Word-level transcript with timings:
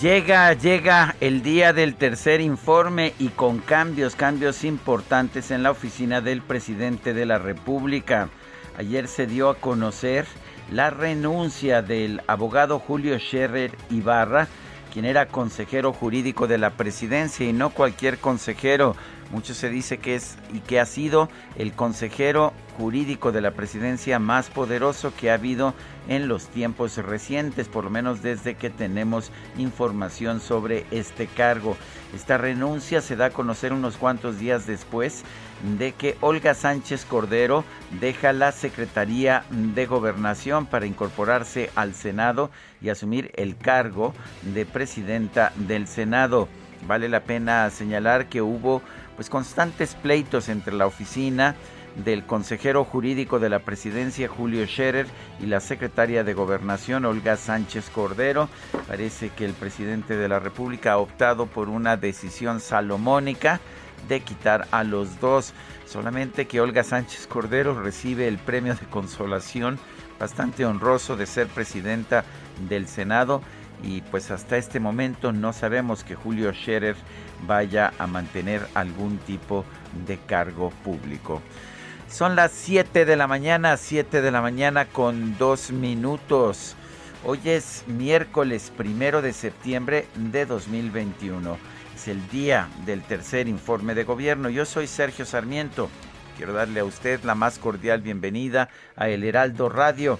Llega, 0.00 0.54
llega 0.54 1.14
el 1.20 1.42
día 1.42 1.74
del 1.74 1.94
tercer 1.94 2.40
informe 2.40 3.12
y 3.18 3.28
con 3.28 3.58
cambios, 3.58 4.16
cambios 4.16 4.64
importantes 4.64 5.50
en 5.50 5.62
la 5.62 5.70
oficina 5.70 6.22
del 6.22 6.40
presidente 6.40 7.12
de 7.12 7.26
la 7.26 7.36
República. 7.36 8.30
Ayer 8.78 9.08
se 9.08 9.26
dio 9.26 9.50
a 9.50 9.56
conocer 9.56 10.24
la 10.72 10.88
renuncia 10.88 11.82
del 11.82 12.22
abogado 12.28 12.78
Julio 12.78 13.18
Scherer 13.18 13.72
Ibarra, 13.90 14.48
quien 14.90 15.04
era 15.04 15.28
consejero 15.28 15.92
jurídico 15.92 16.46
de 16.46 16.58
la 16.58 16.70
presidencia 16.70 17.48
y 17.48 17.52
no 17.52 17.70
cualquier 17.70 18.18
consejero. 18.18 18.96
Mucho 19.30 19.54
se 19.54 19.70
dice 19.70 19.98
que 19.98 20.16
es 20.16 20.36
y 20.52 20.58
que 20.58 20.80
ha 20.80 20.86
sido 20.86 21.28
el 21.56 21.72
consejero 21.72 22.52
jurídico 22.76 23.30
de 23.30 23.40
la 23.40 23.52
presidencia 23.52 24.18
más 24.18 24.50
poderoso 24.50 25.12
que 25.14 25.30
ha 25.30 25.34
habido 25.34 25.74
en 26.08 26.26
los 26.26 26.48
tiempos 26.48 26.96
recientes, 26.96 27.68
por 27.68 27.84
lo 27.84 27.90
menos 27.90 28.22
desde 28.22 28.56
que 28.56 28.70
tenemos 28.70 29.30
información 29.56 30.40
sobre 30.40 30.84
este 30.90 31.28
cargo. 31.28 31.76
Esta 32.14 32.38
renuncia 32.38 33.00
se 33.00 33.14
da 33.14 33.26
a 33.26 33.30
conocer 33.30 33.72
unos 33.72 33.96
cuantos 33.96 34.38
días 34.38 34.66
después 34.66 35.22
de 35.78 35.92
que 35.92 36.16
Olga 36.20 36.54
Sánchez 36.54 37.04
Cordero 37.04 37.64
deja 38.00 38.32
la 38.32 38.52
Secretaría 38.52 39.44
de 39.50 39.86
Gobernación 39.86 40.66
para 40.66 40.86
incorporarse 40.86 41.70
al 41.74 41.94
Senado 41.94 42.50
y 42.80 42.88
asumir 42.88 43.30
el 43.34 43.56
cargo 43.56 44.14
de 44.42 44.66
presidenta 44.66 45.52
del 45.56 45.86
Senado. 45.86 46.48
Vale 46.86 47.08
la 47.08 47.20
pena 47.20 47.68
señalar 47.70 48.28
que 48.28 48.40
hubo 48.40 48.82
pues 49.16 49.28
constantes 49.28 49.94
pleitos 49.94 50.48
entre 50.48 50.74
la 50.74 50.86
oficina 50.86 51.54
del 52.04 52.24
consejero 52.24 52.84
jurídico 52.84 53.38
de 53.38 53.48
la 53.48 53.58
presidencia 53.58 54.28
Julio 54.28 54.64
Scherer 54.66 55.06
y 55.40 55.46
la 55.46 55.60
secretaria 55.60 56.24
de 56.24 56.34
gobernación 56.34 57.04
Olga 57.04 57.36
Sánchez 57.36 57.90
Cordero. 57.90 58.48
Parece 58.86 59.30
que 59.30 59.44
el 59.44 59.52
presidente 59.52 60.16
de 60.16 60.28
la 60.28 60.38
República 60.38 60.92
ha 60.92 60.98
optado 60.98 61.46
por 61.46 61.68
una 61.68 61.96
decisión 61.96 62.60
salomónica 62.60 63.60
de 64.08 64.20
quitar 64.20 64.66
a 64.70 64.84
los 64.84 65.20
dos. 65.20 65.52
Solamente 65.86 66.46
que 66.46 66.60
Olga 66.60 66.84
Sánchez 66.84 67.26
Cordero 67.26 67.80
recibe 67.80 68.28
el 68.28 68.38
premio 68.38 68.74
de 68.74 68.86
consolación 68.86 69.78
bastante 70.18 70.64
honroso 70.66 71.16
de 71.16 71.26
ser 71.26 71.46
presidenta 71.48 72.24
del 72.68 72.86
Senado 72.86 73.40
y 73.82 74.02
pues 74.02 74.30
hasta 74.30 74.56
este 74.56 74.80
momento 74.80 75.32
no 75.32 75.52
sabemos 75.52 76.04
que 76.04 76.14
Julio 76.14 76.52
Scherer 76.52 76.96
vaya 77.46 77.92
a 77.98 78.06
mantener 78.06 78.66
algún 78.74 79.18
tipo 79.18 79.64
de 80.06 80.18
cargo 80.18 80.70
público. 80.84 81.40
Son 82.08 82.36
las 82.36 82.52
7 82.52 83.04
de 83.04 83.16
la 83.16 83.26
mañana, 83.26 83.76
7 83.76 84.20
de 84.20 84.30
la 84.30 84.42
mañana 84.42 84.84
con 84.84 85.38
2 85.38 85.70
minutos. 85.72 86.76
Hoy 87.24 87.38
es 87.44 87.84
miércoles 87.86 88.72
primero 88.76 89.22
de 89.22 89.32
septiembre 89.32 90.08
de 90.16 90.44
2021. 90.44 91.56
Es 92.00 92.08
el 92.08 92.30
día 92.30 92.66
del 92.86 93.02
tercer 93.02 93.46
informe 93.46 93.94
de 93.94 94.04
gobierno. 94.04 94.48
Yo 94.48 94.64
soy 94.64 94.86
Sergio 94.86 95.26
Sarmiento. 95.26 95.90
Quiero 96.38 96.54
darle 96.54 96.80
a 96.80 96.84
usted 96.86 97.22
la 97.24 97.34
más 97.34 97.58
cordial 97.58 98.00
bienvenida 98.00 98.70
a 98.96 99.10
El 99.10 99.22
Heraldo 99.22 99.68
Radio. 99.68 100.18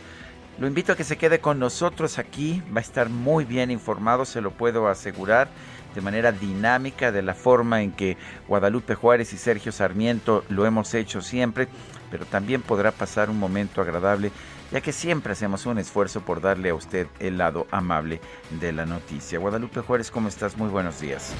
Lo 0.59 0.67
invito 0.67 0.93
a 0.93 0.97
que 0.97 1.05
se 1.05 1.17
quede 1.17 1.41
con 1.41 1.59
nosotros 1.59 2.19
aquí. 2.19 2.63
Va 2.71 2.81
a 2.81 2.83
estar 2.83 3.09
muy 3.09 3.47
bien 3.47 3.71
informado, 3.71 4.27
se 4.27 4.43
lo 4.43 4.51
puedo 4.51 4.89
asegurar 4.89 5.49
de 5.95 6.03
manera 6.03 6.33
dinámica, 6.33 7.13
de 7.13 7.23
la 7.23 7.33
forma 7.33 7.81
en 7.81 7.93
que 7.93 8.19
Guadalupe 8.47 8.95
Juárez 8.95 9.33
y 9.33 9.39
Sergio 9.39 9.73
Sarmiento 9.73 10.45
lo 10.51 10.67
hemos 10.67 10.93
hecho 10.93 11.23
siempre, 11.23 11.67
pero 12.11 12.27
también 12.27 12.61
podrá 12.61 12.93
pasar 12.93 13.31
un 13.31 13.39
momento 13.39 13.81
agradable, 13.81 14.33
ya 14.71 14.83
que 14.83 14.93
siempre 14.93 15.33
hacemos 15.33 15.65
un 15.65 15.79
esfuerzo 15.79 16.21
por 16.21 16.43
darle 16.43 16.69
a 16.69 16.75
usted 16.75 17.07
el 17.21 17.39
lado 17.39 17.67
amable 17.71 18.21
de 18.61 18.71
la 18.73 18.85
noticia. 18.85 19.39
Guadalupe 19.39 19.81
Juárez, 19.81 20.11
¿cómo 20.11 20.29
estás? 20.29 20.59
Muy 20.59 20.69
buenos 20.69 21.01
días. 21.01 21.33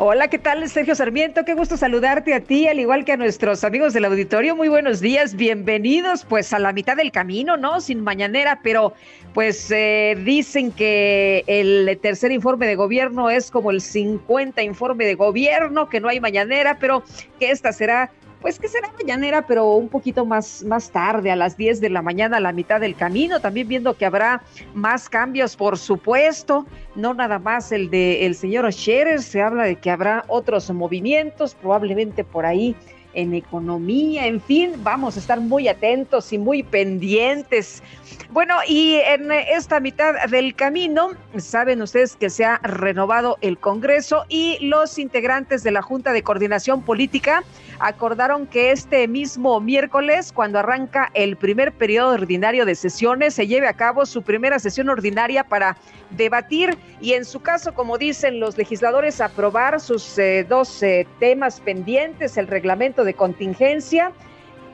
Hola, 0.00 0.28
¿qué 0.28 0.38
tal, 0.38 0.68
Sergio 0.68 0.94
Sarmiento? 0.94 1.44
Qué 1.44 1.54
gusto 1.54 1.76
saludarte 1.76 2.32
a 2.32 2.38
ti, 2.38 2.68
al 2.68 2.78
igual 2.78 3.04
que 3.04 3.10
a 3.10 3.16
nuestros 3.16 3.64
amigos 3.64 3.92
del 3.92 4.04
auditorio. 4.04 4.54
Muy 4.54 4.68
buenos 4.68 5.00
días, 5.00 5.34
bienvenidos 5.34 6.24
pues 6.24 6.52
a 6.52 6.60
la 6.60 6.72
mitad 6.72 6.96
del 6.96 7.10
camino, 7.10 7.56
¿no? 7.56 7.80
Sin 7.80 8.04
mañanera, 8.04 8.60
pero 8.62 8.92
pues 9.34 9.68
eh, 9.72 10.16
dicen 10.24 10.70
que 10.70 11.42
el 11.48 11.98
tercer 12.00 12.30
informe 12.30 12.68
de 12.68 12.76
gobierno 12.76 13.28
es 13.28 13.50
como 13.50 13.72
el 13.72 13.80
50 13.80 14.62
informe 14.62 15.04
de 15.04 15.16
gobierno, 15.16 15.88
que 15.88 15.98
no 15.98 16.08
hay 16.08 16.20
mañanera, 16.20 16.78
pero 16.78 17.02
que 17.40 17.50
esta 17.50 17.72
será 17.72 18.12
pues 18.40 18.58
que 18.58 18.68
será 18.68 18.92
mañanera, 18.98 19.46
pero 19.46 19.72
un 19.74 19.88
poquito 19.88 20.24
más, 20.24 20.62
más 20.64 20.90
tarde, 20.90 21.30
a 21.30 21.36
las 21.36 21.56
10 21.56 21.80
de 21.80 21.90
la 21.90 22.02
mañana, 22.02 22.36
a 22.36 22.40
la 22.40 22.52
mitad 22.52 22.80
del 22.80 22.94
camino, 22.94 23.40
también 23.40 23.68
viendo 23.68 23.96
que 23.96 24.06
habrá 24.06 24.42
más 24.74 25.08
cambios, 25.08 25.56
por 25.56 25.78
supuesto, 25.78 26.66
no 26.94 27.14
nada 27.14 27.38
más 27.38 27.72
el 27.72 27.90
de 27.90 28.26
el 28.26 28.34
señor 28.34 28.72
Scherer, 28.72 29.22
se 29.22 29.42
habla 29.42 29.64
de 29.64 29.76
que 29.76 29.90
habrá 29.90 30.24
otros 30.28 30.70
movimientos, 30.70 31.54
probablemente 31.54 32.24
por 32.24 32.46
ahí 32.46 32.76
en 33.14 33.34
economía, 33.34 34.26
en 34.26 34.40
fin, 34.40 34.72
vamos 34.78 35.16
a 35.16 35.20
estar 35.20 35.40
muy 35.40 35.66
atentos 35.66 36.32
y 36.32 36.38
muy 36.38 36.62
pendientes. 36.62 37.82
Bueno, 38.30 38.56
y 38.66 38.96
en 38.96 39.32
esta 39.32 39.80
mitad 39.80 40.14
del 40.28 40.54
camino, 40.54 41.12
saben 41.38 41.80
ustedes 41.80 42.14
que 42.14 42.28
se 42.28 42.44
ha 42.44 42.58
renovado 42.58 43.38
el 43.40 43.58
Congreso 43.58 44.26
y 44.28 44.58
los 44.60 44.98
integrantes 44.98 45.62
de 45.62 45.70
la 45.70 45.80
Junta 45.80 46.12
de 46.12 46.22
Coordinación 46.22 46.82
Política 46.82 47.42
acordaron 47.78 48.46
que 48.46 48.70
este 48.70 49.08
mismo 49.08 49.60
miércoles, 49.60 50.32
cuando 50.32 50.58
arranca 50.58 51.10
el 51.14 51.36
primer 51.36 51.72
periodo 51.72 52.12
ordinario 52.12 52.66
de 52.66 52.74
sesiones, 52.74 53.34
se 53.34 53.46
lleve 53.46 53.66
a 53.66 53.72
cabo 53.72 54.04
su 54.04 54.22
primera 54.22 54.58
sesión 54.58 54.88
ordinaria 54.90 55.44
para 55.44 55.76
debatir 56.10 56.76
y 57.00 57.14
en 57.14 57.24
su 57.24 57.40
caso, 57.40 57.72
como 57.72 57.96
dicen 57.96 58.40
los 58.40 58.58
legisladores, 58.58 59.20
aprobar 59.20 59.80
sus 59.80 60.18
eh, 60.18 60.44
dos 60.48 60.82
eh, 60.82 61.06
temas 61.18 61.60
pendientes, 61.60 62.36
el 62.36 62.46
reglamento 62.46 63.04
de 63.04 63.14
contingencia 63.14 64.12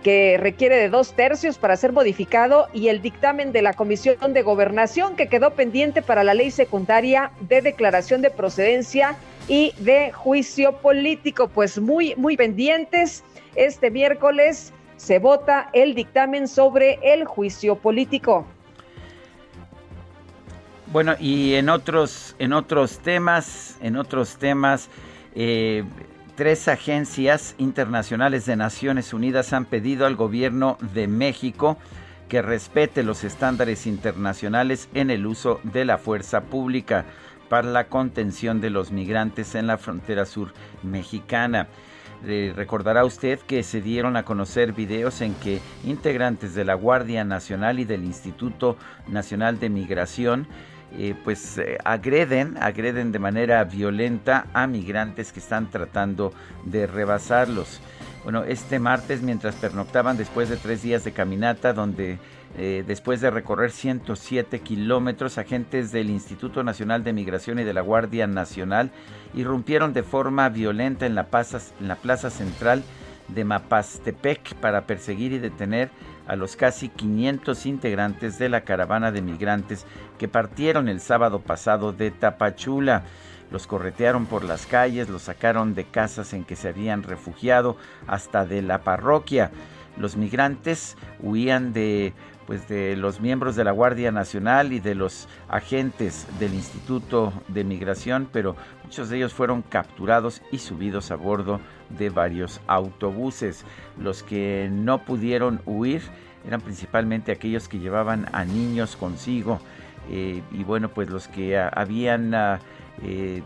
que 0.04 0.36
requiere 0.38 0.76
de 0.76 0.90
dos 0.90 1.14
tercios 1.14 1.56
para 1.56 1.76
ser 1.78 1.92
modificado 1.92 2.68
y 2.74 2.88
el 2.88 3.00
dictamen 3.00 3.52
de 3.52 3.62
la 3.62 3.72
Comisión 3.72 4.34
de 4.34 4.42
Gobernación 4.42 5.16
que 5.16 5.28
quedó 5.28 5.54
pendiente 5.54 6.02
para 6.02 6.22
la 6.22 6.34
ley 6.34 6.50
secundaria 6.50 7.32
de 7.40 7.62
declaración 7.62 8.20
de 8.20 8.30
procedencia 8.30 9.16
y 9.48 9.72
de 9.78 10.12
juicio 10.12 10.76
político. 10.76 11.48
Pues 11.48 11.80
muy, 11.80 12.14
muy 12.16 12.36
pendientes. 12.36 13.24
Este 13.56 13.90
miércoles 13.90 14.74
se 14.98 15.18
vota 15.18 15.70
el 15.72 15.94
dictamen 15.94 16.48
sobre 16.48 16.98
el 17.02 17.24
juicio 17.24 17.74
político. 17.76 18.46
Bueno, 20.92 21.14
y 21.18 21.54
en 21.54 21.70
otros, 21.70 22.36
en 22.38 22.52
otros 22.52 22.98
temas, 22.98 23.78
en 23.80 23.96
otros 23.96 24.36
temas, 24.36 24.90
eh, 25.34 25.82
tres 26.34 26.66
agencias 26.68 27.54
internacionales 27.58 28.46
de 28.46 28.56
Naciones 28.56 29.12
Unidas 29.12 29.52
han 29.52 29.64
pedido 29.66 30.06
al 30.06 30.16
gobierno 30.16 30.76
de 30.92 31.06
México 31.06 31.78
que 32.28 32.42
respete 32.42 33.02
los 33.02 33.22
estándares 33.22 33.86
internacionales 33.86 34.88
en 34.94 35.10
el 35.10 35.26
uso 35.26 35.60
de 35.62 35.84
la 35.84 35.98
fuerza 35.98 36.42
pública 36.42 37.04
para 37.48 37.68
la 37.68 37.84
contención 37.88 38.60
de 38.60 38.70
los 38.70 38.90
migrantes 38.90 39.54
en 39.54 39.66
la 39.66 39.78
frontera 39.78 40.26
sur 40.26 40.52
mexicana. 40.82 41.68
recordará 42.24 43.04
usted 43.04 43.38
que 43.40 43.62
se 43.62 43.80
dieron 43.80 44.16
a 44.16 44.24
conocer 44.24 44.72
videos 44.72 45.20
en 45.20 45.34
que 45.34 45.60
integrantes 45.84 46.54
de 46.54 46.64
la 46.64 46.74
Guardia 46.74 47.22
Nacional 47.22 47.78
y 47.78 47.84
del 47.84 48.04
Instituto 48.04 48.76
Nacional 49.08 49.60
de 49.60 49.68
Migración 49.68 50.48
eh, 50.96 51.14
pues 51.24 51.58
eh, 51.58 51.78
agreden, 51.84 52.56
agreden 52.60 53.12
de 53.12 53.18
manera 53.18 53.64
violenta 53.64 54.46
a 54.52 54.66
migrantes 54.66 55.32
que 55.32 55.40
están 55.40 55.70
tratando 55.70 56.32
de 56.64 56.86
rebasarlos. 56.86 57.80
Bueno, 58.22 58.44
este 58.44 58.78
martes 58.78 59.20
mientras 59.20 59.54
pernoctaban 59.56 60.16
después 60.16 60.48
de 60.48 60.56
tres 60.56 60.82
días 60.82 61.04
de 61.04 61.12
caminata 61.12 61.72
donde 61.72 62.18
eh, 62.56 62.84
después 62.86 63.20
de 63.20 63.30
recorrer 63.30 63.72
107 63.72 64.60
kilómetros, 64.60 65.38
agentes 65.38 65.90
del 65.90 66.08
Instituto 66.08 66.62
Nacional 66.62 67.02
de 67.02 67.12
Migración 67.12 67.58
y 67.58 67.64
de 67.64 67.74
la 67.74 67.80
Guardia 67.80 68.28
Nacional 68.28 68.92
irrumpieron 69.34 69.92
de 69.92 70.04
forma 70.04 70.48
violenta 70.48 71.06
en 71.06 71.16
la, 71.16 71.26
en 71.80 71.88
la 71.88 71.96
plaza 71.96 72.30
central 72.30 72.84
de 73.28 73.44
Mapastepec 73.44 74.54
para 74.56 74.82
perseguir 74.82 75.32
y 75.32 75.38
detener 75.38 75.90
a 76.26 76.36
los 76.36 76.56
casi 76.56 76.88
500 76.88 77.66
integrantes 77.66 78.38
de 78.38 78.48
la 78.48 78.62
caravana 78.62 79.12
de 79.12 79.22
migrantes 79.22 79.86
que 80.18 80.28
partieron 80.28 80.88
el 80.88 81.00
sábado 81.00 81.40
pasado 81.40 81.92
de 81.92 82.10
Tapachula. 82.10 83.04
Los 83.50 83.66
corretearon 83.66 84.26
por 84.26 84.44
las 84.44 84.66
calles, 84.66 85.08
los 85.08 85.22
sacaron 85.22 85.74
de 85.74 85.84
casas 85.84 86.32
en 86.32 86.44
que 86.44 86.56
se 86.56 86.68
habían 86.68 87.02
refugiado 87.02 87.76
hasta 88.06 88.46
de 88.46 88.62
la 88.62 88.82
parroquia. 88.82 89.50
Los 89.96 90.16
migrantes 90.16 90.96
huían 91.20 91.72
de 91.72 92.14
pues 92.46 92.68
de 92.68 92.96
los 92.96 93.20
miembros 93.20 93.56
de 93.56 93.64
la 93.64 93.70
Guardia 93.70 94.12
Nacional 94.12 94.72
y 94.72 94.80
de 94.80 94.94
los 94.94 95.28
agentes 95.48 96.26
del 96.38 96.54
Instituto 96.54 97.32
de 97.48 97.64
Migración, 97.64 98.28
pero 98.30 98.56
muchos 98.84 99.08
de 99.08 99.16
ellos 99.16 99.32
fueron 99.32 99.62
capturados 99.62 100.42
y 100.52 100.58
subidos 100.58 101.10
a 101.10 101.16
bordo 101.16 101.60
de 101.90 102.10
varios 102.10 102.60
autobuses. 102.66 103.64
Los 103.98 104.22
que 104.22 104.68
no 104.70 105.04
pudieron 105.04 105.60
huir 105.66 106.02
eran 106.46 106.60
principalmente 106.60 107.32
aquellos 107.32 107.68
que 107.68 107.78
llevaban 107.78 108.26
a 108.32 108.44
niños 108.44 108.96
consigo 108.96 109.60
eh, 110.10 110.42
y 110.52 110.64
bueno, 110.64 110.90
pues 110.90 111.08
los 111.08 111.28
que 111.28 111.58
habían 111.58 112.34
a 112.34 112.60
eh, 113.02 113.42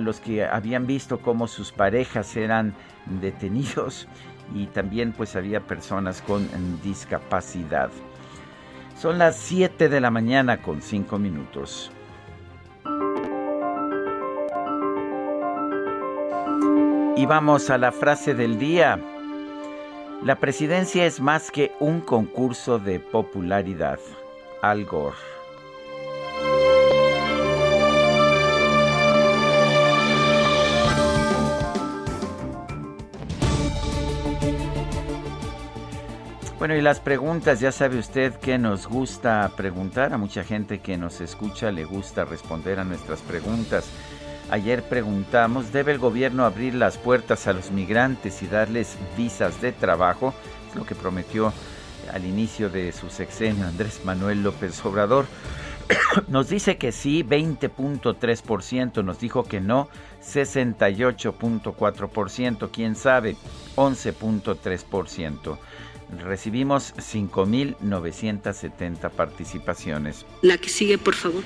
los 0.00 0.18
que 0.20 0.44
habían 0.44 0.86
visto 0.86 1.20
cómo 1.20 1.46
sus 1.46 1.70
parejas 1.70 2.36
eran 2.36 2.74
detenidos 3.20 4.08
y 4.54 4.66
también 4.66 5.12
pues 5.12 5.36
había 5.36 5.60
personas 5.60 6.20
con 6.22 6.48
discapacidad. 6.82 7.90
Son 8.98 9.18
las 9.18 9.36
7 9.36 9.88
de 9.88 10.00
la 10.00 10.10
mañana 10.10 10.62
con 10.62 10.82
5 10.82 11.18
minutos. 11.18 11.92
Y 17.14 17.26
vamos 17.26 17.68
a 17.68 17.76
la 17.76 17.92
frase 17.92 18.34
del 18.34 18.58
día. 18.58 18.98
La 20.24 20.36
presidencia 20.36 21.04
es 21.04 21.20
más 21.20 21.50
que 21.50 21.72
un 21.78 22.00
concurso 22.00 22.78
de 22.78 23.00
popularidad. 23.00 23.98
Al 24.62 24.86
Gore. 24.86 25.16
Bueno, 36.58 36.76
y 36.76 36.80
las 36.80 37.00
preguntas, 37.00 37.58
ya 37.58 37.72
sabe 37.72 37.98
usted 37.98 38.34
que 38.36 38.56
nos 38.56 38.86
gusta 38.86 39.50
preguntar, 39.56 40.12
a 40.12 40.16
mucha 40.16 40.44
gente 40.44 40.78
que 40.78 40.96
nos 40.96 41.20
escucha 41.20 41.72
le 41.72 41.84
gusta 41.84 42.24
responder 42.24 42.78
a 42.78 42.84
nuestras 42.84 43.20
preguntas. 43.20 43.90
Ayer 44.52 44.82
preguntamos, 44.82 45.72
¿debe 45.72 45.92
el 45.92 45.98
gobierno 45.98 46.44
abrir 46.44 46.74
las 46.74 46.98
puertas 46.98 47.46
a 47.46 47.54
los 47.54 47.70
migrantes 47.70 48.42
y 48.42 48.46
darles 48.46 48.98
visas 49.16 49.62
de 49.62 49.72
trabajo? 49.72 50.34
Es 50.68 50.76
lo 50.76 50.84
que 50.84 50.94
prometió 50.94 51.54
al 52.12 52.26
inicio 52.26 52.68
de 52.68 52.92
su 52.92 53.08
sexenio 53.08 53.66
Andrés 53.66 54.02
Manuel 54.04 54.42
López 54.42 54.84
Obrador. 54.84 55.24
Nos 56.28 56.50
dice 56.50 56.76
que 56.76 56.92
sí, 56.92 57.24
20.3%, 57.24 59.02
nos 59.02 59.18
dijo 59.18 59.44
que 59.44 59.62
no, 59.62 59.88
68.4%, 60.22 62.68
quién 62.70 62.94
sabe, 62.94 63.36
11.3% 63.76 65.56
recibimos 66.18 66.94
5.970 66.96 69.10
participaciones. 69.10 70.26
La 70.42 70.58
que 70.58 70.68
sigue, 70.68 70.98
por 70.98 71.14
favor. 71.14 71.42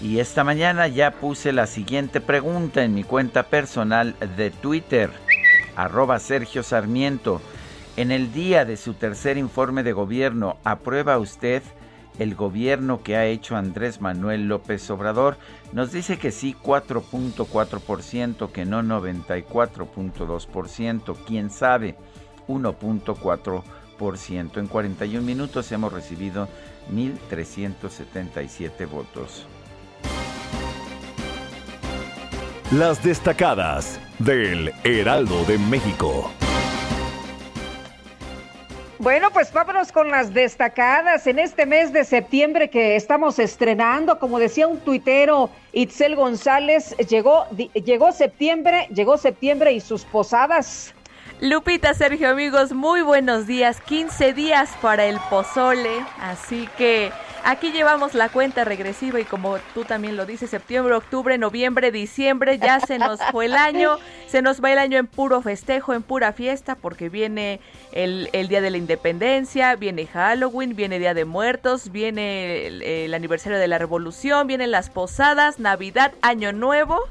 Y 0.00 0.18
esta 0.18 0.42
mañana 0.44 0.86
ya 0.88 1.10
puse 1.10 1.52
la 1.52 1.66
siguiente 1.66 2.20
pregunta 2.20 2.84
en 2.84 2.94
mi 2.94 3.04
cuenta 3.04 3.44
personal 3.44 4.14
de 4.36 4.50
Twitter, 4.50 5.10
arroba 5.76 6.18
Sergio 6.18 6.62
Sarmiento. 6.62 7.40
En 7.96 8.10
el 8.10 8.32
día 8.32 8.64
de 8.64 8.78
su 8.78 8.94
tercer 8.94 9.36
informe 9.36 9.82
de 9.82 9.92
gobierno, 9.92 10.56
¿aprueba 10.64 11.18
usted 11.18 11.62
el 12.18 12.34
gobierno 12.34 13.02
que 13.02 13.16
ha 13.16 13.26
hecho 13.26 13.56
Andrés 13.56 14.00
Manuel 14.00 14.48
López 14.48 14.88
Obrador? 14.90 15.36
Nos 15.72 15.92
dice 15.92 16.18
que 16.18 16.32
sí 16.32 16.56
4.4%, 16.62 18.52
que 18.52 18.64
no 18.64 18.82
94.2%, 18.82 21.16
quién 21.26 21.50
sabe 21.50 21.96
1.4%. 22.48 23.62
En 24.00 24.66
41 24.66 25.20
minutos 25.20 25.70
hemos 25.72 25.92
recibido 25.92 26.48
1.377 26.90 28.88
votos. 28.88 29.46
Las 32.72 33.04
destacadas 33.04 34.00
del 34.18 34.72
Heraldo 34.84 35.44
de 35.44 35.58
México. 35.58 36.30
Bueno, 39.00 39.30
pues 39.32 39.52
vámonos 39.52 39.92
con 39.92 40.10
las 40.10 40.32
destacadas 40.32 41.26
en 41.26 41.38
este 41.38 41.66
mes 41.66 41.92
de 41.92 42.04
septiembre 42.04 42.70
que 42.70 42.96
estamos 42.96 43.38
estrenando. 43.38 44.18
Como 44.18 44.38
decía 44.38 44.66
un 44.66 44.80
tuitero, 44.80 45.50
Itzel 45.72 46.16
González, 46.16 46.96
llegó, 47.06 47.44
llegó 47.74 48.12
septiembre, 48.12 48.88
llegó 48.94 49.18
septiembre 49.18 49.72
y 49.72 49.80
sus 49.80 50.06
posadas. 50.06 50.94
Lupita, 51.40 51.94
Sergio, 51.94 52.28
amigos, 52.28 52.74
muy 52.74 53.00
buenos 53.00 53.46
días. 53.46 53.80
15 53.80 54.34
días 54.34 54.68
para 54.82 55.06
el 55.06 55.18
pozole, 55.30 56.04
así 56.20 56.68
que 56.76 57.12
aquí 57.44 57.72
llevamos 57.72 58.12
la 58.12 58.28
cuenta 58.28 58.62
regresiva 58.62 59.18
y 59.20 59.24
como 59.24 59.56
tú 59.72 59.86
también 59.86 60.18
lo 60.18 60.26
dices, 60.26 60.50
septiembre, 60.50 60.92
octubre, 60.92 61.38
noviembre, 61.38 61.90
diciembre, 61.92 62.58
ya 62.58 62.78
se 62.80 62.98
nos 62.98 63.20
fue 63.30 63.46
el 63.46 63.54
año, 63.54 63.96
se 64.26 64.42
nos 64.42 64.62
va 64.62 64.70
el 64.70 64.78
año 64.78 64.98
en 64.98 65.06
puro 65.06 65.40
festejo, 65.40 65.94
en 65.94 66.02
pura 66.02 66.34
fiesta, 66.34 66.74
porque 66.74 67.08
viene 67.08 67.60
el, 67.92 68.28
Día 68.50 68.60
de 68.60 68.70
la 68.70 68.76
Independencia, 68.76 69.76
viene 69.76 70.06
Halloween, 70.08 70.76
viene 70.76 70.98
Día 70.98 71.14
de 71.14 71.24
Muertos, 71.24 71.90
viene 71.90 72.66
el 72.66 73.14
aniversario 73.14 73.58
de 73.58 73.66
la 73.66 73.78
Revolución, 73.78 74.46
vienen 74.46 74.70
las 74.70 74.90
posadas, 74.90 75.58
Navidad, 75.58 76.12
Año 76.20 76.52
Nuevo 76.52 77.08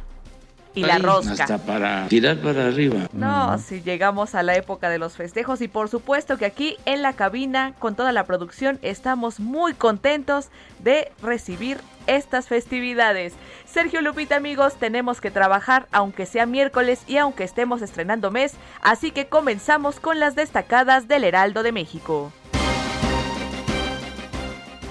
y 0.73 0.83
la 0.83 0.97
rosca. 0.97 1.43
Hasta 1.43 1.57
para 1.57 2.07
tirar 2.07 2.37
para 2.37 2.67
arriba. 2.67 3.07
No, 3.13 3.57
si 3.57 3.81
llegamos 3.81 4.35
a 4.35 4.43
la 4.43 4.55
época 4.55 4.89
de 4.89 4.99
los 4.99 5.13
festejos 5.13 5.61
y 5.61 5.67
por 5.67 5.89
supuesto 5.89 6.37
que 6.37 6.45
aquí 6.45 6.77
en 6.85 7.01
la 7.01 7.13
cabina 7.13 7.73
con 7.79 7.95
toda 7.95 8.11
la 8.11 8.25
producción 8.25 8.79
estamos 8.81 9.39
muy 9.39 9.73
contentos 9.73 10.49
de 10.79 11.11
recibir 11.21 11.79
estas 12.07 12.47
festividades. 12.47 13.33
Sergio 13.65 14.01
Lupita 14.01 14.35
amigos, 14.35 14.75
tenemos 14.75 15.21
que 15.21 15.31
trabajar 15.31 15.87
aunque 15.91 16.25
sea 16.25 16.45
miércoles 16.45 17.01
y 17.07 17.17
aunque 17.17 17.43
estemos 17.43 17.81
estrenando 17.81 18.31
mes, 18.31 18.55
así 18.81 19.11
que 19.11 19.27
comenzamos 19.27 19.99
con 19.99 20.19
las 20.19 20.35
destacadas 20.35 21.07
del 21.07 21.23
Heraldo 21.23 21.63
de 21.63 21.71
México. 21.71 22.31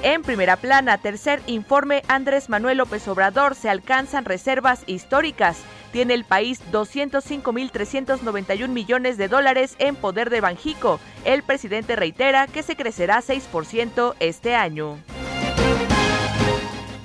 En 0.03 0.23
primera 0.23 0.57
plana, 0.57 0.99
tercer 0.99 1.43
informe, 1.47 2.05
Andrés 2.07 2.49
Manuel 2.49 2.79
López 2.79 3.09
Obrador 3.09 3.57
se 3.57 3.69
alcanzan 3.69 4.25
reservas 4.25 4.85
históricas. 4.87 5.59
Tiene 5.91 6.15
el 6.15 6.25
país 6.25 6.61
205.391 6.71 8.69
millones 8.69 9.17
de 9.17 9.27
dólares 9.27 9.75
en 9.81 9.97
poder 9.97 10.31
de 10.31 10.41
Banjico. 10.41 11.01
El 11.25 11.43
presidente 11.43 11.97
reitera 11.97 12.47
que 12.47 12.63
se 12.63 12.77
crecerá 12.77 13.21
6% 13.21 14.15
este 14.21 14.55
año. 14.55 14.99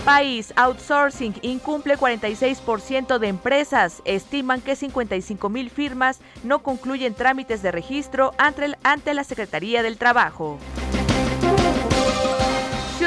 País 0.05 0.53
Outsourcing 0.55 1.33
incumple 1.41 1.97
46% 1.97 3.17
de 3.17 3.27
empresas. 3.27 4.03
Estiman 4.05 4.61
que 4.61 4.75
55 4.75 5.49
mil 5.49 5.71
firmas 5.71 6.19
no 6.43 6.61
concluyen 6.61 7.15
trámites 7.15 7.63
de 7.63 7.71
registro 7.71 8.33
ante, 8.37 8.75
ante 8.83 9.15
la 9.15 9.23
Secretaría 9.23 9.81
del 9.81 9.97
Trabajo. 9.97 10.59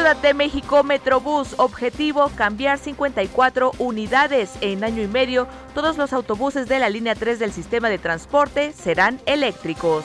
De 0.06 0.34
México 0.34 0.84
Metrobús, 0.84 1.56
objetivo 1.58 2.30
cambiar 2.36 2.78
54 2.78 3.72
unidades. 3.78 4.52
En 4.60 4.84
año 4.84 5.02
y 5.02 5.08
medio, 5.08 5.48
todos 5.74 5.96
los 5.96 6.12
autobuses 6.12 6.68
de 6.68 6.78
la 6.78 6.88
línea 6.88 7.16
3 7.16 7.40
del 7.40 7.50
sistema 7.50 7.88
de 7.88 7.98
transporte 7.98 8.72
serán 8.72 9.20
eléctricos. 9.26 10.04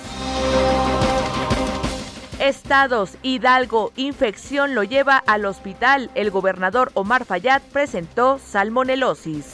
Estados, 2.40 3.16
Hidalgo, 3.22 3.92
infección 3.96 4.74
lo 4.74 4.84
lleva 4.84 5.18
al 5.18 5.46
hospital. 5.46 6.10
El 6.16 6.32
gobernador 6.32 6.90
Omar 6.96 7.24
Fayad 7.24 7.62
presentó 7.72 8.40
salmonelosis. 8.40 9.54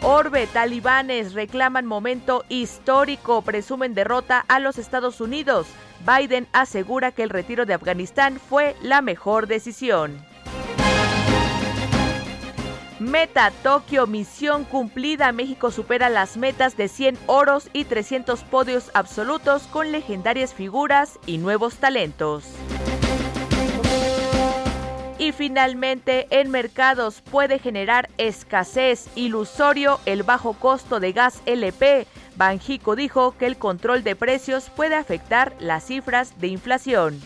Orbe, 0.00 0.46
talibanes 0.46 1.34
reclaman 1.34 1.84
momento 1.84 2.46
histórico, 2.48 3.42
presumen 3.42 3.92
derrota 3.92 4.42
a 4.48 4.60
los 4.60 4.78
Estados 4.78 5.20
Unidos. 5.20 5.66
Biden 6.06 6.46
asegura 6.52 7.12
que 7.12 7.22
el 7.22 7.30
retiro 7.30 7.66
de 7.66 7.74
Afganistán 7.74 8.38
fue 8.40 8.76
la 8.82 9.02
mejor 9.02 9.46
decisión. 9.46 10.26
Meta 12.98 13.52
Tokio, 13.62 14.08
misión 14.08 14.64
cumplida. 14.64 15.30
México 15.30 15.70
supera 15.70 16.08
las 16.08 16.36
metas 16.36 16.76
de 16.76 16.88
100 16.88 17.16
oros 17.26 17.70
y 17.72 17.84
300 17.84 18.42
podios 18.42 18.90
absolutos 18.92 19.62
con 19.68 19.92
legendarias 19.92 20.52
figuras 20.52 21.18
y 21.24 21.38
nuevos 21.38 21.76
talentos. 21.76 22.44
Y 25.20 25.32
finalmente, 25.32 26.26
en 26.30 26.50
mercados 26.50 27.22
puede 27.22 27.58
generar 27.58 28.08
escasez 28.18 29.08
ilusorio 29.14 30.00
el 30.06 30.22
bajo 30.22 30.54
costo 30.54 31.00
de 31.00 31.12
gas 31.12 31.42
LP. 31.46 32.06
Banjico 32.38 32.94
dijo 32.94 33.34
que 33.36 33.46
el 33.46 33.58
control 33.58 34.04
de 34.04 34.14
precios 34.14 34.70
puede 34.70 34.94
afectar 34.94 35.56
las 35.58 35.84
cifras 35.84 36.38
de 36.40 36.46
inflación. 36.46 37.20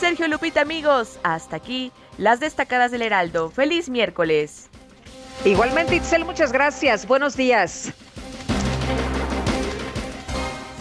Sergio 0.00 0.26
Lupita, 0.26 0.62
amigos, 0.62 1.20
hasta 1.22 1.56
aquí 1.56 1.92
las 2.16 2.40
destacadas 2.40 2.90
del 2.90 3.02
Heraldo. 3.02 3.50
Feliz 3.50 3.90
miércoles. 3.90 4.70
Igualmente, 5.44 5.96
Itzel, 5.96 6.24
muchas 6.24 6.50
gracias. 6.50 7.06
Buenos 7.06 7.36
días. 7.36 7.92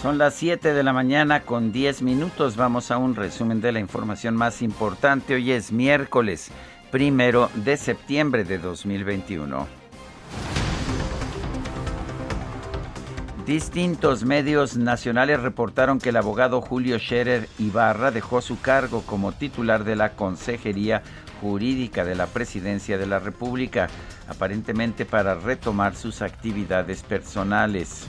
Son 0.02 0.18
las 0.18 0.34
7 0.36 0.74
de 0.74 0.84
la 0.84 0.94
mañana 0.94 1.42
con 1.42 1.74
10 1.74 2.04
minutos. 2.04 2.56
Vamos 2.56 2.90
a 2.90 2.98
un 2.98 3.16
resumen 3.16 3.60
de 3.60 3.74
la 3.74 3.80
información 3.82 4.38
más 4.38 4.62
importante. 4.62 5.36
Hoy 5.36 5.52
es 5.52 5.74
miércoles, 5.74 6.52
primero 6.90 7.52
de 7.54 7.76
septiembre 7.76 8.46
de 8.46 8.60
2021. 8.60 9.82
Distintos 13.52 14.24
medios 14.24 14.78
nacionales 14.78 15.42
reportaron 15.42 16.00
que 16.00 16.08
el 16.08 16.16
abogado 16.16 16.62
Julio 16.62 16.98
Scherer 16.98 17.50
Ibarra 17.60 18.10
dejó 18.10 18.40
su 18.42 18.62
cargo 18.62 19.04
como 19.06 19.34
titular 19.34 19.84
de 19.84 19.98
la 19.98 20.12
Consejería 20.14 21.04
Jurídica 21.42 22.06
de 22.06 22.16
la 22.16 22.28
Presidencia 22.28 22.98
de 22.98 23.08
la 23.08 23.20
República, 23.20 23.90
aparentemente 24.30 25.04
para 25.04 25.36
retomar 25.36 25.98
sus 25.98 26.22
actividades 26.22 27.04
personales. 27.04 28.08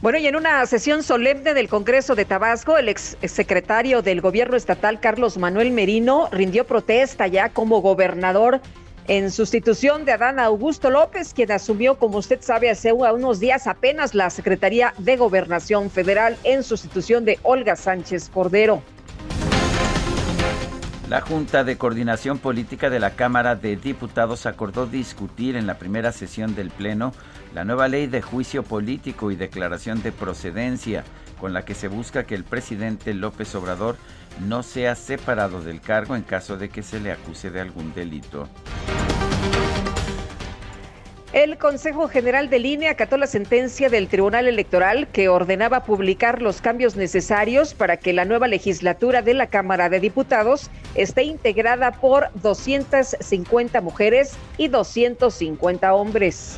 Bueno, 0.00 0.16
y 0.16 0.26
en 0.26 0.36
una 0.36 0.64
sesión 0.64 1.02
solemne 1.02 1.52
del 1.52 1.68
Congreso 1.68 2.14
de 2.14 2.24
Tabasco, 2.24 2.78
el 2.78 2.88
ex 2.88 3.18
secretario 3.22 4.00
del 4.00 4.22
gobierno 4.22 4.56
estatal, 4.56 4.98
Carlos 4.98 5.36
Manuel 5.36 5.72
Merino, 5.72 6.30
rindió 6.32 6.66
protesta 6.66 7.26
ya 7.26 7.50
como 7.50 7.82
gobernador 7.82 8.62
en 9.06 9.30
sustitución 9.30 10.04
de 10.04 10.12
Adán 10.12 10.38
Augusto 10.38 10.88
López, 10.88 11.34
quien 11.34 11.52
asumió, 11.52 11.98
como 11.98 12.18
usted 12.18 12.40
sabe, 12.40 12.70
hace 12.70 12.92
unos 12.92 13.38
días 13.38 13.66
apenas 13.66 14.14
la 14.14 14.30
Secretaría 14.30 14.94
de 14.98 15.16
Gobernación 15.16 15.90
Federal 15.90 16.38
en 16.44 16.62
sustitución 16.62 17.24
de 17.24 17.38
Olga 17.42 17.76
Sánchez 17.76 18.30
Cordero. 18.32 18.82
La 21.08 21.20
Junta 21.20 21.64
de 21.64 21.76
Coordinación 21.76 22.38
Política 22.38 22.88
de 22.88 22.98
la 22.98 23.10
Cámara 23.10 23.56
de 23.56 23.76
Diputados 23.76 24.46
acordó 24.46 24.86
discutir 24.86 25.54
en 25.54 25.66
la 25.66 25.78
primera 25.78 26.12
sesión 26.12 26.54
del 26.54 26.70
Pleno 26.70 27.12
la 27.54 27.64
nueva 27.64 27.88
ley 27.88 28.06
de 28.06 28.22
juicio 28.22 28.62
político 28.62 29.30
y 29.30 29.36
declaración 29.36 30.02
de 30.02 30.12
procedencia, 30.12 31.04
con 31.38 31.52
la 31.52 31.66
que 31.66 31.74
se 31.74 31.88
busca 31.88 32.24
que 32.24 32.34
el 32.34 32.42
presidente 32.42 33.12
López 33.12 33.54
Obrador 33.54 33.96
no 34.40 34.62
sea 34.62 34.94
separado 34.94 35.60
del 35.60 35.80
cargo 35.80 36.16
en 36.16 36.22
caso 36.22 36.56
de 36.56 36.68
que 36.68 36.82
se 36.82 37.00
le 37.00 37.12
acuse 37.12 37.50
de 37.50 37.60
algún 37.60 37.94
delito. 37.94 38.48
El 41.34 41.58
Consejo 41.58 42.06
General 42.06 42.48
de 42.48 42.60
Línea 42.60 42.92
acató 42.92 43.16
la 43.16 43.26
sentencia 43.26 43.88
del 43.88 44.06
Tribunal 44.06 44.46
Electoral 44.46 45.08
que 45.08 45.28
ordenaba 45.28 45.82
publicar 45.82 46.40
los 46.40 46.60
cambios 46.60 46.94
necesarios 46.94 47.74
para 47.74 47.96
que 47.96 48.12
la 48.12 48.24
nueva 48.24 48.46
legislatura 48.46 49.20
de 49.20 49.34
la 49.34 49.48
Cámara 49.48 49.88
de 49.88 49.98
Diputados 49.98 50.70
esté 50.94 51.24
integrada 51.24 51.90
por 51.90 52.28
250 52.40 53.80
mujeres 53.80 54.36
y 54.58 54.68
250 54.68 55.92
hombres. 55.92 56.56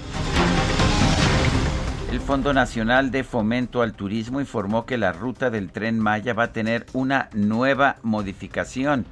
El 2.11 2.21
Fondo 2.21 2.53
Nacional 2.53 3.11
de 3.11 3.25
Fomento 3.25 3.83
al 3.83 3.95
Turismo 3.95 4.41
informó 4.41 4.87
que 4.87 4.97
la 4.97 5.13
ruta 5.13 5.51
del 5.51 5.71
tren 5.71 5.99
Maya 5.99 6.35
va 6.35 6.45
a 6.45 6.53
tener 6.53 6.87
una 6.93 7.29
nueva 7.33 7.97
modificación 8.03 9.05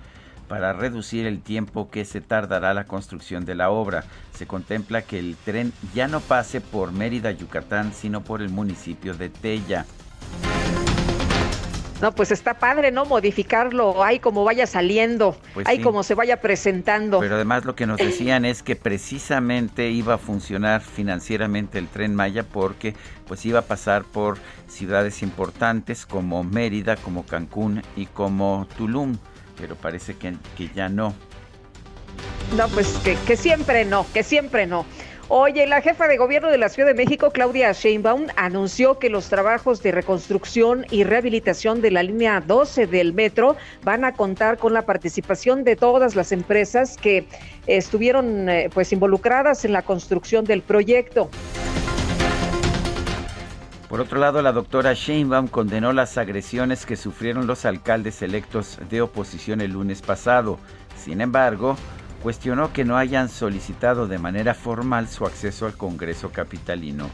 para 0.48 0.72
reducir 0.72 1.26
el 1.26 1.40
tiempo 1.40 1.90
que 1.90 2.04
se 2.04 2.20
tardará 2.20 2.72
la 2.72 2.84
construcción 2.84 3.44
de 3.44 3.56
la 3.56 3.70
obra. 3.70 4.04
Se 4.32 4.46
contempla 4.46 5.02
que 5.02 5.18
el 5.18 5.36
tren 5.44 5.72
ya 5.92 6.06
no 6.06 6.20
pase 6.20 6.60
por 6.60 6.92
Mérida, 6.92 7.32
Yucatán, 7.32 7.92
sino 7.92 8.22
por 8.22 8.40
el 8.40 8.50
municipio 8.50 9.14
de 9.14 9.28
Tella. 9.28 9.86
No, 12.04 12.12
pues 12.12 12.30
está 12.32 12.52
padre, 12.52 12.90
¿no? 12.90 13.06
Modificarlo, 13.06 14.04
ahí 14.04 14.18
como 14.18 14.44
vaya 14.44 14.66
saliendo, 14.66 15.38
pues 15.54 15.66
ahí 15.66 15.78
como 15.78 16.02
se 16.02 16.14
vaya 16.14 16.38
presentando. 16.38 17.18
Pero 17.20 17.36
además 17.36 17.64
lo 17.64 17.74
que 17.74 17.86
nos 17.86 17.96
decían 18.10 18.44
es 18.44 18.62
que 18.62 18.76
precisamente 18.76 19.88
iba 19.88 20.12
a 20.12 20.18
funcionar 20.18 20.82
financieramente 20.82 21.78
el 21.78 21.88
tren 21.88 22.14
Maya 22.14 22.42
porque 22.42 22.94
pues 23.26 23.46
iba 23.46 23.60
a 23.60 23.62
pasar 23.62 24.04
por 24.04 24.36
ciudades 24.68 25.22
importantes 25.22 26.04
como 26.04 26.44
Mérida, 26.44 26.96
como 26.96 27.24
Cancún 27.24 27.80
y 27.96 28.04
como 28.04 28.68
Tulum 28.76 29.16
pero 29.58 29.74
parece 29.74 30.14
que, 30.16 30.36
ya 30.74 30.90
no. 30.90 31.14
No, 32.54 32.68
pues 32.68 32.88
que, 33.02 33.16
que 33.26 33.38
siempre 33.38 33.86
no, 33.86 34.04
que 34.12 34.22
siempre 34.22 34.66
no. 34.66 34.84
Oye, 35.28 35.66
la 35.66 35.80
jefa 35.80 36.06
de 36.06 36.18
gobierno 36.18 36.50
de 36.50 36.58
la 36.58 36.68
Ciudad 36.68 36.90
de 36.90 36.94
México, 36.94 37.30
Claudia 37.30 37.72
Sheinbaum, 37.72 38.26
anunció 38.36 38.98
que 38.98 39.08
los 39.08 39.30
trabajos 39.30 39.82
de 39.82 39.90
reconstrucción 39.90 40.84
y 40.90 41.04
rehabilitación 41.04 41.80
de 41.80 41.90
la 41.90 42.02
línea 42.02 42.42
12 42.42 42.86
del 42.86 43.14
metro 43.14 43.56
van 43.84 44.04
a 44.04 44.12
contar 44.12 44.58
con 44.58 44.74
la 44.74 44.82
participación 44.82 45.64
de 45.64 45.76
todas 45.76 46.14
las 46.14 46.30
empresas 46.30 46.98
que 46.98 47.26
estuvieron 47.66 48.50
eh, 48.50 48.68
pues 48.74 48.92
involucradas 48.92 49.64
en 49.64 49.72
la 49.72 49.80
construcción 49.80 50.44
del 50.44 50.60
proyecto. 50.60 51.30
Por 53.88 54.02
otro 54.02 54.18
lado, 54.18 54.42
la 54.42 54.52
doctora 54.52 54.92
Sheinbaum 54.92 55.48
condenó 55.48 55.94
las 55.94 56.18
agresiones 56.18 56.84
que 56.84 56.96
sufrieron 56.96 57.46
los 57.46 57.64
alcaldes 57.64 58.20
electos 58.20 58.78
de 58.90 59.00
oposición 59.00 59.62
el 59.62 59.72
lunes 59.72 60.02
pasado. 60.02 60.58
Sin 60.96 61.22
embargo, 61.22 61.76
cuestionó 62.24 62.72
que 62.72 62.86
no 62.86 62.96
hayan 62.96 63.28
solicitado 63.28 64.08
de 64.08 64.18
manera 64.18 64.54
formal 64.54 65.08
su 65.08 65.26
acceso 65.26 65.66
al 65.66 65.76
Congreso 65.76 66.32
capitalino. 66.32 67.10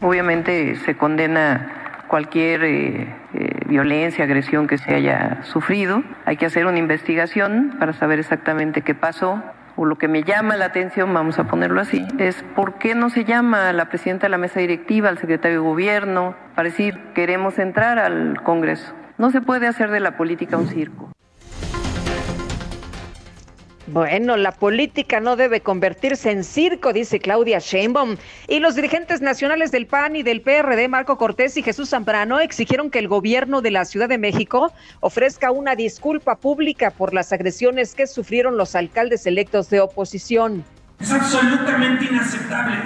Obviamente 0.00 0.74
se 0.74 0.96
condena 0.96 2.04
cualquier 2.08 2.64
eh, 2.64 3.16
eh, 3.32 3.60
violencia, 3.66 4.24
agresión 4.24 4.66
que 4.66 4.76
se 4.76 4.92
haya 4.92 5.44
sufrido. 5.44 6.02
Hay 6.24 6.36
que 6.36 6.46
hacer 6.46 6.66
una 6.66 6.78
investigación 6.78 7.76
para 7.78 7.92
saber 7.92 8.18
exactamente 8.18 8.82
qué 8.82 8.96
pasó 8.96 9.40
o 9.76 9.84
lo 9.84 9.96
que 9.98 10.08
me 10.08 10.24
llama 10.24 10.56
la 10.56 10.64
atención, 10.64 11.14
vamos 11.14 11.38
a 11.38 11.44
ponerlo 11.44 11.80
así, 11.80 12.04
es 12.18 12.44
por 12.56 12.74
qué 12.74 12.96
no 12.96 13.08
se 13.08 13.24
llama 13.24 13.68
a 13.68 13.72
la 13.72 13.88
presidenta 13.88 14.26
de 14.26 14.30
la 14.30 14.38
mesa 14.38 14.58
directiva, 14.58 15.08
al 15.08 15.18
secretario 15.18 15.62
de 15.62 15.68
gobierno, 15.68 16.34
para 16.56 16.68
decir 16.68 16.98
queremos 17.14 17.60
entrar 17.60 18.00
al 18.00 18.42
Congreso. 18.42 18.92
No 19.16 19.30
se 19.30 19.42
puede 19.42 19.68
hacer 19.68 19.92
de 19.92 20.00
la 20.00 20.16
política 20.16 20.56
un 20.56 20.66
circo. 20.66 21.12
Bueno, 23.92 24.36
la 24.36 24.52
política 24.52 25.18
no 25.18 25.34
debe 25.34 25.62
convertirse 25.62 26.30
en 26.30 26.44
circo, 26.44 26.92
dice 26.92 27.18
Claudia 27.18 27.58
Sheinbaum. 27.58 28.18
Y 28.46 28.60
los 28.60 28.76
dirigentes 28.76 29.20
nacionales 29.20 29.72
del 29.72 29.86
PAN 29.86 30.14
y 30.14 30.22
del 30.22 30.42
PRD, 30.42 30.86
Marco 30.86 31.18
Cortés 31.18 31.56
y 31.56 31.62
Jesús 31.64 31.90
Zambrano, 31.90 32.38
exigieron 32.38 32.92
que 32.92 33.00
el 33.00 33.08
gobierno 33.08 33.62
de 33.62 33.72
la 33.72 33.84
Ciudad 33.84 34.08
de 34.08 34.16
México 34.16 34.72
ofrezca 35.00 35.50
una 35.50 35.74
disculpa 35.74 36.36
pública 36.36 36.92
por 36.92 37.12
las 37.12 37.32
agresiones 37.32 37.96
que 37.96 38.06
sufrieron 38.06 38.56
los 38.56 38.76
alcaldes 38.76 39.26
electos 39.26 39.70
de 39.70 39.80
oposición. 39.80 40.64
Es 41.00 41.10
absolutamente 41.10 42.04
inaceptable. 42.04 42.76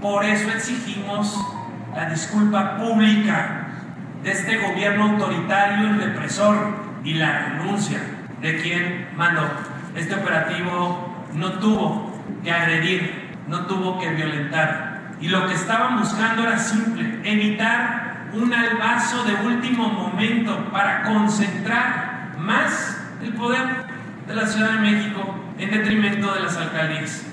Por 0.00 0.24
eso 0.24 0.48
exigimos 0.48 1.44
la 1.92 2.08
disculpa 2.08 2.76
pública 2.76 3.66
de 4.22 4.30
este 4.30 4.58
gobierno 4.58 5.10
autoritario 5.10 5.88
y 5.88 5.98
represor 5.98 6.56
y 7.02 7.14
la 7.14 7.48
renuncia 7.48 7.98
de 8.40 8.62
quien 8.62 9.08
mandó 9.16 9.71
este 9.96 10.14
operativo 10.14 11.26
no 11.34 11.52
tuvo 11.54 12.12
que 12.42 12.50
agredir, 12.50 13.30
no 13.48 13.66
tuvo 13.66 13.98
que 13.98 14.10
violentar. 14.10 15.12
Y 15.20 15.28
lo 15.28 15.46
que 15.46 15.54
estaban 15.54 15.98
buscando 15.98 16.42
era 16.42 16.58
simple, 16.58 17.20
evitar 17.24 18.28
un 18.32 18.52
albazo 18.52 19.24
de 19.24 19.34
último 19.46 19.88
momento 19.88 20.70
para 20.72 21.02
concentrar 21.02 22.36
más 22.38 22.98
el 23.22 23.32
poder 23.34 23.66
de 24.26 24.34
la 24.34 24.46
Ciudad 24.46 24.72
de 24.72 24.78
México 24.78 25.34
en 25.58 25.70
detrimento 25.70 26.32
de 26.34 26.40
las 26.40 26.56
alcaldías. 26.56 27.26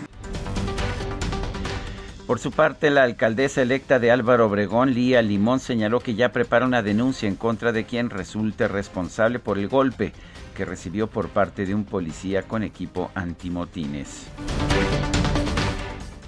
Por 2.28 2.38
su 2.38 2.52
parte, 2.52 2.92
la 2.92 3.04
alcaldesa 3.04 3.64
electa 3.64 3.98
de 3.98 4.12
Álvaro 4.12 4.46
Obregón, 4.46 4.94
Lía 4.94 5.24
Limón, 5.24 5.60
señaló 5.60 6.00
que 6.00 6.14
ya 6.14 6.32
prepara 6.32 6.68
una 6.68 6.84
denuncia 6.84 7.28
en 7.28 7.36
contra 7.36 7.72
de 7.72 7.86
quien 7.86 8.12
resulte 8.12 8.68
responsable 8.68 9.40
por 9.40 9.58
el 9.58 9.68
golpe 9.68 10.14
que 10.60 10.66
recibió 10.66 11.08
por 11.08 11.30
parte 11.30 11.66
de 11.66 11.74
un 11.74 11.86
policía 11.86 12.42
con 12.42 12.64
equipo 12.64 13.12
antimotines. 13.16 14.26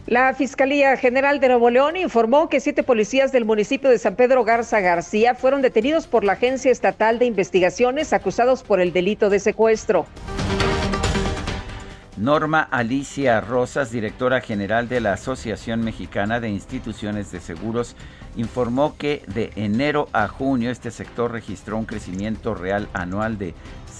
La 0.07 0.33
Fiscalía 0.33 0.95
General 0.95 1.41
de 1.41 1.49
Nuevo 1.49 1.69
León 1.69 1.97
informó 1.97 2.47
que 2.47 2.61
siete 2.61 2.81
policías 2.81 3.33
del 3.33 3.43
municipio 3.43 3.89
de 3.89 3.97
San 3.97 4.15
Pedro 4.15 4.45
Garza 4.45 4.79
García 4.79 5.35
fueron 5.35 5.61
detenidos 5.61 6.07
por 6.07 6.23
la 6.23 6.33
Agencia 6.33 6.71
Estatal 6.71 7.19
de 7.19 7.25
Investigaciones 7.25 8.13
acusados 8.13 8.63
por 8.63 8.79
el 8.79 8.93
delito 8.93 9.29
de 9.29 9.41
secuestro. 9.41 10.05
Norma 12.15 12.61
Alicia 12.61 13.41
Rosas, 13.41 13.91
directora 13.91 14.41
general 14.41 14.87
de 14.87 15.01
la 15.01 15.13
Asociación 15.13 15.83
Mexicana 15.83 16.39
de 16.39 16.49
Instituciones 16.49 17.31
de 17.31 17.39
Seguros, 17.39 17.95
informó 18.35 18.95
que 18.95 19.23
de 19.27 19.51
enero 19.55 20.07
a 20.13 20.27
junio 20.27 20.69
este 20.69 20.91
sector 20.91 21.31
registró 21.31 21.77
un 21.77 21.85
crecimiento 21.85 22.53
real 22.53 22.87
anual 22.93 23.37
de 23.37 23.55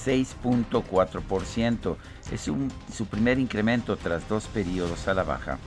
6.4%. 0.06 1.96
Es 2.32 2.42
su 2.42 3.06
primer 3.08 3.40
incremento 3.40 3.98
tras 3.98 4.28
dos 4.28 4.48
periodos 4.48 5.08
a 5.08 5.14
la 5.14 5.24
baja. 5.24 5.58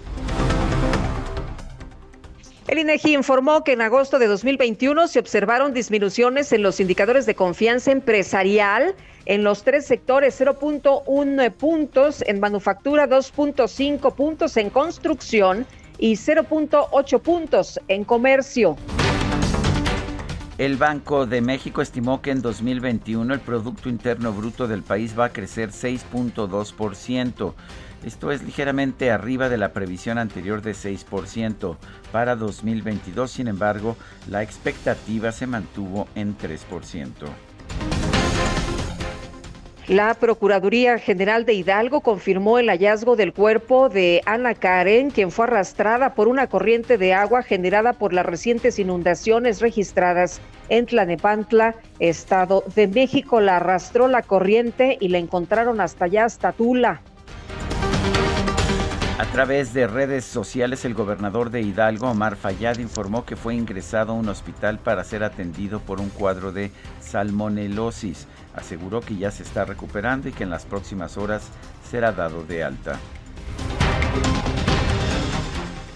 El 2.67 2.79
INEGI 2.79 3.15
informó 3.15 3.63
que 3.63 3.73
en 3.73 3.83
agosto 3.83 4.19
de 4.19 4.27
2021 4.27 5.07
se 5.09 5.19
observaron 5.19 5.75
disminuciones 5.75 6.51
en 6.53 6.63
los 6.63 6.81
indicadores 6.81 7.27
de 7.27 7.35
confianza 7.35 7.93
empresarial 7.93 8.95
en 9.27 9.45
los 9.45 9.65
tres 9.65 9.87
sectores, 9.87 10.41
0.1 10.41 11.53
puntos 11.53 12.25
en 12.27 12.41
manufactura, 12.41 13.07
2.5 13.07 14.15
puntos 14.15 14.57
en 14.57 14.71
construcción 14.71 15.67
y 15.99 16.15
0.8 16.15 17.21
puntos 17.21 17.81
en 17.89 18.05
comercio. 18.05 18.77
El 20.57 20.77
Banco 20.77 21.27
de 21.27 21.41
México 21.41 21.83
estimó 21.83 22.23
que 22.23 22.31
en 22.31 22.41
2021 22.41 23.35
el 23.35 23.41
Producto 23.41 23.89
Interno 23.89 24.33
Bruto 24.33 24.69
del 24.69 24.85
país 24.85 25.19
va 25.19 25.25
a 25.27 25.33
crecer 25.33 25.71
6.2%. 25.71 27.55
Esto 28.05 28.31
es 28.31 28.45
ligeramente 28.45 29.11
arriba 29.11 29.49
de 29.49 29.59
la 29.59 29.73
previsión 29.73 30.17
anterior 30.17 30.63
de 30.63 30.71
6%. 30.73 31.77
Para 32.13 32.37
2022, 32.37 33.33
sin 33.33 33.49
embargo, 33.49 33.97
la 34.29 34.45
expectativa 34.45 35.33
se 35.33 35.49
mantuvo 35.49 36.07
en 36.15 36.39
3%. 36.39 37.11
La 39.89 40.15
Procuraduría 40.15 40.99
General 40.99 41.45
de 41.45 41.53
Hidalgo 41.53 42.01
confirmó 42.01 42.59
el 42.59 42.71
hallazgo 42.71 43.17
del 43.17 43.35
cuerpo 43.35 43.91
de 43.91 44.23
Ana 44.25 44.55
Karen, 44.55 45.11
quien 45.11 45.31
fue 45.31 45.45
arrastrada 45.45 46.15
por 46.15 46.27
una 46.27 46.47
corriente 46.47 46.97
de 46.97 47.13
agua 47.13 47.43
generada 47.43 47.93
por 47.93 48.15
las 48.15 48.25
recientes 48.25 48.79
inundaciones 48.79 49.61
registradas 49.61 50.41
en 50.71 50.87
Tlanepantla, 50.87 51.75
Estado 51.99 52.65
de 52.75 52.89
México. 52.89 53.43
La 53.43 53.57
arrastró 53.57 54.09
la 54.09 54.23
corriente 54.23 54.97
y 55.01 55.09
la 55.09 55.19
encontraron 55.19 55.83
hasta 55.83 56.07
allá, 56.07 56.25
hasta 56.25 56.53
Tula. 56.53 57.03
A 59.19 59.27
través 59.27 59.75
de 59.75 59.87
redes 59.87 60.25
sociales, 60.25 60.85
el 60.85 60.95
gobernador 60.95 61.51
de 61.51 61.61
Hidalgo, 61.61 62.11
Omar 62.11 62.37
Fayad, 62.37 62.79
informó 62.79 63.25
que 63.25 63.37
fue 63.37 63.55
ingresado 63.55 64.13
a 64.13 64.17
un 64.17 64.29
hospital 64.29 64.79
para 64.79 65.05
ser 65.05 65.23
atendido 65.23 65.79
por 65.81 66.01
un 66.01 66.09
cuadro 66.09 66.53
de 66.53 66.73
salmonelosis. 67.01 68.27
Aseguró 68.55 69.01
que 69.01 69.17
ya 69.17 69.31
se 69.31 69.43
está 69.43 69.65
recuperando 69.65 70.29
y 70.29 70.33
que 70.33 70.45
en 70.45 70.51
las 70.51 70.65
próximas 70.65 71.17
horas 71.17 71.49
será 71.91 72.13
dado 72.13 72.45
de 72.45 72.63
alta. 72.63 72.99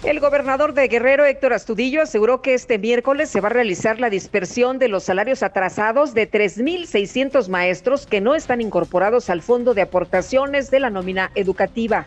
El 0.04 0.20
gobernador 0.20 0.74
de 0.74 0.88
Guerrero, 0.88 1.24
Héctor 1.24 1.52
Astudillo, 1.52 2.02
aseguró 2.02 2.40
que 2.40 2.54
este 2.54 2.78
miércoles 2.78 3.28
se 3.28 3.40
va 3.40 3.48
a 3.48 3.50
realizar 3.50 4.00
la 4.00 4.08
dispersión 4.08 4.78
de 4.78 4.88
los 4.88 5.02
salarios 5.02 5.42
atrasados 5.42 6.14
de 6.14 6.30
3.600 6.30 7.48
maestros 7.48 8.06
que 8.06 8.20
no 8.20 8.34
están 8.34 8.60
incorporados 8.60 9.28
al 9.28 9.42
Fondo 9.42 9.74
de 9.74 9.82
Aportaciones 9.82 10.70
de 10.70 10.80
la 10.80 10.90
Nómina 10.90 11.30
Educativa. 11.34 12.06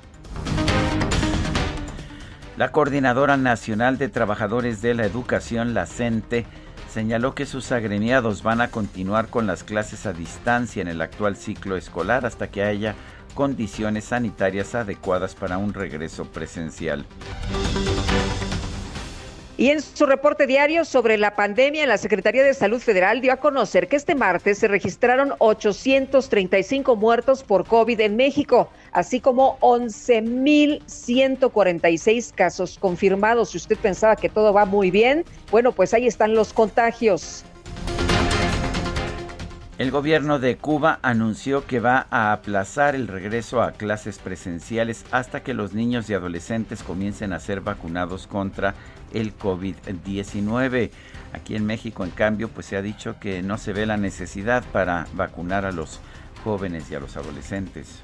La 2.57 2.71
Coordinadora 2.71 3.37
Nacional 3.37 3.97
de 3.97 4.07
Trabajadores 4.07 4.81
de 4.81 4.93
la 4.93 5.05
Educación, 5.05 5.73
la 5.73 5.85
CENTE, 5.85 6.45
señaló 6.91 7.33
que 7.33 7.45
sus 7.45 7.71
agremiados 7.71 8.43
van 8.43 8.59
a 8.59 8.69
continuar 8.69 9.27
con 9.27 9.47
las 9.47 9.63
clases 9.63 10.05
a 10.05 10.13
distancia 10.13 10.81
en 10.81 10.89
el 10.89 11.01
actual 11.01 11.37
ciclo 11.37 11.77
escolar 11.77 12.25
hasta 12.25 12.51
que 12.51 12.63
haya 12.63 12.95
condiciones 13.33 14.05
sanitarias 14.05 14.75
adecuadas 14.75 15.33
para 15.33 15.57
un 15.57 15.73
regreso 15.73 16.25
presencial. 16.25 17.05
Y 19.61 19.69
en 19.69 19.81
su 19.83 20.07
reporte 20.07 20.47
diario 20.47 20.83
sobre 20.85 21.19
la 21.19 21.35
pandemia, 21.35 21.85
la 21.85 21.99
Secretaría 21.99 22.43
de 22.43 22.55
Salud 22.55 22.79
Federal 22.79 23.21
dio 23.21 23.31
a 23.31 23.37
conocer 23.37 23.87
que 23.87 23.95
este 23.95 24.15
martes 24.15 24.57
se 24.57 24.67
registraron 24.67 25.33
835 25.37 26.95
muertos 26.95 27.43
por 27.43 27.67
COVID 27.67 27.99
en 27.99 28.15
México, 28.15 28.71
así 28.91 29.19
como 29.19 29.59
11.146 29.59 32.33
casos 32.33 32.79
confirmados. 32.79 33.51
Si 33.51 33.57
usted 33.57 33.77
pensaba 33.77 34.15
que 34.15 34.29
todo 34.29 34.51
va 34.51 34.65
muy 34.65 34.89
bien, 34.89 35.25
bueno, 35.51 35.73
pues 35.73 35.93
ahí 35.93 36.07
están 36.07 36.33
los 36.33 36.53
contagios. 36.53 37.45
El 39.77 39.89
gobierno 39.89 40.37
de 40.37 40.57
Cuba 40.57 40.99
anunció 41.01 41.65
que 41.65 41.79
va 41.79 42.05
a 42.11 42.33
aplazar 42.33 42.93
el 42.93 43.07
regreso 43.07 43.63
a 43.63 43.71
clases 43.71 44.19
presenciales 44.19 45.05
hasta 45.09 45.41
que 45.41 45.55
los 45.55 45.73
niños 45.73 46.07
y 46.07 46.13
adolescentes 46.13 46.83
comiencen 46.83 47.33
a 47.33 47.39
ser 47.39 47.61
vacunados 47.61 48.27
contra 48.27 48.75
el 49.13 49.37
COVID-19. 49.37 50.91
Aquí 51.33 51.55
en 51.55 51.65
México, 51.65 52.03
en 52.03 52.11
cambio, 52.11 52.49
pues 52.49 52.65
se 52.65 52.77
ha 52.77 52.81
dicho 52.81 53.15
que 53.19 53.41
no 53.41 53.57
se 53.57 53.73
ve 53.73 53.85
la 53.85 53.97
necesidad 53.97 54.63
para 54.71 55.07
vacunar 55.13 55.65
a 55.65 55.71
los 55.71 55.99
jóvenes 56.43 56.89
y 56.91 56.95
a 56.95 56.99
los 56.99 57.17
adolescentes. 57.17 58.03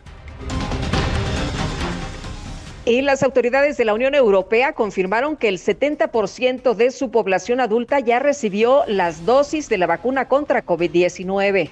Y 2.86 3.02
las 3.02 3.22
autoridades 3.22 3.76
de 3.76 3.84
la 3.84 3.94
Unión 3.94 4.16
Europea 4.16 4.72
confirmaron 4.72 5.36
que 5.36 5.50
el 5.50 5.58
70% 5.58 6.74
de 6.74 6.92
su 6.92 7.12
población 7.12 7.60
adulta 7.60 8.00
ya 8.00 8.20
recibió 8.20 8.84
las 8.88 9.26
dosis 9.26 9.68
de 9.68 9.78
la 9.78 9.88
vacuna 9.88 10.30
contra 10.30 10.66
COVID-19. 10.66 11.70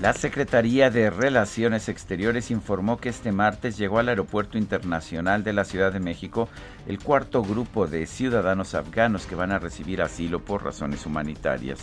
La 0.00 0.12
Secretaría 0.12 0.90
de 0.90 1.10
Relaciones 1.10 1.88
Exteriores 1.88 2.52
informó 2.52 2.98
que 2.98 3.08
este 3.08 3.32
martes 3.32 3.76
llegó 3.76 3.98
al 3.98 4.08
Aeropuerto 4.08 4.56
Internacional 4.56 5.42
de 5.42 5.52
la 5.52 5.64
Ciudad 5.64 5.92
de 5.92 5.98
México 5.98 6.48
el 6.86 7.00
cuarto 7.00 7.42
grupo 7.42 7.88
de 7.88 8.06
ciudadanos 8.06 8.76
afganos 8.76 9.26
que 9.26 9.34
van 9.34 9.50
a 9.50 9.58
recibir 9.58 10.00
asilo 10.00 10.38
por 10.38 10.64
razones 10.64 11.04
humanitarias. 11.04 11.80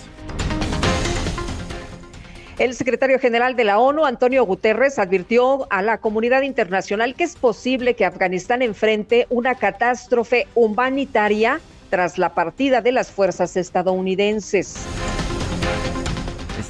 El 2.58 2.73
secretario 2.73 3.19
general 3.19 3.58
de 3.58 3.65
la 3.65 3.80
ONU, 3.80 4.06
Antonio 4.06 4.45
Guterres, 4.45 4.97
advirtió 4.97 5.67
a 5.69 5.82
la 5.82 5.97
comunidad 5.97 6.43
internacional 6.43 7.15
que 7.15 7.25
es 7.25 7.36
posible 7.36 7.95
que 7.95 8.06
Afganistán 8.06 8.62
enfrente 8.62 9.28
una 9.30 9.56
catástrofe 9.56 10.47
humanitaria 10.56 11.60
tras 11.89 12.17
la 12.17 12.34
partida 12.34 12.80
de 12.80 12.93
las 12.93 13.12
fuerzas 13.12 13.58
estadounidenses. 13.58 14.78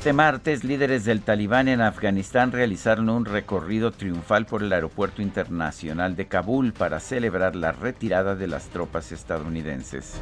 Este 0.06 0.14
martes, 0.14 0.64
líderes 0.64 1.04
del 1.04 1.24
talibán 1.24 1.68
en 1.68 1.82
Afganistán 1.82 2.52
realizaron 2.52 3.10
un 3.10 3.26
recorrido 3.26 3.90
triunfal 3.90 4.46
por 4.46 4.62
el 4.62 4.72
aeropuerto 4.72 5.24
internacional 5.24 6.16
de 6.16 6.28
Kabul 6.28 6.74
para 6.74 7.00
celebrar 7.00 7.56
la 7.56 7.72
retirada 7.72 8.36
de 8.36 8.46
las 8.46 8.68
tropas 8.68 9.12
estadounidenses. 9.12 10.14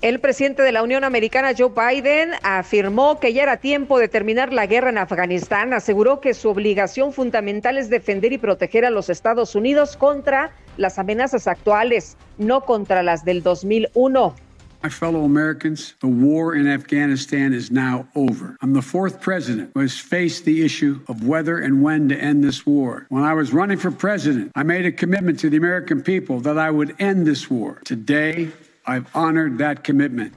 El 0.00 0.20
presidente 0.20 0.62
de 0.62 0.72
la 0.72 0.82
Unión 0.82 1.04
Americana, 1.04 1.52
Joe 1.54 1.68
Biden, 1.68 2.30
afirmó 2.42 3.20
que 3.20 3.34
ya 3.34 3.42
era 3.42 3.58
tiempo 3.58 3.98
de 3.98 4.08
terminar 4.08 4.54
la 4.54 4.64
guerra 4.64 4.88
en 4.88 4.96
Afganistán. 4.96 5.74
Aseguró 5.74 6.22
que 6.22 6.32
su 6.32 6.48
obligación 6.48 7.12
fundamental 7.12 7.76
es 7.76 7.90
defender 7.90 8.32
y 8.32 8.38
proteger 8.38 8.86
a 8.86 8.90
los 8.90 9.10
Estados 9.10 9.54
Unidos 9.54 9.98
contra 9.98 10.52
las 10.78 10.98
amenazas 10.98 11.46
actuales, 11.46 12.16
no 12.38 12.62
contra 12.62 13.02
las 13.02 13.22
del 13.26 13.42
2001. 13.42 14.34
My 14.84 14.90
fellow 14.90 15.24
Americans, 15.24 15.94
the 16.00 16.08
war 16.08 16.54
in 16.54 16.68
Afghanistan 16.68 17.54
is 17.54 17.70
now 17.70 18.06
over. 18.14 18.54
I'm 18.60 18.74
the 18.74 18.82
fourth 18.82 19.18
president 19.22 19.70
who 19.72 19.80
has 19.80 19.96
faced 19.96 20.44
the 20.44 20.62
issue 20.62 21.00
of 21.08 21.26
whether 21.26 21.56
and 21.56 21.82
when 21.82 22.10
to 22.10 22.14
end 22.14 22.44
this 22.44 22.66
war. 22.66 23.06
When 23.08 23.22
I 23.22 23.32
was 23.32 23.54
running 23.54 23.78
for 23.78 23.90
president, 23.90 24.52
I 24.54 24.62
made 24.62 24.84
a 24.84 24.92
commitment 24.92 25.40
to 25.40 25.48
the 25.48 25.56
American 25.56 26.02
people 26.02 26.38
that 26.40 26.58
I 26.58 26.70
would 26.70 26.94
end 26.98 27.26
this 27.26 27.48
war. 27.48 27.80
Today, 27.86 28.50
I've 28.84 29.06
honored 29.16 29.56
that 29.56 29.84
commitment. 29.84 30.34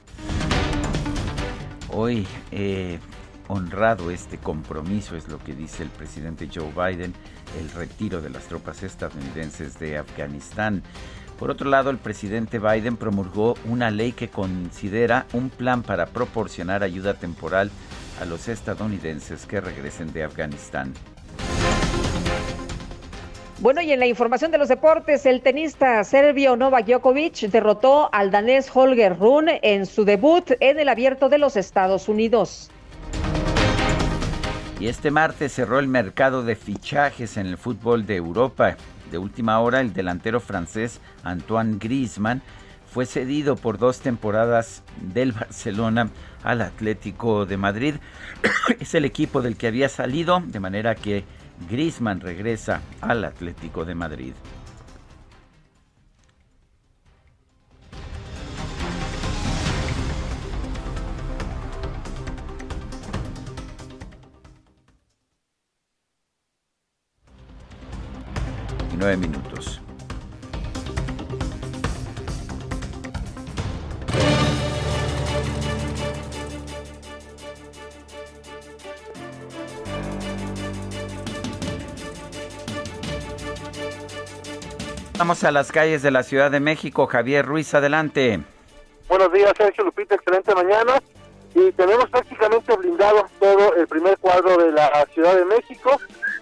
Hoy 1.90 2.26
he 2.50 2.98
honrado 3.48 4.10
este 4.10 4.38
compromiso, 4.38 5.14
es 5.14 5.28
lo 5.28 5.38
que 5.40 5.54
dice 5.54 5.82
el 5.82 5.90
presidente 5.90 6.48
Joe 6.48 6.72
Biden, 6.72 7.12
el 7.60 7.68
retiro 7.76 8.22
de 8.22 8.30
las 8.30 8.46
tropas 8.48 8.82
estadounidenses 8.82 9.78
de 9.78 9.98
Afganistán. 9.98 10.82
Por 11.38 11.50
otro 11.52 11.70
lado, 11.70 11.90
el 11.90 11.98
presidente 11.98 12.58
Biden 12.58 12.96
promulgó 12.96 13.54
una 13.64 13.92
ley 13.92 14.10
que 14.10 14.28
considera 14.28 15.26
un 15.32 15.50
plan 15.50 15.82
para 15.82 16.06
proporcionar 16.06 16.82
ayuda 16.82 17.14
temporal 17.14 17.70
a 18.20 18.24
los 18.24 18.48
estadounidenses 18.48 19.46
que 19.46 19.60
regresen 19.60 20.12
de 20.12 20.24
Afganistán. 20.24 20.94
Bueno, 23.60 23.80
y 23.80 23.92
en 23.92 24.00
la 24.00 24.06
información 24.06 24.50
de 24.50 24.58
los 24.58 24.68
deportes, 24.68 25.26
el 25.26 25.40
tenista 25.40 26.02
serbio 26.02 26.56
Novak 26.56 26.86
Djokovic 26.86 27.40
derrotó 27.50 28.08
al 28.12 28.30
danés 28.32 28.68
Holger 28.72 29.16
Rune 29.16 29.60
en 29.62 29.86
su 29.86 30.04
debut 30.04 30.52
en 30.58 30.80
el 30.80 30.88
Abierto 30.88 31.28
de 31.28 31.38
los 31.38 31.56
Estados 31.56 32.08
Unidos. 32.08 32.70
Y 34.80 34.86
este 34.86 35.10
martes 35.10 35.52
cerró 35.52 35.80
el 35.80 35.88
mercado 35.88 36.44
de 36.44 36.54
fichajes 36.54 37.36
en 37.36 37.46
el 37.46 37.58
fútbol 37.58 38.06
de 38.06 38.16
Europa. 38.16 38.76
De 39.10 39.18
última 39.18 39.58
hora, 39.60 39.80
el 39.80 39.92
delantero 39.92 40.40
francés 40.40 41.00
Antoine 41.24 41.78
Griezmann 41.78 42.42
fue 42.90 43.06
cedido 43.06 43.56
por 43.56 43.78
dos 43.78 44.00
temporadas 44.00 44.82
del 45.00 45.32
Barcelona 45.32 46.10
al 46.42 46.62
Atlético 46.62 47.46
de 47.46 47.56
Madrid. 47.56 47.94
es 48.80 48.94
el 48.94 49.04
equipo 49.04 49.42
del 49.42 49.56
que 49.56 49.66
había 49.66 49.88
salido, 49.88 50.42
de 50.44 50.60
manera 50.60 50.94
que 50.94 51.24
Griezmann 51.68 52.20
regresa 52.20 52.80
al 53.00 53.24
Atlético 53.24 53.84
de 53.84 53.94
Madrid. 53.94 54.32
Nueve 68.98 69.16
minutos. 69.16 69.80
Vamos 85.18 85.42
a 85.42 85.50
las 85.50 85.72
calles 85.72 86.02
de 86.02 86.12
la 86.12 86.22
Ciudad 86.22 86.50
de 86.50 86.60
México. 86.60 87.06
Javier 87.08 87.44
Ruiz, 87.44 87.74
adelante. 87.74 88.40
Buenos 89.08 89.32
días, 89.32 89.52
Sergio 89.56 89.84
Lupita, 89.84 90.14
excelente 90.14 90.54
mañana. 90.54 91.02
Y 91.54 91.72
tenemos 91.72 92.08
prácticamente 92.08 92.76
blindado 92.76 93.26
todo 93.40 93.74
el 93.74 93.88
primer 93.88 94.16
cuadro 94.18 94.56
de 94.58 94.70
la 94.70 95.06
Ciudad 95.12 95.34
de 95.34 95.44
México. 95.44 95.98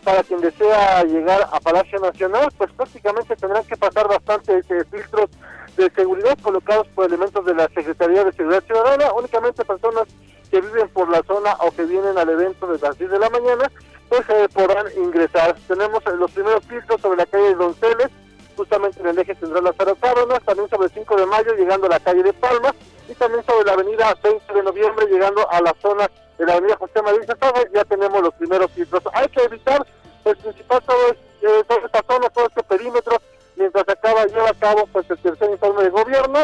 Para 0.06 0.22
quien 0.22 0.40
desea 0.40 1.02
llegar 1.02 1.48
a 1.50 1.58
Palacio 1.58 1.98
Nacional, 1.98 2.48
pues 2.56 2.70
prácticamente 2.70 3.34
tendrán 3.34 3.64
que 3.64 3.76
pasar 3.76 4.06
bastantes 4.06 4.64
eh, 4.70 4.84
filtros 4.88 5.28
de 5.76 5.90
seguridad 5.90 6.38
colocados 6.40 6.86
por 6.94 7.06
elementos 7.06 7.44
de 7.44 7.52
la 7.52 7.66
Secretaría 7.74 8.22
de 8.22 8.30
Seguridad 8.30 8.62
Ciudadana. 8.62 9.12
Únicamente 9.14 9.64
personas 9.64 10.04
que 10.48 10.60
viven 10.60 10.88
por 10.90 11.10
la 11.10 11.24
zona 11.24 11.56
o 11.58 11.72
que 11.72 11.86
vienen 11.86 12.16
al 12.16 12.28
evento 12.28 12.68
de 12.68 12.78
las 12.78 12.96
10 12.96 13.10
de 13.10 13.18
la 13.18 13.30
mañana, 13.30 13.68
pues 14.08 14.22
eh, 14.28 14.48
podrán 14.54 14.86
ingresar. 14.96 15.56
Tenemos 15.66 16.00
eh, 16.06 16.16
los 16.16 16.30
primeros 16.30 16.64
filtros 16.66 17.00
sobre 17.00 17.16
la 17.16 17.26
calle 17.26 17.48
de 17.48 17.54
Donceles, 17.56 18.10
justamente 18.56 19.00
en 19.00 19.08
el 19.08 19.18
eje 19.18 19.34
central 19.34 19.64
Lázaro 19.64 19.96
Cárdenas, 19.96 20.40
también 20.44 20.70
sobre 20.70 20.86
el 20.86 20.92
5 20.92 21.16
de 21.16 21.26
mayo 21.26 21.52
llegando 21.54 21.88
a 21.88 21.90
la 21.90 21.98
calle 21.98 22.22
de 22.22 22.32
Palma 22.32 22.72
y 23.08 23.14
también 23.14 23.44
sobre 23.44 23.66
la 23.66 23.72
avenida 23.72 24.16
20 24.22 24.54
de 24.54 24.62
noviembre 24.62 25.06
llegando 25.06 25.50
a 25.50 25.60
la 25.62 25.74
zona 25.82 26.08
de 26.38 26.46
la 26.46 26.54
avenida 26.54 26.76
José 26.76 27.02
María 27.02 27.26
Santos, 27.26 27.52
ya 27.74 27.84
tenemos 27.84 28.22
los 28.22 28.34
primeros 28.34 28.70
filtros. 28.72 29.02
Hay 29.12 29.28
que 29.28 29.42
evitar 29.42 29.86
el 30.24 30.36
principal 30.36 30.82
todo 30.82 31.10
eh, 31.42 31.64
toda 31.68 31.80
esta 31.86 32.02
zona, 32.08 32.28
todo 32.30 32.46
este 32.46 32.62
perímetro, 32.62 33.20
mientras 33.56 33.88
acaba 33.88 34.26
lleva 34.26 34.50
a 34.50 34.54
cabo 34.54 34.86
pues 34.92 35.08
el 35.10 35.18
tercer 35.18 35.50
informe 35.50 35.84
de 35.84 35.90
gobierno 35.90 36.38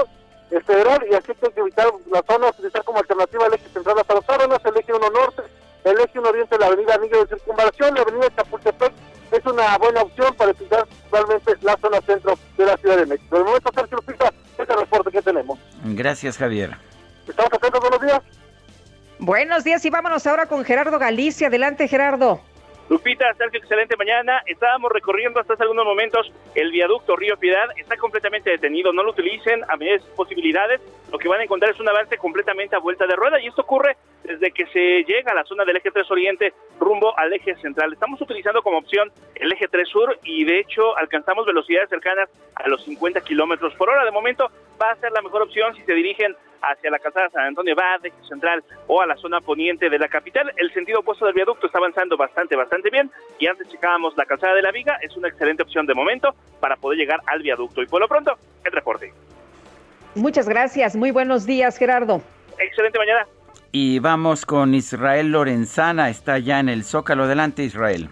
federal 0.60 1.04
y 1.10 1.14
así 1.14 1.32
que 1.34 1.46
hay 1.46 1.52
que 1.52 1.60
evitar 1.60 1.86
la 2.10 2.22
zona, 2.28 2.48
utilizar 2.48 2.84
como 2.84 2.98
alternativa 2.98 3.46
el 3.46 3.54
eje 3.54 3.68
central 3.70 3.96
Lázaro 3.96 4.20
Cárdenas, 4.22 4.60
el 4.64 4.76
eje 4.76 4.92
1 4.92 5.10
norte, 5.10 5.42
el 5.84 5.98
eje 5.98 6.18
1 6.18 6.28
oriente, 6.28 6.58
la 6.58 6.66
avenida 6.66 6.94
Anillo 6.94 7.24
de 7.24 7.34
Circunvalación, 7.34 7.94
la 7.94 8.02
avenida 8.02 8.28
Chapultepec 8.36 8.92
es 9.30 9.46
una 9.46 9.78
buena 9.78 10.02
opción 10.02 10.34
para 10.34 10.50
evitar 10.50 10.86
realmente 11.10 11.56
la 11.62 11.76
zona 11.78 12.00
centro 12.02 12.38
de 12.58 12.66
la 12.66 12.76
Ciudad 12.76 12.98
de 12.98 13.06
México. 13.06 13.38
De 13.38 13.44
momento, 13.44 13.70
Sergio 13.74 13.96
Lupita, 13.96 14.26
este 14.50 14.62
es 14.62 14.68
el 14.68 14.76
reporte 14.76 15.10
que 15.10 15.22
tenemos. 15.22 15.58
Gracias, 15.84 16.36
Javier. 16.36 16.76
Estamos 17.26 17.52
atentos, 17.52 17.80
buenos 17.80 18.00
días. 18.02 18.20
Buenos 19.24 19.62
días 19.62 19.84
y 19.84 19.90
vámonos 19.90 20.26
ahora 20.26 20.46
con 20.46 20.64
Gerardo 20.64 20.98
Galicia. 20.98 21.46
Adelante, 21.46 21.86
Gerardo. 21.86 22.40
Lupita, 22.88 23.32
Sergio, 23.34 23.60
excelente 23.60 23.96
mañana. 23.96 24.42
Estábamos 24.46 24.90
recorriendo 24.90 25.38
hasta 25.38 25.52
hace 25.52 25.62
algunos 25.62 25.84
momentos 25.84 26.32
el 26.56 26.72
viaducto 26.72 27.14
Río 27.14 27.36
Piedad. 27.36 27.68
Está 27.76 27.96
completamente 27.96 28.50
detenido. 28.50 28.92
No 28.92 29.04
lo 29.04 29.12
utilicen 29.12 29.62
a 29.68 29.76
medias 29.76 30.02
posibilidades. 30.16 30.80
Lo 31.12 31.18
que 31.18 31.28
van 31.28 31.38
a 31.38 31.44
encontrar 31.44 31.70
es 31.70 31.78
un 31.78 31.88
avance 31.88 32.18
completamente 32.18 32.74
a 32.74 32.80
vuelta 32.80 33.06
de 33.06 33.14
rueda. 33.14 33.40
Y 33.40 33.46
esto 33.46 33.62
ocurre 33.62 33.96
desde 34.24 34.50
que 34.50 34.66
se 34.66 35.04
llega 35.04 35.30
a 35.30 35.36
la 35.36 35.44
zona 35.44 35.64
del 35.64 35.76
eje 35.76 35.92
3 35.92 36.10
Oriente 36.10 36.52
rumbo 36.80 37.16
al 37.16 37.32
eje 37.32 37.54
central. 37.58 37.92
Estamos 37.92 38.20
utilizando 38.20 38.60
como 38.60 38.78
opción 38.78 39.12
el 39.36 39.52
eje 39.52 39.68
3 39.68 39.88
Sur 39.88 40.18
y 40.24 40.42
de 40.42 40.58
hecho 40.58 40.98
alcanzamos 40.98 41.46
velocidades 41.46 41.90
cercanas 41.90 42.28
a 42.56 42.66
los 42.66 42.82
50 42.82 43.20
kilómetros 43.20 43.72
por 43.74 43.88
hora. 43.88 44.04
De 44.04 44.10
momento 44.10 44.50
va 44.82 44.90
a 44.90 44.96
ser 44.96 45.12
la 45.12 45.22
mejor 45.22 45.42
opción 45.42 45.76
si 45.76 45.82
se 45.82 45.94
dirigen 45.94 46.34
hacia 46.62 46.90
la 46.90 46.98
calzada 46.98 47.28
San 47.30 47.46
Antonio 47.46 47.74
Bad, 47.74 48.06
eje 48.06 48.16
central 48.28 48.62
o 48.86 49.00
a 49.00 49.06
la 49.06 49.16
zona 49.16 49.40
poniente 49.40 49.90
de 49.90 49.98
la 49.98 50.08
capital. 50.08 50.52
El 50.56 50.72
sentido 50.72 51.00
opuesto 51.00 51.26
del 51.26 51.34
viaducto 51.34 51.66
está 51.66 51.78
avanzando 51.78 52.16
bastante, 52.16 52.56
bastante 52.56 52.90
bien. 52.90 53.10
Y 53.38 53.46
antes 53.46 53.68
checábamos 53.68 54.16
la 54.16 54.24
calzada 54.24 54.54
de 54.54 54.62
la 54.62 54.70
Viga. 54.70 54.98
Es 55.02 55.16
una 55.16 55.28
excelente 55.28 55.62
opción 55.62 55.86
de 55.86 55.94
momento 55.94 56.34
para 56.60 56.76
poder 56.76 56.98
llegar 56.98 57.20
al 57.26 57.42
viaducto. 57.42 57.82
Y 57.82 57.86
por 57.86 58.00
lo 58.00 58.08
pronto, 58.08 58.36
el 58.64 58.72
reporte. 58.72 59.12
Muchas 60.14 60.48
gracias. 60.48 60.94
Muy 60.94 61.10
buenos 61.10 61.46
días, 61.46 61.78
Gerardo. 61.78 62.22
Excelente 62.58 62.98
mañana. 62.98 63.26
Y 63.72 63.98
vamos 64.00 64.44
con 64.44 64.74
Israel 64.74 65.32
Lorenzana, 65.32 66.10
está 66.10 66.38
ya 66.38 66.60
en 66.60 66.68
el 66.68 66.84
Zócalo. 66.84 67.24
Adelante, 67.24 67.62
Israel. 67.62 68.10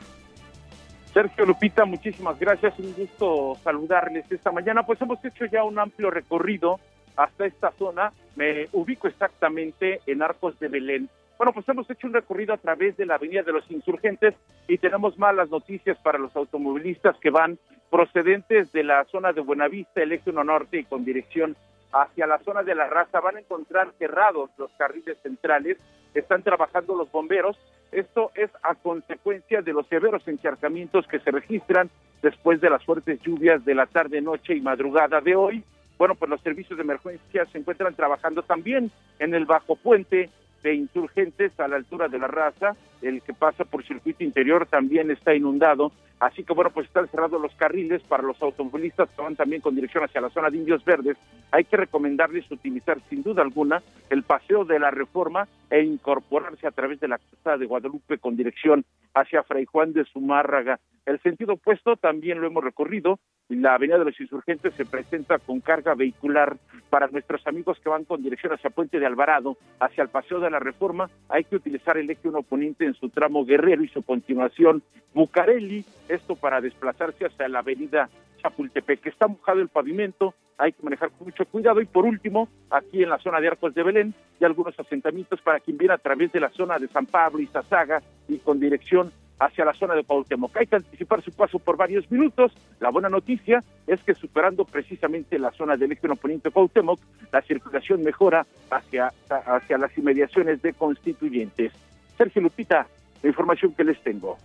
Sergio 1.12 1.44
Lupita, 1.44 1.84
muchísimas 1.84 2.38
gracias. 2.38 2.78
Un 2.78 2.94
gusto 2.94 3.58
saludarles 3.62 4.30
esta 4.30 4.52
mañana. 4.52 4.84
Pues 4.84 5.00
hemos 5.02 5.22
hecho 5.24 5.44
ya 5.46 5.64
un 5.64 5.78
amplio 5.78 6.10
recorrido 6.10 6.78
hasta 7.22 7.46
esta 7.46 7.72
zona. 7.72 8.12
Me 8.36 8.68
ubico 8.72 9.08
exactamente 9.08 10.00
en 10.06 10.22
Arcos 10.22 10.58
de 10.58 10.68
Belén. 10.68 11.08
Bueno, 11.36 11.52
pues 11.52 11.68
hemos 11.68 11.88
hecho 11.90 12.06
un 12.06 12.12
recorrido 12.12 12.52
a 12.52 12.58
través 12.58 12.96
de 12.96 13.06
la 13.06 13.14
Avenida 13.14 13.42
de 13.42 13.52
los 13.52 13.70
Insurgentes 13.70 14.34
y 14.68 14.78
tenemos 14.78 15.18
malas 15.18 15.48
noticias 15.50 15.96
para 15.98 16.18
los 16.18 16.34
automovilistas 16.36 17.16
que 17.18 17.30
van 17.30 17.58
procedentes 17.90 18.70
de 18.72 18.84
la 18.84 19.04
zona 19.06 19.32
de 19.32 19.40
Buenavista, 19.40 20.02
el 20.02 20.20
1 20.24 20.44
norte 20.44 20.78
y 20.78 20.84
con 20.84 21.04
dirección 21.04 21.56
hacia 21.92 22.26
la 22.26 22.38
zona 22.40 22.62
de 22.62 22.74
la 22.74 22.88
raza 22.88 23.20
van 23.20 23.36
a 23.36 23.40
encontrar 23.40 23.90
cerrados 23.98 24.50
los 24.58 24.70
carriles 24.72 25.16
centrales, 25.22 25.76
están 26.14 26.42
trabajando 26.42 26.94
los 26.94 27.10
bomberos. 27.10 27.58
Esto 27.90 28.30
es 28.34 28.50
a 28.62 28.74
consecuencia 28.76 29.62
de 29.62 29.72
los 29.72 29.86
severos 29.88 30.26
encharcamientos 30.28 31.06
que 31.08 31.18
se 31.18 31.30
registran 31.30 31.90
después 32.22 32.60
de 32.60 32.70
las 32.70 32.84
fuertes 32.84 33.20
lluvias 33.22 33.64
de 33.64 33.74
la 33.74 33.86
tarde, 33.86 34.20
noche 34.20 34.54
y 34.54 34.60
madrugada 34.60 35.20
de 35.20 35.34
hoy. 35.34 35.64
Bueno, 36.00 36.14
pues 36.14 36.30
los 36.30 36.40
servicios 36.40 36.78
de 36.78 36.82
emergencia 36.82 37.44
se 37.52 37.58
encuentran 37.58 37.94
trabajando 37.94 38.42
también 38.42 38.90
en 39.18 39.34
el 39.34 39.44
bajo 39.44 39.76
puente 39.76 40.30
de 40.62 40.74
insurgentes 40.74 41.52
a 41.60 41.68
la 41.68 41.76
altura 41.76 42.08
de 42.08 42.18
la 42.18 42.26
raza, 42.26 42.74
el 43.02 43.22
que 43.22 43.34
pasa 43.34 43.64
por 43.64 43.84
circuito 43.84 44.24
interior 44.24 44.66
también 44.66 45.10
está 45.10 45.34
inundado, 45.34 45.92
así 46.18 46.44
que 46.44 46.52
bueno, 46.52 46.70
pues 46.70 46.86
están 46.86 47.08
cerrados 47.08 47.40
los 47.40 47.54
carriles 47.54 48.02
para 48.02 48.22
los 48.22 48.40
automovilistas 48.42 49.08
que 49.10 49.22
van 49.22 49.36
también 49.36 49.62
con 49.62 49.74
dirección 49.74 50.04
hacia 50.04 50.20
la 50.20 50.30
zona 50.30 50.50
de 50.50 50.58
Indios 50.58 50.84
Verdes, 50.84 51.16
hay 51.50 51.64
que 51.64 51.76
recomendarles 51.76 52.50
utilizar 52.50 52.98
sin 53.08 53.22
duda 53.22 53.42
alguna 53.42 53.82
el 54.10 54.22
paseo 54.22 54.64
de 54.64 54.78
la 54.78 54.90
reforma 54.90 55.48
e 55.70 55.82
incorporarse 55.82 56.66
a 56.66 56.72
través 56.72 57.00
de 57.00 57.08
la 57.08 57.18
costa 57.18 57.56
de 57.56 57.66
Guadalupe 57.66 58.18
con 58.18 58.36
dirección 58.36 58.84
hacia 59.14 59.42
Fray 59.42 59.64
Juan 59.64 59.92
de 59.92 60.04
Zumárraga. 60.04 60.78
El 61.06 61.20
sentido 61.20 61.54
opuesto 61.54 61.96
también 61.96 62.40
lo 62.40 62.46
hemos 62.46 62.62
recorrido, 62.62 63.18
la 63.48 63.74
Avenida 63.74 63.98
de 63.98 64.04
los 64.04 64.20
Insurgentes 64.20 64.74
se 64.74 64.84
presenta 64.84 65.38
con 65.38 65.60
carga 65.60 65.94
vehicular. 65.94 66.56
Para 66.88 67.08
nuestros 67.08 67.44
amigos 67.46 67.78
que 67.80 67.88
van 67.88 68.04
con 68.04 68.22
dirección 68.22 68.52
hacia 68.52 68.70
Puente 68.70 69.00
de 69.00 69.06
Alvarado, 69.06 69.56
hacia 69.80 70.02
el 70.02 70.08
Paseo 70.08 70.40
de 70.40 70.50
la 70.50 70.58
Reforma, 70.58 71.10
hay 71.28 71.44
que 71.44 71.56
utilizar 71.56 71.96
el 71.96 72.10
eje 72.10 72.28
1 72.28 72.38
oponente 72.38 72.84
en 72.90 72.94
su 72.94 73.08
tramo 73.08 73.44
Guerrero 73.44 73.82
y 73.82 73.88
su 73.88 74.02
continuación 74.02 74.82
Bucareli, 75.14 75.84
esto 76.08 76.36
para 76.36 76.60
desplazarse 76.60 77.26
hacia 77.26 77.48
la 77.48 77.60
Avenida 77.60 78.08
Chapultepec. 78.42 79.06
Está 79.06 79.26
mojado 79.26 79.60
el 79.60 79.68
pavimento, 79.68 80.34
hay 80.58 80.72
que 80.72 80.82
manejar 80.82 81.10
con 81.10 81.26
mucho 81.26 81.44
cuidado. 81.46 81.80
Y 81.80 81.86
por 81.86 82.04
último, 82.04 82.48
aquí 82.70 83.02
en 83.02 83.08
la 83.08 83.18
zona 83.18 83.40
de 83.40 83.48
Arcos 83.48 83.74
de 83.74 83.82
Belén, 83.82 84.14
hay 84.40 84.46
algunos 84.46 84.78
asentamientos 84.78 85.40
para 85.40 85.60
quien 85.60 85.78
viene 85.78 85.94
a 85.94 85.98
través 85.98 86.30
de 86.32 86.40
la 86.40 86.50
zona 86.50 86.78
de 86.78 86.88
San 86.88 87.06
Pablo 87.06 87.40
y 87.40 87.46
Zazaga 87.46 88.02
y 88.28 88.38
con 88.38 88.60
dirección 88.60 89.12
hacia 89.38 89.64
la 89.64 89.72
zona 89.72 89.94
de 89.94 90.04
Cuauhtémoc. 90.04 90.54
Hay 90.56 90.66
que 90.66 90.76
anticipar 90.76 91.22
su 91.22 91.32
paso 91.32 91.58
por 91.58 91.76
varios 91.76 92.10
minutos. 92.10 92.52
La 92.78 92.90
buena 92.90 93.08
noticia 93.08 93.64
es 93.86 94.02
que 94.02 94.14
superando 94.14 94.66
precisamente 94.66 95.38
la 95.38 95.50
zona 95.52 95.76
del 95.76 95.92
eje 95.92 96.08
oponente 96.08 96.50
Cuauhtémoc, 96.50 97.00
la 97.32 97.40
circulación 97.42 98.02
mejora 98.02 98.46
hacia, 98.70 99.12
hacia 99.28 99.78
las 99.78 99.96
inmediaciones 99.96 100.60
de 100.60 100.74
constituyentes. 100.74 101.72
Sergio 102.20 102.42
Lupita, 102.42 102.86
la 103.22 103.28
información 103.30 103.72
que 103.72 103.82
les 103.82 103.98
tengo. 104.02 104.36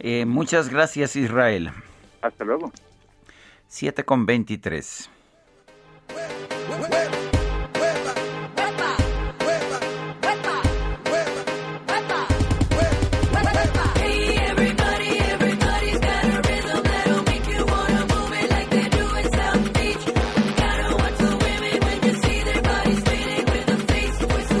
Eh, 0.00 0.26
muchas 0.26 0.68
gracias, 0.68 1.16
Israel. 1.16 1.70
Hasta 2.20 2.44
luego. 2.44 2.70
7 3.68 4.04
con 4.04 4.26
23. 4.26 5.08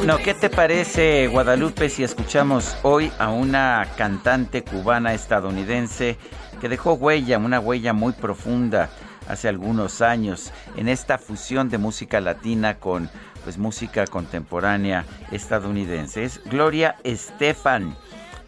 ¿Qué 0.04 0.34
te 0.34 0.50
parece, 0.50 1.28
Guadalupe, 1.28 1.88
si 1.88 2.04
escuchamos 2.04 2.76
hoy 2.82 3.10
a 3.18 3.30
una 3.30 3.86
cantante 3.96 4.62
cubana 4.62 5.14
estadounidense 5.14 6.18
que 6.60 6.68
dejó 6.68 6.92
huella, 6.92 7.38
una 7.38 7.58
huella 7.58 7.94
muy 7.94 8.12
profunda 8.12 8.90
hace 9.28 9.48
algunos 9.48 10.02
años 10.02 10.52
en 10.76 10.88
esta 10.88 11.16
fusión 11.16 11.70
de 11.70 11.78
música 11.78 12.20
latina 12.20 12.78
con 12.78 13.10
pues 13.44 13.56
música 13.56 14.06
contemporánea 14.06 15.06
estadounidense? 15.30 16.24
Es 16.24 16.42
Gloria 16.44 16.96
Estefan. 17.02 17.96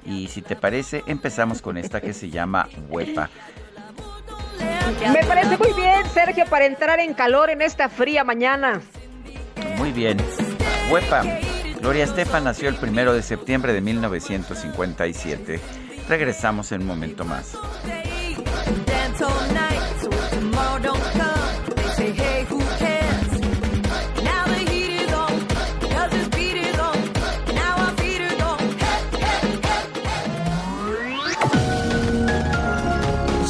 Y 0.05 0.29
si 0.29 0.43
te 0.43 0.57
parece, 0.57 1.05
empezamos 1.07 1.63
con 1.63 1.79
esta 1.79 2.03
que 2.03 2.13
se 2.13 2.29
llama 2.29 2.69
Huepa. 2.89 3.31
Me 5.11 5.25
parece 5.25 5.57
muy 5.57 5.73
bien, 5.73 6.05
Sergio, 6.13 6.45
para 6.47 6.67
entrar 6.67 7.01
en 7.01 7.15
calor 7.15 7.49
en 7.49 7.63
esta 7.63 7.89
fría 7.89 8.25
mañana. 8.25 8.81
Muy 9.79 9.93
bien. 9.93 10.19
Gloria 11.81 12.05
Estefan 12.05 12.45
nació 12.45 12.69
el 12.69 12.77
primero 12.77 13.13
de 13.13 13.23
septiembre 13.23 13.73
de 13.73 13.81
1957. 13.81 15.61
Regresamos 16.09 16.71
en 16.71 16.83
un 16.83 16.87
momento 16.87 17.25
más. 17.25 17.57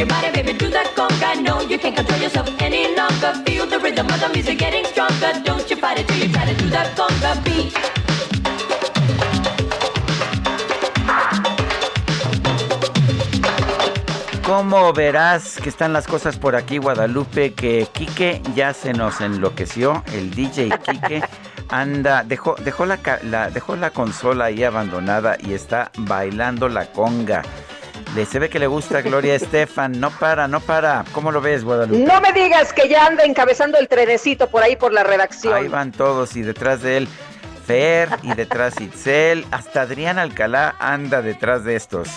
Your 0.00 0.08
body, 0.08 0.30
baby, 0.32 0.54
do 0.54 0.68
that 0.70 0.88
conga. 0.96 1.42
No, 1.42 1.60
you 1.60 1.78
can't 1.78 1.94
control 1.94 2.20
yourself 2.20 2.48
any 2.60 2.96
longer. 2.96 3.32
Feel 3.44 3.66
the 3.66 3.78
rhythm 3.78 4.06
of 4.06 4.18
the 4.20 4.28
music 4.30 4.58
getting 4.58 4.84
stronger. 4.86 5.32
Don't 5.44 5.68
you 5.70 5.76
fight 5.76 5.98
it 6.00 6.08
till 6.08 6.18
you 6.26 6.32
try 6.32 6.46
to 6.50 6.54
do 6.62 6.68
that 6.70 6.96
conga 6.96 7.32
beat. 7.44 8.80
¿Cómo 14.46 14.92
verás 14.92 15.58
que 15.62 15.68
están 15.68 15.92
las 15.92 16.06
cosas 16.06 16.36
por 16.38 16.56
aquí, 16.56 16.78
Guadalupe? 16.78 17.52
Que 17.52 17.86
Quique 17.92 18.42
ya 18.56 18.72
se 18.74 18.92
nos 18.92 19.20
enloqueció, 19.20 20.02
el 20.12 20.30
DJ 20.32 20.70
Quique 20.84 21.22
anda, 21.68 22.24
dejó, 22.24 22.56
dejó, 22.56 22.84
la- 22.84 23.50
dejó 23.50 23.76
la 23.76 23.90
consola 23.90 24.46
ahí 24.46 24.64
abandonada 24.64 25.36
y 25.38 25.52
está 25.52 25.92
bailando 25.98 26.68
la 26.68 26.86
conga. 26.86 27.42
Le, 28.14 28.26
se 28.26 28.38
ve 28.38 28.48
que 28.48 28.58
le 28.58 28.66
gusta 28.66 29.02
Gloria 29.02 29.34
Estefan, 29.34 30.00
no 30.00 30.10
para, 30.10 30.48
no 30.48 30.60
para. 30.60 31.04
¿Cómo 31.12 31.30
lo 31.30 31.40
ves, 31.40 31.62
Guadalupe? 31.64 32.00
No 32.02 32.20
me 32.20 32.32
digas 32.32 32.72
que 32.72 32.88
ya 32.88 33.06
anda 33.06 33.24
encabezando 33.24 33.78
el 33.78 33.88
trenecito 33.88 34.48
por 34.48 34.62
ahí 34.62 34.76
por 34.76 34.92
la 34.92 35.04
redacción. 35.04 35.54
Ahí 35.54 35.68
van 35.68 35.92
todos 35.92 36.34
y 36.36 36.42
detrás 36.42 36.82
de 36.82 36.96
él 36.98 37.08
Fer 37.66 38.08
y 38.22 38.34
detrás 38.34 38.80
Itzel, 38.80 39.46
hasta 39.52 39.82
Adrián 39.82 40.18
Alcalá 40.18 40.74
anda 40.80 41.22
detrás 41.22 41.62
de 41.62 41.76
estos. 41.76 42.08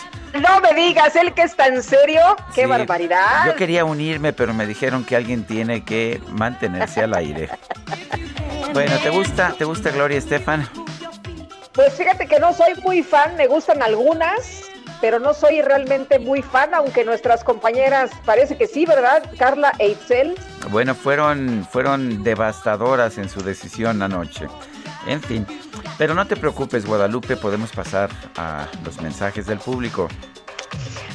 No 0.42 0.60
me 0.62 0.74
digas, 0.74 1.16
él 1.16 1.32
que 1.36 1.44
está 1.44 1.68
en 1.68 1.84
serio, 1.84 2.22
qué 2.56 2.64
Sí, 2.64 2.68
barbaridad. 2.68 3.46
Yo 3.46 3.56
quería 3.56 3.86
unirme, 3.86 4.34
pero 4.34 4.56
me 4.56 4.66
dijeron 4.66 5.04
que 5.04 5.16
alguien 5.16 5.44
tiene 5.44 5.86
que 5.86 6.20
mantenerse 6.30 7.02
al 7.02 7.14
aire. 7.14 7.50
Bueno, 8.74 8.98
¿te 9.04 9.12
gusta? 9.12 9.54
¿Te 9.56 9.64
gusta 9.64 9.92
Gloria 9.92 10.18
Estefan? 10.18 10.68
Pues 11.74 11.94
fíjate 11.94 12.26
que 12.28 12.40
no 12.40 12.52
soy 12.54 12.74
muy 12.84 13.04
fan, 13.04 13.36
me 13.36 13.46
gustan 13.46 13.84
algunas, 13.84 14.64
pero 15.04 15.20
no 15.20 15.34
soy 15.34 15.62
realmente 15.62 16.18
muy 16.18 16.42
fan, 16.42 16.74
aunque 16.74 17.04
nuestras 17.04 17.44
compañeras 17.44 18.10
parece 18.24 18.56
que 18.56 18.68
sí, 18.68 18.86
¿verdad? 18.86 19.22
Carla 19.38 19.74
e 19.78 19.90
Itzel. 19.90 20.34
Bueno, 20.72 20.96
fueron, 20.96 21.68
fueron 21.70 22.24
devastadoras 22.24 23.18
en 23.18 23.28
su 23.28 23.44
decisión 23.44 24.02
anoche. 24.02 24.48
En 25.06 25.22
fin, 25.22 25.46
pero 25.98 26.14
no 26.14 26.26
te 26.26 26.38
preocupes, 26.38 26.86
Guadalupe, 26.86 27.36
podemos 27.36 27.74
pasar 27.74 28.10
a 28.38 28.66
los 28.86 29.02
mensajes 29.02 29.46
del 29.46 29.60
público. 29.60 30.08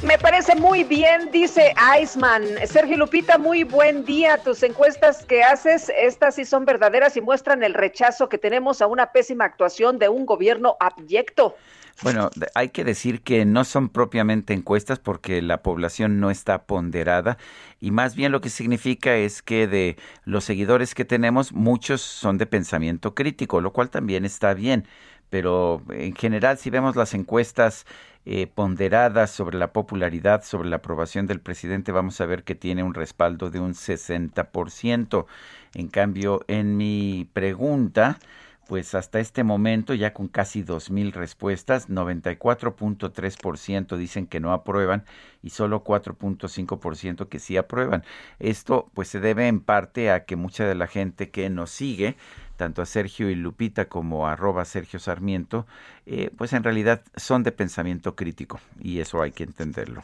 Me 0.02 0.18
parece 0.18 0.54
muy 0.54 0.84
bien, 0.84 1.30
dice 1.32 1.74
Iceman. 1.98 2.44
Sergio 2.66 2.98
Lupita, 2.98 3.38
muy 3.38 3.64
buen 3.64 4.04
día. 4.04 4.36
Tus 4.36 4.62
encuestas 4.64 5.24
que 5.24 5.42
haces, 5.42 5.90
estas 5.98 6.34
sí 6.34 6.44
son 6.44 6.66
verdaderas 6.66 7.16
y 7.16 7.22
muestran 7.22 7.62
el 7.62 7.72
rechazo 7.72 8.28
que 8.28 8.36
tenemos 8.36 8.82
a 8.82 8.86
una 8.86 9.12
pésima 9.12 9.46
actuación 9.46 9.98
de 9.98 10.10
un 10.10 10.26
gobierno 10.26 10.76
abyecto. 10.78 11.56
Bueno, 12.02 12.30
hay 12.54 12.68
que 12.68 12.84
decir 12.84 13.22
que 13.22 13.44
no 13.44 13.64
son 13.64 13.88
propiamente 13.88 14.54
encuestas 14.54 15.00
porque 15.00 15.42
la 15.42 15.62
población 15.62 16.20
no 16.20 16.30
está 16.30 16.64
ponderada 16.64 17.38
y 17.80 17.90
más 17.90 18.14
bien 18.14 18.30
lo 18.30 18.40
que 18.40 18.50
significa 18.50 19.16
es 19.16 19.42
que 19.42 19.66
de 19.66 19.96
los 20.24 20.44
seguidores 20.44 20.94
que 20.94 21.04
tenemos, 21.04 21.52
muchos 21.52 22.00
son 22.00 22.38
de 22.38 22.46
pensamiento 22.46 23.16
crítico, 23.16 23.60
lo 23.60 23.72
cual 23.72 23.90
también 23.90 24.24
está 24.24 24.54
bien. 24.54 24.86
Pero 25.28 25.82
en 25.90 26.14
general, 26.14 26.56
si 26.58 26.70
vemos 26.70 26.96
las 26.96 27.14
encuestas 27.14 27.84
eh, 28.24 28.46
ponderadas 28.46 29.30
sobre 29.30 29.58
la 29.58 29.72
popularidad, 29.72 30.44
sobre 30.44 30.68
la 30.68 30.76
aprobación 30.76 31.26
del 31.26 31.40
presidente, 31.40 31.92
vamos 31.92 32.20
a 32.20 32.26
ver 32.26 32.44
que 32.44 32.54
tiene 32.54 32.82
un 32.82 32.94
respaldo 32.94 33.50
de 33.50 33.60
un 33.60 33.74
60%. 33.74 35.26
En 35.74 35.88
cambio, 35.88 36.44
en 36.46 36.76
mi 36.76 37.28
pregunta, 37.32 38.18
pues 38.68 38.94
hasta 38.94 39.18
este 39.18 39.42
momento, 39.44 39.94
ya 39.94 40.12
con 40.12 40.28
casi 40.28 40.62
2.000 40.62 41.12
respuestas, 41.12 41.88
94.3% 41.88 43.96
dicen 43.96 44.26
que 44.26 44.40
no 44.40 44.52
aprueban 44.52 45.06
y 45.42 45.48
solo 45.50 45.82
4.5% 45.82 47.28
que 47.28 47.38
sí 47.38 47.56
aprueban. 47.56 48.04
Esto 48.38 48.90
pues 48.92 49.08
se 49.08 49.20
debe 49.20 49.48
en 49.48 49.60
parte 49.60 50.10
a 50.10 50.26
que 50.26 50.36
mucha 50.36 50.66
de 50.66 50.74
la 50.74 50.86
gente 50.86 51.30
que 51.30 51.48
nos 51.48 51.70
sigue, 51.70 52.18
tanto 52.56 52.82
a 52.82 52.86
Sergio 52.86 53.30
y 53.30 53.36
Lupita 53.36 53.86
como 53.86 54.28
a 54.28 54.32
arroba 54.32 54.66
Sergio 54.66 54.98
Sarmiento, 54.98 55.66
eh, 56.04 56.30
pues 56.36 56.52
en 56.52 56.62
realidad 56.62 57.00
son 57.16 57.44
de 57.44 57.52
pensamiento 57.52 58.16
crítico 58.16 58.60
y 58.78 59.00
eso 59.00 59.22
hay 59.22 59.32
que 59.32 59.44
entenderlo. 59.44 60.02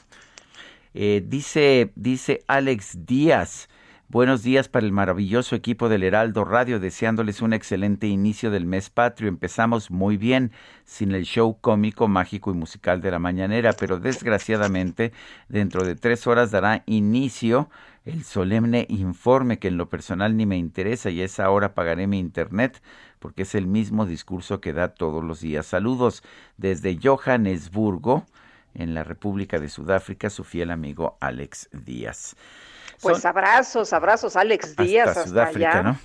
Eh, 0.94 1.22
dice, 1.26 1.92
dice 1.96 2.42
Alex 2.46 3.04
Díaz. 3.04 3.68
Buenos 4.08 4.42
días 4.42 4.68
para 4.68 4.84
el 4.84 4.92
maravilloso 4.92 5.56
equipo 5.56 5.88
del 5.88 6.02
Heraldo 6.02 6.44
Radio, 6.44 6.78
deseándoles 6.78 7.40
un 7.40 7.54
excelente 7.54 8.06
inicio 8.06 8.50
del 8.50 8.66
mes 8.66 8.90
patrio. 8.90 9.28
Empezamos 9.28 9.90
muy 9.90 10.18
bien, 10.18 10.52
sin 10.84 11.12
el 11.12 11.24
show 11.24 11.58
cómico, 11.60 12.06
mágico 12.06 12.50
y 12.50 12.54
musical 12.54 13.00
de 13.00 13.10
la 13.10 13.18
mañanera, 13.18 13.72
pero 13.72 13.98
desgraciadamente 13.98 15.12
dentro 15.48 15.84
de 15.84 15.96
tres 15.96 16.26
horas 16.26 16.50
dará 16.50 16.84
inicio 16.86 17.70
el 18.04 18.24
solemne 18.24 18.86
informe 18.90 19.58
que 19.58 19.68
en 19.68 19.78
lo 19.78 19.88
personal 19.88 20.36
ni 20.36 20.44
me 20.44 20.58
interesa 20.58 21.08
y 21.08 21.22
a 21.22 21.24
esa 21.24 21.48
hora 21.50 21.74
pagaré 21.74 22.06
mi 22.06 22.18
internet 22.18 22.82
porque 23.18 23.42
es 23.42 23.54
el 23.54 23.66
mismo 23.66 24.04
discurso 24.04 24.60
que 24.60 24.74
da 24.74 24.88
todos 24.88 25.24
los 25.24 25.40
días. 25.40 25.66
Saludos 25.66 26.22
desde 26.58 26.98
Johannesburgo, 27.02 28.26
en 28.74 28.92
la 28.92 29.02
República 29.02 29.58
de 29.58 29.70
Sudáfrica, 29.70 30.28
su 30.30 30.44
fiel 30.44 30.70
amigo 30.70 31.16
Alex 31.20 31.70
Díaz. 31.72 32.36
Pues 33.00 33.18
Son- 33.22 33.28
abrazos, 33.30 33.92
abrazos, 33.92 34.36
Alex 34.36 34.70
Hasta 34.70 34.82
Díaz, 34.82 35.08
hasta, 35.08 35.26
Sudáfrica, 35.26 35.70
allá. 35.80 35.82
¿no? 35.82 35.98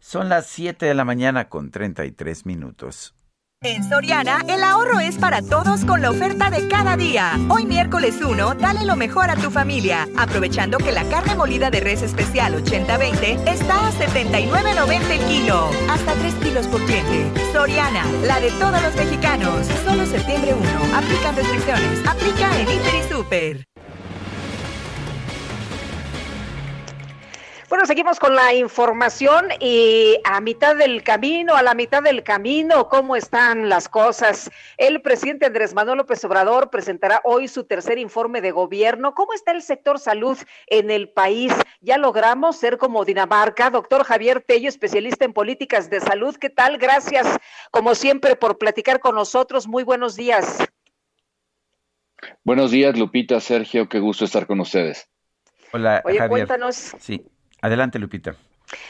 Son 0.00 0.28
las 0.28 0.46
7 0.46 0.86
de 0.86 0.94
la 0.94 1.04
mañana 1.04 1.48
con 1.48 1.70
33 1.70 2.46
minutos. 2.46 3.14
En 3.62 3.82
Soriana, 3.88 4.42
el 4.46 4.62
ahorro 4.62 5.00
es 5.00 5.16
para 5.16 5.40
todos 5.40 5.86
con 5.86 6.02
la 6.02 6.10
oferta 6.10 6.50
de 6.50 6.68
cada 6.68 6.98
día. 6.98 7.32
Hoy 7.48 7.64
miércoles 7.64 8.20
1, 8.22 8.56
dale 8.56 8.84
lo 8.84 8.94
mejor 8.94 9.30
a 9.30 9.36
tu 9.36 9.50
familia, 9.50 10.06
aprovechando 10.18 10.76
que 10.76 10.92
la 10.92 11.02
carne 11.04 11.34
molida 11.34 11.70
de 11.70 11.80
res 11.80 12.02
especial 12.02 12.62
80-20 12.62 13.48
está 13.48 13.88
a 13.88 13.90
79.90 13.92 15.10
el 15.12 15.20
kilo. 15.26 15.70
Hasta 15.88 16.12
3 16.12 16.34
kilos 16.42 16.66
por 16.66 16.84
cliente. 16.84 17.32
Soriana, 17.54 18.04
la 18.26 18.38
de 18.38 18.50
todos 18.50 18.82
los 18.82 18.94
mexicanos. 18.96 19.66
Solo 19.86 20.04
septiembre 20.04 20.52
1. 20.52 20.96
Aplican 20.98 21.34
restricciones. 21.34 22.06
Aplica 22.06 22.60
en 22.60 22.68
Hiper 22.68 22.94
y 22.94 23.12
Super. 23.12 23.64
Bueno, 27.74 27.86
seguimos 27.86 28.20
con 28.20 28.36
la 28.36 28.54
información 28.54 29.48
y 29.58 30.16
a 30.22 30.40
mitad 30.40 30.76
del 30.76 31.02
camino, 31.02 31.56
a 31.56 31.62
la 31.64 31.74
mitad 31.74 32.04
del 32.04 32.22
camino, 32.22 32.88
¿cómo 32.88 33.16
están 33.16 33.68
las 33.68 33.88
cosas? 33.88 34.48
El 34.76 35.02
presidente 35.02 35.46
Andrés 35.46 35.74
Manuel 35.74 35.98
López 35.98 36.24
Obrador 36.24 36.70
presentará 36.70 37.20
hoy 37.24 37.48
su 37.48 37.64
tercer 37.64 37.98
informe 37.98 38.40
de 38.40 38.52
gobierno. 38.52 39.12
¿Cómo 39.16 39.32
está 39.32 39.50
el 39.50 39.60
sector 39.60 39.98
salud 39.98 40.38
en 40.68 40.88
el 40.92 41.08
país? 41.08 41.52
Ya 41.80 41.98
logramos 41.98 42.54
ser 42.58 42.78
como 42.78 43.04
Dinamarca. 43.04 43.70
Doctor 43.70 44.04
Javier 44.04 44.40
Tello, 44.40 44.68
especialista 44.68 45.24
en 45.24 45.32
políticas 45.32 45.90
de 45.90 46.00
salud. 46.00 46.36
¿Qué 46.36 46.50
tal? 46.50 46.78
Gracias, 46.78 47.26
como 47.72 47.96
siempre, 47.96 48.36
por 48.36 48.56
platicar 48.56 49.00
con 49.00 49.16
nosotros. 49.16 49.66
Muy 49.66 49.82
buenos 49.82 50.14
días. 50.14 50.58
Buenos 52.44 52.70
días, 52.70 52.96
Lupita, 52.96 53.40
Sergio. 53.40 53.88
Qué 53.88 53.98
gusto 53.98 54.26
estar 54.26 54.46
con 54.46 54.60
ustedes. 54.60 55.08
Hola, 55.72 56.02
Oye, 56.04 56.18
Javier. 56.18 56.46
cuéntanos. 56.46 56.76
Sí, 57.00 57.26
adelante, 57.64 57.98
Lupita. 57.98 58.36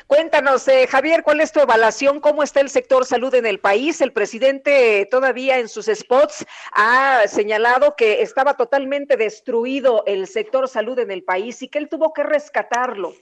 Cuéntanos, 0.07 0.67
eh, 0.69 0.87
Javier, 0.87 1.23
¿cuál 1.23 1.41
es 1.41 1.53
tu 1.53 1.61
evaluación? 1.61 2.21
¿Cómo 2.21 2.43
está 2.43 2.61
el 2.61 2.71
sector 2.71 3.05
salud 3.05 3.35
en 3.35 3.47
el 3.47 3.59
país? 3.59 4.01
El 4.01 4.13
presidente 4.13 5.07
todavía 5.11 5.59
en 5.59 5.69
sus 5.69 5.87
spots 5.87 6.45
ha 6.73 7.23
señalado 7.27 7.95
que 7.97 8.23
estaba 8.23 8.55
totalmente 8.55 9.17
destruido 9.17 10.05
el 10.07 10.27
sector 10.27 10.69
salud 10.69 10.99
en 10.99 11.11
el 11.11 11.23
país 11.23 11.63
y 11.63 11.69
que 11.69 11.79
él 11.79 11.89
tuvo 11.89 12.13
que 12.13 12.23
rescatarlo. 12.23 13.15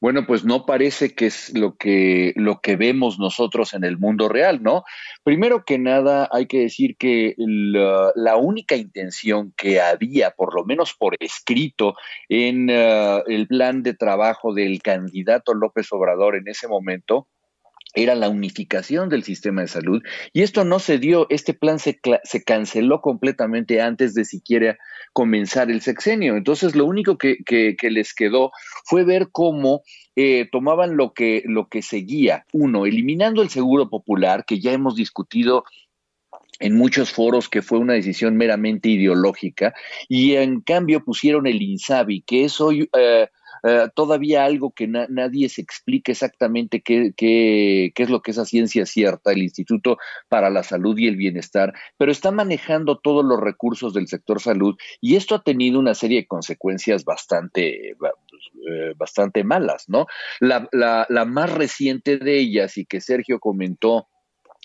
Bueno, 0.00 0.26
pues 0.26 0.44
no 0.46 0.64
parece 0.64 1.14
que 1.14 1.26
es 1.26 1.52
lo 1.56 1.76
que, 1.76 2.32
lo 2.36 2.60
que 2.62 2.76
vemos 2.76 3.18
nosotros 3.18 3.74
en 3.74 3.84
el 3.84 3.98
mundo 3.98 4.30
real, 4.30 4.62
¿no? 4.62 4.84
Primero 5.24 5.64
que 5.66 5.78
nada, 5.78 6.26
hay 6.32 6.46
que 6.46 6.60
decir 6.60 6.96
que 6.96 7.34
la, 7.36 8.36
única 8.36 8.76
intención 8.76 9.52
que 9.58 9.78
había, 9.78 10.30
por 10.30 10.54
lo 10.54 10.64
menos 10.64 10.94
por 10.94 11.16
escrito, 11.20 11.94
en 12.30 12.70
uh, 12.70 13.22
el 13.26 13.46
plan 13.46 13.82
de 13.82 13.92
trabajo 13.92 14.54
del 14.54 14.80
candidato 14.80 15.52
López 15.52 15.92
Obrador 15.92 16.36
en 16.36 16.48
ese 16.48 16.66
momento, 16.66 17.28
era 17.94 18.14
la 18.14 18.28
unificación 18.28 19.08
del 19.08 19.24
sistema 19.24 19.62
de 19.62 19.68
salud 19.68 20.02
y 20.32 20.42
esto 20.42 20.64
no 20.64 20.78
se 20.78 20.98
dio, 20.98 21.26
este 21.28 21.54
plan 21.54 21.78
se, 21.78 22.00
se, 22.22 22.44
canceló 22.44 23.00
completamente 23.00 23.80
antes 23.80 24.14
de 24.14 24.24
siquiera 24.24 24.78
comenzar 25.12 25.70
el 25.70 25.80
sexenio. 25.80 26.36
Entonces 26.36 26.76
lo 26.76 26.86
único 26.86 27.18
que, 27.18 27.38
que, 27.44 27.76
que 27.76 27.90
les 27.90 28.14
quedó 28.14 28.52
fue 28.84 29.04
ver 29.04 29.28
cómo 29.32 29.82
eh, 30.16 30.48
tomaban 30.50 30.96
lo 30.96 31.12
que, 31.14 31.42
lo 31.46 31.68
que 31.68 31.82
seguía. 31.82 32.44
Uno, 32.52 32.86
eliminando 32.86 33.42
el 33.42 33.48
seguro 33.48 33.88
popular, 33.88 34.44
que 34.46 34.60
ya 34.60 34.72
hemos 34.72 34.94
discutido 34.94 35.64
en 36.58 36.76
muchos 36.76 37.10
foros 37.10 37.48
que 37.48 37.62
fue 37.62 37.78
una 37.78 37.94
decisión 37.94 38.36
meramente 38.36 38.90
ideológica, 38.90 39.72
y 40.08 40.34
en 40.34 40.60
cambio 40.60 41.02
pusieron 41.02 41.46
el 41.46 41.60
INSABI, 41.62 42.22
que 42.22 42.44
es 42.44 42.60
hoy... 42.60 42.88
Eh, 42.96 43.28
Uh, 43.62 43.88
todavía 43.94 44.44
algo 44.44 44.72
que 44.72 44.86
na 44.86 45.06
nadie 45.08 45.48
se 45.48 45.60
explique 45.60 46.12
exactamente 46.12 46.80
qué, 46.80 47.12
qué, 47.16 47.92
qué, 47.94 48.02
es 48.02 48.10
lo 48.10 48.22
que 48.22 48.30
es 48.30 48.38
a 48.38 48.44
ciencia 48.44 48.86
cierta, 48.86 49.32
el 49.32 49.42
Instituto 49.42 49.98
para 50.28 50.50
la 50.50 50.62
Salud 50.62 50.96
y 50.98 51.08
el 51.08 51.16
Bienestar, 51.16 51.74
pero 51.98 52.10
está 52.10 52.30
manejando 52.30 52.98
todos 52.98 53.24
los 53.24 53.38
recursos 53.40 53.92
del 53.92 54.08
sector 54.08 54.40
salud 54.40 54.76
y 55.00 55.16
esto 55.16 55.34
ha 55.34 55.42
tenido 55.42 55.78
una 55.78 55.94
serie 55.94 56.20
de 56.20 56.26
consecuencias 56.26 57.04
bastante, 57.04 57.90
eh, 57.90 57.96
bastante 58.96 59.44
malas, 59.44 59.88
¿no? 59.88 60.06
La, 60.40 60.68
la 60.72 61.24
más 61.24 61.52
reciente 61.52 62.18
de 62.18 62.38
ellas 62.38 62.78
y 62.78 62.86
que 62.86 63.00
Sergio 63.00 63.40
comentó 63.40 64.08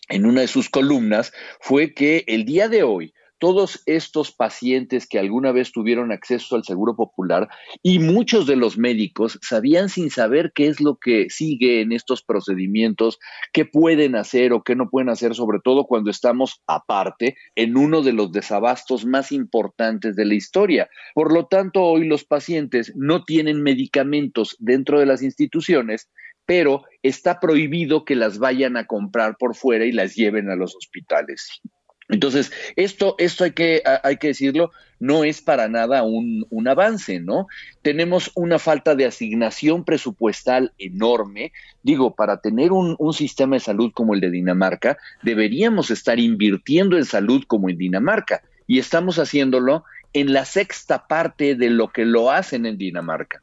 en 0.10 0.26
una 0.26 0.42
de 0.42 0.48
sus 0.48 0.70
columnas 0.70 1.34
fue 1.60 1.94
que 1.94 2.24
el 2.28 2.46
día 2.46 2.70
de 2.70 2.84
hoy, 2.84 3.14
todos 3.46 3.84
estos 3.86 4.32
pacientes 4.32 5.06
que 5.06 5.20
alguna 5.20 5.52
vez 5.52 5.72
tuvieron 5.72 6.12
acceso 6.12 6.56
al 6.56 6.64
Seguro 6.64 6.96
Popular 6.96 7.48
y 7.84 8.00
muchos 8.00 8.48
de 8.48 8.56
los 8.56 8.76
médicos 8.76 9.38
sabían 9.44 9.90
sin 9.90 10.10
saber 10.10 10.52
qué 10.56 10.66
es 10.66 10.82
lo 10.82 10.96
que 10.96 11.28
sigue 11.30 11.82
en 11.82 11.92
estos 11.92 12.24
procedimientos, 12.24 13.20
qué 13.54 13.64
pueden 13.64 14.16
hacer 14.16 14.52
o 14.52 14.64
qué 14.64 14.76
no 14.76 14.90
pueden 14.90 15.10
hacer, 15.10 15.36
sobre 15.36 15.60
todo 15.64 15.86
cuando 15.86 16.10
estamos 16.10 16.64
aparte 16.66 17.36
en 17.54 17.78
uno 17.78 18.02
de 18.02 18.14
los 18.14 18.32
desabastos 18.32 19.06
más 19.06 19.32
importantes 19.32 20.16
de 20.16 20.26
la 20.26 20.34
historia. 20.34 20.90
Por 21.14 21.32
lo 21.32 21.46
tanto, 21.46 21.84
hoy 21.84 22.08
los 22.08 22.24
pacientes 22.24 22.94
no 22.96 23.26
tienen 23.26 23.62
medicamentos 23.62 24.56
dentro 24.58 25.00
de 25.00 25.06
las 25.06 25.22
instituciones 25.22 26.10
pero 26.48 26.84
está 27.02 27.40
prohibido 27.40 28.06
que 28.06 28.16
las 28.16 28.38
vayan 28.38 28.78
a 28.78 28.86
comprar 28.86 29.36
por 29.38 29.56
fuera 29.56 29.86
y 29.86 29.92
las 29.92 30.16
lleven 30.16 30.50
a 30.52 30.56
los 30.56 30.76
hospitales. 30.76 31.62
Entonces, 32.08 32.52
esto, 32.76 33.16
esto 33.18 33.46
hay 33.46 33.52
que, 33.52 33.82
hay 34.04 34.18
que 34.18 34.28
decirlo, 34.28 34.72
no 35.00 35.24
es 35.24 35.42
para 35.42 35.68
nada 35.68 36.04
un, 36.04 36.46
un, 36.52 36.68
avance, 36.68 37.20
¿no? 37.20 37.48
Tenemos 37.82 38.32
una 38.36 38.60
falta 38.60 38.94
de 38.96 39.06
asignación 39.06 39.84
presupuestal 39.84 40.72
enorme. 40.78 41.52
Digo, 41.82 42.16
para 42.16 42.38
tener 42.38 42.72
un, 42.72 42.96
un, 43.00 43.14
sistema 43.14 43.56
de 43.56 43.62
salud 43.62 43.92
como 43.92 44.14
el 44.14 44.22
de 44.22 44.30
Dinamarca, 44.30 44.98
deberíamos 45.24 45.90
estar 45.90 46.20
invirtiendo 46.20 46.96
en 46.98 47.06
salud 47.06 47.44
como 47.48 47.70
en 47.70 47.78
Dinamarca. 47.78 48.44
Y 48.68 48.78
estamos 48.78 49.18
haciéndolo 49.18 49.84
en 50.14 50.32
la 50.32 50.46
sexta 50.46 51.08
parte 51.08 51.56
de 51.56 51.72
lo 51.72 51.90
que 51.90 52.06
lo 52.06 52.30
hacen 52.32 52.68
en 52.68 52.78
Dinamarca 52.78 53.42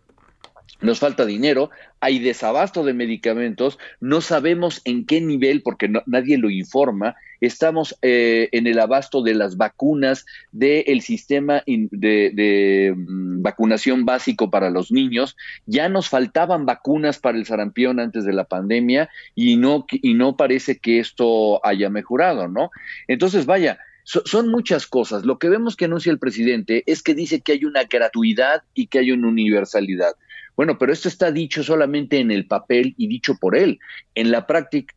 nos 0.83 0.99
falta 0.99 1.25
dinero, 1.25 1.71
hay 2.01 2.19
desabasto 2.19 2.85
de 2.85 2.93
medicamentos, 2.93 3.79
no 4.01 4.21
sabemos 4.21 4.83
en 4.85 5.07
qué 5.07 5.21
nivel, 5.21 5.63
porque 5.63 5.91
nadie 6.07 6.39
lo 6.39 6.51
informa, 6.51 7.17
estamos 7.41 7.97
eh, 8.03 8.49
en 8.53 8.67
el 8.67 8.79
abasto 8.79 9.23
de 9.23 9.35
las 9.35 9.57
vacunas, 9.57 10.27
del 10.51 11.01
sistema 11.01 11.63
de, 11.67 12.95
um, 12.97 13.43
vacunación 13.43 14.05
básico 14.05 14.51
para 14.51 14.71
los 14.71 14.93
niños, 14.93 15.37
ya 15.67 15.89
nos 15.89 16.09
faltaban 16.09 16.67
vacunas 16.67 17.19
para 17.19 17.39
el 17.39 17.47
sarampión 17.47 18.01
antes 18.01 18.25
de 18.25 18.33
la 18.33 18.45
pandemia 18.45 19.09
y 19.35 19.57
no, 19.57 19.87
y 19.91 20.15
no 20.15 20.37
parece 20.37 20.79
que 20.79 20.99
esto 20.99 21.65
haya 21.65 21.91
mejorado, 21.91 22.49
¿no? 22.49 22.71
Entonces, 23.09 23.47
vaya, 23.47 23.79
So, 24.05 24.23
son 24.25 24.49
muchas 24.49 24.87
cosas. 24.89 25.25
Lo 25.25 25.39
que 25.39 25.49
vemos 25.49 25.77
que 25.77 25.85
anuncia 25.85 26.11
el 26.11 26.19
presidente 26.19 26.83
es 26.87 27.03
que 27.03 27.15
dice 27.15 27.41
que 27.41 27.53
hay 27.53 27.65
una 27.65 27.85
gratuidad 27.85 28.63
y 28.75 28.89
que 28.89 28.99
hay 28.99 29.13
una 29.13 29.29
universalidad. 29.29 30.15
Bueno, 30.57 30.79
pero 30.79 30.93
esto 30.93 31.09
está 31.09 31.31
dicho 31.31 31.63
solamente 31.63 32.19
en 32.19 32.31
el 32.31 32.47
papel 32.47 32.95
y 32.97 33.07
dicho 33.07 33.37
por 33.41 33.57
él. 33.57 33.79
En 34.15 34.31
la 34.31 34.47
práctica, 34.47 34.95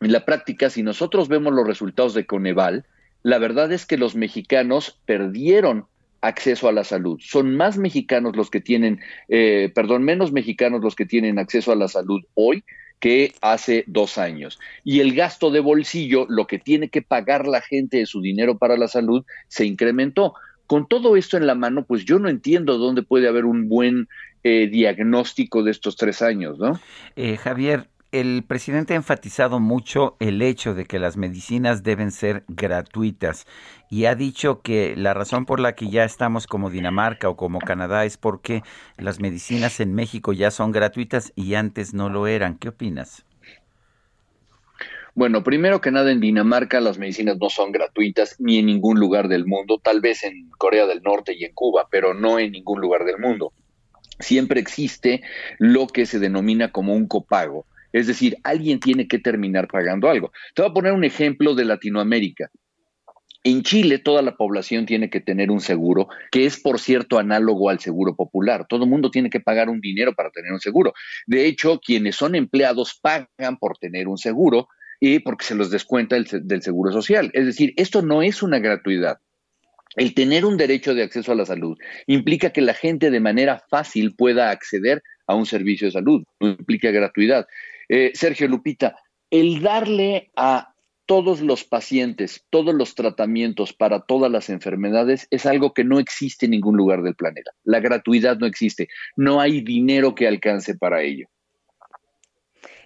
en 0.00 0.12
la 0.12 0.24
práctica, 0.24 0.70
si 0.70 0.82
nosotros 0.82 1.28
vemos 1.28 1.52
los 1.52 1.66
resultados 1.66 2.14
de 2.14 2.26
Coneval, 2.26 2.84
la 3.22 3.38
verdad 3.38 3.72
es 3.72 3.86
que 3.86 3.96
los 3.96 4.14
mexicanos 4.14 4.98
perdieron 5.06 5.86
acceso 6.20 6.68
a 6.68 6.72
la 6.72 6.84
salud. 6.84 7.20
Son 7.22 7.56
más 7.56 7.78
mexicanos 7.78 8.36
los 8.36 8.50
que 8.50 8.60
tienen, 8.60 9.00
eh, 9.28 9.70
perdón, 9.74 10.04
menos 10.04 10.32
mexicanos 10.32 10.80
los 10.80 10.94
que 10.94 11.06
tienen 11.06 11.38
acceso 11.38 11.72
a 11.72 11.76
la 11.76 11.88
salud 11.88 12.22
hoy 12.34 12.64
que 13.00 13.34
hace 13.40 13.82
dos 13.88 14.16
años. 14.16 14.60
Y 14.84 15.00
el 15.00 15.14
gasto 15.14 15.50
de 15.50 15.58
bolsillo, 15.58 16.24
lo 16.28 16.46
que 16.46 16.60
tiene 16.60 16.88
que 16.88 17.02
pagar 17.02 17.48
la 17.48 17.60
gente 17.60 17.98
de 17.98 18.06
su 18.06 18.20
dinero 18.20 18.58
para 18.58 18.76
la 18.76 18.86
salud, 18.86 19.24
se 19.48 19.66
incrementó. 19.66 20.34
Con 20.68 20.86
todo 20.86 21.16
esto 21.16 21.36
en 21.36 21.48
la 21.48 21.56
mano, 21.56 21.84
pues 21.84 22.04
yo 22.04 22.20
no 22.20 22.28
entiendo 22.28 22.78
dónde 22.78 23.02
puede 23.02 23.26
haber 23.26 23.44
un 23.44 23.68
buen 23.68 24.08
eh, 24.44 24.68
diagnóstico 24.68 25.62
de 25.62 25.70
estos 25.70 25.96
tres 25.96 26.22
años, 26.22 26.58
¿no? 26.58 26.80
Eh, 27.16 27.36
Javier, 27.36 27.88
el 28.12 28.44
presidente 28.46 28.92
ha 28.92 28.96
enfatizado 28.96 29.58
mucho 29.58 30.16
el 30.20 30.42
hecho 30.42 30.74
de 30.74 30.84
que 30.84 30.98
las 30.98 31.16
medicinas 31.16 31.82
deben 31.82 32.10
ser 32.10 32.44
gratuitas 32.46 33.46
y 33.88 34.04
ha 34.04 34.14
dicho 34.14 34.60
que 34.60 34.94
la 34.96 35.14
razón 35.14 35.46
por 35.46 35.60
la 35.60 35.74
que 35.74 35.88
ya 35.88 36.04
estamos 36.04 36.46
como 36.46 36.68
Dinamarca 36.68 37.28
o 37.28 37.36
como 37.36 37.58
Canadá 37.58 38.04
es 38.04 38.18
porque 38.18 38.62
las 38.98 39.18
medicinas 39.18 39.80
en 39.80 39.94
México 39.94 40.34
ya 40.34 40.50
son 40.50 40.72
gratuitas 40.72 41.32
y 41.36 41.54
antes 41.54 41.94
no 41.94 42.10
lo 42.10 42.26
eran. 42.26 42.58
¿Qué 42.58 42.68
opinas? 42.68 43.24
Bueno, 45.14 45.42
primero 45.42 45.80
que 45.80 45.90
nada 45.90 46.10
en 46.10 46.20
Dinamarca 46.20 46.80
las 46.80 46.98
medicinas 46.98 47.38
no 47.38 47.48
son 47.48 47.70
gratuitas 47.70 48.36
ni 48.38 48.58
en 48.58 48.66
ningún 48.66 48.98
lugar 48.98 49.28
del 49.28 49.46
mundo, 49.46 49.78
tal 49.82 50.00
vez 50.00 50.22
en 50.24 50.50
Corea 50.50 50.86
del 50.86 51.02
Norte 51.02 51.34
y 51.34 51.44
en 51.44 51.52
Cuba, 51.52 51.86
pero 51.90 52.12
no 52.12 52.38
en 52.38 52.52
ningún 52.52 52.80
lugar 52.80 53.04
del 53.04 53.18
mundo. 53.18 53.52
Siempre 54.22 54.60
existe 54.60 55.22
lo 55.58 55.86
que 55.86 56.06
se 56.06 56.18
denomina 56.18 56.72
como 56.72 56.94
un 56.94 57.06
copago, 57.06 57.66
es 57.92 58.06
decir, 58.06 58.36
alguien 58.42 58.80
tiene 58.80 59.06
que 59.06 59.18
terminar 59.18 59.68
pagando 59.68 60.08
algo. 60.08 60.32
Te 60.54 60.62
voy 60.62 60.70
a 60.70 60.74
poner 60.74 60.92
un 60.92 61.04
ejemplo 61.04 61.54
de 61.54 61.64
Latinoamérica. 61.64 62.50
En 63.44 63.62
Chile 63.62 63.98
toda 63.98 64.22
la 64.22 64.36
población 64.36 64.86
tiene 64.86 65.10
que 65.10 65.20
tener 65.20 65.50
un 65.50 65.60
seguro, 65.60 66.08
que 66.30 66.46
es 66.46 66.60
por 66.60 66.78
cierto 66.78 67.18
análogo 67.18 67.70
al 67.70 67.80
seguro 67.80 68.14
popular. 68.14 68.66
Todo 68.68 68.84
el 68.84 68.90
mundo 68.90 69.10
tiene 69.10 69.30
que 69.30 69.40
pagar 69.40 69.68
un 69.68 69.80
dinero 69.80 70.14
para 70.14 70.30
tener 70.30 70.52
un 70.52 70.60
seguro. 70.60 70.94
De 71.26 71.46
hecho, 71.46 71.80
quienes 71.80 72.14
son 72.14 72.36
empleados 72.36 72.98
pagan 73.02 73.58
por 73.58 73.76
tener 73.78 74.06
un 74.06 74.16
seguro 74.16 74.68
y 75.00 75.18
porque 75.18 75.44
se 75.44 75.56
los 75.56 75.70
descuenta 75.70 76.16
el, 76.16 76.28
del 76.44 76.62
seguro 76.62 76.92
social. 76.92 77.30
Es 77.34 77.44
decir, 77.46 77.74
esto 77.76 78.02
no 78.02 78.22
es 78.22 78.44
una 78.44 78.60
gratuidad. 78.60 79.18
El 79.96 80.14
tener 80.14 80.44
un 80.44 80.56
derecho 80.56 80.94
de 80.94 81.02
acceso 81.02 81.32
a 81.32 81.34
la 81.34 81.44
salud 81.44 81.76
implica 82.06 82.50
que 82.50 82.62
la 82.62 82.74
gente 82.74 83.10
de 83.10 83.20
manera 83.20 83.62
fácil 83.68 84.14
pueda 84.14 84.50
acceder 84.50 85.02
a 85.26 85.34
un 85.34 85.46
servicio 85.46 85.86
de 85.86 85.92
salud, 85.92 86.24
no 86.40 86.48
implica 86.48 86.90
gratuidad. 86.90 87.46
Eh, 87.88 88.12
Sergio 88.14 88.48
Lupita, 88.48 88.96
el 89.30 89.60
darle 89.60 90.30
a 90.36 90.72
todos 91.06 91.40
los 91.40 91.64
pacientes, 91.64 92.44
todos 92.48 92.74
los 92.74 92.94
tratamientos 92.94 93.72
para 93.72 94.00
todas 94.00 94.30
las 94.30 94.48
enfermedades 94.48 95.26
es 95.30 95.46
algo 95.46 95.74
que 95.74 95.84
no 95.84 95.98
existe 95.98 96.46
en 96.46 96.52
ningún 96.52 96.76
lugar 96.76 97.02
del 97.02 97.14
planeta. 97.14 97.50
La 97.64 97.80
gratuidad 97.80 98.38
no 98.38 98.46
existe. 98.46 98.88
No 99.16 99.40
hay 99.40 99.60
dinero 99.60 100.14
que 100.14 100.28
alcance 100.28 100.74
para 100.74 101.02
ello. 101.02 101.26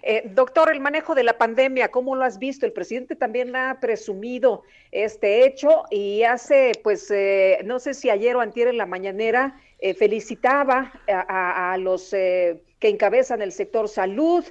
Eh, 0.09 0.23
doctor, 0.23 0.71
el 0.71 0.79
manejo 0.79 1.15
de 1.15 1.23
la 1.25 1.37
pandemia, 1.37 1.91
¿cómo 1.91 2.15
lo 2.15 2.23
has 2.23 2.39
visto? 2.39 2.65
El 2.65 2.71
presidente 2.71 3.17
también 3.17 3.53
ha 3.57 3.77
presumido 3.81 4.63
este 4.93 5.45
hecho 5.45 5.83
y 5.91 6.23
hace, 6.23 6.71
pues, 6.81 7.11
eh, 7.11 7.59
no 7.65 7.77
sé 7.77 7.93
si 7.93 8.09
ayer 8.09 8.33
o 8.37 8.39
antier 8.39 8.69
en 8.69 8.77
la 8.77 8.85
mañanera, 8.85 9.59
eh, 9.79 9.93
felicitaba 9.93 10.93
a, 11.09 11.75
los 11.77 12.11
que 12.11 12.61
encabezan 12.79 13.41
el 13.41 13.51
sector 13.51 13.89
salud, 13.89 14.45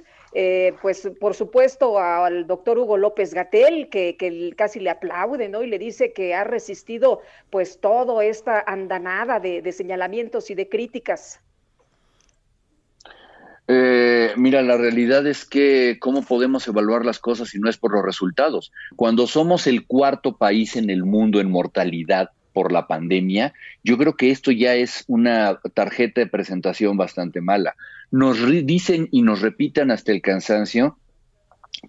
pues, 0.79 1.09
por 1.19 1.33
supuesto, 1.33 1.97
al 1.97 2.45
doctor 2.45 2.77
Hugo 2.77 2.95
López 2.95 3.33
Gatel, 3.33 3.89
que, 3.89 4.15
que, 4.15 4.53
casi 4.55 4.79
le 4.79 4.91
aplaude, 4.91 5.49
¿no? 5.49 5.63
Y 5.63 5.67
le 5.67 5.79
dice 5.79 6.13
que 6.13 6.35
ha 6.35 6.43
resistido, 6.43 7.21
pues, 7.49 7.81
toda 7.81 8.23
esta 8.23 8.63
andanada 8.67 9.39
de 9.39 9.71
señalamientos 9.71 10.51
y 10.51 10.53
de 10.53 10.69
críticas. 10.69 11.41
Eh, 13.67 14.31
mira, 14.37 14.61
la 14.61 14.77
realidad 14.77 15.27
es 15.27 15.43
que 15.45 15.97
cómo 15.99 16.21
podemos 16.21 16.67
evaluar 16.67 17.05
las 17.05 17.19
cosas 17.19 17.49
si 17.49 17.59
no 17.59 17.69
es 17.69 17.77
por 17.77 17.93
los 17.93 18.03
resultados. 18.03 18.71
Cuando 18.95 19.27
somos 19.27 19.67
el 19.67 19.85
cuarto 19.85 20.37
país 20.37 20.75
en 20.75 20.89
el 20.89 21.03
mundo 21.03 21.41
en 21.41 21.51
mortalidad 21.51 22.29
por 22.53 22.71
la 22.71 22.87
pandemia, 22.87 23.53
yo 23.83 23.97
creo 23.97 24.15
que 24.15 24.31
esto 24.31 24.51
ya 24.51 24.75
es 24.75 25.03
una 25.07 25.59
tarjeta 25.73 26.21
de 26.21 26.27
presentación 26.27 26.97
bastante 26.97 27.41
mala. 27.41 27.75
Nos 28.09 28.39
dicen 28.65 29.09
y 29.11 29.21
nos 29.21 29.41
repitan 29.41 29.91
hasta 29.91 30.13
el 30.13 30.21
cansancio 30.21 30.97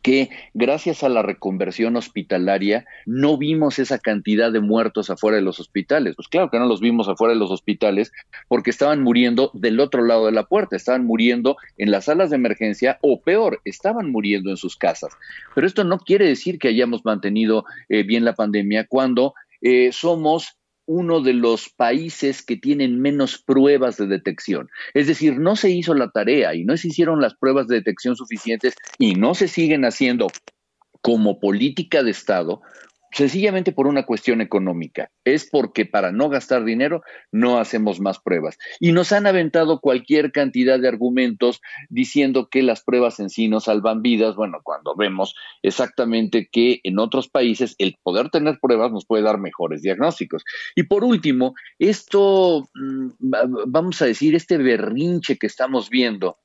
que 0.02 0.30
gracias 0.54 1.02
a 1.02 1.08
la 1.08 1.22
reconversión 1.22 1.96
hospitalaria 1.96 2.84
no 3.06 3.38
vimos 3.38 3.78
esa 3.78 3.98
cantidad 3.98 4.52
de 4.52 4.60
muertos 4.60 5.10
afuera 5.10 5.36
de 5.36 5.42
los 5.42 5.60
hospitales. 5.60 6.14
Pues 6.16 6.28
claro 6.28 6.50
que 6.50 6.58
no 6.58 6.66
los 6.66 6.80
vimos 6.80 7.08
afuera 7.08 7.34
de 7.34 7.40
los 7.40 7.50
hospitales 7.50 8.12
porque 8.48 8.70
estaban 8.70 9.02
muriendo 9.02 9.50
del 9.54 9.80
otro 9.80 10.04
lado 10.04 10.26
de 10.26 10.32
la 10.32 10.44
puerta, 10.44 10.76
estaban 10.76 11.04
muriendo 11.04 11.56
en 11.76 11.90
las 11.90 12.06
salas 12.06 12.30
de 12.30 12.36
emergencia 12.36 12.98
o 13.02 13.20
peor, 13.20 13.60
estaban 13.64 14.10
muriendo 14.10 14.50
en 14.50 14.56
sus 14.56 14.76
casas. 14.76 15.12
Pero 15.54 15.66
esto 15.66 15.84
no 15.84 15.98
quiere 15.98 16.26
decir 16.26 16.58
que 16.58 16.68
hayamos 16.68 17.04
mantenido 17.04 17.64
eh, 17.88 18.02
bien 18.02 18.24
la 18.24 18.34
pandemia 18.34 18.86
cuando 18.86 19.34
eh, 19.60 19.90
somos 19.92 20.57
uno 20.88 21.20
de 21.20 21.34
los 21.34 21.68
países 21.68 22.42
que 22.42 22.56
tienen 22.56 23.00
menos 23.00 23.36
pruebas 23.38 23.98
de 23.98 24.06
detección. 24.06 24.70
Es 24.94 25.06
decir, 25.06 25.38
no 25.38 25.54
se 25.54 25.70
hizo 25.70 25.92
la 25.92 26.10
tarea 26.10 26.54
y 26.54 26.64
no 26.64 26.76
se 26.78 26.88
hicieron 26.88 27.20
las 27.20 27.34
pruebas 27.34 27.68
de 27.68 27.76
detección 27.76 28.16
suficientes 28.16 28.74
y 28.98 29.14
no 29.14 29.34
se 29.34 29.48
siguen 29.48 29.84
haciendo 29.84 30.28
como 31.02 31.40
política 31.40 32.02
de 32.02 32.10
Estado 32.10 32.62
sencillamente 33.12 33.72
por 33.72 33.86
una 33.86 34.04
cuestión 34.04 34.40
económica. 34.40 35.10
Es 35.24 35.48
porque 35.48 35.86
para 35.86 36.12
no 36.12 36.28
gastar 36.28 36.64
dinero 36.64 37.02
no 37.32 37.58
hacemos 37.58 38.00
más 38.00 38.18
pruebas. 38.18 38.58
Y 38.80 38.92
nos 38.92 39.12
han 39.12 39.26
aventado 39.26 39.80
cualquier 39.80 40.32
cantidad 40.32 40.78
de 40.78 40.88
argumentos 40.88 41.60
diciendo 41.88 42.48
que 42.50 42.62
las 42.62 42.82
pruebas 42.82 43.20
en 43.20 43.30
sí 43.30 43.48
no 43.48 43.60
salvan 43.60 44.02
vidas. 44.02 44.36
Bueno, 44.36 44.60
cuando 44.62 44.94
vemos 44.94 45.34
exactamente 45.62 46.48
que 46.50 46.80
en 46.84 46.98
otros 46.98 47.28
países 47.28 47.74
el 47.78 47.96
poder 48.02 48.30
tener 48.30 48.58
pruebas 48.60 48.92
nos 48.92 49.06
puede 49.06 49.22
dar 49.22 49.38
mejores 49.38 49.82
diagnósticos. 49.82 50.44
Y 50.74 50.84
por 50.84 51.04
último, 51.04 51.54
esto, 51.78 52.68
mm, 52.74 53.08
vamos 53.66 54.02
a 54.02 54.06
decir, 54.06 54.34
este 54.34 54.58
berrinche 54.58 55.36
que 55.38 55.46
estamos 55.46 55.90
viendo 55.90 56.38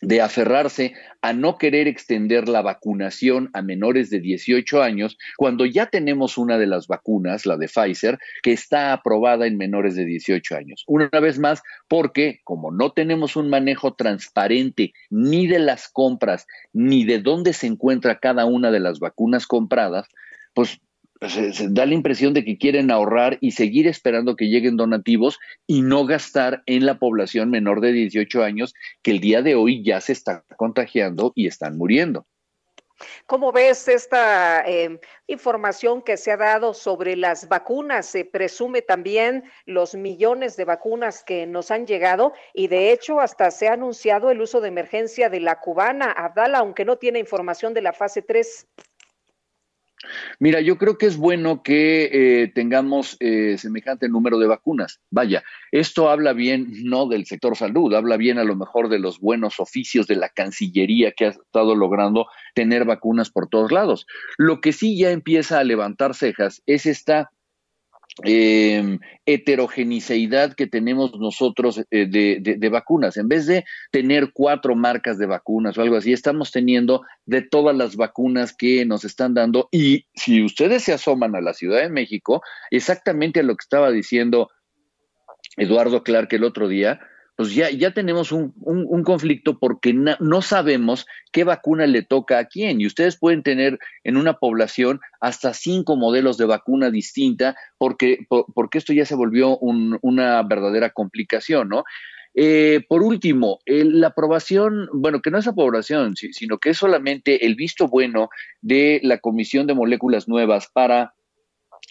de 0.00 0.20
aferrarse 0.20 0.94
a 1.22 1.32
no 1.32 1.58
querer 1.58 1.88
extender 1.88 2.48
la 2.48 2.62
vacunación 2.62 3.50
a 3.52 3.62
menores 3.62 4.10
de 4.10 4.20
18 4.20 4.82
años 4.82 5.18
cuando 5.36 5.66
ya 5.66 5.86
tenemos 5.86 6.38
una 6.38 6.58
de 6.58 6.66
las 6.66 6.86
vacunas, 6.86 7.46
la 7.46 7.56
de 7.56 7.66
Pfizer, 7.66 8.18
que 8.42 8.52
está 8.52 8.92
aprobada 8.92 9.46
en 9.46 9.56
menores 9.56 9.96
de 9.96 10.04
18 10.04 10.56
años. 10.56 10.84
Una 10.86 11.08
vez 11.20 11.38
más, 11.38 11.62
porque 11.88 12.40
como 12.44 12.70
no 12.70 12.92
tenemos 12.92 13.36
un 13.36 13.50
manejo 13.50 13.94
transparente 13.94 14.92
ni 15.10 15.46
de 15.46 15.58
las 15.58 15.88
compras 15.88 16.46
ni 16.72 17.04
de 17.04 17.18
dónde 17.18 17.52
se 17.52 17.66
encuentra 17.66 18.18
cada 18.18 18.44
una 18.44 18.70
de 18.70 18.80
las 18.80 19.00
vacunas 19.00 19.46
compradas, 19.46 20.06
pues 20.54 20.80
se, 21.26 21.68
da 21.70 21.86
la 21.86 21.94
impresión 21.94 22.34
de 22.34 22.44
que 22.44 22.58
quieren 22.58 22.90
ahorrar 22.90 23.38
y 23.40 23.52
seguir 23.52 23.86
esperando 23.86 24.36
que 24.36 24.48
lleguen 24.48 24.76
donativos 24.76 25.38
y 25.66 25.82
no 25.82 26.06
gastar 26.06 26.62
en 26.66 26.86
la 26.86 26.98
población 26.98 27.50
menor 27.50 27.80
de 27.80 27.92
18 27.92 28.42
años 28.42 28.74
que 29.02 29.10
el 29.10 29.20
día 29.20 29.42
de 29.42 29.54
hoy 29.54 29.82
ya 29.82 30.00
se 30.00 30.12
está 30.12 30.44
contagiando 30.56 31.32
y 31.34 31.46
están 31.46 31.76
muriendo. 31.76 32.26
¿Cómo 33.26 33.52
ves 33.52 33.88
esta 33.88 34.62
em, 34.66 34.98
información 35.26 36.02
que 36.02 36.16
se 36.16 36.32
ha 36.32 36.36
dado 36.36 36.74
sobre 36.74 37.16
las 37.16 37.48
vacunas? 37.48 38.06
Se 38.06 38.24
presume 38.24 38.82
también 38.82 39.44
los 39.66 39.94
millones 39.94 40.56
de 40.56 40.64
vacunas 40.64 41.22
que 41.22 41.46
nos 41.46 41.70
han 41.70 41.86
llegado 41.86 42.32
y 42.54 42.68
de 42.68 42.92
hecho 42.92 43.20
hasta 43.20 43.50
se 43.50 43.68
ha 43.68 43.74
anunciado 43.74 44.30
el 44.30 44.40
uso 44.40 44.60
de 44.60 44.68
emergencia 44.68 45.28
de 45.28 45.40
la 45.40 45.60
cubana, 45.60 46.10
Abdala, 46.10 46.58
aunque 46.58 46.84
no 46.84 46.96
tiene 46.96 47.18
información 47.18 47.72
de 47.72 47.82
la 47.82 47.92
fase 47.92 48.22
3. 48.22 48.66
Mira, 50.38 50.60
yo 50.60 50.78
creo 50.78 50.96
que 50.98 51.06
es 51.06 51.16
bueno 51.16 51.62
que 51.62 52.10
eh, 52.12 52.52
tengamos 52.54 53.16
eh, 53.20 53.56
semejante 53.58 54.08
número 54.08 54.38
de 54.38 54.46
vacunas. 54.46 55.00
Vaya, 55.10 55.42
esto 55.72 56.08
habla 56.08 56.32
bien 56.32 56.68
no 56.84 57.08
del 57.08 57.26
sector 57.26 57.56
salud, 57.56 57.92
habla 57.94 58.16
bien 58.16 58.38
a 58.38 58.44
lo 58.44 58.54
mejor 58.54 58.88
de 58.88 58.98
los 58.98 59.20
buenos 59.20 59.60
oficios 59.60 60.06
de 60.06 60.16
la 60.16 60.28
Cancillería 60.28 61.12
que 61.12 61.26
ha 61.26 61.28
estado 61.30 61.74
logrando 61.74 62.26
tener 62.54 62.84
vacunas 62.84 63.30
por 63.30 63.48
todos 63.48 63.72
lados. 63.72 64.06
Lo 64.36 64.60
que 64.60 64.72
sí 64.72 64.96
ya 64.96 65.10
empieza 65.10 65.58
a 65.58 65.64
levantar 65.64 66.14
cejas 66.14 66.62
es 66.66 66.86
esta 66.86 67.30
eh, 68.24 68.98
que 70.56 70.66
tenemos 70.66 71.18
nosotros 71.18 71.82
eh, 71.90 72.06
de, 72.06 72.68
vacunas. 72.68 73.16
En 73.16 73.28
vez 73.28 73.46
de 73.46 73.64
tener 73.90 74.30
cuatro 74.32 74.74
marcas 74.74 75.18
de 75.18 75.26
vacunas 75.26 75.76
o 75.78 75.82
algo 75.82 75.96
así, 75.96 76.12
estamos 76.12 76.50
teniendo 76.50 77.02
de 77.26 77.42
todas 77.42 77.76
las 77.76 77.96
vacunas 77.96 78.54
que 78.56 78.84
nos 78.84 79.04
están 79.04 79.34
dando. 79.34 79.68
Y 79.70 80.06
si 80.14 80.42
ustedes 80.42 80.84
se 80.84 80.92
asoman 80.92 81.36
a 81.36 81.40
la 81.40 81.54
Ciudad 81.54 81.80
de 81.80 81.90
México, 81.90 82.42
exactamente 82.70 83.40
a 83.40 83.42
lo 83.42 83.54
que 83.54 83.62
estaba 83.62 83.90
diciendo 83.90 84.50
Eduardo 85.56 86.02
Clark 86.02 86.28
el 86.32 86.44
otro 86.44 86.68
día, 86.68 87.00
pues 87.38 87.54
ya, 87.54 87.70
ya 87.70 87.92
tenemos 87.92 88.32
un, 88.32 88.52
conflicto 89.04 89.60
porque 89.60 89.94
no 89.94 90.42
sabemos 90.42 91.06
qué 91.30 91.44
vacuna 91.44 91.86
le 91.86 92.02
toca 92.02 92.40
a 92.40 92.46
quién. 92.46 92.80
Y 92.80 92.86
ustedes 92.88 93.16
pueden 93.16 93.44
tener 93.44 93.78
en 94.02 94.16
una 94.16 94.40
población 94.40 94.98
hasta 95.20 95.54
cinco 95.54 95.94
modelos 95.94 96.36
de 96.36 96.46
vacuna 96.46 96.90
distinta 96.90 97.54
porque, 97.78 98.26
porque 98.28 98.78
esto 98.78 98.92
ya 98.92 99.04
se 99.04 99.14
volvió 99.14 99.56
una 99.56 100.42
verdadera 100.42 100.90
complicación, 100.90 101.68
¿no? 101.68 101.84
Eh, 102.34 102.84
por 102.88 103.04
último, 103.04 103.60
la 103.66 104.08
aprobación, 104.08 104.88
bueno, 104.92 105.22
que 105.22 105.30
no 105.30 105.38
es 105.38 105.46
aprobación, 105.46 106.16
sino 106.16 106.58
que 106.58 106.70
es 106.70 106.76
solamente 106.76 107.46
el 107.46 107.54
visto 107.54 107.86
bueno 107.86 108.30
de 108.62 108.98
la 109.04 109.18
Comisión 109.18 109.68
de 109.68 109.74
Moléculas 109.74 110.26
Nuevas 110.26 110.68
para 110.72 111.14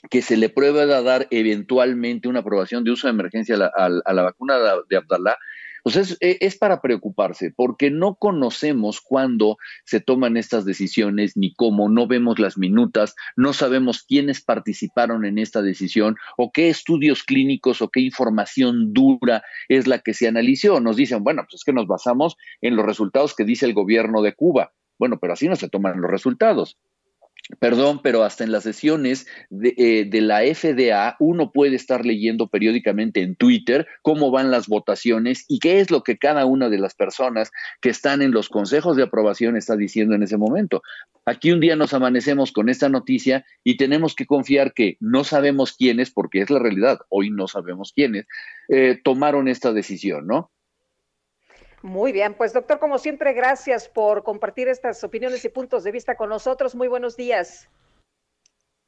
que 0.10 0.22
se 0.22 0.38
le 0.38 0.50
pruebe 0.50 0.82
a 0.82 1.02
dar 1.02 1.28
eventualmente 1.32 2.28
una 2.28 2.40
aprobación 2.40 2.84
de 2.84 2.92
uso 2.92 3.08
de 3.08 3.14
emergencia 3.14 3.56
a 3.56 3.90
la, 3.90 4.22
vacuna 4.22 4.58
de, 4.90 4.98
Abdallah, 4.98 5.38
pues 5.84 6.18
e, 6.20 6.38
es, 6.42 6.58
para 6.58 6.82
preocuparse, 6.82 7.54
porque 7.56 7.90
no 7.90 8.16
conocemos 8.16 9.00
cuándo 9.00 9.58
se 9.86 10.02
toman 10.02 10.36
estas 10.36 10.66
decisiones, 10.66 11.38
ni 11.38 11.54
cómo, 11.54 11.88
no 11.88 12.08
vemos 12.08 12.40
las 12.40 12.58
minutas, 12.58 13.16
no 13.38 13.54
sabemos 13.54 14.04
quiénes 14.04 14.44
participaron 14.44 15.24
en 15.24 15.38
esta 15.38 15.62
decisión, 15.62 16.18
o 16.38 16.52
qué 16.52 16.68
estudios 16.68 17.24
clínicos 17.24 17.82
o 17.82 17.90
qué 17.90 18.02
información 18.02 18.92
dura 18.92 19.44
es 19.70 19.88
la 19.88 20.00
que 20.00 20.14
se 20.14 20.28
analizó. 20.28 20.82
Nos 20.82 20.98
dicen, 20.98 21.24
bueno, 21.24 21.44
pues 21.44 21.62
es 21.62 21.64
que 21.64 21.72
nos 21.74 21.88
basamos 21.88 22.36
en 22.60 22.76
los 22.76 22.86
resultados 22.86 23.34
que 23.34 23.46
dice 23.46 23.66
el 23.66 23.74
gobierno 23.74 24.22
de 24.22 24.34
Cuba. 24.34 24.74
Bueno, 25.00 25.20
pero 25.22 25.34
así 25.34 25.48
no 25.48 25.56
se 25.56 25.70
toman 25.70 26.02
los 26.02 26.12
resultados. 26.12 26.78
Perdón, 27.60 28.02
pero 28.04 28.24
hasta 28.24 28.43
en 28.43 28.52
las 28.52 28.64
sesiones 28.64 29.26
eh, 29.52 30.06
de, 30.06 30.22
la 30.22 30.41
FDA 30.41 31.16
uno 31.20 31.52
puede 31.52 31.78
estar 31.78 32.06
leyendo 32.06 32.48
periódicamente 32.48 33.22
en 33.22 33.36
Twitter 33.36 33.88
cómo 34.02 34.32
van 34.32 34.52
las 34.52 34.68
votaciones 34.68 35.45
y 35.48 35.60
qué 35.60 35.80
es 35.80 35.89
lo 35.89 36.04
que 36.04 36.18
cada 36.18 36.45
una 36.45 36.68
de 36.68 36.78
las 36.78 36.93
personas 36.93 37.52
que 37.80 37.89
están 37.89 38.22
en 38.22 38.32
los 38.32 38.50
consejos 38.50 38.98
de 38.98 39.04
aprobación 39.04 39.56
está 39.56 39.78
diciendo 39.78 40.14
en 40.14 40.24
ese 40.24 40.36
momento. 40.36 40.82
Aquí 41.26 41.52
un 41.52 41.62
día 41.62 41.78
nos 41.78 41.93
amanecemos 41.93 42.52
con 42.52 42.68
esta 42.68 42.89
noticia 42.89 43.45
y 43.64 43.78
tenemos 43.78 44.14
que 44.14 44.26
confiar 44.26 44.74
que 44.74 44.98
no 45.00 45.24
sabemos 45.24 45.74
quiénes, 45.74 46.12
porque 46.12 46.41
es 46.41 46.50
la 46.50 46.60
realidad, 46.60 47.00
hoy 47.10 47.30
no 47.30 47.48
sabemos 47.48 47.93
quiénes, 47.93 48.26
eh, 48.68 49.00
tomaron 49.02 49.48
esta 49.48 49.72
decisión, 49.72 50.28
¿no? 50.28 50.52
Muy 51.82 52.11
bien, 52.11 52.34
pues 52.34 52.53
doctor, 52.53 52.80
como 52.80 52.97
siempre, 52.97 53.34
gracias 53.34 53.88
por 53.88 54.23
compartir 54.23 54.67
estas 54.67 55.03
opiniones 55.03 55.45
y 55.45 55.49
puntos 55.49 55.84
de 55.84 55.91
vista 55.91 56.15
con 56.15 56.30
nosotros. 56.30 56.75
Muy 56.75 56.88
buenos 56.88 57.15
días. 57.15 57.69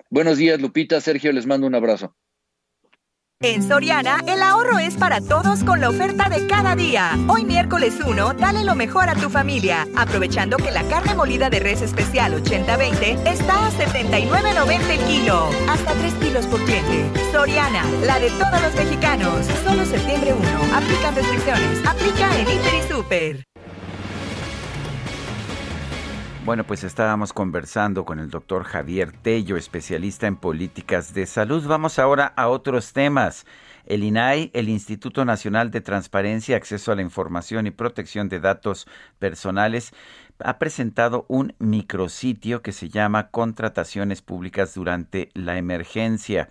Buenos 0.10 0.38
días, 0.38 0.60
Lupita. 0.60 1.00
Sergio, 1.00 1.32
les 1.32 1.46
mando 1.46 1.68
un 1.68 1.76
abrazo. 1.76 2.16
En 3.42 3.66
Soriana, 3.66 4.20
el 4.28 4.44
ahorro 4.44 4.80
es 4.80 4.96
para 4.96 5.22
todos 5.22 5.64
con 5.64 5.80
la 5.80 5.88
oferta 5.88 6.28
de 6.28 6.46
cada 6.46 6.76
día. 6.76 7.12
Hoy 7.30 7.46
miércoles 7.46 7.96
1, 8.06 8.34
dale 8.34 8.66
lo 8.66 8.76
mejor 8.76 9.08
a 9.08 9.16
tu 9.16 9.30
familia, 9.30 9.88
aprovechando 9.96 10.58
que 10.58 10.72
la 10.72 10.84
carne 10.84 11.16
molida 11.16 11.50
de 11.50 11.62
res 11.62 11.82
especial 11.82 12.34
80-20 12.44 13.26
está 13.26 13.68
a 13.68 13.72
79.90 13.72 14.90
el 14.90 15.00
kilo. 15.06 15.50
Hasta 15.70 15.94
3 15.94 16.14
kilos 16.16 16.48
por 16.48 16.62
cliente. 16.66 17.10
Soriana, 17.32 17.86
la 18.06 18.20
de 18.20 18.30
todos 18.32 18.62
los 18.62 18.76
mexicanos. 18.76 19.46
Solo 19.64 19.86
septiembre 19.86 20.34
1. 20.34 20.76
Aplican 20.76 21.16
restricciones. 21.16 21.88
Aplica 21.88 22.38
en 22.42 22.50
Inter 22.50 22.74
y 22.76 22.92
Super. 22.92 23.49
Bueno, 26.46 26.64
pues 26.64 26.84
estábamos 26.84 27.34
conversando 27.34 28.06
con 28.06 28.18
el 28.18 28.30
doctor 28.30 28.64
Javier 28.64 29.12
Tello, 29.12 29.58
especialista 29.58 30.26
en 30.26 30.38
políticas 30.38 31.14
de 31.14 31.26
salud. 31.26 31.68
Vamos 31.68 32.00
ahora 32.00 32.34
a 32.36 32.48
otros 32.48 32.94
temas. 32.94 33.46
El 33.86 34.04
INAI, 34.04 34.50
el 34.54 34.70
Instituto 34.70 35.26
Nacional 35.26 35.70
de 35.70 35.82
Transparencia, 35.82 36.56
Acceso 36.56 36.92
a 36.92 36.96
la 36.96 37.02
Información 37.02 37.68
y 37.68 37.72
Protección 37.72 38.30
de 38.30 38.40
Datos 38.40 38.88
Personales, 39.20 39.94
ha 40.40 40.58
presentado 40.58 41.26
un 41.28 41.56
micrositio 41.60 42.62
que 42.62 42.72
se 42.72 42.90
llama 42.90 43.30
Contrataciones 43.30 44.22
Públicas 44.22 44.74
durante 44.74 45.30
la 45.34 45.58
Emergencia. 45.58 46.50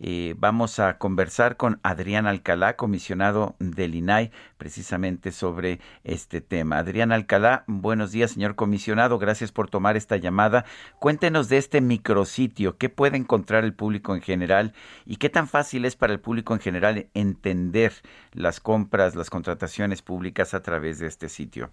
Eh, 0.00 0.34
vamos 0.36 0.80
a 0.80 0.98
conversar 0.98 1.56
con 1.56 1.80
Adrián 1.82 2.26
Alcalá, 2.26 2.76
comisionado 2.76 3.54
del 3.58 3.94
INAI, 3.94 4.30
precisamente 4.58 5.30
sobre 5.32 5.80
este 6.02 6.40
tema. 6.40 6.78
Adrián 6.78 7.12
Alcalá, 7.12 7.64
buenos 7.66 8.12
días, 8.12 8.32
señor 8.32 8.54
comisionado. 8.54 9.18
Gracias 9.18 9.52
por 9.52 9.70
tomar 9.70 9.96
esta 9.96 10.16
llamada. 10.16 10.64
Cuéntenos 10.98 11.48
de 11.48 11.58
este 11.58 11.80
micrositio. 11.80 12.76
¿Qué 12.76 12.88
puede 12.88 13.16
encontrar 13.16 13.64
el 13.64 13.74
público 13.74 14.14
en 14.14 14.22
general 14.22 14.72
y 15.06 15.16
qué 15.16 15.28
tan 15.28 15.48
fácil 15.48 15.84
es 15.84 15.96
para 15.96 16.12
el 16.12 16.20
público 16.20 16.54
en 16.54 16.60
general 16.60 17.06
entender 17.14 17.92
las 18.32 18.60
compras, 18.60 19.14
las 19.14 19.30
contrataciones 19.30 20.02
públicas 20.02 20.54
a 20.54 20.62
través 20.62 20.98
de 20.98 21.06
este 21.06 21.28
sitio? 21.28 21.70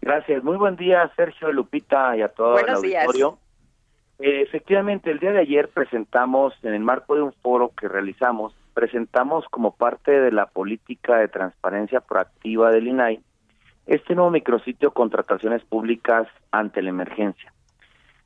Gracias. 0.00 0.44
Muy 0.44 0.58
buen 0.58 0.76
día, 0.76 1.10
Sergio, 1.16 1.50
Lupita 1.50 2.14
y 2.16 2.22
a 2.22 2.28
todo 2.28 2.58
el 2.58 2.68
auditorio. 2.68 3.38
Eh, 3.38 3.43
efectivamente, 4.18 5.10
el 5.10 5.18
día 5.18 5.32
de 5.32 5.40
ayer 5.40 5.68
presentamos, 5.68 6.54
en 6.62 6.74
el 6.74 6.82
marco 6.82 7.14
de 7.14 7.22
un 7.22 7.32
foro 7.32 7.72
que 7.76 7.88
realizamos, 7.88 8.54
presentamos 8.74 9.44
como 9.50 9.76
parte 9.76 10.10
de 10.10 10.32
la 10.32 10.46
política 10.46 11.16
de 11.16 11.28
transparencia 11.28 12.00
proactiva 12.00 12.70
del 12.70 12.88
INAI 12.88 13.20
este 13.86 14.14
nuevo 14.14 14.30
micrositio 14.30 14.92
Contrataciones 14.92 15.62
Públicas 15.64 16.26
ante 16.50 16.80
la 16.80 16.88
Emergencia. 16.88 17.52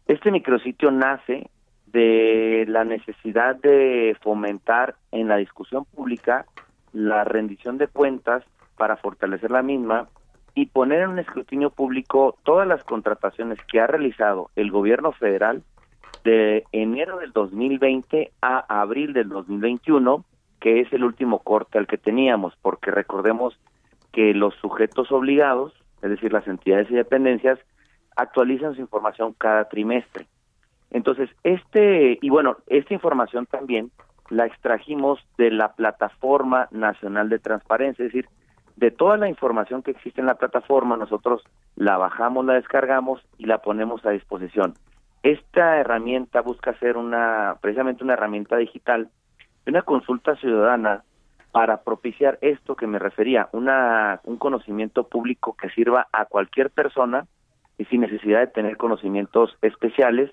Este 0.07 0.31
micrositio 0.31 0.91
nace 0.91 1.51
de 1.87 2.65
la 2.69 2.85
necesidad 2.85 3.57
de 3.57 4.17
fomentar 4.23 4.95
en 5.11 5.29
la 5.29 5.37
discusión 5.37 5.85
pública 5.85 6.47
la 6.93 7.25
rendición 7.25 7.77
de 7.79 7.89
cuentas 7.89 8.45
para 8.77 8.97
fortalecer 8.97 9.51
la 9.51 9.63
misma 9.63 10.09
y 10.55 10.67
poner 10.67 11.01
en 11.01 11.11
un 11.11 11.19
escrutinio 11.19 11.71
público 11.71 12.37
todas 12.45 12.67
las 12.67 12.85
contrataciones 12.85 13.59
que 13.71 13.81
ha 13.81 13.87
realizado 13.87 14.51
el 14.55 14.71
gobierno 14.71 15.13
federal 15.13 15.63
de 16.29 16.65
enero 16.73 17.21
del 17.21 17.33
2020 17.33 18.33
a 18.43 18.81
abril 18.81 19.15
del 19.15 19.31
2021, 19.31 20.27
que 20.61 20.81
es 20.81 20.93
el 20.93 21.05
último 21.05 21.39
corte 21.39 21.79
al 21.79 21.87
que 21.87 21.97
teníamos, 21.97 22.53
porque 22.61 22.91
recordemos 22.91 23.59
que 24.13 24.35
los 24.35 24.55
sujetos 24.57 25.11
obligados, 25.11 25.73
es 26.03 26.11
decir, 26.11 26.31
las 26.31 26.47
entidades 26.47 26.91
y 26.91 26.95
dependencias, 26.95 27.59
actualizan 28.15 28.75
su 28.75 28.83
información 28.83 29.35
cada 29.39 29.71
trimestre. 29.71 30.27
Entonces, 30.91 31.31
este, 31.45 32.19
y 32.21 32.29
bueno, 32.29 32.59
esta 32.67 32.93
información 32.93 33.47
también 33.47 33.91
la 34.29 34.45
extrajimos 34.45 35.21
de 35.39 35.51
la 35.51 35.73
Plataforma 35.73 36.69
Nacional 36.71 37.31
de 37.31 37.39
Transparencia, 37.39 38.05
es 38.05 38.13
decir, 38.13 38.29
de 38.77 38.91
toda 38.91 39.17
la 39.17 39.31
información 39.31 39.83
que 39.83 39.93
existe 39.93 40.21
en 40.21 40.27
la 40.27 40.35
plataforma, 40.35 40.99
nosotros 40.99 41.43
la 41.75 41.97
bajamos, 41.97 42.45
la 42.45 42.53
descargamos 42.53 43.23
y 43.39 43.47
la 43.47 43.63
ponemos 43.63 44.05
a 44.05 44.11
disposición. 44.11 44.75
Esta 45.23 45.79
herramienta 45.79 46.41
busca 46.41 46.79
ser 46.79 46.97
una, 46.97 47.57
precisamente 47.61 48.05
una 48.05 48.15
herramienta 48.15 48.57
digital, 48.57 49.09
una 49.67 49.83
consulta 49.83 50.37
ciudadana 50.37 51.03
para 51.51 51.83
propiciar 51.83 52.39
esto 52.41 52.77
que 52.77 52.87
me 52.87 52.99
refería, 52.99 53.49
una, 53.53 54.21
un 54.25 54.37
conocimiento 54.37 55.09
público 55.09 55.57
que 55.57 55.71
sirva 55.71 56.07
a 56.13 56.27
cualquier 56.27 56.71
persona 56.71 57.27
y 57.79 57.85
sin 57.87 58.03
necesidad 58.03 58.41
de 58.41 58.47
tener 58.49 58.77
conocimientos 58.77 59.57
especiales 59.63 60.31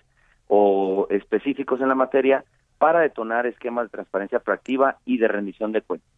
o 0.48 1.08
específicos 1.10 1.82
en 1.82 1.90
la 1.90 1.96
materia 1.96 2.44
para 2.78 3.00
detonar 3.00 3.48
esquemas 3.48 3.86
de 3.86 3.90
transparencia 3.90 4.40
proactiva 4.40 4.98
y 5.06 5.18
de 5.18 5.28
rendición 5.28 5.72
de 5.72 5.82
cuentas. 5.82 6.10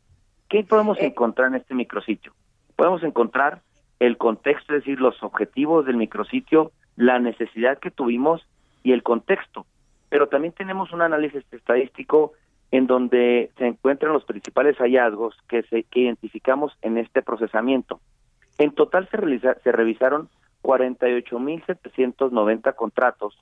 ¿Qué 0.49 0.63
podemos 0.63 0.97
eh. 0.99 1.07
encontrar 1.07 1.49
en 1.49 1.55
este 1.55 1.73
micrositio? 1.73 2.33
Podemos 2.75 3.03
encontrar 3.03 3.61
el 3.99 4.17
contexto, 4.17 4.73
es 4.73 4.83
decir, 4.83 4.99
los 4.99 5.21
objetivos 5.23 5.85
del 5.85 5.97
micrositio, 5.97 6.71
la 6.95 7.19
necesidad 7.19 7.79
que 7.79 7.91
tuvimos 7.91 8.45
y 8.87 8.93
el 8.93 9.03
contexto. 9.03 9.67
Pero 10.07 10.29
también 10.29 10.53
tenemos 10.53 10.93
un 10.93 11.01
análisis 11.01 11.43
estadístico 11.51 12.31
en 12.71 12.87
donde 12.87 13.51
se 13.57 13.67
encuentran 13.67 14.13
los 14.13 14.23
principales 14.23 14.77
hallazgos 14.77 15.35
que, 15.49 15.63
se, 15.63 15.83
que 15.83 15.99
identificamos 15.99 16.71
en 16.81 16.97
este 16.97 17.21
procesamiento. 17.21 17.99
En 18.57 18.71
total 18.71 19.09
se, 19.09 19.17
realiza, 19.17 19.55
se 19.55 19.73
revisaron 19.73 20.29
48.790 20.63 22.75
contratos 22.75 23.37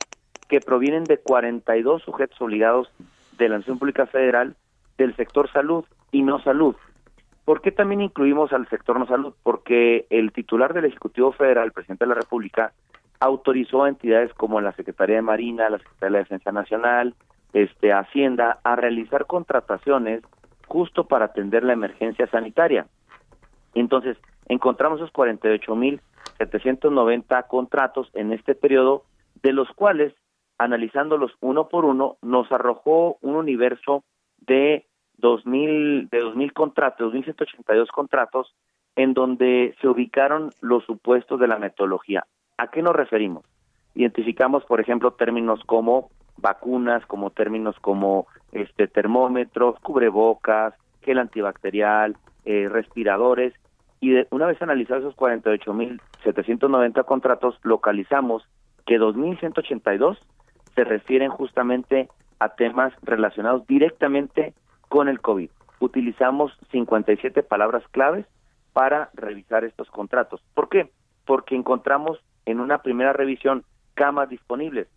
que 0.49 0.61
provienen 0.61 1.03
de 1.03 1.19
42 1.19 2.01
sujetos 2.01 2.41
obligados 2.41 2.91
de 3.37 3.47
la 3.47 3.59
Nación 3.59 3.77
Pública 3.77 4.07
Federal 4.07 4.55
del 4.97 5.15
sector 5.15 5.47
salud 5.51 5.85
y 6.11 6.23
no 6.23 6.41
salud. 6.41 6.75
¿Por 7.45 7.61
qué 7.61 7.71
también 7.71 8.01
incluimos 8.01 8.51
al 8.51 8.67
sector 8.69 8.97
no 8.97 9.05
salud? 9.05 9.35
Porque 9.43 10.07
el 10.09 10.31
titular 10.31 10.73
del 10.73 10.85
Ejecutivo 10.85 11.33
Federal, 11.33 11.65
el 11.65 11.71
presidente 11.71 12.05
de 12.05 12.09
la 12.09 12.15
República, 12.15 12.73
autorizó 13.19 13.83
a 13.83 13.89
entidades 13.89 14.33
como 14.33 14.59
la 14.61 14.71
Secretaría 14.73 15.17
de 15.17 15.21
Marina, 15.21 15.69
la 15.69 15.77
Secretaría 15.77 16.05
de 16.05 16.11
la 16.11 16.17
Defensa 16.19 16.51
Nacional, 16.51 17.13
este 17.53 17.93
Hacienda 17.93 18.59
a 18.63 18.75
realizar 18.75 19.27
contrataciones 19.27 20.23
justo 20.67 21.07
para 21.07 21.25
atender 21.25 21.63
la 21.63 21.73
emergencia 21.73 22.25
sanitaria. 22.27 22.87
Entonces, 23.73 24.17
encontramos 24.47 24.99
esos 24.99 25.13
48.790 25.13 27.47
contratos 27.47 28.09
en 28.13 28.33
este 28.33 28.55
periodo, 28.55 29.05
de 29.41 29.53
los 29.53 29.69
cuales, 29.69 30.13
analizándolos 30.57 31.31
uno 31.41 31.69
por 31.69 31.85
uno, 31.85 32.17
nos 32.21 32.51
arrojó 32.51 33.17
un 33.21 33.35
universo 33.35 34.03
de 34.37 34.85
2.000 35.19 36.09
de 36.09 36.23
2.000 36.23 36.53
contratos, 36.53 37.13
2.182 37.13 37.87
contratos, 37.87 38.53
en 38.95 39.13
donde 39.13 39.75
se 39.81 39.87
ubicaron 39.87 40.51
los 40.61 40.83
supuestos 40.85 41.39
de 41.39 41.47
la 41.47 41.57
metodología. 41.57 42.25
¿A 42.57 42.67
qué 42.67 42.81
nos 42.81 42.95
referimos? 42.95 43.43
Identificamos, 43.95 44.63
por 44.65 44.79
ejemplo, 44.79 45.11
términos 45.11 45.59
como 45.65 46.09
vacunas, 46.37 47.05
como 47.05 47.31
términos 47.31 47.75
como 47.81 48.27
este 48.51 48.87
termómetros, 48.87 49.79
cubrebocas, 49.81 50.73
gel 51.01 51.19
antibacterial, 51.19 52.15
eh, 52.45 52.69
respiradores, 52.69 53.53
y 53.99 54.11
de, 54.11 54.27
una 54.31 54.45
vez 54.45 54.61
analizados 54.61 55.03
esos 55.03 55.17
48.790 55.17 57.05
contratos, 57.05 57.59
localizamos 57.63 58.47
que 58.85 58.99
2.182 58.99 60.17
se 60.75 60.83
refieren 60.83 61.29
justamente 61.31 62.09
a 62.39 62.49
temas 62.55 62.93
relacionados 63.01 63.65
directamente 63.67 64.53
con 64.89 65.07
el 65.09 65.19
COVID. 65.21 65.49
Utilizamos 65.79 66.57
57 66.71 67.43
palabras 67.43 67.83
claves 67.91 68.25
para 68.73 69.09
revisar 69.13 69.63
estos 69.63 69.89
contratos. 69.89 70.41
¿Por 70.53 70.69
qué? 70.69 70.91
Porque 71.25 71.55
encontramos 71.55 72.19
en 72.45 72.59
una 72.59 72.79
primera 72.79 73.13
revisión 73.13 73.63
camas 73.93 74.29
disponibles, 74.29 74.87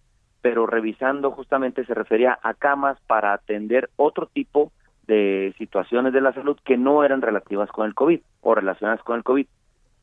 pero 0.43 0.67
revisando 0.67 1.31
justamente 1.31 1.85
se 1.85 1.95
refería 1.95 2.39
a 2.43 2.55
camas 2.55 2.99
para 3.07 3.33
atender 3.33 3.91
otro 3.97 4.27
tipo 4.27 4.73
de 5.07 5.55
situaciones 5.57 6.13
de 6.13 6.21
la 6.21 6.33
salud 6.35 6.59
que 6.65 6.77
no 6.77 7.03
eran 7.03 7.23
relativas 7.23 7.71
con 7.71 7.87
el 7.87 7.95
COVID 7.95 8.21
o 8.43 8.55
relacionadas 8.55 9.03
con 9.03 9.17
el 9.17 9.25
COVID. 9.25 9.47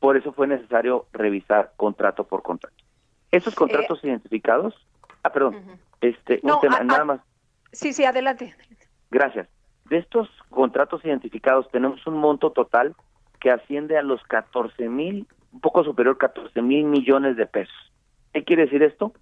Por 0.00 0.16
eso 0.16 0.32
fue 0.32 0.46
necesario 0.46 1.06
revisar 1.12 1.72
contrato 1.76 2.24
por 2.24 2.42
contrato. 2.42 2.76
Esos 3.30 3.54
eh, 3.54 3.56
contratos 3.56 4.02
identificados, 4.04 4.74
ah, 5.22 5.30
perdón, 5.30 5.78
este, 6.00 6.40
un 6.42 6.60
tema, 6.60 6.80
nada 6.80 7.04
más. 7.04 7.20
Sí, 7.72 7.92
sí, 7.92 8.04
adelante. 8.04 8.54
Gracias. 9.10 9.48
De 9.88 9.98
estos 9.98 10.28
contratos 10.50 11.04
identificados 11.04 11.70
tenemos 11.70 12.04
un 12.06 12.14
monto 12.14 12.50
total 12.50 12.94
que 13.40 13.50
asciende 13.50 13.96
a 13.96 14.02
los 14.02 14.22
14 14.24 14.88
mil 14.88 15.26
un 15.56 15.60
poco 15.60 15.82
superior 15.84 16.16
a 16.16 16.18
14 16.18 16.60
mil 16.60 16.84
millones 16.84 17.38
de 17.38 17.46
pesos. 17.46 17.74
¿Qué 18.34 18.44
quiere 18.44 18.66
decir 18.66 18.82
esto? 18.82 19.14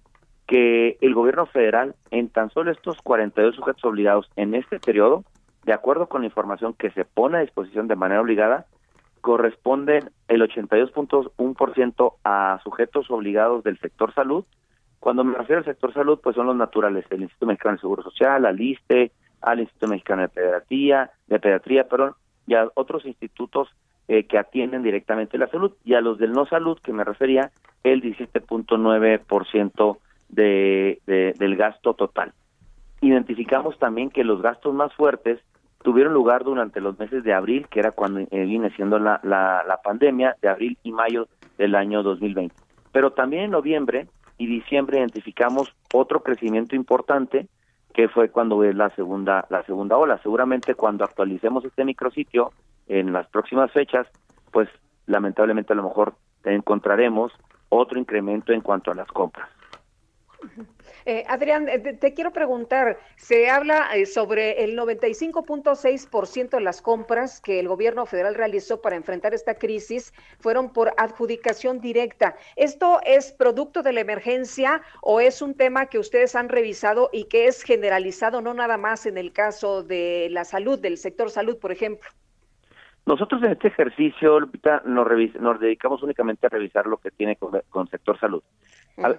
Que 0.45 0.97
el 0.99 1.13
gobierno 1.13 1.45
federal, 1.45 1.95
en 2.11 2.27
tan 2.27 2.49
solo 2.49 2.71
estos 2.71 3.01
42 3.01 3.55
sujetos 3.55 3.85
obligados 3.85 4.29
en 4.35 4.53
este 4.53 4.81
periodo, 4.81 5.23
de 5.63 5.71
acuerdo 5.71 6.07
con 6.07 6.21
la 6.21 6.27
información 6.27 6.73
que 6.73 6.91
se 6.91 7.05
pone 7.05 7.37
a 7.37 7.41
disposición 7.41 7.87
de 7.87 7.95
manera 7.95 8.19
obligada, 8.19 8.65
corresponden 9.21 10.11
el 10.27 10.41
82.1% 10.41 12.13
a 12.25 12.59
sujetos 12.65 13.09
obligados 13.09 13.63
del 13.63 13.79
sector 13.79 14.13
salud. 14.13 14.43
Cuando 14.99 15.23
me 15.23 15.37
refiero 15.37 15.59
al 15.59 15.65
sector 15.65 15.93
salud, 15.93 16.19
pues 16.21 16.35
son 16.35 16.47
los 16.47 16.55
naturales, 16.57 17.05
el 17.11 17.21
Instituto 17.21 17.45
Mexicano 17.45 17.75
del 17.75 17.81
Seguro 17.81 18.03
Social, 18.03 18.43
la 18.43 18.51
LISTE, 18.51 19.13
al 19.41 19.61
Instituto 19.61 19.87
Mexicano 19.87 20.23
de 20.23 20.27
Pediatría, 20.27 21.11
de 21.27 21.39
Pediatría, 21.39 21.87
perdón, 21.87 22.13
y 22.45 22.55
a 22.55 22.69
otros 22.75 23.05
institutos 23.05 23.69
eh, 24.07 24.25
que 24.25 24.37
atienden 24.37 24.83
directamente 24.83 25.37
la 25.37 25.47
salud 25.47 25.73
y 25.83 25.95
a 25.95 26.01
los 26.01 26.17
del 26.17 26.31
no 26.31 26.45
salud 26.45 26.77
que 26.83 26.93
me 26.93 27.03
refería 27.03 27.51
el 27.83 28.01
17.9% 28.01 29.97
de, 30.29 30.99
de, 31.05 31.33
del 31.37 31.55
gasto 31.55 31.93
total. 31.93 32.33
Identificamos 33.01 33.77
también 33.79 34.09
que 34.09 34.23
los 34.23 34.41
gastos 34.41 34.73
más 34.73 34.93
fuertes 34.93 35.39
tuvieron 35.83 36.13
lugar 36.13 36.43
durante 36.43 36.81
los 36.81 36.97
meses 36.97 37.23
de 37.23 37.33
abril, 37.33 37.67
que 37.69 37.79
era 37.79 37.91
cuando 37.91 38.19
eh, 38.19 38.27
viene 38.31 38.71
siendo 38.71 38.97
la, 38.97 39.19
la, 39.23 39.63
la 39.67 39.77
pandemia, 39.77 40.35
de 40.41 40.49
abril 40.49 40.77
y 40.83 40.91
mayo 40.91 41.27
del 41.57 41.75
año 41.75 42.01
2020. 42.01 42.55
Pero 42.91 43.11
también 43.11 43.43
en 43.43 43.51
noviembre 43.51 44.07
y 44.37 44.47
diciembre 44.47 44.99
identificamos 44.99 45.73
otro 45.93 46.21
crecimiento 46.21 46.75
importante 46.75 47.47
que 47.93 48.09
fue 48.09 48.29
cuando 48.29 48.61
es 48.63 48.75
la 48.75 48.89
segunda 48.91 49.45
la 49.49 49.63
segunda 49.63 49.95
ola. 49.97 50.19
Seguramente 50.21 50.75
cuando 50.75 51.05
actualicemos 51.05 51.63
este 51.63 51.85
micrositio 51.85 52.51
en 52.87 53.13
las 53.13 53.27
próximas 53.27 53.71
fechas, 53.71 54.07
pues 54.51 54.69
lamentablemente 55.05 55.73
a 55.73 55.75
lo 55.75 55.83
mejor 55.83 56.15
encontraremos 56.43 57.31
otro 57.69 57.99
incremento 57.99 58.53
en 58.53 58.61
cuanto 58.61 58.91
a 58.91 58.95
las 58.95 59.07
compras. 59.07 59.49
Eh, 61.07 61.23
Adrián, 61.27 61.69
eh, 61.69 61.79
te, 61.79 62.13
quiero 62.15 62.31
preguntar, 62.31 62.97
se 63.15 63.49
habla 63.49 63.95
eh, 63.95 64.07
sobre 64.07 64.63
el 64.63 64.75
95.6% 64.77 66.49
de 66.49 66.61
las 66.61 66.81
compras 66.81 67.41
que 67.41 67.59
el 67.59 67.67
gobierno 67.67 68.07
federal 68.07 68.33
realizó 68.33 68.81
para 68.81 68.95
enfrentar 68.95 69.33
esta 69.35 69.55
crisis 69.55 70.13
fueron 70.39 70.73
por 70.73 70.93
adjudicación 70.97 71.79
directa. 71.79 72.35
¿Esto 72.55 72.99
es 73.05 73.31
producto 73.31 73.83
de 73.83 73.93
la 73.93 74.01
emergencia 74.01 74.81
o 75.01 75.19
es 75.19 75.43
un 75.43 75.53
tema 75.53 75.85
que 75.87 75.99
ustedes 75.99 76.35
han 76.35 76.49
revisado 76.49 77.09
y 77.13 77.25
que 77.25 77.45
es 77.45 77.61
generalizado 77.61 78.41
no 78.41 78.55
nada 78.55 78.77
más 78.77 79.05
en 79.05 79.19
el 79.19 79.31
caso 79.31 79.83
de 79.83 80.27
la 80.31 80.43
salud, 80.43 80.79
del 80.79 80.97
sector 80.97 81.29
salud, 81.29 81.57
por 81.59 81.71
ejemplo? 81.71 82.09
Nosotros 83.05 83.43
en 83.43 83.51
este 83.51 83.67
ejercicio, 83.67 84.39
Lupita, 84.39 84.81
nos, 84.85 85.07
nos 85.39 85.59
dedicamos 85.59 86.01
únicamente 86.01 86.47
a 86.47 86.49
revisar 86.49 86.87
lo 86.87 86.97
que 86.97 87.11
tiene 87.11 87.35
con, 87.35 87.51
con 87.69 87.87
sector 87.87 88.19
salud. 88.19 88.41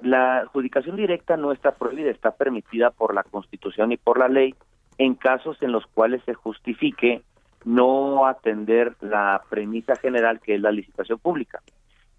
La 0.03 0.39
adjudicación 0.39 0.97
directa 0.97 1.37
no 1.37 1.53
está 1.53 1.72
prohibida, 1.72 2.11
está 2.11 2.32
permitida 2.32 2.91
por 2.91 3.14
la 3.14 3.22
Constitución 3.22 3.93
y 3.93 3.97
por 3.97 4.18
la 4.18 4.28
ley 4.28 4.55
en 4.99 5.14
casos 5.14 5.62
en 5.62 5.70
los 5.70 5.87
cuales 5.87 6.22
se 6.24 6.34
justifique 6.34 7.22
no 7.64 8.26
atender 8.26 8.97
la 9.01 9.43
premisa 9.51 9.97
general 9.97 10.41
que 10.41 10.55
es 10.55 10.61
la 10.61 10.72
licitación 10.72 11.18
pública. 11.18 11.61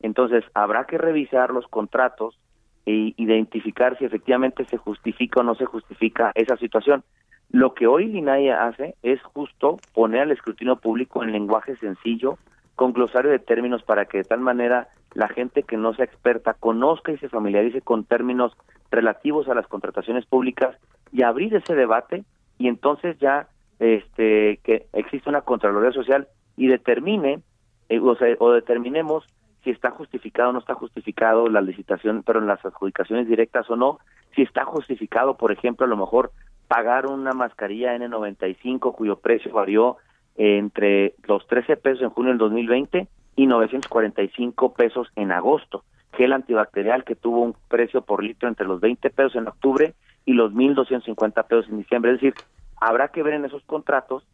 Entonces, 0.02 0.44
habrá 0.54 0.86
que 0.86 0.98
revisar 0.98 1.52
los 1.52 1.68
contratos 1.68 2.38
e 2.86 3.14
identificar 3.18 3.98
si 3.98 4.06
efectivamente 4.06 4.66
se 4.66 4.78
justifica 4.78 5.42
o 5.42 5.44
no 5.44 5.56
se 5.56 5.66
justifica 5.66 6.32
esa 6.36 6.56
situación. 6.58 7.04
Lo 7.50 7.74
que 7.74 7.88
hoy 7.88 8.06
Linaya 8.06 8.68
hace 8.68 8.96
es 9.04 9.22
justo 9.22 9.78
poner 9.94 10.22
al 10.22 10.32
escrutinio 10.32 10.78
público 10.78 11.24
en 11.24 11.32
lenguaje 11.32 11.76
sencillo, 11.78 12.38
con 12.76 12.94
glosario 12.94 13.32
de 13.32 13.40
términos 13.40 13.84
para 13.84 14.06
que 14.06 14.20
de 14.20 14.24
tal 14.24 14.40
manera 14.40 14.90
la 15.14 15.28
gente 15.28 15.64
que 15.64 15.78
no 15.78 15.94
sea 15.94 16.06
experta 16.06 16.54
conozca 16.54 17.12
y 17.12 17.18
se 17.18 17.30
familiarice 17.30 17.82
con 17.82 18.04
términos 18.04 18.56
relativos 18.92 19.48
a 19.48 19.56
las 19.56 19.68
contrataciones 19.68 20.26
públicas 20.26 20.76
y 21.12 21.24
abrir 21.24 21.56
ese 21.56 21.74
debate 21.74 22.24
y 22.58 22.68
entonces 22.68 23.18
ya 23.20 23.48
este 23.80 24.60
que 24.64 24.86
existe 24.94 25.30
una 25.30 25.42
contraloría 25.42 25.92
social 25.92 26.28
y 26.56 26.68
determine 26.68 27.42
eh, 27.90 28.00
o, 28.00 28.16
sea, 28.16 28.36
o 28.40 28.52
determinemos 28.52 29.26
si 29.64 29.72
está 29.72 29.92
justificado 29.92 30.50
o 30.50 30.54
no 30.54 30.60
está 30.60 30.76
justificado 30.76 31.48
la 31.50 31.62
licitación, 31.62 32.24
pero 32.24 32.40
en 32.40 32.48
las 32.48 32.64
adjudicaciones 32.64 33.28
directas 33.28 33.70
o 33.70 33.76
no, 33.76 34.00
si 34.36 34.44
está 34.44 34.66
justificado, 34.66 35.36
por 35.36 35.52
ejemplo, 35.52 35.86
a 35.86 35.90
lo 35.90 35.98
mejor 35.98 36.32
pagar 36.68 37.06
una 37.08 37.32
mascarilla 37.34 37.96
N95 37.96 38.94
cuyo 38.94 39.20
precio 39.20 39.52
varió 39.52 39.98
entre 40.36 41.16
los 41.24 41.48
13 41.48 41.78
pesos 41.78 42.02
en 42.04 42.10
junio 42.10 42.32
del 42.32 42.38
2020 42.40 43.08
y 43.36 43.48
945 43.48 44.74
pesos 44.74 45.08
en 45.16 45.32
agosto. 45.32 45.84
Gel 46.14 46.34
antibacterial 46.34 47.04
que 47.04 47.16
tuvo 47.16 47.42
un 47.42 47.56
precio 47.68 48.02
por 48.02 48.24
litro 48.24 48.48
entre 48.48 48.68
los 48.68 48.80
20 48.80 49.10
pesos 49.10 49.36
en 49.36 49.48
octubre 49.48 49.94
y 50.26 50.34
los 50.34 50.54
1.250 50.54 51.48
pesos 51.48 51.70
en 51.70 51.78
diciembre. 51.80 52.12
Es 52.12 52.22
decir, 52.22 52.34
habrá 52.80 53.10
que 53.10 53.24
ver 53.24 53.36
en 53.36 53.46
esos 53.46 53.64
contratos, 53.64 54.26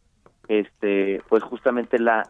este, 0.48 1.22
pues 1.28 1.42
justamente 1.42 1.98
la, 1.98 2.26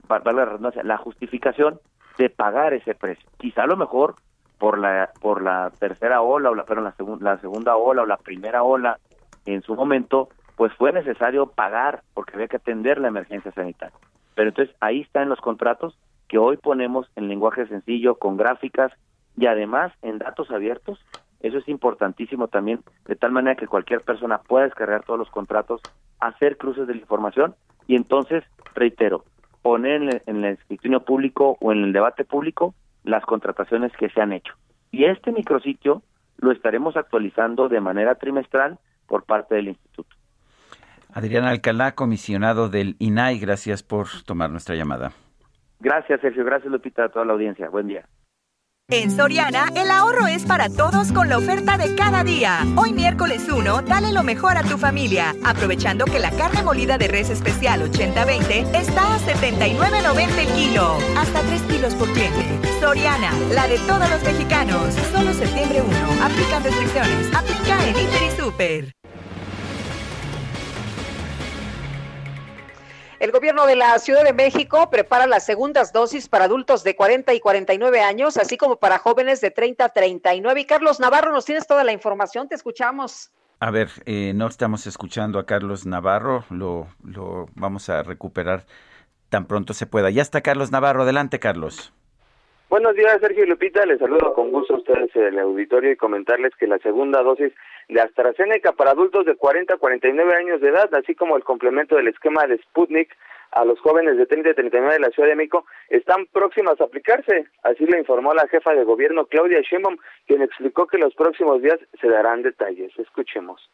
la 0.83 0.97
justificación 0.99 1.81
de 2.19 2.31
pagar 2.31 2.75
ese 2.75 2.95
precio. 2.95 3.29
Quizá 3.39 3.65
a 3.65 3.67
lo 3.67 3.77
mejor 3.77 4.17
por 4.59 4.79
la 4.79 5.11
por 5.21 5.43
la 5.43 5.73
tercera 5.79 6.23
ola 6.23 6.51
o 6.51 6.55
la, 6.55 6.65
pero 6.65 6.81
la, 6.81 6.95
la 7.21 7.39
segunda 7.39 7.77
ola 7.77 8.03
o 8.03 8.07
la 8.07 8.17
primera 8.17 8.63
ola 8.63 8.99
en 9.47 9.63
su 9.63 9.75
momento 9.75 10.29
pues 10.57 10.73
fue 10.75 10.93
necesario 10.93 11.47
pagar 11.47 12.03
porque 12.15 12.35
había 12.35 12.49
que 12.49 12.57
atender 12.57 12.99
la 12.99 13.09
emergencia 13.09 13.53
sanitaria. 13.53 13.97
Pero 14.35 14.51
entonces 14.51 14.75
ahí 14.81 15.01
está 15.01 15.23
en 15.23 15.29
los 15.29 15.41
contratos 15.41 15.99
que 16.29 16.39
hoy 16.39 16.57
ponemos 16.57 17.11
en 17.17 17.29
lenguaje 17.29 17.67
sencillo, 17.67 18.17
con 18.17 18.37
gráficas 18.37 18.93
y 19.37 19.47
además 19.47 19.93
en 20.03 20.19
datos 20.19 20.51
abiertos. 20.51 20.99
Eso 21.41 21.59
es 21.59 21.69
importantísimo 21.69 22.49
también, 22.49 22.81
de 23.07 23.17
tal 23.17 23.33
manera 23.33 23.57
que 23.57 23.67
cualquier 23.67 24.01
persona 24.01 24.39
pueda 24.39 24.65
descargar 24.65 25.05
todos 25.05 25.19
los 25.19 25.31
contratos, 25.31 25.83
hacer 26.21 26.57
cruces 26.57 26.87
de 26.87 26.95
la 26.95 27.01
información 27.01 27.55
y 27.87 27.97
entonces, 27.97 28.45
reitero, 28.75 29.25
poner 29.63 30.23
en 30.27 30.45
el, 30.45 30.53
escrutinio 30.55 31.05
público 31.05 31.57
o 31.61 31.73
en 31.73 31.85
el 31.85 31.93
debate 31.93 32.25
público 32.25 32.75
las 33.03 33.25
contrataciones 33.25 33.93
que 33.97 34.09
se 34.09 34.21
han 34.21 34.33
hecho. 34.33 34.55
Y 34.91 35.05
este 35.05 35.33
micrositio 35.33 36.03
lo 36.39 36.51
estaremos 36.51 36.97
actualizando 36.97 37.69
de 37.69 37.81
manera 37.81 38.15
trimestral 38.15 38.79
por 39.07 39.25
parte 39.25 39.55
del 39.55 39.69
instituto. 39.69 40.15
Adrián 41.13 41.45
Alcalá, 41.45 41.95
comisionado 41.95 42.69
del 42.69 42.97
INAI, 42.99 43.39
gracias 43.39 43.83
por 43.83 44.09
tomar 44.27 44.51
nuestra 44.51 44.75
llamada. 44.75 45.13
Gracias, 45.79 46.21
Sergio. 46.21 46.45
Gracias, 46.45 46.73
Lupita, 46.73 47.05
a 47.05 47.09
toda 47.09 47.25
la 47.25 47.35
audiencia. 47.35 47.69
Buen 47.69 47.87
día. 47.87 48.05
En 48.91 49.11
Soriana, 49.11 49.71
el 49.75 49.91
ahorro 49.91 50.27
es 50.27 50.45
para 50.45 50.69
todos 50.69 51.11
con 51.11 51.31
la 51.31 51.39
oferta 51.39 51.79
de 51.79 51.95
cada 51.95 52.23
día. 52.23 52.67
Hoy 52.77 52.93
miércoles 52.93 53.49
1, 53.51 53.81
dale 53.81 54.13
lo 54.13 54.23
mejor 54.23 54.59
a 54.59 54.63
tu 54.63 54.77
familia, 54.77 55.35
aprovechando 55.43 56.05
que 56.05 56.19
la 56.19 56.31
carne 56.31 56.63
molida 56.63 56.99
de 56.99 57.09
res 57.09 57.31
especial 57.31 57.91
80-20 57.91 58.75
está 58.75 59.15
a 59.15 59.19
79.90 59.21 60.39
el 60.39 60.49
kilo. 60.53 60.99
Hasta 61.17 61.41
3 61.41 61.63
kilos 61.63 61.95
por 61.95 62.13
cliente. 62.13 62.45
Soriana, 62.79 63.33
la 63.55 63.67
de 63.69 63.79
todos 63.79 64.11
los 64.11 64.23
mexicanos. 64.23 64.95
Solo 65.15 65.33
septiembre 65.33 65.81
1. 65.81 66.23
Aplican 66.23 66.63
restricciones. 66.63 67.35
Aplica 67.35 67.83
en 67.89 67.99
Inter 67.99 68.23
y 68.23 68.39
Super. 68.39 69.04
El 73.25 73.33
gobierno 73.33 73.65
de 73.65 73.75
la 73.75 73.99
Ciudad 74.01 74.23
de 74.23 74.35
México 74.35 74.91
prepara 74.91 75.27
las 75.27 75.47
segundas 75.47 75.95
dosis 75.95 76.29
para 76.29 76.45
adultos 76.45 76.85
de 76.85 76.95
40 76.95 77.33
y 77.33 77.41
49 77.41 78.03
años, 78.03 78.37
así 78.37 78.59
como 78.59 78.77
para 78.77 78.99
jóvenes 78.99 79.41
de 79.41 79.51
30 79.51 79.83
a 79.83 79.89
39. 79.89 80.61
Y 80.61 80.67
Carlos 80.67 81.01
Navarro, 81.01 81.33
nos 81.33 81.47
tienes 81.47 81.67
toda 81.67 81.85
la 81.85 81.93
información, 81.93 82.51
te 82.51 82.55
escuchamos. 82.55 83.31
A 83.61 83.71
ver, 83.71 83.89
eh, 84.05 84.33
no 84.35 84.47
estamos 84.47 84.87
escuchando 84.87 85.39
a 85.39 85.47
Carlos 85.47 85.87
Navarro, 85.87 86.45
lo, 86.51 86.87
lo 87.03 87.49
vamos 87.55 87.89
a 87.89 88.03
recuperar 88.03 88.67
tan 89.31 89.47
pronto 89.47 89.73
se 89.73 89.87
pueda. 89.87 90.11
Ya 90.11 90.21
está 90.21 90.43
Carlos 90.43 90.71
Navarro, 90.71 91.05
adelante 91.05 91.39
Carlos. 91.39 91.95
Buenos 92.75 92.97
días, 92.97 93.21
Sergio 93.21 93.45
y 93.45 93.47
Lupita. 93.47 93.87
Les 93.87 94.01
saludo 94.01 94.35
con 94.35 94.51
gusto 94.51 94.75
a 94.75 94.79
ustedes 94.79 95.15
en 95.15 95.27
el 95.27 95.39
auditorio 95.39 95.93
y 95.93 95.97
comentarles 95.97 96.57
que 96.59 96.67
la 96.67 96.79
segunda 96.79 97.23
dosis 97.23 97.53
de 97.89 98.01
AstraZeneca 98.01 98.73
para 98.73 98.91
adultos 98.91 99.25
de 99.27 99.37
40 99.37 99.75
a 99.75 99.77
49 99.77 100.35
años 100.35 100.61
de 100.61 100.71
edad, 100.71 100.93
así 100.93 101.15
como 101.15 101.37
el 101.37 101.45
complemento 101.45 101.95
del 101.95 102.09
esquema 102.09 102.49
de 102.49 102.59
Sputnik 102.59 103.15
a 103.53 103.65
los 103.65 103.79
jóvenes 103.79 104.17
de 104.17 104.27
30 104.27 104.51
a 104.51 104.55
39 104.55 104.95
de 104.95 104.99
la 104.99 105.11
Ciudad 105.11 105.29
de 105.29 105.37
México, 105.37 105.65
están 105.89 106.27
próximas 106.33 106.81
a 106.81 106.85
aplicarse. 106.87 107.47
Así 107.63 107.87
lo 107.87 107.97
informó 107.97 108.35
la 108.35 108.49
jefa 108.49 108.75
de 108.75 108.83
gobierno, 108.83 109.27
Claudia 109.27 109.61
Sheinbaum, 109.61 109.97
quien 110.27 110.43
explicó 110.43 110.89
que 110.89 110.99
los 110.99 111.15
próximos 111.15 111.63
días 111.63 111.79
se 112.01 112.09
darán 112.09 112.43
detalles. 112.43 112.91
Escuchemos. 112.99 113.71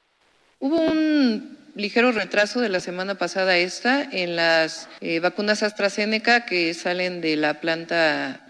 Hubo 0.59 0.77
un 0.77 1.57
ligero 1.75 2.13
retraso 2.13 2.61
de 2.61 2.69
la 2.69 2.81
semana 2.81 3.15
pasada 3.15 3.57
esta 3.57 4.03
en 4.13 4.37
las 4.37 4.91
eh, 5.01 5.21
vacunas 5.21 5.63
AstraZeneca 5.63 6.45
que 6.45 6.75
salen 6.75 7.23
de 7.23 7.37
la 7.37 7.61
planta 7.63 8.47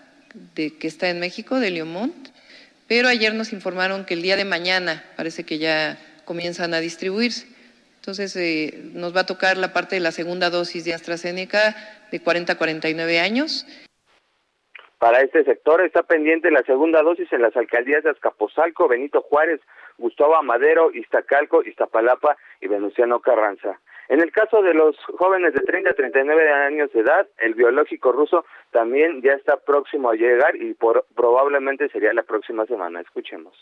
de, 0.55 0.77
que 0.79 0.87
está 0.87 1.09
en 1.09 1.21
México, 1.21 1.61
de 1.61 1.71
Leomont, 1.71 2.29
pero 2.89 3.09
ayer 3.09 3.35
nos 3.35 3.53
informaron 3.53 4.05
que 4.05 4.15
el 4.15 4.23
día 4.23 4.37
de 4.37 4.45
mañana 4.45 5.05
parece 5.17 5.45
que 5.45 5.59
ya 5.59 5.99
comienzan 6.25 6.75
a 6.75 6.81
distribuirse. 6.81 7.47
Entonces 7.97 8.35
eh, 8.37 8.81
nos 8.95 9.15
va 9.15 9.21
a 9.21 9.27
tocar 9.27 9.57
la 9.59 9.73
parte 9.73 9.97
de 9.97 10.01
la 10.01 10.11
segunda 10.11 10.51
dosis 10.51 10.85
de 10.85 10.95
AstraZeneca 10.95 11.77
de 12.11 12.21
40 12.21 12.55
a 12.55 12.59
49 12.59 13.21
años. 13.21 13.67
Para 14.99 15.21
este 15.21 15.45
sector 15.45 15.83
está 15.83 16.03
pendiente 16.03 16.51
la 16.51 16.63
segunda 16.63 17.03
dosis 17.03 17.33
en 17.33 17.43
las 17.43 17.57
alcaldías 17.57 18.05
de 18.05 18.11
Azcapotzalco, 18.11 18.89
Benito 18.89 19.23
Juárez, 19.23 19.61
Gustavo 19.99 20.37
Amadero, 20.37 20.93
Iztacalco, 20.93 21.63
Iztapalapa 21.63 22.37
y 22.61 22.69
Venustiano 22.69 23.21
Carranza. 23.21 23.81
En 24.11 24.21
el 24.21 24.33
caso 24.33 24.61
de 24.61 24.75
los 24.75 24.97
jóvenes 25.19 25.55
de 25.55 25.61
30 25.61 25.91
a 25.91 25.95
39 25.95 26.53
años 26.53 26.93
de 26.93 26.99
edad, 26.99 27.29
el 27.39 27.55
biológico 27.55 28.11
ruso 28.11 28.45
también 28.73 29.23
ya 29.23 29.35
está 29.35 29.57
próximo 29.59 30.11
a 30.11 30.15
llegar 30.15 30.57
y 30.57 30.75
por, 30.75 31.07
probablemente 31.15 31.89
sería 31.91 32.13
la 32.13 32.25
próxima 32.25 32.67
semana. 32.67 33.01
Escuchemos. 33.01 33.55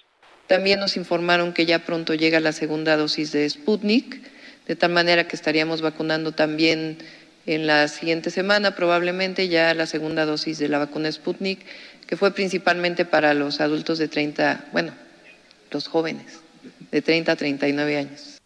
También 0.47 0.81
nos 0.81 0.97
informaron 0.97 1.53
que 1.53 1.67
ya 1.67 1.81
pronto 1.81 2.15
llega 2.15 2.41
la 2.41 2.53
segunda 2.53 2.97
dosis 2.97 3.33
de 3.33 3.47
Sputnik 3.47 4.23
de 4.67 4.75
tal 4.75 4.91
manera 4.91 5.29
que 5.29 5.37
estaríamos 5.37 5.83
vacunando 5.83 6.33
también 6.33 6.97
en 7.45 7.67
la 7.67 7.87
siguiente 7.89 8.31
semana, 8.31 8.75
probablemente 8.75 9.49
ya 9.49 9.75
la 9.75 9.85
segunda 9.85 10.25
dosis 10.25 10.59
de 10.59 10.69
la 10.69 10.79
vacuna 10.79 11.13
Sputnik, 11.13 11.61
que 12.07 12.17
fue 12.17 12.33
principalmente 12.33 13.05
para 13.05 13.35
los 13.35 13.61
adultos 13.61 13.99
de 13.99 14.09
30, 14.09 14.69
bueno, 14.73 14.93
los 15.71 15.89
jóvenes, 15.89 16.43
de 16.91 17.03
30 17.03 17.33
a 17.33 17.37
39 17.37 17.97
años. 17.99 18.38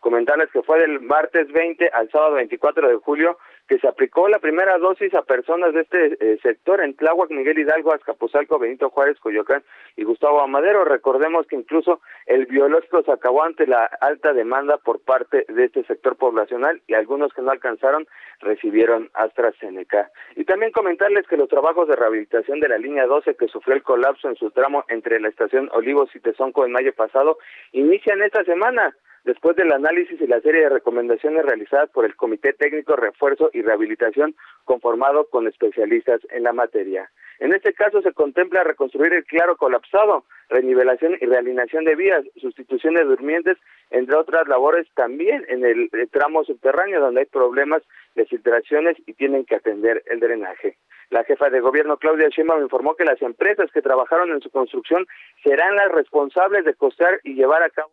Comentarles 0.00 0.50
que 0.50 0.62
fue 0.62 0.80
del 0.80 1.00
martes 1.00 1.50
20 1.52 1.90
al 1.92 2.10
sábado 2.10 2.34
24 2.34 2.88
de 2.88 2.96
julio 2.96 3.38
que 3.68 3.78
se 3.78 3.86
aplicó 3.86 4.28
la 4.28 4.38
primera 4.38 4.78
dosis 4.78 5.12
a 5.14 5.22
personas 5.22 5.74
de 5.74 5.82
este 5.82 6.16
eh, 6.20 6.38
sector 6.42 6.80
en 6.80 6.96
Tláhuac, 6.96 7.30
Miguel 7.30 7.58
Hidalgo, 7.58 7.92
Azcapotzalco, 7.92 8.58
Benito 8.58 8.88
Juárez, 8.88 9.18
Coyoacán 9.20 9.62
y 9.94 10.04
Gustavo 10.04 10.40
Amadero. 10.40 10.86
Recordemos 10.86 11.46
que 11.46 11.56
incluso 11.56 12.00
el 12.26 12.46
biológico 12.46 13.02
se 13.02 13.12
acabó 13.12 13.44
ante 13.44 13.66
la 13.66 13.84
alta 14.00 14.32
demanda 14.32 14.78
por 14.78 15.00
parte 15.00 15.44
de 15.48 15.64
este 15.66 15.84
sector 15.84 16.16
poblacional 16.16 16.80
y 16.86 16.94
algunos 16.94 17.34
que 17.34 17.42
no 17.42 17.50
alcanzaron 17.50 18.06
recibieron 18.40 19.10
AstraZeneca. 19.12 20.10
Y 20.34 20.44
también 20.44 20.72
comentarles 20.72 21.26
que 21.26 21.36
los 21.36 21.48
trabajos 21.48 21.88
de 21.88 21.96
rehabilitación 21.96 22.60
de 22.60 22.68
la 22.68 22.78
línea 22.78 23.06
12 23.06 23.36
que 23.36 23.48
sufrió 23.48 23.74
el 23.76 23.82
colapso 23.82 24.28
en 24.28 24.36
su 24.36 24.50
tramo 24.50 24.84
entre 24.88 25.20
la 25.20 25.28
estación 25.28 25.68
Olivos 25.74 26.08
y 26.14 26.20
Tezonco 26.20 26.64
en 26.64 26.72
mayo 26.72 26.94
pasado 26.94 27.36
inician 27.72 28.22
esta 28.22 28.44
semana 28.44 28.94
después 29.24 29.56
del 29.56 29.72
análisis 29.72 30.20
y 30.20 30.26
la 30.26 30.40
serie 30.40 30.62
de 30.62 30.68
recomendaciones 30.68 31.44
realizadas 31.44 31.90
por 31.90 32.04
el 32.04 32.16
Comité 32.16 32.52
Técnico 32.52 32.96
Refuerzo 32.96 33.50
y 33.52 33.62
Rehabilitación 33.62 34.34
conformado 34.64 35.28
con 35.28 35.46
especialistas 35.46 36.20
en 36.30 36.44
la 36.44 36.52
materia. 36.52 37.10
En 37.40 37.54
este 37.54 37.72
caso 37.72 38.02
se 38.02 38.12
contempla 38.12 38.64
reconstruir 38.64 39.12
el 39.12 39.24
claro 39.24 39.56
colapsado, 39.56 40.24
renivelación 40.48 41.16
y 41.20 41.26
realineación 41.26 41.84
de 41.84 41.94
vías, 41.94 42.24
sustitución 42.36 42.94
de 42.94 43.04
durmientes, 43.04 43.56
entre 43.90 44.16
otras 44.16 44.48
labores 44.48 44.88
también 44.94 45.44
en 45.48 45.64
el, 45.64 45.88
tramo 46.10 46.42
subterráneo 46.44 47.00
donde 47.00 47.20
hay 47.20 47.26
problemas 47.26 47.82
de 48.16 48.26
filtraciones 48.26 48.96
y 49.06 49.14
tienen 49.14 49.44
que 49.44 49.54
atender 49.54 50.02
el 50.06 50.18
drenaje. 50.18 50.78
La 51.10 51.24
jefa 51.24 51.48
de 51.48 51.60
gobierno 51.60 51.96
Claudia 51.96 52.28
Sheinbaum 52.28 52.62
informó 52.62 52.96
que 52.96 53.04
las 53.04 53.22
empresas 53.22 53.70
que 53.72 53.82
trabajaron 53.82 54.30
en 54.30 54.40
su 54.40 54.50
construcción 54.50 55.06
serán 55.44 55.76
las 55.76 55.92
responsables 55.92 56.64
de 56.64 56.74
costear 56.74 57.20
y 57.22 57.34
llevar 57.34 57.62
a 57.62 57.70
cabo 57.70 57.92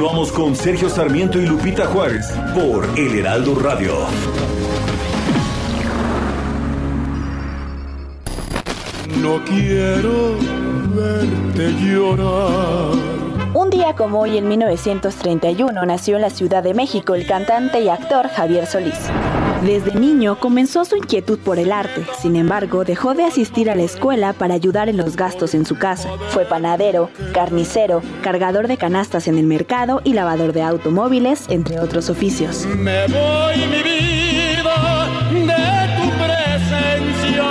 Continuamos 0.00 0.32
con 0.32 0.56
Sergio 0.56 0.88
Sarmiento 0.88 1.38
y 1.38 1.44
Lupita 1.44 1.84
Juárez 1.84 2.26
por 2.54 2.88
El 2.98 3.18
Heraldo 3.18 3.54
Radio. 3.54 3.92
No 9.20 9.44
quiero 9.44 10.38
verte 10.94 11.72
llorar. 11.84 13.29
Un 13.52 13.68
día 13.68 13.96
como 13.96 14.20
hoy 14.20 14.38
en 14.38 14.46
1931 14.46 15.84
nació 15.84 16.14
en 16.16 16.22
la 16.22 16.30
Ciudad 16.30 16.62
de 16.62 16.72
México 16.72 17.16
el 17.16 17.26
cantante 17.26 17.80
y 17.80 17.88
actor 17.88 18.28
Javier 18.28 18.64
Solís. 18.64 19.10
Desde 19.64 19.92
niño 19.98 20.38
comenzó 20.38 20.84
su 20.84 20.94
inquietud 20.96 21.36
por 21.40 21.58
el 21.58 21.72
arte, 21.72 22.06
sin 22.20 22.36
embargo 22.36 22.84
dejó 22.84 23.14
de 23.14 23.24
asistir 23.24 23.68
a 23.68 23.74
la 23.74 23.82
escuela 23.82 24.34
para 24.34 24.54
ayudar 24.54 24.88
en 24.88 24.96
los 24.96 25.16
gastos 25.16 25.54
en 25.54 25.66
su 25.66 25.76
casa. 25.76 26.10
Fue 26.28 26.44
panadero, 26.44 27.10
carnicero, 27.34 28.02
cargador 28.22 28.68
de 28.68 28.76
canastas 28.76 29.26
en 29.26 29.36
el 29.36 29.46
mercado 29.46 30.00
y 30.04 30.12
lavador 30.12 30.52
de 30.52 30.62
automóviles, 30.62 31.46
entre 31.48 31.80
otros 31.80 32.08
oficios. 32.08 32.66
Me 32.66 33.08
voy 33.08 33.56
mi 33.66 33.82
vida 33.82 35.08
de 35.32 35.96
tu 35.96 36.08
presencia. 36.22 37.44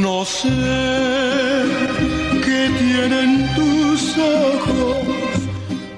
No 0.00 0.24
sé 0.24 1.85
tienen 2.96 3.46
tus 3.54 4.16
ojos 4.16 4.96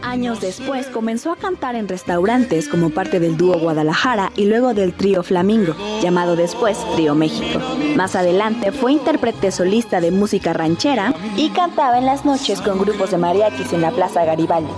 Años 0.02 0.40
después 0.40 0.86
comenzó 0.86 1.30
a 1.30 1.36
cantar 1.36 1.76
en 1.76 1.86
restaurantes 1.86 2.66
como 2.66 2.90
parte 2.90 3.20
del 3.20 3.36
dúo 3.36 3.58
Guadalajara 3.58 4.32
y 4.34 4.46
luego 4.46 4.74
del 4.74 4.94
trío 4.94 5.22
Flamingo, 5.22 5.76
llamado 6.02 6.34
después 6.34 6.78
Trío 6.96 7.14
México. 7.14 7.60
Más 7.94 8.16
adelante 8.16 8.72
fue 8.72 8.92
intérprete 8.92 9.52
solista 9.52 10.00
de 10.00 10.10
música 10.10 10.54
ranchera 10.54 11.14
y 11.36 11.50
cantaba 11.50 11.98
en 11.98 12.06
las 12.06 12.24
noches 12.24 12.60
con 12.62 12.78
grupos 12.78 13.10
de 13.10 13.18
mariachis 13.18 13.72
en 13.72 13.82
la 13.82 13.90
Plaza 13.90 14.24
Garibaldi. 14.24 14.72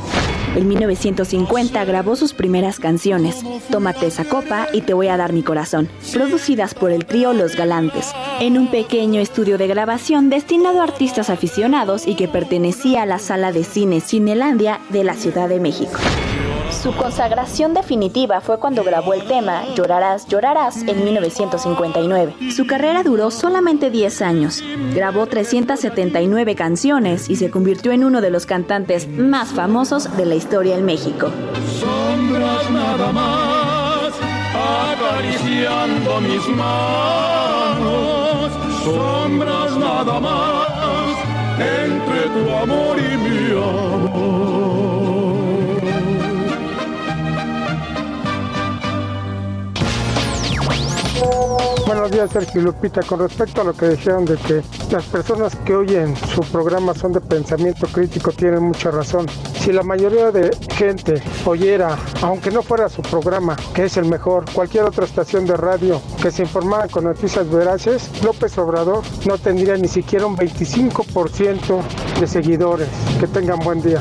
En 0.57 0.67
1950 0.67 1.85
grabó 1.85 2.17
sus 2.17 2.35
primeras 2.35 2.81
canciones, 2.81 3.37
Tómate 3.71 4.07
esa 4.07 4.25
copa 4.25 4.67
y 4.73 4.81
Te 4.81 4.95
voy 4.95 5.07
a 5.07 5.17
dar 5.17 5.33
mi 5.33 5.43
corazón, 5.43 5.89
producidas 6.13 6.75
por 6.75 6.91
el 6.91 7.07
trío 7.07 7.33
Los 7.33 7.55
Galantes, 7.55 8.11
en 8.41 8.59
un 8.59 8.69
pequeño 8.69 9.21
estudio 9.21 9.59
de 9.59 9.69
grabación 9.69 10.29
destinado 10.29 10.81
a 10.81 10.85
artistas 10.85 11.31
aficionados 11.31 12.07
y 12.07 12.17
que 12.17 12.27
pertenecía 12.27 13.03
a 13.03 13.07
la 13.07 13.21
sala 13.21 13.53
de 13.53 13.63
cine 13.63 14.01
Cinelandia 14.01 14.81
de 14.89 15.05
la 15.05 15.15
Ciudad 15.15 15.49
de 15.49 15.61
México. 15.61 15.99
Su 16.83 16.95
consagración 16.95 17.75
definitiva 17.75 18.41
fue 18.41 18.59
cuando 18.59 18.83
grabó 18.83 19.13
el 19.13 19.27
tema 19.27 19.65
Llorarás, 19.75 20.27
llorarás 20.29 20.79
en 20.79 21.05
1959. 21.05 22.37
Su 22.57 22.67
carrera 22.67 23.03
duró 23.03 23.31
solamente 23.31 23.91
10 23.91 24.23
años. 24.23 24.63
Grabó 24.95 25.27
379 25.27 26.55
canciones 26.55 27.29
y 27.29 27.37
se 27.37 27.51
convirtió 27.51 27.93
en 27.93 28.05
uno 28.05 28.23
de 28.23 28.31
los 28.31 28.47
cantantes 28.47 29.07
más 29.09 29.51
famosos 29.51 30.17
de 30.17 30.25
la 30.25 30.37
historia 30.37 30.79
en 30.79 30.87
México. 30.87 31.31
Sombras 31.79 32.71
nada 32.71 33.13
más, 33.13 34.15
acariciando 34.95 36.21
mis 36.23 36.49
manos. 36.57 37.71
Sombras 38.85 39.77
nada 39.77 40.19
más, 40.19 41.15
entre 41.59 42.23
tu 42.31 42.51
amor 42.57 42.99
y 42.99 43.17
mi 43.19 43.51
amor. 43.53 45.00
Buenos 51.87 52.11
días, 52.11 52.31
Sergio 52.31 52.63
Lupita. 52.63 53.03
Con 53.03 53.21
respecto 53.21 53.61
a 53.61 53.65
lo 53.65 53.73
que 53.73 53.89
dijeron 53.89 54.25
de 54.25 54.37
que 54.37 54.63
las 54.91 55.05
personas 55.07 55.57
que 55.57 55.75
oyen 55.75 56.15
su 56.17 56.41
programa 56.43 56.95
son 56.95 57.13
de 57.13 57.21
pensamiento 57.21 57.87
crítico, 57.89 58.33
tienen 58.33 58.63
mucha 58.63 58.91
razón. 58.91 59.27
Si 59.59 59.73
la 59.73 59.83
mayoría 59.83 60.31
de 60.31 60.57
gente 60.75 61.23
oyera, 61.45 61.99
aunque 62.23 62.51
no 62.51 62.63
fuera 62.63 62.89
su 62.89 63.03
programa, 63.03 63.57
que 63.75 63.85
es 63.85 63.97
el 63.97 64.07
mejor, 64.07 64.45
cualquier 64.53 64.85
otra 64.85 65.05
estación 65.05 65.47
de 65.47 65.57
radio 65.57 66.01
que 66.23 66.31
se 66.31 66.43
informara 66.43 66.89
con 66.89 67.05
noticias 67.05 67.51
veraces, 67.51 68.11
López 68.23 68.57
Obrador 68.59 69.03
no 69.27 69.37
tendría 69.39 69.77
ni 69.77 69.89
siquiera 69.89 70.27
un 70.27 70.37
25% 70.37 71.83
de 72.21 72.27
seguidores. 72.27 72.89
Que 73.19 73.27
tengan 73.27 73.59
buen 73.61 73.83
día. 73.83 74.01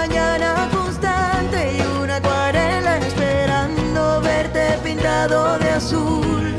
Mañana 0.00 0.68
constante 0.72 1.76
y 1.76 1.80
una 2.02 2.16
acuarela 2.16 2.96
esperando 2.96 4.20
verte 4.22 4.78
pintado 4.82 5.58
de 5.58 5.70
azul. 5.70 6.54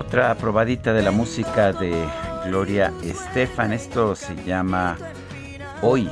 Otra 0.00 0.34
probadita 0.34 0.92
de 0.92 1.02
la 1.02 1.12
música 1.12 1.72
de 1.72 1.92
Gloria 2.46 2.92
Estefan. 3.04 3.72
Esto 3.72 4.16
se 4.16 4.34
llama 4.44 4.96
Hoy. 5.80 6.10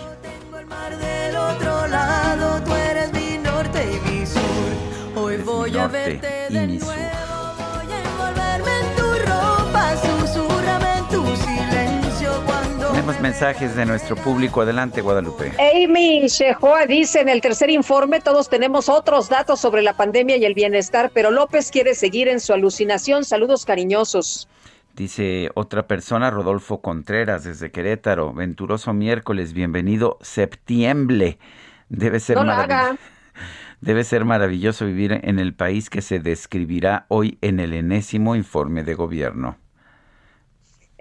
Del 1.01 1.37
otro 1.37 1.89
lado, 1.89 2.62
tú 2.64 2.73
eres 2.73 3.12
mi 3.12 3.39
norte 3.39 3.81
y 3.95 4.11
mi 4.11 4.25
sur. 4.25 4.73
Hoy 5.16 5.39
voy 5.39 5.77
a 5.77 5.89
verte 5.89 6.47
de 6.51 6.66
nuevo. 6.68 7.22
Tenemos 13.03 13.20
mensajes 13.20 13.74
de 13.74 13.84
nuestro 13.84 14.14
público. 14.14 14.61
Adelante, 14.61 15.00
Guadalupe. 15.00 15.53
Amy 15.59 16.28
Shehoa 16.28 16.86
dice 16.86 17.20
en 17.20 17.28
el 17.28 17.40
tercer 17.40 17.68
informe 17.68 18.20
todos 18.20 18.48
tenemos 18.48 18.88
otros 18.88 19.28
datos 19.28 19.59
sobre 19.59 19.82
la 19.82 19.96
pandemia 19.96 20.36
y 20.36 20.44
el 20.44 20.55
bienestar, 20.55 21.11
pero 21.12 21.32
López 21.32 21.72
quiere 21.72 21.96
seguir 21.96 22.28
en 22.28 22.38
su 22.38 22.53
alucinación. 22.53 23.24
Saludos 23.24 23.64
cariñosos. 23.64 24.48
Dice 24.94 25.50
otra 25.55 25.88
persona, 25.88 26.30
Rodolfo 26.30 26.80
Contreras, 26.80 27.42
desde 27.42 27.72
Querétaro. 27.72 28.32
Venturoso 28.32 28.92
miércoles, 28.92 29.53
bienvenido 29.53 30.16
septiembre. 30.20 31.38
Debe 31.88 32.20
ser 32.20 32.36
No. 32.36 32.55
Debe 33.80 34.05
ser 34.05 34.24
maravilloso 34.24 34.86
vivir 34.86 35.18
en 35.24 35.40
el 35.40 35.55
país 35.55 35.90
que 35.90 36.03
se 36.03 36.20
describirá 36.20 37.07
hoy 37.09 37.36
en 37.40 37.59
el 37.59 37.72
enésimo 37.72 38.36
informe 38.36 38.84
de 38.84 38.94
gobierno. 38.94 39.57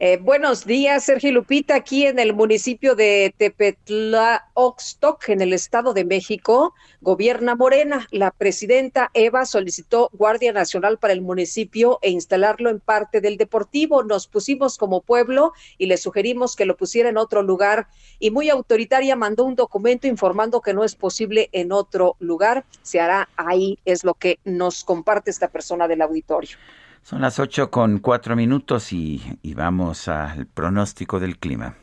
Eh, 0.04 0.18
buenos 0.18 0.66
días, 0.66 1.04
Sergio 1.04 1.32
Lupita, 1.32 1.76
aquí 1.76 2.08
en 2.08 2.18
el 2.18 2.34
municipio 2.34 2.96
de 2.96 3.36
Tepetlaoxtoc, 3.38 5.30
en 5.30 5.42
el 5.42 5.54
Estado 5.54 5.94
de 5.94 6.06
México, 6.06 6.74
gobierna 7.02 7.54
Morena. 7.54 8.08
La 8.10 8.32
presidenta 8.32 9.12
Eva 9.14 9.46
solicitó 9.46 10.10
Guardia 10.12 10.54
Nacional 10.54 10.98
para 10.98 11.14
el 11.14 11.22
municipio 11.22 12.00
e 12.02 12.10
instalarlo 12.10 12.72
en 12.72 12.80
parte 12.80 13.22
del 13.22 13.38
Deportivo. 13.38 14.02
Nos 14.02 14.26
pusimos 14.26 14.80
como 14.80 15.02
pueblo 15.02 15.54
y 15.78 15.86
le 15.86 15.98
sugerimos 15.98 16.56
que 16.56 16.66
lo 16.66 16.76
pusiera 16.76 17.10
en 17.10 17.18
otro 17.18 17.44
lugar 17.44 17.88
y 18.18 18.32
muy 18.32 18.50
autoritaria 18.50 19.16
mandó 19.16 19.44
un 19.44 19.56
documento 19.56 20.08
informando 20.08 20.62
que 20.62 20.74
no 20.74 20.84
es 20.84 20.96
posible 20.96 21.50
en 21.52 21.72
otro 21.72 22.16
lugar. 22.18 22.66
Se 22.82 23.00
hará 23.00 23.30
ahí, 23.36 23.78
es 23.86 24.04
lo 24.04 24.16
que 24.16 24.40
nos 24.46 24.84
comparte 24.84 25.30
esta 25.30 25.50
persona 25.50 25.88
del 25.88 26.02
auditorio. 26.02 26.58
Son 27.02 27.22
las 27.22 27.40
8 27.40 27.72
con 27.72 28.00
4 28.00 28.36
minutos 28.36 28.94
y, 28.94 29.22
y 29.42 29.54
vamos 29.54 30.08
al 30.08 30.46
pronóstico 30.48 31.20
del 31.20 31.38
clima. 31.38 31.76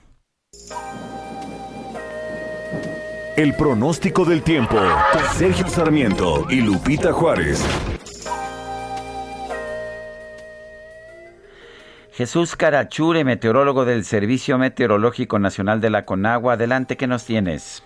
El 3.36 3.54
pronóstico 3.54 4.24
del 4.24 4.42
tiempo. 4.42 4.76
Sergio 5.34 5.68
Sarmiento 5.68 6.46
y 6.50 6.60
Lupita 6.60 7.12
Juárez. 7.12 7.64
Jesús 12.12 12.56
Carachure, 12.56 13.22
meteorólogo 13.22 13.84
del 13.84 14.04
Servicio 14.04 14.58
Meteorológico 14.58 15.38
Nacional 15.38 15.80
de 15.80 15.90
la 15.90 16.04
Conagua. 16.04 16.54
Adelante, 16.54 16.96
¿qué 16.96 17.06
nos 17.06 17.24
tienes? 17.24 17.84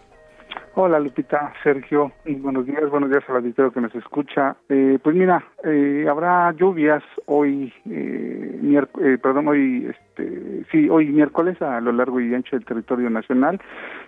Hola 0.75 0.99
Lupita, 1.01 1.53
Sergio, 1.63 2.13
buenos 2.25 2.65
días, 2.65 2.89
buenos 2.89 3.11
días 3.11 3.23
al 3.29 3.37
auditorio 3.37 3.73
que 3.73 3.81
nos 3.83 3.95
escucha. 3.95 4.57
Eh, 4.71 4.99
pues 5.03 5.15
mira, 5.15 5.45
eh, 5.65 6.07
habrá 6.09 6.51
lluvias 6.53 7.03
hoy, 7.27 7.71
eh, 7.91 8.59
miérc- 8.63 8.99
eh, 9.03 9.19
perdón, 9.19 9.49
hoy, 9.49 9.91
este, 9.91 10.65
sí, 10.73 10.89
hoy 10.89 11.09
miércoles 11.09 11.61
a 11.61 11.79
lo 11.83 11.93
largo 11.93 12.21
y 12.21 12.35
ancho 12.35 12.57
del 12.57 12.65
territorio 12.65 13.11
nacional. 13.11 13.61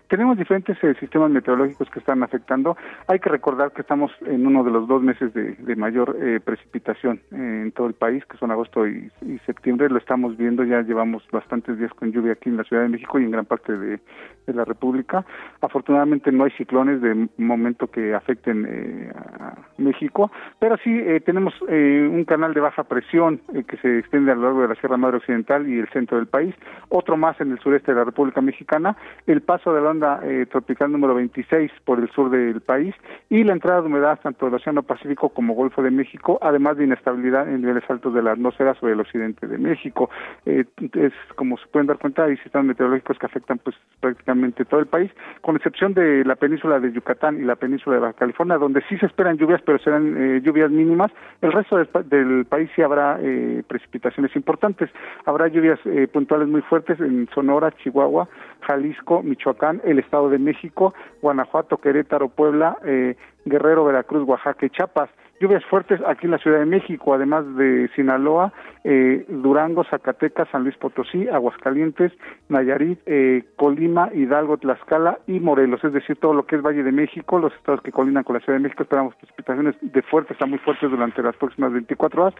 Tenemos 0.08 0.36
diferentes 0.36 0.76
eh, 0.84 0.94
sistemas 1.00 1.30
meteorológicos 1.30 1.88
que 1.90 1.98
están 1.98 2.22
afectando. 2.22 2.76
Hay 3.06 3.18
que 3.20 3.30
recordar 3.30 3.72
que 3.72 3.80
estamos 3.80 4.12
en 4.26 4.46
uno 4.46 4.62
de 4.62 4.70
los 4.70 4.86
dos 4.86 5.02
meses 5.02 5.32
de, 5.32 5.76
mayor 5.76 6.16
eh, 6.20 6.40
precipitación 6.44 7.20
eh, 7.32 7.62
en 7.64 7.72
todo 7.72 7.86
el 7.86 7.94
país, 7.94 8.24
que 8.26 8.36
son 8.36 8.50
agosto 8.50 8.86
y, 8.86 9.10
septiembre. 9.46 9.88
Lo 9.88 9.98
estamos 9.98 10.36
viendo, 10.36 10.64
ya 10.64 10.82
llevamos 10.82 11.22
bastantes 11.32 11.78
días 11.78 11.92
con 11.94 12.12
lluvia 12.12 12.32
aquí 12.32 12.48
en 12.48 12.56
la 12.56 12.64
Ciudad 12.64 12.82
de 12.82 12.88
México 12.88 13.18
y 13.18 13.24
en 13.24 13.30
gran 13.30 13.44
parte 13.44 13.76
de, 13.76 13.98
la 14.46 14.64
República. 14.64 15.24
Afortunadamente 15.62 16.30
no 16.30 16.44
hay 16.44 16.50
ciclones 16.52 17.00
de 17.00 17.28
momento 17.38 17.90
que 17.90 18.14
afecten 18.14 18.66
eh, 18.68 19.12
a 19.40 19.54
México, 19.78 20.30
pero 20.58 20.76
sí 20.76 20.90
eh, 20.90 21.20
tenemos 21.20 21.54
un 21.62 22.24
canal 22.26 22.52
de 22.52 22.60
baja 22.60 22.84
presión 22.84 23.40
que 23.66 23.76
se 23.78 23.98
extiende 24.00 24.32
a 24.32 24.34
lo 24.34 24.42
largo 24.42 24.62
de 24.62 24.68
la 24.68 24.74
Sierra 24.74 24.98
Madre 24.98 25.16
Occidental 25.16 25.66
y 25.66 25.78
el 25.78 25.88
centro 25.88 26.18
del 26.18 26.26
país, 26.26 26.54
otro 26.90 27.16
más 27.16 27.40
en 27.40 27.52
el 27.52 27.58
sureste 27.60 27.92
de 27.92 27.98
la 27.98 28.04
República 28.04 28.42
Mexicana, 28.42 28.96
el 29.26 29.40
paso 29.40 29.72
de 29.72 29.80
la 29.80 29.93
eh, 30.02 30.46
tropical 30.50 30.90
número 30.90 31.14
26 31.14 31.70
por 31.84 31.98
el 32.00 32.10
sur 32.10 32.30
del 32.30 32.60
país 32.60 32.94
y 33.30 33.44
la 33.44 33.52
entrada 33.52 33.80
de 33.80 33.86
humedad 33.86 34.18
tanto 34.22 34.46
del 34.46 34.54
Océano 34.54 34.82
Pacífico 34.82 35.28
como 35.28 35.54
Golfo 35.54 35.82
de 35.82 35.90
México, 35.90 36.38
además 36.42 36.76
de 36.76 36.84
inestabilidad 36.84 37.48
en 37.48 37.60
niveles 37.60 37.84
altos 37.88 38.14
de 38.14 38.22
la 38.22 38.32
atmósfera 38.32 38.74
sobre 38.74 38.94
el 38.94 39.00
occidente 39.00 39.46
de 39.46 39.58
México. 39.58 40.10
Eh, 40.46 40.64
es 40.94 41.12
como 41.36 41.56
se 41.58 41.66
pueden 41.68 41.86
dar 41.86 41.98
cuenta, 41.98 42.24
hay 42.24 42.36
sistemas 42.38 42.66
meteorológicos 42.66 43.18
que 43.18 43.26
afectan 43.26 43.58
pues 43.58 43.76
prácticamente 44.00 44.64
todo 44.64 44.80
el 44.80 44.86
país, 44.86 45.10
con 45.40 45.56
excepción 45.56 45.94
de 45.94 46.24
la 46.24 46.36
península 46.36 46.80
de 46.80 46.92
Yucatán 46.92 47.40
y 47.40 47.44
la 47.44 47.56
península 47.56 47.96
de 47.96 48.02
Baja 48.02 48.14
California, 48.14 48.58
donde 48.58 48.82
sí 48.88 48.96
se 48.98 49.06
esperan 49.06 49.36
lluvias, 49.36 49.62
pero 49.62 49.78
serán 49.78 50.14
eh, 50.16 50.40
lluvias 50.42 50.70
mínimas. 50.70 51.10
El 51.40 51.52
resto 51.52 51.76
del, 51.76 51.88
del 52.08 52.44
país 52.46 52.70
sí 52.74 52.82
habrá 52.82 53.18
eh, 53.20 53.62
precipitaciones 53.66 54.34
importantes. 54.36 54.90
Habrá 55.24 55.48
lluvias 55.48 55.78
puntuales 56.12 56.48
muy 56.48 56.62
fuertes 56.62 57.00
en 57.00 57.28
Sonora, 57.34 57.70
Chihuahua, 57.72 58.28
Jalisco, 58.66 59.22
Michoacán, 59.22 59.80
el 59.84 59.98
Estado 59.98 60.28
de 60.28 60.38
México, 60.38 60.94
Guanajuato, 61.22 61.78
Querétaro, 61.78 62.28
Puebla, 62.28 62.78
eh, 62.84 63.16
Guerrero, 63.44 63.84
Veracruz, 63.84 64.26
Oaxaca 64.28 64.66
y 64.66 64.70
Chiapas. 64.70 65.10
Lluvias 65.40 65.64
fuertes 65.64 66.00
aquí 66.06 66.26
en 66.26 66.30
la 66.30 66.38
Ciudad 66.38 66.60
de 66.60 66.66
México, 66.66 67.12
además 67.12 67.44
de 67.56 67.90
Sinaloa, 67.96 68.52
eh, 68.84 69.24
Durango, 69.28 69.84
Zacatecas, 69.84 70.48
San 70.50 70.62
Luis 70.62 70.76
Potosí, 70.76 71.28
Aguascalientes, 71.28 72.12
Nayarit, 72.48 73.00
eh, 73.06 73.44
Colima, 73.56 74.10
Hidalgo, 74.14 74.58
Tlaxcala 74.58 75.18
y 75.26 75.40
Morelos, 75.40 75.82
es 75.82 75.92
decir, 75.92 76.16
todo 76.16 76.34
lo 76.34 76.46
que 76.46 76.56
es 76.56 76.62
Valle 76.62 76.84
de 76.84 76.92
México, 76.92 77.38
los 77.38 77.52
estados 77.54 77.82
que 77.82 77.90
colindan 77.90 78.22
con 78.22 78.34
la 78.34 78.40
Ciudad 78.40 78.58
de 78.58 78.62
México, 78.62 78.84
esperamos 78.84 79.16
precipitaciones 79.16 79.74
de 79.80 80.02
fuertes 80.02 80.40
a 80.40 80.46
muy 80.46 80.58
fuertes 80.58 80.90
durante 80.90 81.22
las 81.22 81.36
próximas 81.36 81.72
24 81.72 82.22
horas 82.22 82.34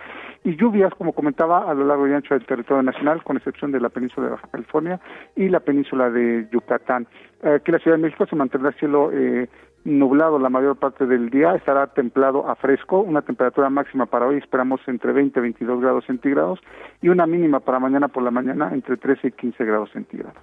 y 0.44 0.54
lluvias, 0.56 0.94
como 0.94 1.12
comentaba, 1.12 1.68
a 1.68 1.74
lo 1.74 1.84
largo 1.84 2.06
y 2.06 2.12
ancho 2.12 2.34
del 2.34 2.46
territorio 2.46 2.82
nacional, 2.82 3.24
con 3.24 3.36
excepción 3.36 3.72
de 3.72 3.80
la 3.80 3.88
península 3.88 4.26
de 4.26 4.32
Baja 4.32 4.48
California 4.52 5.00
y 5.34 5.48
la 5.48 5.60
península 5.60 6.10
de 6.10 6.46
Yucatán. 6.52 7.08
Aquí 7.42 7.70
en 7.70 7.72
la 7.72 7.78
Ciudad 7.78 7.96
de 7.96 8.02
México 8.02 8.24
se 8.26 8.36
mantendrá 8.36 8.72
cielo 8.72 9.10
eh, 9.12 9.48
nublado 9.84 10.38
la 10.38 10.48
mayor 10.48 10.76
parte 10.76 11.06
del 11.06 11.30
día, 11.30 11.54
estará 11.54 11.86
templado 11.88 12.48
a 12.48 12.56
fresco, 12.56 13.00
una 13.00 13.22
temperatura 13.22 13.68
máxima 13.70 14.06
para 14.06 14.26
hoy 14.26 14.38
esperamos 14.38 14.80
entre 14.86 15.12
20 15.12 15.38
y 15.38 15.42
22 15.42 15.80
grados 15.80 16.04
centígrados 16.06 16.58
y 17.02 17.08
una 17.08 17.26
mínima 17.26 17.60
para 17.60 17.78
mañana 17.78 18.08
por 18.08 18.22
la 18.22 18.30
mañana 18.30 18.70
entre 18.72 18.96
13 18.96 19.28
y 19.28 19.32
15 19.32 19.64
grados 19.64 19.90
centígrados. 19.92 20.42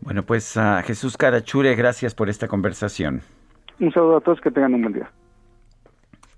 Bueno, 0.00 0.22
pues 0.22 0.56
a 0.56 0.82
Jesús 0.82 1.16
Carachure, 1.16 1.74
gracias 1.74 2.14
por 2.14 2.28
esta 2.28 2.46
conversación. 2.48 3.22
Un 3.80 3.92
saludo 3.92 4.18
a 4.18 4.20
todos, 4.20 4.40
que 4.40 4.50
tengan 4.50 4.74
un 4.74 4.82
buen 4.82 4.94
día. 4.94 5.10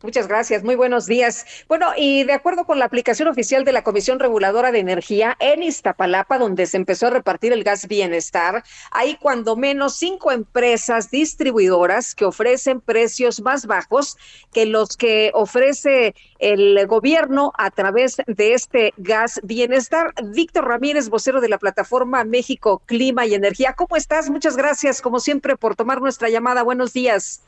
Muchas 0.02 0.28
gracias, 0.28 0.64
muy 0.64 0.76
buenos 0.76 1.04
días. 1.04 1.44
Bueno, 1.68 1.88
y 1.94 2.24
de 2.24 2.32
acuerdo 2.32 2.64
con 2.64 2.78
la 2.78 2.86
aplicación 2.86 3.28
oficial 3.28 3.66
de 3.66 3.72
la 3.72 3.84
Comisión 3.84 4.18
Reguladora 4.18 4.72
de 4.72 4.78
Energía 4.78 5.36
en 5.40 5.62
Iztapalapa, 5.62 6.38
donde 6.38 6.64
se 6.64 6.78
empezó 6.78 7.08
a 7.08 7.10
repartir 7.10 7.52
el 7.52 7.64
gas 7.64 7.86
bienestar, 7.86 8.64
hay 8.92 9.16
cuando 9.16 9.56
menos 9.56 9.96
cinco 9.96 10.32
empresas 10.32 11.10
distribuidoras 11.10 12.14
que 12.14 12.24
ofrecen 12.24 12.80
precios 12.80 13.42
más 13.42 13.66
bajos 13.66 14.16
que 14.54 14.64
los 14.64 14.96
que 14.96 15.32
ofrece 15.34 16.14
el 16.38 16.86
gobierno 16.86 17.52
a 17.58 17.70
través 17.70 18.22
de 18.26 18.54
este 18.54 18.94
gas 18.96 19.38
bienestar. 19.42 20.14
Víctor 20.24 20.66
Ramírez, 20.66 21.10
vocero 21.10 21.42
de 21.42 21.50
la 21.50 21.58
plataforma 21.58 22.24
México 22.24 22.80
Clima 22.86 23.26
y 23.26 23.34
Energía. 23.34 23.74
¿Cómo 23.74 23.96
estás? 23.96 24.30
Muchas 24.30 24.56
gracias, 24.56 25.02
como 25.02 25.20
siempre, 25.20 25.56
por 25.56 25.76
tomar 25.76 26.00
nuestra 26.00 26.30
llamada. 26.30 26.62
Buenos 26.62 26.94
días. 26.94 27.42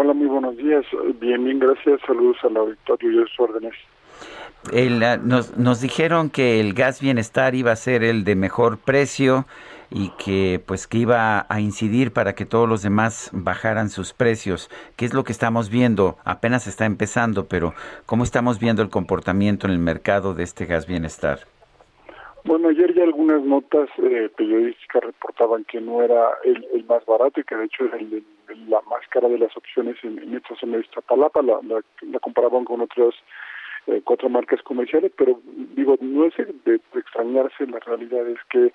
Hola, 0.00 0.14
muy 0.14 0.28
buenos 0.28 0.56
días. 0.56 0.84
Bien, 1.20 1.44
bien, 1.44 1.58
gracias. 1.58 2.00
Saludos 2.06 2.36
al 2.44 2.56
auditorio 2.56 3.10
y 3.10 3.18
a 3.20 3.26
sus 3.26 3.40
órdenes. 3.40 3.74
Ah, 5.02 5.18
nos, 5.20 5.56
nos 5.56 5.80
dijeron 5.80 6.30
que 6.30 6.60
el 6.60 6.72
gas 6.72 7.00
bienestar 7.00 7.56
iba 7.56 7.72
a 7.72 7.76
ser 7.76 8.04
el 8.04 8.22
de 8.22 8.36
mejor 8.36 8.78
precio 8.78 9.44
y 9.90 10.10
que 10.10 10.62
pues 10.64 10.86
que 10.86 10.98
iba 10.98 11.46
a 11.48 11.60
incidir 11.60 12.12
para 12.12 12.36
que 12.36 12.46
todos 12.46 12.68
los 12.68 12.82
demás 12.82 13.30
bajaran 13.32 13.90
sus 13.90 14.12
precios. 14.12 14.70
¿Qué 14.94 15.04
es 15.04 15.14
lo 15.14 15.24
que 15.24 15.32
estamos 15.32 15.68
viendo? 15.68 16.16
Apenas 16.24 16.68
está 16.68 16.86
empezando, 16.86 17.46
pero 17.46 17.74
¿cómo 18.06 18.22
estamos 18.22 18.60
viendo 18.60 18.82
el 18.82 18.90
comportamiento 18.90 19.66
en 19.66 19.72
el 19.72 19.80
mercado 19.80 20.32
de 20.32 20.44
este 20.44 20.66
gas 20.66 20.86
bienestar? 20.86 21.40
Bueno, 22.48 22.70
ayer 22.70 22.94
ya 22.94 23.02
algunas 23.02 23.42
notas 23.42 23.90
eh, 23.98 24.30
periodísticas 24.34 25.04
reportaban 25.04 25.64
que 25.64 25.82
no 25.82 26.02
era 26.02 26.30
el, 26.44 26.66
el 26.72 26.82
más 26.86 27.04
barato 27.04 27.38
y 27.38 27.44
que 27.44 27.54
de 27.54 27.66
hecho 27.66 27.84
era 27.84 27.98
el, 27.98 28.24
la 28.68 28.80
más 28.88 29.06
cara 29.10 29.28
de 29.28 29.36
las 29.36 29.54
opciones 29.54 29.96
en, 30.02 30.18
en 30.18 30.34
esta 30.34 30.56
zona 30.56 30.78
de 30.78 30.84
Iztapalapa. 30.84 31.42
La, 31.42 31.60
la, 31.62 31.82
la 32.00 32.18
comparaban 32.20 32.64
con 32.64 32.80
otras 32.80 33.14
eh, 33.86 34.00
cuatro 34.02 34.30
marcas 34.30 34.62
comerciales, 34.62 35.12
pero 35.18 35.38
digo, 35.76 35.98
no 36.00 36.24
es 36.24 36.34
de, 36.38 36.46
de 36.64 36.80
extrañarse, 36.98 37.66
la 37.66 37.80
realidad 37.80 38.26
es 38.26 38.38
que 38.48 38.72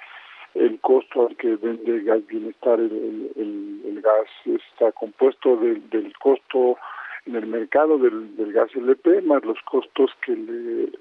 el 0.53 0.79
costo 0.79 1.29
al 1.29 1.35
que 1.35 1.55
vende 1.55 2.03
Gas 2.03 2.27
Bienestar, 2.27 2.79
el, 2.79 4.01
gas 4.03 4.29
está 4.45 4.91
compuesto 4.91 5.55
del, 5.57 5.89
del 5.89 6.15
costo 6.19 6.77
en 7.25 7.37
el 7.37 7.47
mercado 7.47 7.97
del, 7.97 8.37
del 8.37 8.53
gas 8.53 8.69
LP 8.75 9.23
más 9.23 9.43
los 9.43 9.59
costos 9.63 10.11
que 10.23 10.35
le 10.35 10.91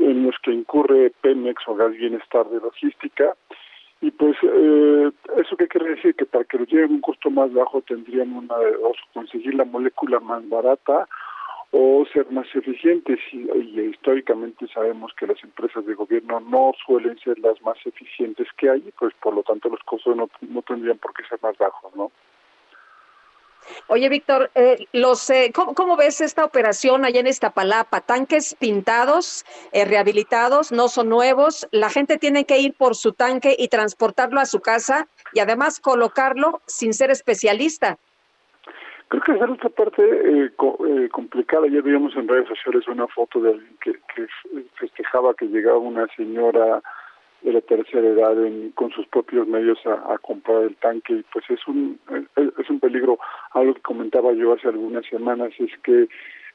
en 0.00 0.26
los 0.26 0.36
que 0.42 0.52
incurre 0.52 1.12
Pemex 1.20 1.62
o 1.66 1.74
Gas 1.74 1.92
Bienestar 1.92 2.48
de 2.48 2.60
Logística. 2.60 3.36
Y 4.00 4.10
pues 4.12 4.36
eh, 4.42 5.10
eso 5.36 5.56
que 5.56 5.68
quiere 5.68 5.90
decir 5.94 6.14
que 6.14 6.24
para 6.24 6.44
que 6.44 6.58
lo 6.58 6.64
lleven 6.64 6.90
a 6.90 6.94
un 6.94 7.00
costo 7.02 7.30
más 7.30 7.52
bajo 7.52 7.82
tendrían 7.82 8.32
una 8.32 8.54
o 8.82 8.92
conseguir 9.12 9.54
la 9.54 9.64
molécula 9.64 10.20
más 10.20 10.48
barata 10.48 11.06
o 11.72 12.04
ser 12.12 12.30
más 12.32 12.46
eficientes 12.54 13.20
y, 13.30 13.48
históricamente 13.80 14.66
sabemos 14.68 15.12
que 15.14 15.26
las 15.26 15.42
empresas 15.44 15.84
de 15.86 15.94
gobierno 15.94 16.40
no 16.40 16.72
suelen 16.84 17.18
ser 17.18 17.38
las 17.38 17.62
más 17.62 17.78
eficientes 17.84 18.48
que 18.56 18.70
hay 18.70 18.80
pues 18.98 19.14
por 19.22 19.34
lo 19.34 19.42
tanto 19.44 19.68
los 19.68 19.80
costos 19.84 20.16
no, 20.16 20.28
no 20.48 20.62
tendrían 20.62 20.98
por 20.98 21.14
qué 21.14 21.22
ser 21.28 21.38
más 21.42 21.56
bajos 21.58 21.94
no 21.94 22.10
Oye, 23.86 24.08
Víctor, 24.08 24.50
eh, 24.54 24.86
los, 24.92 25.28
eh, 25.30 25.52
¿cómo, 25.54 25.96
ves 25.96 26.20
esta 26.20 26.44
operación 26.44 27.04
allá 27.04 27.20
en 27.20 27.26
Iztapalapa? 27.26 28.00
Tanques 28.00 28.54
pintados, 28.54 29.44
eh, 29.72 29.84
rehabilitados, 29.84 30.72
no 30.72 30.88
son 30.88 31.08
nuevos. 31.08 31.68
La 31.70 31.90
gente 31.90 32.18
tiene 32.18 32.44
que 32.44 32.58
ir 32.58 32.74
por 32.74 32.94
su 32.94 33.12
tanque 33.12 33.54
y 33.58 33.68
transportarlo 33.68 34.40
a 34.40 34.46
su 34.46 34.60
casa 34.60 35.08
y 35.32 35.40
además 35.40 35.80
colocarlo 35.80 36.60
sin 36.66 36.92
ser 36.94 37.10
especialista. 37.10 37.98
Creo 39.08 39.22
que 39.22 39.32
es 39.32 39.42
otra 39.42 39.70
parte 39.70 40.02
eh, 40.04 41.08
complicada. 41.10 41.66
Ayer 41.66 41.82
vimos 41.82 42.14
en 42.14 42.28
redes 42.28 42.48
sociales 42.48 42.86
una 42.86 43.08
foto 43.08 43.40
de 43.40 43.50
alguien 43.50 43.76
que 43.82 43.98
festejaba 44.78 45.34
que 45.34 45.46
llegaba 45.46 45.78
una 45.78 46.06
señora 46.16 46.80
de 47.42 47.52
la 47.52 47.60
tercera 47.60 48.06
edad 48.06 48.36
con 48.74 48.90
sus 48.90 49.06
propios 49.06 49.46
medios 49.46 49.78
a, 49.86 50.18
comprar 50.18 50.64
el 50.64 50.76
tanque. 50.76 51.14
Y 51.14 51.24
pues 51.32 51.44
es 51.48 51.66
un 51.66 51.98
es, 52.36 52.70
un 52.70 52.80
peligro. 52.80 53.18
Algo 53.52 53.74
que 53.74 53.82
comentaba 53.82 54.32
yo 54.32 54.52
hace 54.52 54.68
algunas 54.68 55.06
semanas 55.06 55.52
es 55.58 55.70
que 55.82 56.08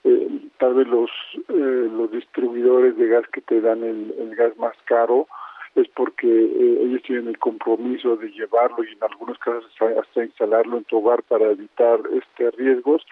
eh, 0.04 0.28
tal 0.60 0.76
vez 0.76 0.88
los 0.88 1.10
eh, 1.50 1.90
los 1.92 2.12
distribuidores 2.12 2.96
de 2.98 3.08
gas 3.08 3.28
que 3.32 3.42
te 3.42 3.62
dan 3.62 3.84
el, 3.84 4.36
gas 4.36 4.56
más 4.58 4.76
caro 4.86 5.28
es 5.76 5.88
porque 5.90 6.28
eh, 6.28 6.80
ellos 6.84 7.02
tienen 7.04 7.28
el 7.28 7.40
compromiso 7.40 8.16
de 8.16 8.30
llevarlo 8.32 8.84
y 8.84 8.94
en 8.94 9.04
algunos 9.04 9.38
casos 9.40 9.66
hasta, 10.00 10.24
instalarlo 10.24 10.78
en 10.78 10.84
tu 10.86 10.98
hogar 10.98 11.24
para 11.24 11.52
evitar 11.52 12.00
este 12.14 12.52
riesgos. 12.52 13.06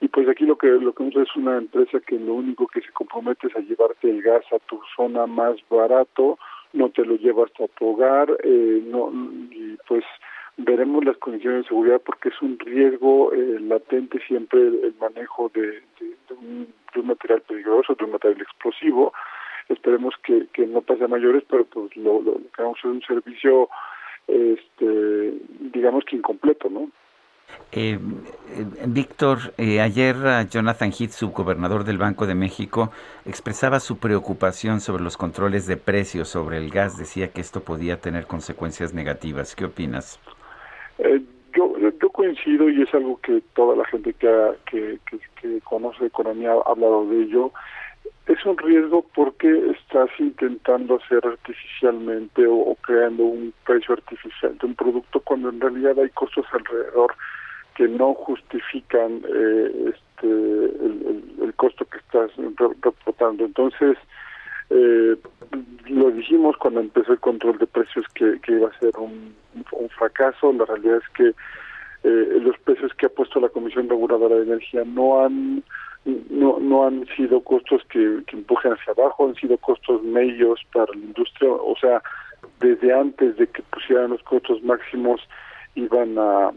Y 0.00 0.08
pues 0.08 0.28
aquí 0.28 0.44
lo 0.44 0.56
que 0.56 0.68
lo 0.68 0.92
que 0.92 1.04
vemos 1.04 1.28
es 1.28 1.36
una 1.36 1.56
empresa 1.56 2.00
que 2.00 2.18
lo 2.18 2.34
único 2.34 2.66
que 2.66 2.82
se 2.82 2.92
compromete 2.92 3.48
es 3.48 3.56
a 3.56 3.60
llevarte 3.60 4.10
el 4.10 4.22
gas 4.22 4.44
a 4.52 4.58
tu 4.60 4.78
zona 4.94 5.26
más 5.26 5.56
barato 5.70 6.38
no 6.76 6.90
te 6.90 7.04
lo 7.04 7.16
lleva 7.16 7.44
hasta 7.44 7.66
tu 7.68 7.88
hogar, 7.88 8.28
eh, 8.44 8.82
no, 8.86 9.10
y 9.50 9.76
pues 9.88 10.04
veremos 10.56 11.04
las 11.04 11.16
condiciones 11.18 11.62
de 11.62 11.68
seguridad 11.68 12.00
porque 12.04 12.28
es 12.28 12.42
un 12.42 12.58
riesgo 12.58 13.32
eh, 13.32 13.58
latente 13.60 14.18
siempre 14.26 14.60
el, 14.60 14.94
manejo 15.00 15.50
de, 15.54 15.82
un, 16.30 16.68
material 17.04 17.42
peligroso, 17.42 17.94
de 17.94 18.04
un 18.04 18.12
material 18.12 18.42
explosivo. 18.42 19.12
Esperemos 19.68 20.14
que, 20.22 20.46
que 20.52 20.66
no 20.66 20.80
pase 20.80 21.04
a 21.04 21.08
mayores, 21.08 21.42
pero 21.48 21.64
pues 21.64 21.96
lo, 21.96 22.20
lo, 22.22 22.36
que 22.36 22.62
vamos 22.62 22.78
a 22.78 22.88
es 22.88 22.94
un 22.94 23.02
servicio, 23.02 23.68
este, 24.28 25.34
digamos 25.72 26.04
que 26.04 26.16
incompleto, 26.16 26.70
¿no? 26.70 26.90
Eh, 27.72 27.98
eh, 27.98 28.64
Víctor, 28.86 29.52
eh, 29.58 29.82
ayer 29.82 30.16
Jonathan 30.48 30.90
Heath, 30.90 31.10
subgobernador 31.10 31.84
del 31.84 31.98
Banco 31.98 32.26
de 32.26 32.34
México, 32.34 32.90
expresaba 33.26 33.80
su 33.80 33.98
preocupación 33.98 34.80
sobre 34.80 35.04
los 35.04 35.18
controles 35.18 35.66
de 35.66 35.76
precios 35.76 36.28
sobre 36.28 36.56
el 36.56 36.70
gas. 36.70 36.96
Decía 36.96 37.32
que 37.32 37.42
esto 37.42 37.60
podía 37.60 38.00
tener 38.00 38.26
consecuencias 38.26 38.94
negativas. 38.94 39.54
¿Qué 39.54 39.66
opinas? 39.66 40.18
yo, 41.54 41.74
yo 41.78 42.10
coincido 42.10 42.70
y 42.70 42.82
es 42.82 42.94
algo 42.94 43.18
que 43.20 43.42
toda 43.54 43.76
la 43.76 43.84
gente 43.86 44.14
que, 44.14 44.28
que, 44.70 44.98
que, 45.40 45.60
conoce 45.62 46.06
economía 46.06 46.52
ha 46.52 46.70
hablado 46.70 47.06
de 47.08 47.22
ello. 47.22 47.52
Es 48.26 48.44
un 48.44 48.56
riesgo 48.56 49.04
porque 49.14 49.70
estás 49.70 50.08
intentando 50.18 50.96
hacer 50.96 51.20
artificialmente 51.24 52.46
o 52.46 52.74
creando 52.80 53.24
un 53.24 53.52
precio 53.64 53.94
artificial 53.94 54.56
de 54.58 54.66
un 54.66 54.74
producto 54.74 55.20
cuando 55.20 55.50
en 55.50 55.60
realidad 55.60 55.98
hay 55.98 56.10
costos 56.10 56.44
alrededor 56.52 57.14
que 57.76 57.86
no 57.86 58.14
justifican 58.14 59.22
eh, 59.28 59.92
este, 59.92 60.26
el, 60.26 61.52
costo 61.56 61.84
que 61.84 61.98
estás 61.98 62.30
reportando. 62.82 63.44
Entonces, 63.44 63.96
eh, 64.70 65.16
lo 65.88 66.10
dijimos 66.10 66.56
cuando 66.56 66.80
empezó 66.80 67.12
el 67.12 67.20
control 67.20 67.58
de 67.58 67.66
precios 67.66 68.04
que, 68.14 68.38
iba 68.48 68.68
a 68.68 68.78
ser 68.78 68.92
un, 68.98 69.34
fracaso. 69.96 70.52
La 70.52 70.64
realidad 70.64 70.98
es 70.98 71.08
que 71.14 71.28
eh, 72.04 72.40
los 72.42 72.58
precios 72.58 72.92
que 72.94 73.06
ha 73.06 73.10
puesto 73.10 73.40
la 73.40 73.48
Comisión 73.48 73.88
Reguladora 73.88 74.36
de 74.36 74.42
Energía 74.42 74.82
no 74.84 75.24
han 75.24 75.62
no, 76.30 76.58
no 76.60 76.86
han 76.86 77.06
sido 77.16 77.40
costos 77.40 77.82
que, 77.90 78.22
que 78.26 78.36
empujen 78.36 78.72
hacia 78.72 78.92
abajo, 78.92 79.26
han 79.26 79.34
sido 79.34 79.58
costos 79.58 80.02
medios 80.02 80.60
para 80.72 80.86
la 80.92 81.00
industria, 81.00 81.50
o 81.50 81.74
sea, 81.80 82.00
desde 82.60 82.92
antes 82.92 83.36
de 83.36 83.48
que 83.48 83.62
pusieran 83.62 84.10
los 84.10 84.22
costos 84.22 84.62
máximos 84.62 85.20
iban 85.74 86.16
a, 86.16 86.52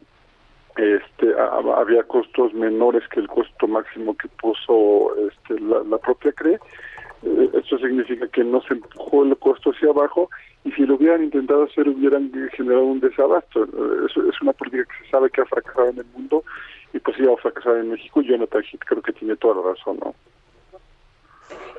este, 0.80 1.34
había 1.76 2.04
costos 2.04 2.54
menores 2.54 3.04
que 3.10 3.20
el 3.20 3.28
costo 3.28 3.68
máximo 3.68 4.16
que 4.16 4.30
puso 4.30 5.14
este, 5.28 5.60
la, 5.60 5.98
propia 5.98 6.32
CRE. 6.32 6.54
Eh, 6.54 7.50
esto 7.54 7.78
significa 7.80 8.28
que 8.30 8.44
no 8.46 8.62
se 8.62 8.76
empujó 8.76 9.26
el 9.26 9.36
costo 9.38 9.72
hacia 9.72 9.90
abajo 9.90 10.30
y 10.64 10.72
si 10.72 10.86
lo 10.86 10.96
hubieran 10.96 11.24
intentado 11.24 11.64
hacer 11.64 11.90
hubieran 11.90 12.32
generado 12.54 12.84
un 12.84 13.02
desabasto. 13.02 13.66
Eh, 13.66 14.06
eso 14.10 14.30
es 14.30 14.42
una 14.42 14.54
política 14.54 14.86
que 14.86 15.06
se 15.06 15.12
sabe 15.12 15.30
que 15.30 15.42
ha 15.42 15.46
fracasado 15.46 15.90
en 15.90 16.00
el 16.00 16.06
mundo 16.14 16.44
y 16.94 17.00
pues 17.00 17.20
iba 17.20 17.34
a 17.34 17.38
fracasar 17.38 17.78
en 17.78 17.92
México. 17.92 18.22
Jonathan 18.22 18.64
Heath 18.64 18.86
creo 18.86 19.02
que 19.02 19.14
tiene 19.14 19.36
toda 19.36 19.56
la 19.56 19.74
razón, 19.74 20.00
¿no? 20.02 20.16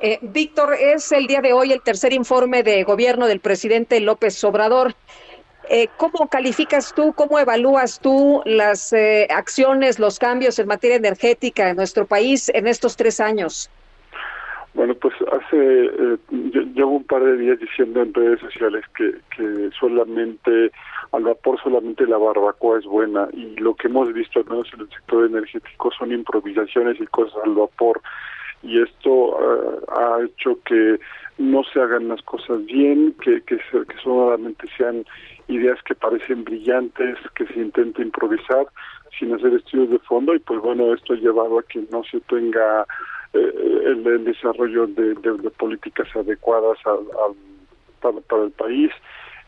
Eh, 0.03 0.19
Víctor, 0.21 0.73
es 0.73 1.11
el 1.11 1.27
día 1.27 1.41
de 1.41 1.53
hoy 1.53 1.71
el 1.71 1.81
tercer 1.81 2.11
informe 2.13 2.63
de 2.63 2.83
gobierno 2.83 3.27
del 3.27 3.39
presidente 3.39 3.99
López 3.99 4.43
Obrador. 4.43 4.93
Eh, 5.73 5.87
¿Cómo 5.95 6.27
calificas 6.27 6.93
tú, 6.93 7.13
cómo 7.13 7.39
evalúas 7.39 8.01
tú 8.01 8.41
las 8.43 8.91
eh, 8.91 9.25
acciones, 9.29 9.99
los 9.99 10.19
cambios 10.19 10.59
en 10.59 10.67
materia 10.67 10.97
energética 10.97 11.69
en 11.69 11.77
nuestro 11.77 12.05
país 12.05 12.49
en 12.53 12.67
estos 12.67 12.97
tres 12.97 13.21
años? 13.21 13.69
Bueno, 14.73 14.93
pues 14.95 15.13
hace, 15.31 15.85
eh, 15.85 16.17
llevo 16.75 16.97
un 16.97 17.05
par 17.05 17.23
de 17.23 17.37
días 17.37 17.57
diciendo 17.57 18.01
en 18.01 18.13
redes 18.13 18.41
sociales 18.41 18.83
que, 18.97 19.13
solamente, 19.79 20.73
al 21.13 21.23
vapor 21.23 21.57
solamente 21.63 22.05
la 22.05 22.17
barbacoa 22.17 22.79
es 22.79 22.85
buena 22.85 23.29
y 23.31 23.55
lo 23.55 23.73
que 23.73 23.87
hemos 23.87 24.11
visto 24.11 24.39
al 24.39 24.49
menos 24.49 24.67
en 24.73 24.81
el 24.81 24.89
sector 24.89 25.25
energético 25.25 25.89
son 25.97 26.11
improvisaciones 26.11 26.99
y 26.99 27.07
cosas 27.07 27.37
al 27.45 27.55
vapor 27.55 28.01
y 28.61 28.81
esto 28.81 29.37
ha 29.87 30.21
hecho 30.21 30.59
que 30.65 30.99
no 31.37 31.63
se 31.63 31.79
hagan 31.79 32.09
las 32.09 32.21
cosas 32.23 32.63
bien, 32.65 33.15
que, 33.23 33.41
que, 33.41 33.57
que 33.57 33.97
solamente 34.03 34.67
sean 34.77 35.05
ideas 35.51 35.79
que 35.83 35.95
parecen 35.95 36.43
brillantes, 36.43 37.17
que 37.35 37.45
se 37.47 37.59
intenta 37.59 38.01
improvisar 38.01 38.67
sin 39.17 39.33
hacer 39.33 39.53
estudios 39.53 39.89
de 39.89 39.99
fondo 39.99 40.33
y 40.33 40.39
pues 40.39 40.61
bueno, 40.61 40.93
esto 40.93 41.13
ha 41.13 41.17
llevado 41.17 41.59
a 41.59 41.63
que 41.63 41.83
no 41.91 42.03
se 42.03 42.19
tenga 42.21 42.85
eh, 43.33 43.83
el, 43.85 44.23
desarrollo 44.23 44.87
de, 44.87 45.15
políticas 45.57 46.07
adecuadas 46.15 46.77
para, 48.01 48.43
el 48.43 48.51
país 48.51 48.91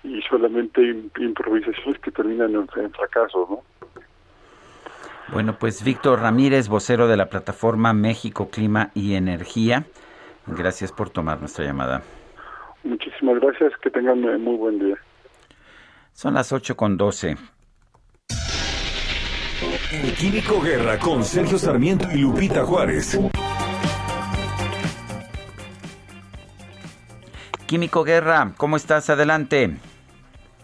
y 0.03 0.21
solamente 0.23 0.81
improvisaciones 1.19 1.99
que 2.01 2.11
terminan 2.11 2.53
en, 2.53 2.67
en 2.75 2.91
fracaso, 2.91 3.47
¿no? 3.49 3.63
Bueno, 5.31 5.55
pues 5.57 5.83
Víctor 5.83 6.19
Ramírez, 6.19 6.67
vocero 6.67 7.07
de 7.07 7.17
la 7.17 7.27
plataforma 7.27 7.93
México 7.93 8.49
Clima 8.51 8.91
y 8.93 9.15
Energía, 9.15 9.85
gracias 10.45 10.91
por 10.91 11.09
tomar 11.09 11.39
nuestra 11.39 11.65
llamada. 11.65 12.03
Muchísimas 12.83 13.39
gracias, 13.39 13.71
que 13.81 13.89
tengan 13.89 14.21
muy 14.43 14.57
buen 14.57 14.79
día. 14.79 14.97
Son 16.13 16.35
las 16.35 16.53
8 16.53 16.77
con 16.77 16.95
12. 16.95 17.35
El 19.91 20.13
Químico 20.13 20.61
Guerra 20.61 20.97
con 20.99 21.23
Sergio 21.23 21.57
Sarmiento 21.57 22.07
y 22.13 22.19
Lupita 22.19 22.63
Juárez. 22.63 23.19
Químico 27.65 28.03
Guerra, 28.03 28.53
¿cómo 28.57 28.77
estás? 28.77 29.09
Adelante. 29.09 29.71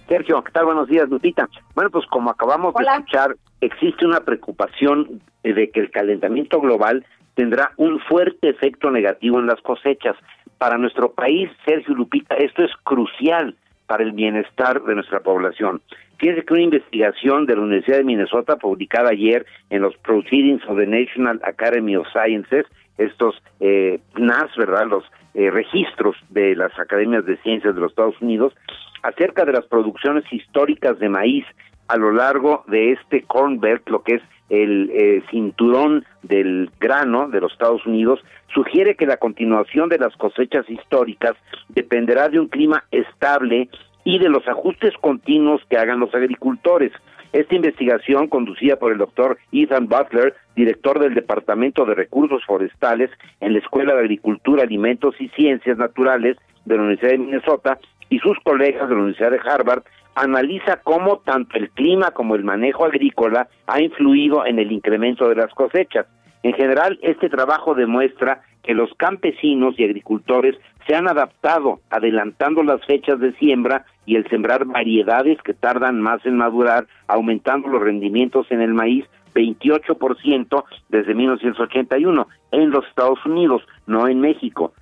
Sergio, 0.08 0.44
¿qué 0.44 0.52
tal? 0.52 0.66
Buenos 0.66 0.88
días, 0.88 1.10
Lupita. 1.10 1.50
Bueno, 1.74 1.90
pues 1.90 2.06
como 2.08 2.30
acabamos 2.30 2.74
de 2.76 2.86
escuchar, 2.86 3.36
existe 3.62 4.06
una 4.06 4.22
preocupación 4.22 5.22
de 5.44 5.72
que 5.72 5.80
el 5.80 5.92
calentamiento 5.92 6.62
global 6.62 7.06
tendrá 7.34 7.72
un 7.78 8.00
fuerte 8.02 8.50
efecto 8.50 8.92
negativo 8.92 9.40
en 9.40 9.48
las 9.48 9.62
cosechas. 9.62 10.16
Para 10.60 10.78
nuestro 10.78 11.12
país, 11.12 11.50
Sergio 11.66 11.96
Lupita, 11.96 12.36
esto 12.36 12.64
es 12.64 12.72
crucial 12.84 13.56
para 13.90 14.04
el 14.04 14.12
bienestar 14.12 14.84
de 14.84 14.94
nuestra 14.94 15.22
población. 15.22 15.82
Fíjense 16.20 16.46
que 16.46 16.54
una 16.54 16.62
investigación 16.62 17.48
de 17.48 17.56
la 17.56 17.64
Universidad 17.64 17.98
de 17.98 18.04
Minnesota, 18.04 18.58
publicada 18.58 19.10
ayer 19.10 19.48
en 19.72 19.82
los 19.82 19.98
Proceedings 19.98 20.64
of 20.68 20.78
the 20.78 20.86
National 20.86 21.42
Academy 21.44 21.96
of 21.96 22.06
Sciences, 22.14 22.68
estos 23.00 23.42
eh, 23.60 24.00
NAS, 24.16 24.56
¿verdad? 24.56 24.86
Los 24.88 25.06
eh, 25.34 25.50
registros 25.50 26.16
de 26.30 26.56
las 26.56 26.78
academias 26.80 27.26
de 27.26 27.38
ciencias 27.38 27.74
de 27.74 27.82
los 27.82 27.92
Estados 27.92 28.22
Unidos, 28.22 28.54
acerca 29.02 29.44
de 29.44 29.54
las 29.54 29.66
producciones 29.66 30.24
históricas 30.32 31.00
de 31.00 31.10
maíz 31.10 31.46
a 31.88 31.98
lo 31.98 32.12
largo 32.12 32.64
de 32.68 32.92
este 32.92 33.24
Corn 33.24 33.60
Belt, 33.60 33.90
lo 33.90 34.04
que 34.04 34.16
es 34.16 34.22
el 34.50 34.90
eh, 34.94 35.24
cinturón 35.30 36.06
del 36.24 36.70
grano 36.80 37.30
de 37.30 37.42
los 37.42 37.52
Estados 37.52 37.86
Unidos, 37.86 38.20
sugiere 38.54 38.96
que 38.96 39.06
la 39.06 39.18
continuación 39.18 39.90
de 39.90 40.00
las 40.00 40.16
cosechas 40.16 40.70
históricas 40.70 41.34
dependerá 41.70 42.30
de 42.30 42.40
un 42.40 42.48
clima 42.48 42.84
estable 42.92 43.70
y 44.04 44.20
de 44.20 44.30
los 44.30 44.48
ajustes 44.48 44.94
continuos 45.02 45.62
que 45.70 45.78
hagan 45.78 46.00
los 46.00 46.14
agricultores. 46.14 46.92
Esta 47.32 47.56
investigación, 47.56 48.28
conducida 48.28 48.78
por 48.78 48.92
el 48.92 48.98
doctor 48.98 49.38
Ethan 49.52 49.88
Butler, 49.88 50.34
director 50.56 51.00
del 51.00 51.14
Departamento 51.14 51.86
de 51.86 51.94
Recursos 51.94 52.44
Forestales 52.46 53.12
en 53.40 53.54
la 53.54 53.60
Escuela 53.60 53.94
de 53.94 54.00
Agricultura, 54.00 54.64
Alimentos 54.64 55.16
y 55.20 55.30
Ciencias 55.30 55.78
Naturales 55.78 56.38
de 56.66 56.76
la 56.76 56.82
Universidad 56.82 57.12
de 57.12 57.18
Minnesota, 57.20 57.78
y 58.10 58.18
sus 58.20 58.38
colegas 58.40 58.90
de 58.90 58.96
la 58.96 59.02
Universidad 59.02 59.32
de 59.32 59.40
Harvard, 59.48 59.84
analiza 60.16 60.82
cómo 60.84 61.20
tanto 61.20 61.58
el 61.58 61.70
clima 61.72 62.12
como 62.12 62.36
el 62.36 62.44
manejo 62.44 62.86
agrícola 62.86 63.48
ha 63.68 63.82
influido 63.82 64.46
en 64.46 64.60
el 64.60 64.72
incremento 64.72 65.30
de 65.30 65.36
las 65.36 65.54
cosechas. 65.54 66.08
En 66.44 66.54
general, 66.54 67.00
este 67.02 67.30
trabajo 67.30 67.76
demuestra 67.76 68.42
que 68.64 68.74
los 68.74 68.94
campesinos 68.96 69.76
y 69.78 69.84
agricultores 69.84 70.56
se 70.88 70.96
han 70.96 71.08
adaptado, 71.08 71.80
adelantando 71.90 72.64
las 72.64 72.84
fechas 72.86 73.20
de 73.20 73.34
siembra 73.34 73.86
y 74.06 74.16
el 74.16 74.28
sembrar 74.30 74.66
variedades 74.66 75.42
que 75.42 75.54
tardan 75.54 76.02
más 76.02 76.26
en 76.26 76.38
madurar, 76.38 76.88
aumentando 77.08 77.68
los 77.68 77.82
rendimientos 77.82 78.48
en 78.52 78.62
el 78.62 78.74
maíz 78.74 79.06
28% 79.34 80.64
desde 80.90 81.14
1981 81.14 82.28
en 82.52 82.70
los 82.72 82.86
Estados 82.88 83.24
Unidos, 83.26 83.62
no 83.88 84.08
en 84.08 84.20
México. 84.20 84.74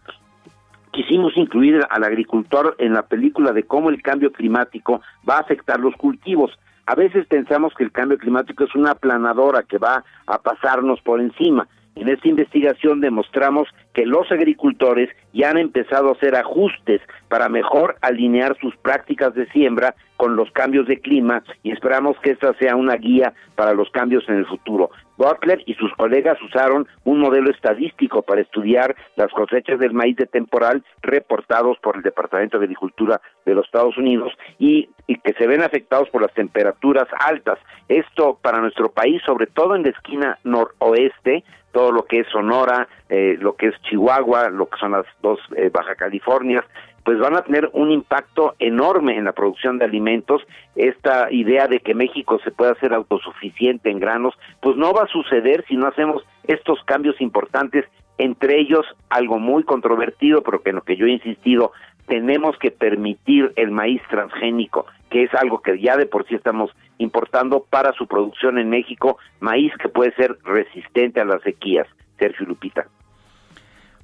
Quisimos 0.97 1.37
incluir 1.37 1.79
al 1.91 2.03
agricultor 2.03 2.75
en 2.79 2.93
la 2.93 3.03
película 3.03 3.51
de 3.51 3.61
cómo 3.61 3.91
el 3.91 4.01
cambio 4.01 4.31
climático 4.31 4.99
va 5.29 5.37
a 5.37 5.41
afectar 5.41 5.79
los 5.79 5.93
cultivos. 5.95 6.49
A 6.87 6.95
veces 6.95 7.27
pensamos 7.27 7.71
que 7.77 7.83
el 7.83 7.91
cambio 7.91 8.17
climático 8.17 8.63
es 8.63 8.73
una 8.73 8.95
planadora 8.95 9.61
que 9.61 9.77
va 9.77 10.03
a 10.25 10.41
pasarnos 10.41 10.99
por 11.01 11.21
encima. 11.21 11.67
En 11.93 12.09
esta 12.09 12.27
investigación 12.27 12.99
demostramos 12.99 13.67
que 13.97 14.05
los 14.05 14.31
agricultores 14.31 15.09
ya 15.33 15.49
han 15.49 15.57
empezado 15.57 16.09
a 16.09 16.11
hacer 16.11 16.35
ajustes 16.35 17.01
para 17.29 17.49
mejor 17.49 17.95
alinear 18.01 18.55
sus 18.61 18.77
prácticas 18.77 19.33
de 19.33 19.47
siembra 19.47 19.95
con 20.17 20.35
los 20.35 20.51
cambios 20.51 20.87
de 20.87 20.99
clima 20.99 21.43
y 21.63 21.71
esperamos 21.71 22.15
que 22.19 22.29
esta 22.29 22.53
sea 22.59 22.75
una 22.75 22.95
guía 22.95 23.33
para 23.55 23.73
los 23.73 23.89
cambios 23.89 24.23
en 24.29 24.35
el 24.35 24.45
futuro. 24.45 24.91
Butler 25.17 25.63
y 25.65 25.73
sus 25.73 25.91
colegas 25.95 26.37
usaron 26.43 26.87
un 27.05 27.19
modelo 27.19 27.49
estadístico 27.49 28.21
para 28.21 28.41
estudiar 28.41 28.95
las 29.15 29.31
cosechas 29.31 29.79
del 29.79 29.93
maíz 29.93 30.15
de 30.15 30.27
temporal 30.27 30.83
reportados 31.01 31.79
por 31.79 31.95
el 31.95 32.03
Departamento 32.03 32.59
de 32.59 32.65
Agricultura 32.65 33.19
de 33.47 33.55
los 33.55 33.65
Estados 33.65 33.97
Unidos 33.97 34.31
y, 34.59 34.89
y, 35.07 35.15
que 35.21 35.33
se 35.33 35.47
ven 35.47 35.63
afectados 35.63 36.07
por 36.09 36.21
las 36.21 36.33
temperaturas 36.35 37.07
altas. 37.19 37.57
Esto 37.89 38.37
para 38.43 38.61
nuestro 38.61 38.91
país, 38.91 39.23
sobre 39.25 39.47
todo 39.47 39.75
en 39.75 39.83
la 39.83 39.89
esquina 39.89 40.37
noroeste, 40.43 41.43
todo 41.71 41.91
lo 41.91 42.05
que 42.05 42.21
es 42.21 42.27
Sonora, 42.29 42.87
eh, 43.09 43.37
lo 43.39 43.55
que 43.55 43.67
es 43.67 43.81
Chihuahua, 43.83 44.49
lo 44.49 44.67
que 44.67 44.77
son 44.77 44.91
las 44.91 45.05
dos 45.21 45.39
eh, 45.55 45.69
Baja 45.73 45.95
Californias, 45.95 46.65
pues 47.03 47.19
van 47.19 47.37
a 47.37 47.41
tener 47.41 47.69
un 47.71 47.89
impacto 47.91 48.55
enorme 48.59 49.15
en 49.15 49.23
la 49.23 49.31
producción 49.31 49.77
de 49.77 49.85
alimentos. 49.85 50.41
Esta 50.75 51.31
idea 51.31 51.67
de 51.67 51.79
que 51.79 51.95
México 51.95 52.37
se 52.43 52.51
pueda 52.51 52.73
hacer 52.73 52.93
autosuficiente 52.93 53.89
en 53.89 53.99
granos, 53.99 54.33
pues 54.61 54.75
no 54.75 54.91
va 54.91 55.03
a 55.03 55.07
suceder 55.07 55.63
si 55.69 55.77
no 55.77 55.87
hacemos 55.87 56.21
estos 56.43 56.83
cambios 56.83 57.21
importantes, 57.21 57.85
entre 58.17 58.59
ellos 58.59 58.85
algo 59.09 59.39
muy 59.39 59.63
controvertido, 59.63 60.41
pero 60.41 60.61
que 60.61 60.71
en 60.71 60.75
lo 60.75 60.81
que 60.81 60.97
yo 60.97 61.05
he 61.05 61.11
insistido, 61.11 61.71
tenemos 62.07 62.57
que 62.57 62.71
permitir 62.71 63.53
el 63.55 63.71
maíz 63.71 64.01
transgénico, 64.09 64.85
que 65.09 65.23
es 65.23 65.33
algo 65.33 65.61
que 65.61 65.79
ya 65.79 65.95
de 65.95 66.07
por 66.07 66.27
sí 66.27 66.35
estamos 66.35 66.71
importando 66.97 67.65
para 67.69 67.93
su 67.93 68.07
producción 68.07 68.57
en 68.57 68.69
México, 68.69 69.17
maíz 69.39 69.71
que 69.77 69.87
puede 69.87 70.13
ser 70.15 70.37
resistente 70.43 71.21
a 71.21 71.25
las 71.25 71.41
sequías. 71.43 71.87
Sergio 72.17 72.45
Lupita. 72.45 72.87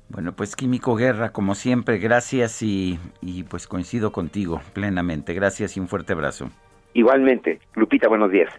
Bueno, 0.09 0.33
pues 0.35 0.55
Químico 0.55 0.95
Guerra, 0.95 1.31
como 1.31 1.55
siempre, 1.55 1.97
gracias 1.97 2.61
y, 2.61 2.99
pues 3.49 3.67
coincido 3.67 4.11
contigo 4.11 4.61
plenamente. 4.73 5.33
Gracias 5.33 5.75
y 5.75 5.79
un 5.79 5.87
fuerte 5.87 6.13
abrazo. 6.13 6.49
Igualmente, 6.93 7.59
Lupita, 7.73 8.07
buenos 8.07 8.31
días. 8.31 8.53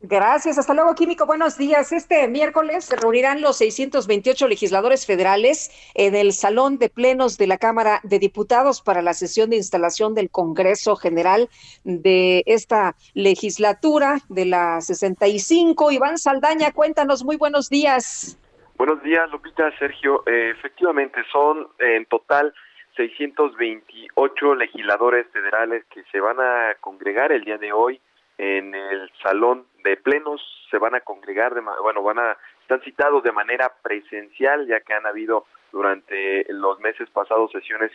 Gracias, 0.00 0.58
hasta 0.58 0.72
luego, 0.72 0.94
Químico. 0.94 1.26
Buenos 1.26 1.58
días. 1.58 1.90
Este 1.90 2.28
miércoles 2.28 2.84
se 2.84 2.96
reunirán 2.96 3.40
los 3.40 3.56
628 3.56 4.46
legisladores 4.46 5.04
federales 5.04 5.70
en 5.94 6.14
el 6.14 6.32
Salón 6.32 6.78
de 6.78 6.90
Plenos 6.90 7.38
de 7.38 7.46
la 7.46 7.58
Cámara 7.58 8.00
de 8.02 8.18
Diputados 8.18 8.82
para 8.82 9.02
la 9.02 9.14
sesión 9.14 9.50
de 9.50 9.56
instalación 9.56 10.14
del 10.14 10.30
Congreso 10.30 10.96
General 10.96 11.48
de 11.84 12.44
esta 12.46 12.94
legislatura 13.14 14.20
de 14.28 14.44
la 14.44 14.80
65. 14.80 15.90
Iván 15.90 16.18
Saldaña, 16.18 16.72
cuéntanos, 16.72 17.24
muy 17.24 17.36
buenos 17.36 17.68
días. 17.68 18.38
Buenos 18.76 19.02
días, 19.02 19.30
Lupita, 19.30 19.70
Sergio. 19.78 20.22
Eh, 20.26 20.50
efectivamente, 20.50 21.22
son 21.32 21.66
en 21.78 22.04
total 22.04 22.52
628 22.94 24.54
legisladores 24.54 25.26
federales 25.28 25.86
que 25.86 26.02
se 26.12 26.20
van 26.20 26.38
a 26.38 26.74
congregar 26.80 27.32
el 27.32 27.42
día 27.42 27.56
de 27.56 27.72
hoy 27.72 27.98
en 28.36 28.74
el 28.74 29.10
salón 29.22 29.64
de 29.82 29.96
plenos. 29.96 30.42
Se 30.70 30.76
van 30.76 30.94
a 30.94 31.00
congregar, 31.00 31.54
de, 31.54 31.62
bueno, 31.82 32.02
van 32.02 32.18
a 32.18 32.36
están 32.60 32.82
citados 32.82 33.22
de 33.22 33.32
manera 33.32 33.72
presencial, 33.82 34.66
ya 34.66 34.80
que 34.80 34.92
han 34.92 35.06
habido 35.06 35.46
durante 35.72 36.44
los 36.50 36.78
meses 36.80 37.08
pasados 37.08 37.52
sesiones 37.52 37.92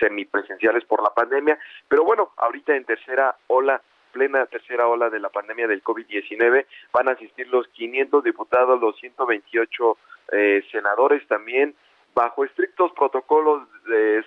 semipresenciales 0.00 0.84
por 0.84 1.00
la 1.00 1.10
pandemia. 1.10 1.60
Pero 1.86 2.02
bueno, 2.02 2.32
ahorita 2.38 2.74
en 2.74 2.84
tercera 2.84 3.36
ola 3.46 3.80
plena 4.14 4.46
tercera 4.46 4.86
ola 4.86 5.10
de 5.10 5.18
la 5.18 5.28
pandemia 5.28 5.66
del 5.66 5.82
COVID-19. 5.82 6.64
Van 6.92 7.08
a 7.08 7.12
asistir 7.12 7.48
los 7.48 7.66
500 7.68 8.22
diputados, 8.22 8.80
los 8.80 8.96
128 9.00 9.98
eh, 10.32 10.62
senadores 10.70 11.26
también, 11.26 11.74
bajo 12.14 12.44
estrictos 12.44 12.92
protocolos 12.92 13.68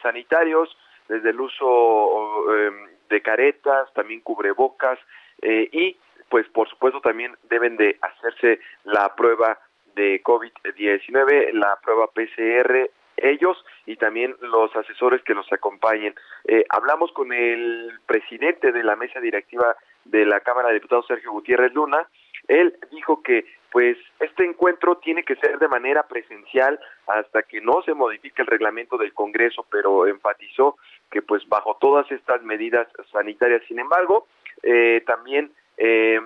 sanitarios, 0.03 0.77
desde 1.07 1.29
el 1.29 1.39
uso 1.39 2.53
em, 2.53 2.89
de 3.09 3.21
caretas, 3.21 3.91
también 3.93 4.19
cubrebocas 4.21 4.99
eh, 5.41 5.69
y 5.71 5.97
pues 6.29 6.45
por 6.49 6.67
supuesto 6.69 6.99
también 6.99 7.35
deben 7.49 7.77
de 7.77 7.97
hacerse 8.01 8.59
la 8.83 9.15
prueba 9.15 9.57
de 9.95 10.21
COVID-19, 10.21 11.53
la 11.53 11.79
prueba 11.81 12.07
PCR 12.07 12.89
ellos 13.18 13.63
y 13.86 13.95
también 13.95 14.36
los 14.41 14.76
asesores 14.76 15.22
que 15.24 15.34
los 15.34 15.51
acompañen. 15.51 16.15
Eh, 16.45 16.65
hablamos 16.70 17.11
con 17.11 17.34
el 17.34 17.91
presidente 18.05 18.72
de 18.72 18.84
la 18.84 18.95
mesa 18.95 19.20
directiva 19.20 19.76
de 20.05 20.26
la 20.26 20.39
Cámara 20.39 20.70
de 20.70 20.76
Diputados, 20.76 21.07
Sergio 21.07 21.32
Gutiérrez 21.32 21.74
Luna. 21.74 22.07
Él 22.47 22.78
dijo 22.91 23.22
que 23.22 23.45
pues 23.72 23.97
este 24.20 24.45
encuentro 24.45 24.97
tiene 24.97 25.24
que 25.24 25.36
ser 25.36 25.59
de 25.59 25.68
manera 25.68 26.07
presencial 26.07 26.80
hasta 27.07 27.43
que 27.43 27.59
no 27.59 27.82
se 27.84 27.93
modifique 27.93 28.41
el 28.41 28.47
reglamento 28.47 28.97
del 28.97 29.13
Congreso, 29.13 29.65
pero 29.70 30.07
enfatizó 30.07 30.78
que 31.11 31.22
pues 31.22 31.47
bajo 31.49 31.78
todas 31.80 32.09
estas 32.11 32.41
medidas 32.43 32.88
sanitarias, 33.11 33.61
sin 33.68 33.80
embargo, 33.80 34.28
eh, 34.63 35.03
también 35.05 35.51
eh, 35.78 36.20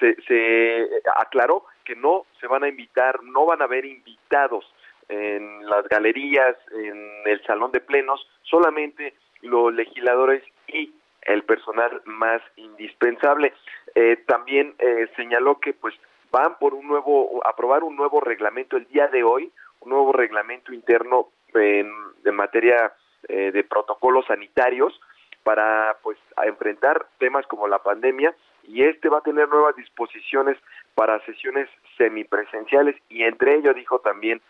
se, 0.00 0.16
se 0.22 0.88
aclaró 1.16 1.64
que 1.84 1.94
no 1.94 2.26
se 2.40 2.46
van 2.48 2.64
a 2.64 2.68
invitar, 2.68 3.22
no 3.22 3.46
van 3.46 3.62
a 3.62 3.64
haber 3.64 3.84
invitados 3.84 4.66
en 5.08 5.68
las 5.68 5.86
galerías, 5.88 6.56
en 6.72 7.10
el 7.26 7.42
salón 7.44 7.72
de 7.72 7.80
plenos, 7.80 8.26
solamente 8.42 9.14
los 9.42 9.72
legisladores 9.72 10.42
y 10.68 10.92
el 11.22 11.42
personal 11.42 12.02
más 12.04 12.40
indispensable. 12.56 13.52
Eh, 13.94 14.16
también 14.26 14.74
eh, 14.78 15.08
señaló 15.16 15.58
que 15.58 15.72
pues 15.72 15.94
van 16.30 16.58
por 16.58 16.74
un 16.74 16.86
nuevo, 16.86 17.40
aprobar 17.46 17.84
un 17.84 17.96
nuevo 17.96 18.20
reglamento 18.20 18.76
el 18.76 18.86
día 18.88 19.08
de 19.08 19.22
hoy, 19.22 19.50
un 19.80 19.90
nuevo 19.90 20.12
reglamento 20.12 20.72
interno 20.72 21.28
en, 21.54 21.90
materia 22.34 22.92
eh, 23.28 23.50
de 23.50 23.64
protocolos 23.64 24.26
sanitarios 24.26 25.00
para 25.42 25.96
pues 26.02 26.18
enfrentar 26.44 27.06
temas 27.18 27.46
como 27.46 27.66
la 27.66 27.78
pandemia 27.78 28.34
y 28.64 28.82
este 28.82 29.08
va 29.08 29.18
a 29.18 29.22
tener 29.22 29.48
nuevas 29.48 29.74
disposiciones 29.76 30.58
para 30.94 31.24
sesiones 31.24 31.68
semipresenciales 31.96 32.96
y 33.08 33.22
entre 33.22 33.54
ello 33.54 33.72
dijo 33.72 34.00
también 34.00 34.42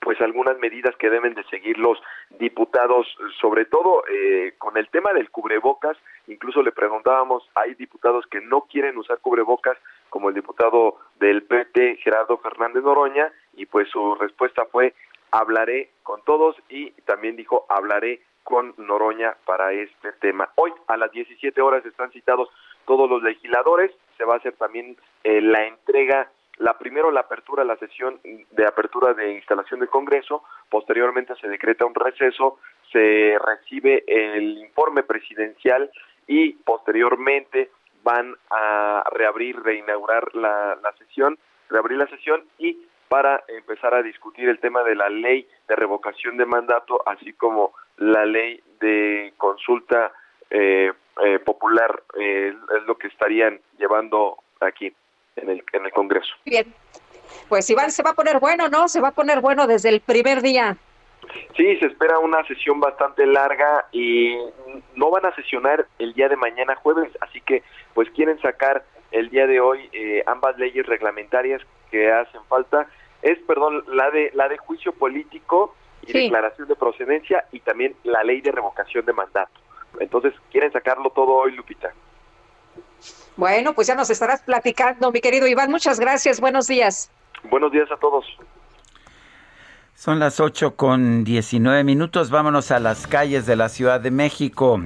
pues 0.00 0.20
algunas 0.20 0.58
medidas 0.58 0.94
que 0.96 1.10
deben 1.10 1.34
de 1.34 1.44
seguir 1.44 1.78
los 1.78 1.98
diputados, 2.38 3.06
sobre 3.40 3.64
todo 3.64 4.04
eh, 4.08 4.54
con 4.58 4.76
el 4.76 4.88
tema 4.88 5.12
del 5.12 5.30
cubrebocas, 5.30 5.96
incluso 6.26 6.62
le 6.62 6.72
preguntábamos, 6.72 7.48
hay 7.54 7.74
diputados 7.74 8.26
que 8.26 8.40
no 8.40 8.62
quieren 8.62 8.96
usar 8.96 9.18
cubrebocas, 9.18 9.76
como 10.10 10.28
el 10.28 10.34
diputado 10.34 10.98
del 11.18 11.42
PT, 11.42 11.96
Gerardo 11.96 12.38
Fernández 12.38 12.82
Noroña, 12.82 13.32
y 13.54 13.66
pues 13.66 13.88
su 13.90 14.14
respuesta 14.14 14.66
fue, 14.70 14.94
hablaré 15.30 15.90
con 16.02 16.22
todos 16.22 16.56
y 16.68 16.90
también 17.02 17.36
dijo, 17.36 17.66
hablaré 17.68 18.22
con 18.44 18.74
Noroña 18.76 19.36
para 19.44 19.72
este 19.72 20.12
tema. 20.12 20.50
Hoy 20.56 20.72
a 20.86 20.96
las 20.96 21.10
17 21.10 21.60
horas 21.60 21.84
están 21.84 22.12
citados 22.12 22.48
todos 22.86 23.08
los 23.08 23.22
legisladores, 23.22 23.90
se 24.16 24.24
va 24.24 24.34
a 24.34 24.36
hacer 24.36 24.52
también 24.52 24.96
eh, 25.24 25.40
la 25.40 25.66
entrega 25.66 26.30
la 26.58 26.78
primero 26.78 27.10
la 27.10 27.20
apertura, 27.20 27.64
la 27.64 27.76
sesión 27.76 28.20
de 28.22 28.66
apertura 28.66 29.14
de 29.14 29.34
instalación 29.34 29.80
del 29.80 29.88
Congreso, 29.88 30.44
posteriormente 30.70 31.34
se 31.40 31.48
decreta 31.48 31.84
un 31.84 31.94
receso, 31.94 32.58
se 32.92 33.36
recibe 33.44 34.04
el 34.06 34.58
informe 34.58 35.02
presidencial 35.02 35.90
y 36.26 36.52
posteriormente 36.52 37.70
van 38.02 38.36
a 38.50 39.02
reabrir, 39.12 39.60
reinaugurar 39.62 40.34
la, 40.34 40.78
la 40.82 40.92
sesión, 40.98 41.38
reabrir 41.68 41.98
la 41.98 42.06
sesión 42.06 42.44
y 42.58 42.86
para 43.08 43.44
empezar 43.48 43.94
a 43.94 44.02
discutir 44.02 44.48
el 44.48 44.58
tema 44.58 44.82
de 44.82 44.94
la 44.94 45.08
ley 45.08 45.46
de 45.68 45.76
revocación 45.76 46.36
de 46.36 46.46
mandato, 46.46 47.00
así 47.06 47.32
como 47.32 47.72
la 47.96 48.26
ley 48.26 48.60
de 48.80 49.32
consulta 49.36 50.12
eh, 50.50 50.92
eh, 51.24 51.38
popular, 51.38 52.02
eh, 52.18 52.54
es 52.76 52.82
lo 52.86 52.96
que 52.96 53.08
estarían 53.08 53.60
llevando 53.78 54.38
aquí 54.60 54.92
en 55.36 55.50
el, 55.50 55.64
en 55.72 55.84
el 55.84 55.92
Congreso. 55.92 56.34
Bien, 56.44 56.72
pues 57.48 57.68
Iván, 57.70 57.90
se 57.90 58.02
va 58.02 58.10
a 58.10 58.14
poner 58.14 58.38
bueno, 58.40 58.68
¿no? 58.68 58.88
Se 58.88 59.00
va 59.00 59.08
a 59.08 59.12
poner 59.12 59.40
bueno 59.40 59.66
desde 59.66 59.88
el 59.88 60.00
primer 60.00 60.42
día. 60.42 60.76
Sí, 61.56 61.76
se 61.78 61.86
espera 61.86 62.18
una 62.18 62.44
sesión 62.46 62.80
bastante 62.80 63.26
larga 63.26 63.86
y 63.92 64.36
no 64.94 65.10
van 65.10 65.26
a 65.26 65.34
sesionar 65.34 65.86
el 65.98 66.12
día 66.14 66.28
de 66.28 66.36
mañana 66.36 66.76
jueves, 66.76 67.10
así 67.20 67.40
que 67.40 67.62
pues 67.94 68.10
quieren 68.10 68.38
sacar 68.40 68.84
el 69.10 69.30
día 69.30 69.46
de 69.46 69.60
hoy 69.60 69.88
eh, 69.92 70.22
ambas 70.26 70.58
leyes 70.58 70.86
reglamentarias 70.86 71.62
que 71.90 72.12
hacen 72.12 72.42
falta. 72.48 72.88
Es, 73.22 73.38
perdón, 73.46 73.84
la 73.88 74.10
de 74.10 74.30
la 74.34 74.48
de 74.48 74.58
juicio 74.58 74.92
político 74.92 75.74
y 76.06 76.12
declaración 76.12 76.68
de 76.68 76.76
procedencia 76.76 77.46
y 77.52 77.60
también 77.60 77.94
la 78.04 78.22
ley 78.22 78.40
de 78.40 78.52
revocación 78.52 79.06
de 79.06 79.12
mandato. 79.12 79.60
Entonces, 80.00 80.34
quieren 80.50 80.72
sacarlo 80.72 81.10
todo 81.10 81.32
hoy, 81.32 81.52
Lupita. 81.52 81.92
Bueno, 83.36 83.74
pues 83.74 83.88
ya 83.88 83.94
nos 83.94 84.10
estarás 84.10 84.42
platicando, 84.42 85.10
mi 85.10 85.20
querido 85.20 85.46
Iván. 85.46 85.70
Muchas 85.70 85.98
gracias. 85.98 86.40
Buenos 86.40 86.66
días. 86.66 87.10
Buenos 87.50 87.72
días 87.72 87.90
a 87.90 87.96
todos. 87.96 88.24
Son 89.94 90.18
las 90.18 90.40
8 90.40 90.76
con 90.76 91.24
19 91.24 91.84
minutos. 91.84 92.30
Vámonos 92.30 92.70
a 92.70 92.78
las 92.78 93.06
calles 93.06 93.46
de 93.46 93.56
la 93.56 93.68
Ciudad 93.68 94.00
de 94.00 94.10
México. 94.10 94.80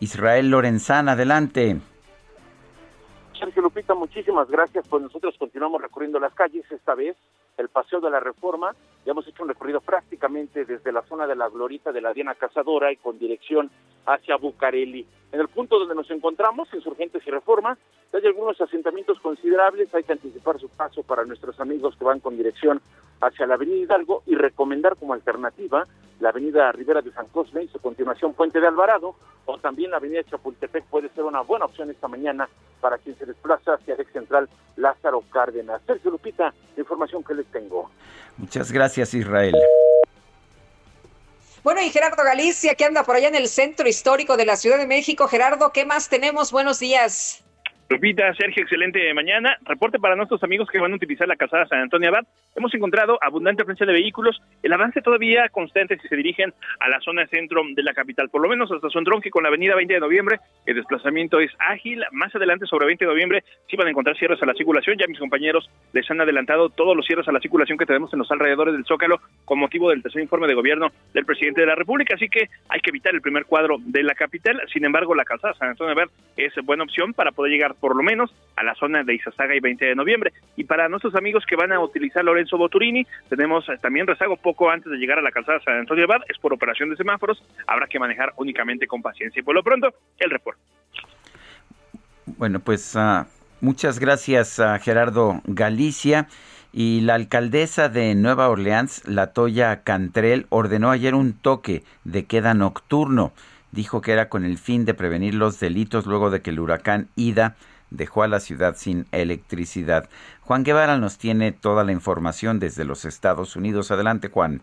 Israel 0.00 0.50
Lorenzán, 0.50 1.08
adelante. 1.08 1.78
Sergio 3.38 3.62
Lupita, 3.62 3.94
muchísimas 3.94 4.48
gracias. 4.48 4.86
Pues 4.88 5.02
nosotros 5.02 5.34
continuamos 5.38 5.80
recorriendo 5.80 6.18
las 6.20 6.34
calles, 6.34 6.64
esta 6.70 6.94
vez 6.94 7.16
el 7.60 7.68
Paseo 7.68 8.00
de 8.00 8.10
la 8.10 8.20
Reforma. 8.20 8.74
Ya 9.04 9.12
hemos 9.12 9.26
hecho 9.26 9.42
un 9.42 9.48
recorrido 9.48 9.80
prácticamente 9.80 10.64
desde 10.64 10.92
la 10.92 11.02
zona 11.02 11.26
de 11.26 11.34
la 11.34 11.48
Glorita 11.48 11.90
de 11.90 12.00
la 12.00 12.12
Diana 12.12 12.34
Cazadora 12.34 12.92
y 12.92 12.96
con 12.96 13.18
dirección 13.18 13.70
hacia 14.06 14.36
Bucareli. 14.36 15.06
En 15.32 15.40
el 15.40 15.48
punto 15.48 15.78
donde 15.78 15.94
nos 15.94 16.10
encontramos, 16.10 16.68
Insurgentes 16.74 17.26
y 17.26 17.30
Reforma, 17.30 17.78
hay 18.12 18.26
algunos 18.26 18.60
asentamientos 18.60 19.18
considerables, 19.20 19.94
hay 19.94 20.02
que 20.02 20.12
anticipar 20.12 20.58
su 20.58 20.68
paso 20.68 21.02
para 21.02 21.24
nuestros 21.24 21.58
amigos 21.60 21.96
que 21.96 22.04
van 22.04 22.20
con 22.20 22.36
dirección 22.36 22.82
hacia 23.20 23.46
la 23.46 23.54
Avenida 23.54 23.76
Hidalgo 23.76 24.22
y 24.26 24.34
recomendar 24.34 24.96
como 24.96 25.14
alternativa 25.14 25.86
la 26.18 26.30
Avenida 26.30 26.70
Rivera 26.72 27.00
de 27.00 27.12
San 27.12 27.28
Cosme 27.28 27.64
y 27.64 27.68
su 27.68 27.78
continuación 27.78 28.34
Puente 28.34 28.60
de 28.60 28.66
Alvarado 28.66 29.14
o 29.46 29.58
también 29.58 29.90
la 29.90 29.96
Avenida 29.96 30.22
Chapultepec 30.24 30.84
puede 30.86 31.08
ser 31.10 31.24
una 31.24 31.40
buena 31.40 31.64
opción 31.64 31.90
esta 31.90 32.08
mañana 32.08 32.48
para 32.80 32.98
quien 32.98 33.16
se 33.16 33.26
desplaza 33.26 33.74
hacia 33.74 33.94
el 33.94 34.06
central 34.06 34.48
Lázaro 34.76 35.22
Cárdenas. 35.30 35.80
Sergio 35.86 36.10
Lupita, 36.10 36.52
información 36.76 37.22
que 37.22 37.34
les 37.34 37.46
tengo. 37.46 37.90
Muchas 38.36 38.72
gracias 38.72 38.89
Israel. 38.98 39.54
Bueno, 41.62 41.82
y 41.82 41.90
Gerardo 41.90 42.24
Galicia, 42.24 42.74
que 42.74 42.84
anda 42.84 43.04
por 43.04 43.16
allá 43.16 43.28
en 43.28 43.34
el 43.34 43.48
centro 43.48 43.86
histórico 43.86 44.36
de 44.36 44.46
la 44.46 44.56
Ciudad 44.56 44.78
de 44.78 44.86
México. 44.86 45.28
Gerardo, 45.28 45.72
¿qué 45.72 45.84
más 45.84 46.08
tenemos? 46.08 46.52
Buenos 46.52 46.78
días. 46.78 47.42
Lupita, 47.90 48.32
Sergio, 48.34 48.62
excelente 48.62 49.12
mañana. 49.14 49.58
Reporte 49.64 49.98
para 49.98 50.14
nuestros 50.14 50.40
amigos 50.44 50.68
que 50.70 50.78
van 50.78 50.92
a 50.92 50.94
utilizar 50.94 51.26
la 51.26 51.34
calzada 51.34 51.66
San 51.66 51.80
Antonio 51.80 52.08
Abad. 52.08 52.24
Hemos 52.54 52.72
encontrado 52.72 53.18
abundante 53.20 53.64
presencia 53.64 53.84
de 53.84 53.94
vehículos. 53.94 54.40
El 54.62 54.72
avance 54.72 55.02
todavía 55.02 55.48
constante 55.48 55.98
si 55.98 56.06
se 56.06 56.14
dirigen 56.14 56.54
a 56.78 56.88
la 56.88 57.00
zona 57.00 57.26
centro 57.26 57.62
de 57.74 57.82
la 57.82 57.92
capital, 57.92 58.28
por 58.28 58.42
lo 58.42 58.48
menos 58.48 58.70
hasta 58.70 58.88
su 58.90 58.98
entronque 59.00 59.30
con 59.30 59.42
la 59.42 59.48
avenida 59.48 59.74
20 59.74 59.94
de 59.94 59.98
noviembre. 59.98 60.38
El 60.66 60.76
desplazamiento 60.76 61.40
es 61.40 61.50
ágil. 61.58 62.04
Más 62.12 62.32
adelante, 62.32 62.64
sobre 62.66 62.86
20 62.86 63.06
de 63.06 63.10
noviembre, 63.10 63.44
sí 63.68 63.76
van 63.76 63.88
a 63.88 63.90
encontrar 63.90 64.16
cierres 64.16 64.40
a 64.40 64.46
la 64.46 64.54
circulación. 64.54 64.96
Ya 64.96 65.08
mis 65.08 65.18
compañeros 65.18 65.68
les 65.92 66.08
han 66.12 66.20
adelantado 66.20 66.68
todos 66.68 66.96
los 66.96 67.04
cierres 67.04 67.26
a 67.26 67.32
la 67.32 67.40
circulación 67.40 67.76
que 67.76 67.86
tenemos 67.86 68.12
en 68.12 68.20
los 68.20 68.30
alrededores 68.30 68.72
del 68.72 68.84
Zócalo 68.84 69.20
con 69.44 69.58
motivo 69.58 69.90
del 69.90 70.00
tercer 70.00 70.22
informe 70.22 70.46
de 70.46 70.54
gobierno 70.54 70.92
del 71.12 71.24
presidente 71.24 71.62
de 71.62 71.66
la 71.66 71.74
República. 71.74 72.14
Así 72.14 72.28
que 72.28 72.50
hay 72.68 72.80
que 72.82 72.90
evitar 72.90 73.12
el 73.16 73.20
primer 73.20 73.46
cuadro 73.46 73.78
de 73.80 74.04
la 74.04 74.14
capital. 74.14 74.62
Sin 74.72 74.84
embargo, 74.84 75.12
la 75.16 75.24
calzada 75.24 75.54
San 75.54 75.70
Antonio 75.70 75.90
Abad 75.90 76.08
es 76.36 76.54
buena 76.64 76.84
opción 76.84 77.14
para 77.14 77.32
poder 77.32 77.50
llegar 77.50 77.74
por 77.80 77.96
lo 77.96 78.02
menos 78.02 78.32
a 78.56 78.62
la 78.62 78.74
zona 78.74 79.02
de 79.02 79.14
Izazaga 79.14 79.54
y 79.54 79.60
20 79.60 79.84
de 79.84 79.94
noviembre. 79.94 80.32
Y 80.56 80.64
para 80.64 80.88
nuestros 80.88 81.14
amigos 81.14 81.44
que 81.46 81.56
van 81.56 81.72
a 81.72 81.80
utilizar 81.80 82.24
Lorenzo 82.24 82.58
Boturini, 82.58 83.06
tenemos 83.28 83.68
eh, 83.68 83.78
también 83.80 84.06
rezago 84.06 84.36
poco 84.36 84.70
antes 84.70 84.90
de 84.92 84.98
llegar 84.98 85.18
a 85.18 85.22
la 85.22 85.32
calzada 85.32 85.60
San 85.64 85.78
Antonio 85.78 86.04
Abad, 86.04 86.20
es 86.28 86.38
por 86.38 86.52
operación 86.52 86.90
de 86.90 86.96
semáforos, 86.96 87.42
habrá 87.66 87.86
que 87.86 87.98
manejar 87.98 88.32
únicamente 88.36 88.86
con 88.86 89.02
paciencia. 89.02 89.40
Y 89.40 89.42
por 89.42 89.54
lo 89.54 89.62
pronto, 89.62 89.88
el 90.18 90.30
reporte. 90.30 90.60
Bueno, 92.26 92.60
pues 92.60 92.94
uh, 92.94 93.24
muchas 93.60 93.98
gracias 93.98 94.60
a 94.60 94.78
Gerardo 94.78 95.40
Galicia. 95.44 96.28
Y 96.72 97.00
la 97.00 97.14
alcaldesa 97.14 97.88
de 97.88 98.14
Nueva 98.14 98.48
Orleans, 98.48 99.02
Latoya 99.08 99.82
Cantrell, 99.82 100.46
ordenó 100.50 100.92
ayer 100.92 101.16
un 101.16 101.32
toque 101.32 101.82
de 102.04 102.26
queda 102.26 102.54
nocturno. 102.54 103.32
Dijo 103.72 104.00
que 104.00 104.12
era 104.12 104.28
con 104.28 104.44
el 104.44 104.56
fin 104.56 104.84
de 104.84 104.94
prevenir 104.94 105.34
los 105.34 105.58
delitos 105.58 106.06
luego 106.06 106.30
de 106.30 106.42
que 106.42 106.50
el 106.50 106.60
huracán 106.60 107.08
Ida 107.16 107.56
dejó 107.90 108.22
a 108.22 108.28
la 108.28 108.40
ciudad 108.40 108.76
sin 108.76 109.06
electricidad. 109.12 110.08
Juan 110.42 110.64
Guevara 110.64 110.98
nos 110.98 111.18
tiene 111.18 111.52
toda 111.52 111.84
la 111.84 111.92
información 111.92 112.58
desde 112.60 112.84
los 112.84 113.04
Estados 113.04 113.56
Unidos. 113.56 113.90
Adelante, 113.90 114.28
Juan. 114.28 114.62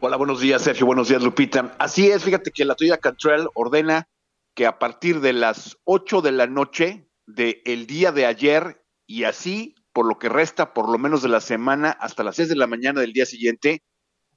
Hola, 0.00 0.16
buenos 0.16 0.40
días, 0.40 0.62
Sergio. 0.62 0.86
Buenos 0.86 1.08
días, 1.08 1.22
Lupita. 1.22 1.74
Así 1.78 2.10
es, 2.10 2.22
fíjate 2.22 2.50
que 2.50 2.64
la 2.64 2.74
Toya 2.74 2.98
Cantrell 2.98 3.48
ordena 3.54 4.08
que 4.54 4.66
a 4.66 4.78
partir 4.78 5.20
de 5.20 5.32
las 5.32 5.78
8 5.84 6.22
de 6.22 6.32
la 6.32 6.46
noche 6.46 7.08
del 7.26 7.86
día 7.86 8.12
de 8.12 8.26
ayer 8.26 8.84
y 9.06 9.24
así, 9.24 9.74
por 9.92 10.06
lo 10.06 10.18
que 10.18 10.28
resta 10.28 10.74
por 10.74 10.88
lo 10.90 10.98
menos 10.98 11.22
de 11.22 11.28
la 11.28 11.40
semana, 11.40 11.90
hasta 11.90 12.24
las 12.24 12.36
6 12.36 12.50
de 12.50 12.56
la 12.56 12.66
mañana 12.66 13.00
del 13.00 13.12
día 13.12 13.26
siguiente, 13.26 13.82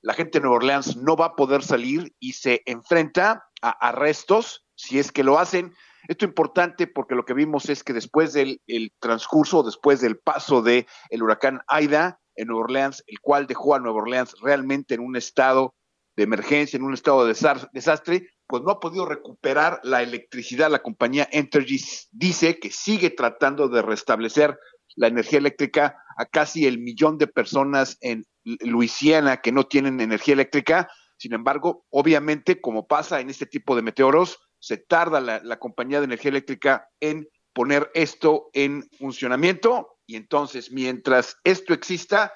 la 0.02 0.14
gente 0.14 0.40
de 0.40 0.44
Nueva 0.44 0.58
Orleans 0.58 0.98
no 0.98 1.16
va 1.16 1.28
a 1.28 1.36
poder 1.36 1.64
salir 1.64 2.14
y 2.20 2.34
se 2.34 2.62
enfrenta 2.66 3.50
a 3.62 3.70
arrestos 3.70 4.66
si 4.76 5.00
es 5.00 5.12
que 5.12 5.24
lo 5.24 5.40
hacen. 5.40 5.74
Esto 6.10 6.26
es 6.26 6.30
importante 6.30 6.88
porque 6.88 7.14
lo 7.14 7.24
que 7.24 7.36
vimos 7.36 7.70
es 7.70 7.84
que 7.84 7.94
después 7.94 8.34
del 8.34 8.60
el 8.66 8.92
transcurso, 9.00 9.62
después 9.62 10.02
del 10.02 10.18
paso 10.18 10.64
del 10.64 10.88
el 11.12 11.22
huracán 11.22 11.62
Aida 11.68 12.20
en 12.36 12.48
Nueva 12.48 12.64
Orleans, 12.64 13.04
el 13.06 13.20
cual 13.20 13.46
dejó 13.46 13.76
a 13.76 13.80
Nueva 13.80 14.00
Orleans 14.00 14.34
realmente 14.42 14.96
en 14.96 15.02
un 15.02 15.16
estado 15.16 15.76
de 16.18 16.24
emergencia, 16.24 16.78
en 16.78 16.84
un 16.84 16.96
estado 16.96 17.28
de 17.28 17.36
desastre, 17.74 18.28
pues 18.48 18.64
no 18.64 18.72
ha 18.72 18.80
podido 18.80 19.06
recuperar 19.06 19.82
la 19.84 20.02
electricidad. 20.02 20.72
La 20.72 20.82
compañía 20.82 21.30
Entergy 21.32 21.80
dice 22.12 22.58
que 22.58 22.72
sigue 22.72 23.12
tratando 23.12 23.70
de 23.70 23.84
restablecer 23.84 24.58
la 24.96 25.10
energía 25.10 25.38
eléctrica 25.38 25.96
a 26.18 26.26
casi 26.26 26.66
el 26.66 26.80
millón 26.80 27.20
de 27.20 27.28
personas 27.28 28.00
en 28.02 28.26
Luisiana 28.44 29.42
que 29.42 29.52
no 29.52 29.68
tienen 29.68 30.02
energía 30.02 30.34
eléctrica. 30.34 30.90
Sin 31.18 31.34
embargo, 31.34 31.86
obviamente, 31.92 32.60
como 32.60 32.88
pasa 32.88 33.20
en 33.20 33.30
este 33.30 33.46
tipo 33.46 33.76
de 33.76 33.84
meteoros, 33.84 34.40
se 34.60 34.78
tarda 34.78 35.20
la, 35.20 35.60
compañía 35.60 36.00
de 36.00 36.06
energía 36.06 36.30
eléctrica 36.30 36.90
en 37.00 37.28
poner 37.54 37.90
esto 37.94 38.50
en 38.54 38.84
funcionamiento 38.98 40.00
y 40.06 40.16
entonces 40.16 40.72
mientras 40.72 41.38
esto 41.44 41.74
exista, 41.74 42.34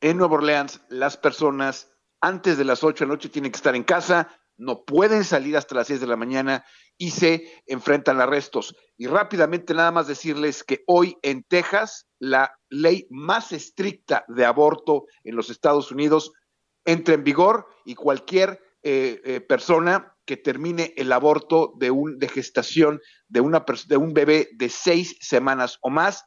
en 0.00 0.18
Nueva 0.18 0.34
Orleans 0.34 0.80
las 0.88 1.16
personas 1.16 1.90
antes 2.20 2.58
de 2.58 2.64
las 2.64 2.84
8 2.84 3.04
de 3.04 3.08
la 3.08 3.14
noche 3.14 3.28
tienen 3.28 3.52
que 3.52 3.56
estar 3.56 3.74
en 3.74 3.84
casa, 3.84 4.28
no 4.58 4.84
pueden 4.84 5.24
salir 5.24 5.56
hasta 5.56 5.74
las 5.74 5.86
6 5.86 6.00
de 6.00 6.06
la 6.06 6.16
mañana 6.16 6.64
y 6.96 7.10
se 7.10 7.62
enfrentan 7.66 8.20
a 8.20 8.24
arrestos. 8.24 8.74
Y 8.96 9.06
rápidamente 9.06 9.74
nada 9.74 9.92
más 9.92 10.06
decirles 10.06 10.64
que 10.64 10.82
hoy 10.86 11.16
en 11.22 11.44
Texas 11.44 12.06
la 12.18 12.58
ley 12.70 13.06
más 13.10 13.52
estricta 13.52 14.24
de 14.28 14.44
aborto 14.44 15.04
en 15.24 15.36
los 15.36 15.50
Estados 15.50 15.92
Unidos 15.92 16.32
entra 16.84 17.14
en 17.14 17.24
vigor 17.24 17.66
y 17.84 17.94
cualquier 17.94 18.62
eh, 18.82 19.20
eh, 19.24 19.40
persona 19.40 20.15
que 20.26 20.36
termine 20.36 20.92
el 20.96 21.12
aborto 21.12 21.72
de, 21.78 21.90
un, 21.90 22.18
de 22.18 22.28
gestación 22.28 23.00
de, 23.28 23.40
una, 23.40 23.64
de 23.86 23.96
un 23.96 24.12
bebé 24.12 24.48
de 24.54 24.68
seis 24.68 25.16
semanas 25.20 25.78
o 25.80 25.90
más, 25.90 26.24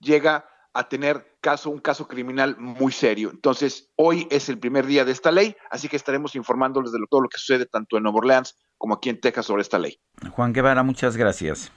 llega 0.00 0.46
a 0.74 0.88
tener 0.88 1.36
caso, 1.40 1.70
un 1.70 1.80
caso 1.80 2.08
criminal 2.08 2.56
muy 2.58 2.92
serio. 2.92 3.30
Entonces, 3.30 3.90
hoy 3.96 4.26
es 4.30 4.48
el 4.48 4.58
primer 4.58 4.86
día 4.86 5.04
de 5.04 5.12
esta 5.12 5.30
ley, 5.30 5.54
así 5.70 5.88
que 5.88 5.96
estaremos 5.96 6.34
informándoles 6.34 6.92
de 6.92 6.98
todo 7.10 7.20
lo 7.20 7.28
que 7.28 7.38
sucede 7.38 7.66
tanto 7.66 7.96
en 7.96 8.04
Nueva 8.04 8.18
Orleans 8.18 8.56
como 8.78 8.94
aquí 8.94 9.10
en 9.10 9.20
Texas 9.20 9.46
sobre 9.46 9.62
esta 9.62 9.78
ley. 9.78 9.98
Juan 10.30 10.52
Guevara, 10.52 10.82
muchas 10.82 11.16
gracias. 11.16 11.70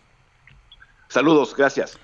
Saludos, 1.09 1.55
gracias. 1.55 1.99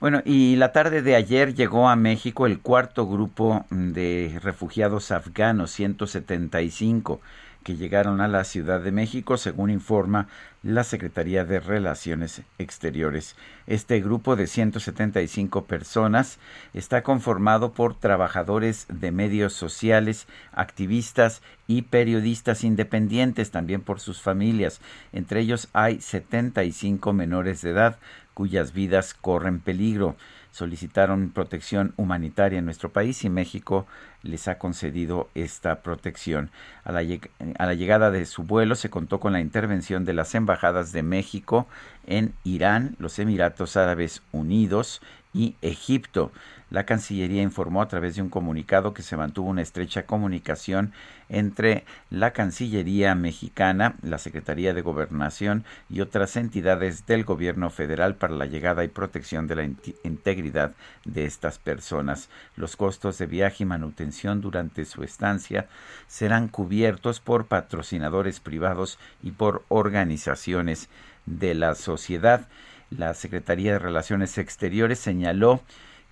Bueno, 0.00 0.22
y 0.24 0.56
la 0.56 0.72
tarde 0.72 1.02
de 1.02 1.14
ayer 1.14 1.54
llegó 1.54 1.88
a 1.88 1.96
México 1.96 2.46
el 2.46 2.60
cuarto 2.60 3.06
grupo 3.06 3.64
de 3.70 4.38
refugiados 4.42 5.10
afganos, 5.12 5.70
175 5.70 7.20
que 7.64 7.76
llegaron 7.76 8.20
a 8.20 8.28
la 8.28 8.44
Ciudad 8.44 8.80
de 8.80 8.92
México, 8.92 9.36
según 9.36 9.70
informa 9.70 10.28
la 10.62 10.84
Secretaría 10.84 11.44
de 11.44 11.58
Relaciones 11.58 12.42
Exteriores. 12.58 13.34
Este 13.66 14.00
grupo 14.00 14.36
de 14.36 14.46
175 14.46 15.64
personas 15.64 16.38
está 16.74 17.02
conformado 17.02 17.72
por 17.72 17.98
trabajadores 17.98 18.86
de 18.88 19.10
medios 19.10 19.54
sociales, 19.54 20.28
activistas 20.52 21.42
y 21.66 21.82
periodistas 21.82 22.62
independientes, 22.62 23.50
también 23.50 23.80
por 23.80 23.98
sus 23.98 24.20
familias. 24.20 24.80
Entre 25.12 25.40
ellos 25.40 25.68
hay 25.72 26.00
75 26.00 27.12
menores 27.12 27.62
de 27.62 27.70
edad 27.70 27.98
cuyas 28.34 28.72
vidas 28.72 29.14
corren 29.14 29.60
peligro 29.60 30.16
solicitaron 30.54 31.30
protección 31.30 31.94
humanitaria 31.96 32.60
en 32.60 32.64
nuestro 32.64 32.92
país 32.92 33.24
y 33.24 33.28
México 33.28 33.88
les 34.22 34.46
ha 34.46 34.56
concedido 34.56 35.28
esta 35.34 35.82
protección. 35.82 36.50
A 36.84 36.92
la, 36.92 37.00
a 37.00 37.66
la, 37.66 37.74
llegada 37.74 38.12
de 38.12 38.24
su 38.24 38.44
vuelo 38.44 38.76
se 38.76 38.88
contó 38.88 39.18
con 39.18 39.32
la 39.32 39.40
intervención 39.40 40.04
de 40.04 40.12
las 40.12 40.32
embajadas 40.36 40.92
de 40.92 41.02
México 41.02 41.66
en 42.06 42.34
Irán, 42.44 42.94
los 43.00 43.18
Emiratos 43.18 43.76
Árabes 43.76 44.22
Unidos 44.30 45.02
y 45.32 45.56
Egipto. 45.60 46.30
La 46.74 46.86
Cancillería 46.86 47.40
informó 47.40 47.82
a 47.82 47.86
través 47.86 48.16
de 48.16 48.22
un 48.22 48.30
comunicado 48.30 48.94
que 48.94 49.02
se 49.02 49.16
mantuvo 49.16 49.48
una 49.48 49.62
estrecha 49.62 50.06
comunicación 50.06 50.92
entre 51.28 51.84
la 52.10 52.32
Cancillería 52.32 53.14
mexicana, 53.14 53.94
la 54.02 54.18
Secretaría 54.18 54.74
de 54.74 54.82
Gobernación 54.82 55.64
y 55.88 56.00
otras 56.00 56.34
entidades 56.34 57.06
del 57.06 57.22
gobierno 57.22 57.70
federal 57.70 58.16
para 58.16 58.34
la 58.34 58.46
llegada 58.46 58.82
y 58.82 58.88
protección 58.88 59.46
de 59.46 59.54
la 59.54 59.62
integridad 60.02 60.72
de 61.04 61.26
estas 61.26 61.60
personas. 61.60 62.28
Los 62.56 62.74
costos 62.74 63.18
de 63.18 63.26
viaje 63.26 63.62
y 63.62 63.66
manutención 63.66 64.40
durante 64.40 64.84
su 64.84 65.04
estancia 65.04 65.68
serán 66.08 66.48
cubiertos 66.48 67.20
por 67.20 67.46
patrocinadores 67.46 68.40
privados 68.40 68.98
y 69.22 69.30
por 69.30 69.64
organizaciones 69.68 70.88
de 71.24 71.54
la 71.54 71.76
sociedad. 71.76 72.48
La 72.90 73.14
Secretaría 73.14 73.74
de 73.74 73.78
Relaciones 73.78 74.38
Exteriores 74.38 74.98
señaló 74.98 75.60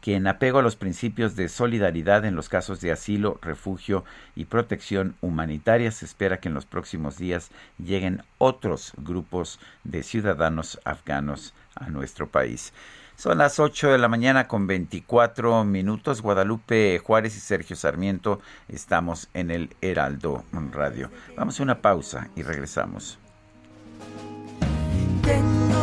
que 0.02 0.16
en 0.16 0.26
apego 0.26 0.58
a 0.58 0.62
los 0.62 0.76
principios 0.76 1.36
de 1.36 1.48
solidaridad 1.48 2.26
en 2.26 2.34
los 2.34 2.50
casos 2.50 2.80
de 2.80 2.92
asilo, 2.92 3.38
refugio 3.40 4.04
y 4.34 4.44
protección 4.46 5.14
humanitaria, 5.22 5.90
se 5.92 6.04
espera 6.04 6.40
que 6.40 6.48
en 6.48 6.54
los 6.54 6.66
próximos 6.66 7.16
días 7.16 7.50
lleguen 7.78 8.22
otros 8.36 8.92
grupos 8.98 9.60
de 9.84 10.02
ciudadanos 10.02 10.80
afganos 10.84 11.54
a 11.76 11.88
nuestro 11.88 12.28
país. 12.28 12.74
Son 13.14 13.38
las 13.38 13.60
8 13.60 13.92
de 13.92 13.98
la 13.98 14.08
mañana 14.08 14.48
con 14.48 14.66
24 14.66 15.64
minutos. 15.64 16.20
Guadalupe 16.20 16.98
Juárez 16.98 17.36
y 17.36 17.40
Sergio 17.40 17.76
Sarmiento 17.76 18.40
estamos 18.68 19.28
en 19.34 19.52
el 19.52 19.76
Heraldo 19.80 20.44
Radio. 20.72 21.10
Vamos 21.36 21.60
a 21.60 21.62
una 21.62 21.80
pausa 21.80 22.28
y 22.34 22.42
regresamos. 22.42 23.20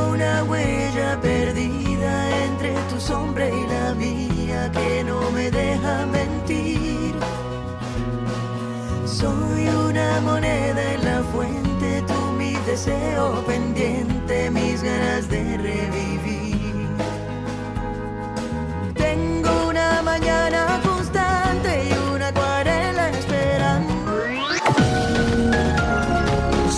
Una 0.07 0.43
huella 0.43 1.19
perdida 1.21 2.43
entre 2.45 2.73
tu 2.89 2.99
sombra 2.99 3.49
y 3.49 3.67
la 3.67 3.93
mía 3.93 4.71
que 4.71 5.03
no 5.03 5.31
me 5.31 5.51
deja 5.51 6.05
mentir. 6.05 7.15
Soy 9.05 9.67
una 9.67 10.21
moneda 10.21 10.93
en 10.93 11.05
la 11.05 11.23
fuente, 11.31 12.03
tú 12.07 12.31
mi 12.37 12.53
deseo 12.65 13.43
pendiente, 13.45 14.49
mis 14.51 14.81
ganas 14.81 15.27
de 15.29 15.57
revivir. 15.57 16.87
Tengo 18.95 19.67
una 19.69 20.01
mañana 20.01 20.79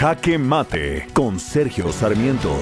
Jaque 0.00 0.38
Mate 0.38 1.08
con 1.12 1.38
Sergio 1.38 1.92
Sarmiento. 1.92 2.58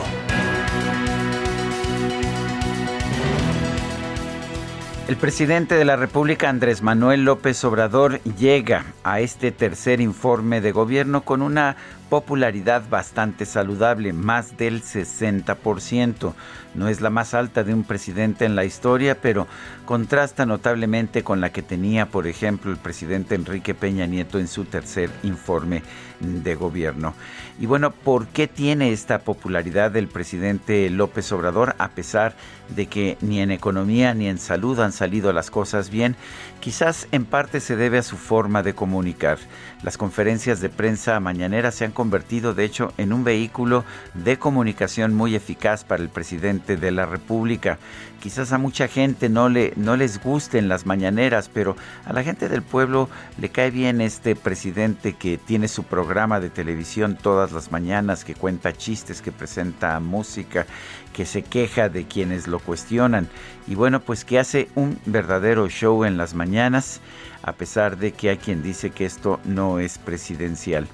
El 5.07 5.15
presidente 5.15 5.77
de 5.77 5.85
la 5.85 5.95
República, 5.95 6.49
Andrés 6.49 6.83
Manuel 6.83 7.25
López 7.25 7.63
Obrador, 7.63 8.21
llega 8.25 8.87
a 9.05 9.21
este 9.21 9.53
tercer 9.53 10.01
informe 10.01 10.61
de 10.61 10.73
gobierno 10.73 11.23
con 11.23 11.41
una 11.41 11.77
popularidad 12.09 12.89
bastante 12.89 13.47
saludable, 13.47 14.13
más 14.13 14.57
del 14.57 14.83
60%. 14.83 16.35
No 16.75 16.89
es 16.89 17.01
la 17.01 17.11
más 17.11 17.35
alta 17.35 17.65
de 17.65 17.75
un 17.75 17.85
presidente 17.85 18.45
en 18.45 18.57
la 18.57 18.65
historia, 18.65 19.21
pero 19.21 19.47
contrasta 19.85 20.47
notablemente 20.47 21.23
con 21.23 21.41
la 21.41 21.51
que 21.51 21.63
tenía, 21.63 22.07
por 22.07 22.27
ejemplo, 22.27 22.71
el 22.71 22.79
presidente 22.79 23.35
Enrique 23.35 23.75
Peña 23.75 24.07
Nieto 24.07 24.39
en 24.39 24.49
su 24.49 24.65
tercer 24.65 25.11
informe 25.23 25.83
de 26.21 26.55
gobierno. 26.55 27.15
Y 27.61 27.67
bueno, 27.67 27.91
¿por 27.91 28.29
qué 28.29 28.47
tiene 28.47 28.93
esta 28.93 29.19
popularidad 29.19 29.97
el 29.97 30.07
presidente 30.07 30.89
López 30.91 31.33
Obrador 31.33 31.75
a 31.79 31.89
pesar 31.89 32.37
de 32.69 32.87
que 32.87 33.19
ni 33.21 33.41
en 33.41 33.51
economía 33.51 34.15
ni 34.15 34.29
en 34.29 34.39
salud 34.39 34.79
han 34.79 34.93
salido 34.93 35.33
las 35.33 35.51
cosas 35.51 35.91
bien? 35.91 36.15
Quizás 36.61 37.09
en 37.11 37.25
parte 37.25 37.59
se 37.59 37.75
debe 37.75 37.99
a 37.99 38.05
su 38.05 38.17
forma 38.17 38.63
de 38.63 38.75
comunicar. 38.75 39.39
Las 39.83 39.99
conferencias 39.99 40.61
de 40.61 40.69
prensa 40.69 41.19
mañanera 41.19 41.73
se 41.73 41.85
han 41.85 41.91
convertido, 41.91 42.55
de 42.55 42.65
hecho, 42.65 42.93
en 42.97 43.13
un 43.13 43.25
vehículo 43.25 43.85
de 44.15 44.39
comunicación 44.39 45.15
muy 45.15 45.35
eficaz 45.35 45.83
para 45.83 46.03
el 46.03 46.11
presidente 46.11 46.77
de 46.77 46.93
la 46.93 47.07
República. 47.07 47.79
Quizás 48.21 48.53
a 48.53 48.59
mucha 48.59 48.89
gente 48.89 49.29
no, 49.29 49.49
le, 49.49 49.73
no 49.77 49.97
les 49.97 50.21
gusten 50.21 50.69
las 50.69 50.87
mañaneras, 50.87 51.49
pero 51.53 51.77
a 52.05 52.13
la 52.13 52.25
gente 52.25 52.49
del 52.49 52.63
pueblo 52.63 53.09
le 53.41 53.49
cae 53.51 53.71
bien 53.71 54.01
este 54.01 54.35
presidente 54.35 55.13
que 55.13 55.39
tiene 55.39 55.69
su 55.69 55.85
programa 55.85 56.41
de 56.41 56.51
televisión 56.51 57.17
todas 57.21 57.53
las 57.53 57.71
mañanas, 57.71 58.25
que 58.25 58.35
cuenta 58.35 58.73
chistes, 58.73 59.23
que 59.23 59.31
presenta 59.31 60.01
música, 60.01 60.67
que 61.13 61.27
se 61.27 61.43
queja 61.43 61.89
de 61.89 62.07
quienes 62.07 62.49
lo 62.49 62.59
cuestionan 62.59 63.29
y 63.69 63.75
bueno, 63.75 64.01
pues 64.01 64.25
que 64.25 64.39
hace 64.39 64.69
un 64.75 64.99
verdadero 65.05 65.69
show 65.69 66.05
en 66.05 66.17
las 66.17 66.33
mañanas, 66.35 67.01
a 67.43 67.53
pesar 67.53 67.99
de 67.99 68.13
que 68.13 68.31
hay 68.31 68.39
quien 68.39 68.63
dice 68.63 68.91
que 68.91 69.05
esto 69.05 69.41
no 69.45 69.79
es 69.79 69.99
presidencial. 69.99 70.89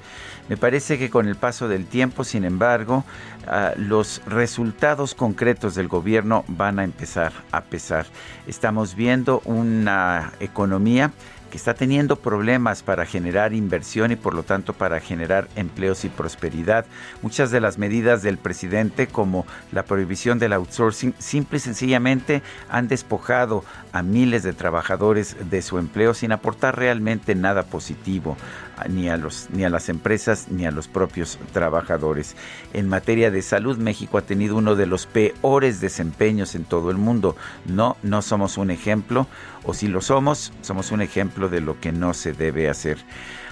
Me 0.48 0.58
parece 0.58 0.98
que 0.98 1.08
con 1.08 1.26
el 1.26 1.36
paso 1.36 1.68
del 1.68 1.86
tiempo, 1.86 2.22
sin 2.22 2.44
embargo, 2.44 3.04
ah, 3.46 3.72
los 3.76 4.20
resultados 4.26 5.14
concretos 5.14 5.74
del 5.74 5.88
gobierno 5.88 6.44
van 6.48 6.78
a 6.78 6.84
empezar 6.84 7.32
a 7.50 7.62
pesar. 7.62 8.06
Estamos 8.46 8.94
viendo 8.94 9.40
una 9.46 10.32
economía 10.40 11.12
que 11.54 11.58
está 11.58 11.74
teniendo 11.74 12.16
problemas 12.16 12.82
para 12.82 13.06
generar 13.06 13.52
inversión 13.52 14.10
y 14.10 14.16
por 14.16 14.34
lo 14.34 14.42
tanto 14.42 14.72
para 14.72 14.98
generar 14.98 15.46
empleos 15.54 16.04
y 16.04 16.08
prosperidad. 16.08 16.84
Muchas 17.22 17.52
de 17.52 17.60
las 17.60 17.78
medidas 17.78 18.22
del 18.22 18.38
presidente 18.38 19.06
como 19.06 19.46
la 19.70 19.84
prohibición 19.84 20.40
del 20.40 20.52
outsourcing 20.52 21.14
simple 21.20 21.58
y 21.58 21.60
sencillamente 21.60 22.42
han 22.68 22.88
despojado 22.88 23.64
a 23.92 24.02
miles 24.02 24.42
de 24.42 24.52
trabajadores 24.52 25.36
de 25.48 25.62
su 25.62 25.78
empleo 25.78 26.12
sin 26.12 26.32
aportar 26.32 26.76
realmente 26.76 27.36
nada 27.36 27.62
positivo 27.62 28.36
ni 28.88 29.09
a, 29.09 29.16
los, 29.16 29.48
ni 29.51 29.64
a 29.64 29.70
las 29.70 29.88
empresas 29.88 30.48
ni 30.51 30.66
a 30.66 30.70
los 30.70 30.88
propios 30.88 31.38
trabajadores. 31.52 32.36
En 32.72 32.88
materia 32.88 33.30
de 33.30 33.42
salud, 33.42 33.78
México 33.78 34.18
ha 34.18 34.22
tenido 34.22 34.56
uno 34.56 34.74
de 34.76 34.86
los 34.86 35.06
peores 35.06 35.80
desempeños 35.80 36.55
en 36.55 36.64
todo 36.64 36.90
el 36.90 36.96
mundo. 36.96 37.36
No, 37.66 37.96
no 38.02 38.22
somos 38.22 38.59
un 38.59 38.70
ejemplo, 38.70 39.26
o 39.64 39.74
si 39.74 39.88
lo 39.88 40.01
somos, 40.01 40.52
somos 40.62 40.92
un 40.92 41.02
ejemplo 41.02 41.48
de 41.48 41.60
lo 41.60 41.80
que 41.80 41.92
no 41.92 42.14
se 42.14 42.32
debe 42.32 42.68
hacer. 42.68 42.98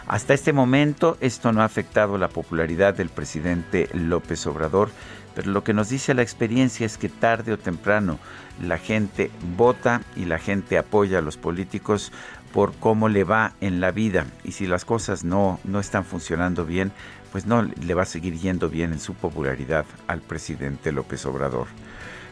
Hasta 0.07 0.35
este 0.35 0.53
momento 0.53 1.16
esto 1.20 1.53
no 1.53 1.62
ha 1.62 1.65
afectado 1.65 2.19
la 2.19 2.28
popularidad 2.28 2.94
del 2.94 3.09
presidente 3.09 3.89
López 3.94 4.47
Obrador, 4.47 4.90
pero 5.35 5.51
lo 5.51 5.65
que 5.65 5.73
nos 5.73 5.89
dice 5.89 6.15
la 6.15 6.23
experiencia 6.23 6.85
es 6.85 6.99
que 6.99 7.09
tarde 7.09 7.53
o 7.53 7.59
temprano 7.59 8.19
la 8.61 8.78
gente 8.78 9.31
vota 9.57 10.03
y 10.15 10.27
la 10.27 10.39
gente 10.39 10.77
apoya 10.77 11.19
a 11.19 11.23
los 11.23 11.36
políticos 11.36 12.12
por 12.53 12.74
cómo 12.74 13.09
le 13.09 13.24
va 13.24 13.55
en 13.61 13.81
la 13.81 13.91
vida 13.91 14.27
y 14.45 14.53
si 14.53 14.66
las 14.66 14.85
cosas 14.85 15.24
no, 15.24 15.59
no 15.65 15.81
están 15.81 16.05
funcionando 16.05 16.65
bien, 16.65 16.93
pues 17.33 17.47
no 17.47 17.62
le 17.62 17.95
va 17.95 18.03
a 18.03 18.07
seguir 18.07 18.39
yendo 18.39 18.69
bien 18.69 18.93
en 18.93 19.01
su 19.01 19.15
popularidad 19.15 19.87
al 20.07 20.20
presidente 20.20 20.93
López 20.93 21.24
Obrador. 21.27 21.66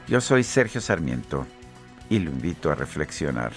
Yo 0.07 0.21
soy 0.21 0.45
Sergio 0.45 0.81
Sarmiento 0.81 1.47
y 2.11 2.19
lo 2.19 2.31
invito 2.31 2.71
a 2.71 2.75
reflexionar. 2.75 3.53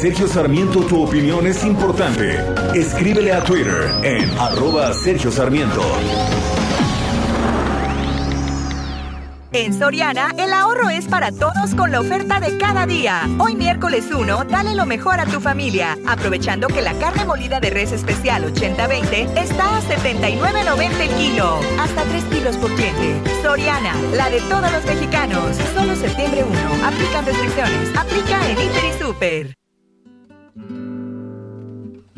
Sergio 0.00 0.26
Sarmiento 0.26 0.80
tu 0.80 1.02
opinión 1.02 1.46
es 1.46 1.62
importante. 1.62 2.42
Escríbele 2.74 3.34
a 3.34 3.44
Twitter 3.44 3.92
en 4.02 4.30
arroba 4.38 4.94
Sergio 4.94 5.30
Sarmiento. 5.30 5.82
En 9.52 9.78
Soriana, 9.78 10.30
el 10.38 10.54
ahorro 10.54 10.88
es 10.88 11.06
para 11.06 11.32
todos 11.32 11.74
con 11.76 11.90
la 11.90 12.00
oferta 12.00 12.40
de 12.40 12.56
cada 12.56 12.86
día. 12.86 13.28
Hoy 13.38 13.56
miércoles 13.56 14.06
1, 14.10 14.44
dale 14.44 14.74
lo 14.74 14.86
mejor 14.86 15.20
a 15.20 15.26
tu 15.26 15.38
familia, 15.38 15.98
aprovechando 16.08 16.68
que 16.68 16.80
la 16.80 16.94
carne 16.94 17.26
molida 17.26 17.60
de 17.60 17.68
res 17.68 17.92
especial 17.92 18.50
80-20 18.54 19.36
está 19.36 19.76
a 19.76 19.82
79.90 19.82 20.98
el 20.98 21.10
kilo. 21.10 21.60
Hasta 21.78 22.04
3 22.04 22.24
kilos 22.24 22.56
por 22.56 22.74
cliente. 22.74 23.20
Soriana, 23.42 23.92
la 24.14 24.30
de 24.30 24.40
todos 24.48 24.72
los 24.72 24.84
mexicanos. 24.86 25.58
Solo 25.74 25.94
septiembre 25.94 26.42
1. 26.42 26.86
Aplican 26.86 27.26
restricciones. 27.26 27.94
Aplica 27.94 28.48
en 28.48 28.62
Inter 28.62 28.84
y 28.96 28.98
Super. 28.98 29.59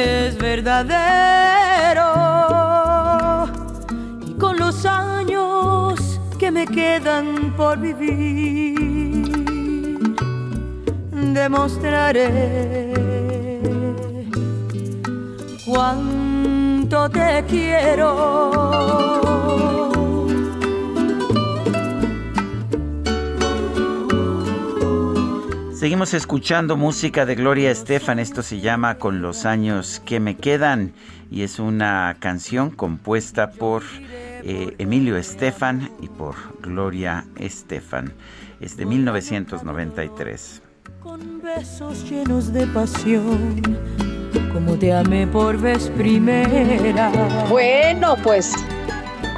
es 0.00 0.36
verdadero 0.38 2.08
y 4.26 4.34
con 4.34 4.58
los 4.58 4.86
años 4.86 6.20
que 6.38 6.50
me 6.50 6.66
quedan 6.66 7.54
por 7.56 7.78
vivir, 7.78 9.28
demostraré 11.12 12.92
cuánto 15.66 17.08
te 17.10 17.44
quiero. 17.48 18.70
Seguimos 25.80 26.12
escuchando 26.12 26.76
música 26.76 27.24
de 27.24 27.34
Gloria 27.34 27.70
Estefan, 27.70 28.18
esto 28.18 28.42
se 28.42 28.60
llama 28.60 28.98
Con 28.98 29.22
los 29.22 29.46
años 29.46 30.02
que 30.04 30.20
me 30.20 30.36
quedan 30.36 30.92
y 31.30 31.40
es 31.40 31.58
una 31.58 32.18
canción 32.20 32.68
compuesta 32.68 33.52
por 33.52 33.82
eh, 34.44 34.74
Emilio 34.76 35.16
Estefan 35.16 35.90
y 36.02 36.08
por 36.08 36.34
Gloria 36.60 37.24
Estefan. 37.36 38.12
Es 38.60 38.76
de 38.76 38.84
1993. 38.84 40.60
Con 41.02 41.40
besos 41.40 42.04
llenos 42.10 42.52
de 42.52 42.66
pasión, 42.66 43.62
como 44.52 44.76
te 44.76 44.92
amé 44.92 45.26
por 45.28 45.56
vez 45.56 45.88
primera. 45.96 47.10
Bueno, 47.48 48.16
pues 48.22 48.52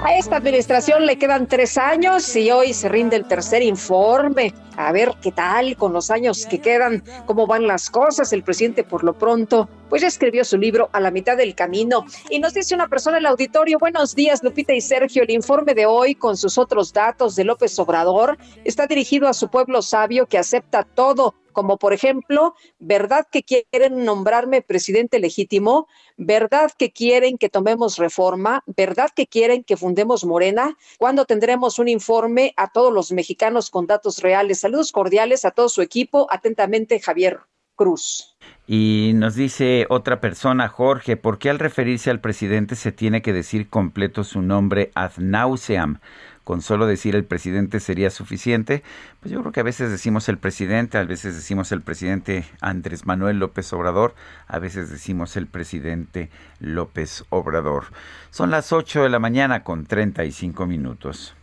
a 0.05 0.17
esta 0.17 0.39
administración 0.39 1.07
le 1.07 1.17
quedan 1.17 1.47
tres 1.47 1.79
años 1.79 2.35
y 2.35 2.51
hoy 2.51 2.75
se 2.75 2.89
rinde 2.89 3.15
el 3.15 3.27
tercer 3.27 3.63
informe. 3.63 4.53
A 4.77 4.93
ver 4.93 5.13
qué 5.23 5.33
tal 5.33 5.77
con 5.77 5.93
los 5.93 6.11
años 6.11 6.47
que 6.47 6.61
quedan, 6.61 7.03
cómo 7.27 7.47
van 7.47 7.67
las 7.67 7.91
cosas. 7.91 8.33
El 8.33 8.43
presidente, 8.43 8.85
por 8.85 9.05
lo 9.05 9.13
pronto, 9.13 9.69
pues 9.89 10.03
ya 10.03 10.09
escribió 10.09 10.45
su 10.45 10.57
libro 10.57 10.89
a 10.93 11.01
la 11.01 11.11
mitad 11.11 11.37
del 11.37 11.55
camino. 11.55 12.07
Y 12.31 12.39
nos 12.39 12.55
dice 12.55 12.75
una 12.75 12.89
persona 12.89 13.19
en 13.19 13.25
el 13.25 13.27
auditorio: 13.27 13.79
Buenos 13.79 14.15
días, 14.15 14.43
Lupita 14.43 14.73
y 14.73 14.81
Sergio. 14.81 15.23
El 15.23 15.31
informe 15.31 15.75
de 15.75 15.87
hoy, 15.87 16.15
con 16.15 16.37
sus 16.37 16.57
otros 16.59 16.93
datos 16.93 17.37
de 17.37 17.45
López 17.45 17.79
Obrador, 17.79 18.39
está 18.65 18.87
dirigido 18.87 19.29
a 19.29 19.35
su 19.35 19.49
pueblo 19.49 19.83
sabio 19.83 20.27
que 20.27 20.39
acepta 20.39 20.85
todo 20.85 21.35
como 21.53 21.79
por 21.79 21.93
ejemplo, 21.93 22.55
¿verdad 22.79 23.27
que 23.31 23.43
quieren 23.43 24.05
nombrarme 24.05 24.63
presidente 24.63 25.19
legítimo? 25.19 25.87
¿Verdad 26.17 26.73
que 26.77 26.93
quieren 26.93 27.39
que 27.39 27.49
tomemos 27.49 27.99
reforma? 27.99 28.65
¿Verdad 28.67 29.11
que 29.15 29.27
quieren 29.27 29.63
que 29.63 29.77
fundemos 29.77 30.25
Morena? 30.25 30.77
¿Cuándo 30.99 31.25
tendremos 31.25 31.79
un 31.79 31.89
informe 31.89 32.55
a 32.57 32.73
todos 32.73 32.93
los 32.93 33.13
mexicanos 33.13 33.71
con 33.71 33.87
datos 33.87 34.19
reales? 34.19 34.62
Saludos 34.63 34.93
cordiales 34.93 35.45
a 35.45 35.51
todo 35.51 35.69
su 35.69 35.83
equipo. 35.83 36.29
Atentamente, 36.31 37.01
Javier 37.01 37.41
Cruz. 37.75 38.37
Y 38.69 39.11
nos 39.17 39.35
dice 39.35 39.87
otra 39.91 40.21
persona, 40.21 40.69
Jorge, 40.69 41.17
¿por 41.17 41.41
qué 41.41 41.51
al 41.51 41.59
referirse 41.59 42.11
al 42.11 42.21
presidente 42.21 42.77
se 42.77 42.93
tiene 42.93 43.23
que 43.23 43.33
decir 43.33 43.69
completo 43.69 44.23
su 44.23 44.41
nombre 44.41 44.93
ad 44.95 45.15
nauseam? 45.17 45.99
con 46.45 46.61
solo 46.61 46.87
decir 46.87 47.15
el 47.15 47.25
presidente 47.25 47.79
sería 47.79 48.11
suficiente, 48.11 48.83
pues 49.21 49.33
yo 49.33 49.41
creo 49.41 49.53
que 49.53 49.61
a 49.61 49.63
veces 49.63 49.93
decimos 49.93 50.29
el 50.29 50.39
presidente, 50.39 50.99
a 50.99 51.05
veces 51.05 51.37
decimos 51.37 51.71
el 51.71 51.83
presidente 51.83 52.45
Andrés 52.61 53.07
Manuel 53.07 53.39
López 53.39 53.73
Obrador, 53.73 54.17
a 54.49 54.59
veces 54.59 54.91
decimos 54.91 55.37
el 55.37 55.47
presidente 55.47 56.31
López 56.59 57.25
Obrador. 57.31 57.85
Son 58.31 58.51
las 58.51 58.73
8 58.73 59.05
de 59.05 59.11
la 59.11 59.21
mañana 59.21 59.63
con 59.63 59.87
35 59.87 60.67
minutos. 60.67 61.37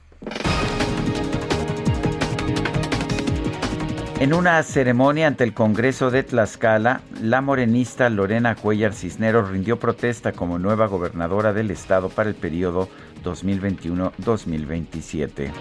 En 4.19 4.33
una 4.33 4.61
ceremonia 4.63 5.27
ante 5.27 5.45
el 5.45 5.53
Congreso 5.53 6.11
de 6.11 6.23
Tlaxcala, 6.23 7.03
la 7.21 7.39
morenista 7.39 8.09
Lorena 8.09 8.53
Cuellar 8.53 8.93
Cisneros 8.93 9.49
rindió 9.49 9.79
protesta 9.79 10.33
como 10.33 10.59
nueva 10.59 10.87
gobernadora 10.87 11.53
del 11.53 11.71
estado 11.71 12.09
para 12.09 12.27
el 12.27 12.35
periodo 12.35 12.89
2021-2027. 13.23 15.53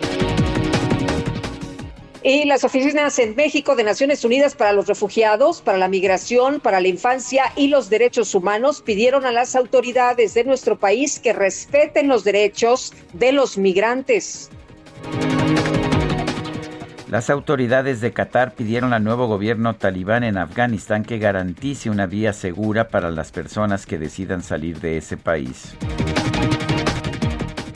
Y 2.24 2.46
las 2.46 2.64
oficinas 2.64 3.16
en 3.20 3.36
México 3.36 3.76
de 3.76 3.84
Naciones 3.84 4.24
Unidas 4.24 4.56
para 4.56 4.72
los 4.72 4.88
Refugiados, 4.88 5.62
para 5.62 5.78
la 5.78 5.86
Migración, 5.86 6.58
para 6.58 6.80
la 6.80 6.88
Infancia 6.88 7.52
y 7.54 7.68
los 7.68 7.88
Derechos 7.88 8.34
Humanos 8.34 8.82
pidieron 8.82 9.24
a 9.24 9.30
las 9.30 9.54
autoridades 9.54 10.34
de 10.34 10.42
nuestro 10.42 10.76
país 10.76 11.20
que 11.20 11.32
respeten 11.32 12.08
los 12.08 12.24
derechos 12.24 12.92
de 13.12 13.30
los 13.30 13.56
migrantes. 13.56 14.50
Las 17.10 17.30
autoridades 17.30 18.02
de 18.02 18.12
Qatar 18.12 18.52
pidieron 18.52 18.92
al 18.92 19.02
nuevo 19.02 19.28
gobierno 19.28 19.74
talibán 19.74 20.24
en 20.24 20.36
Afganistán 20.36 21.04
que 21.04 21.18
garantice 21.18 21.88
una 21.88 22.04
vía 22.06 22.34
segura 22.34 22.88
para 22.88 23.10
las 23.10 23.32
personas 23.32 23.86
que 23.86 23.96
decidan 23.96 24.42
salir 24.42 24.78
de 24.80 24.98
ese 24.98 25.16
país. 25.16 25.74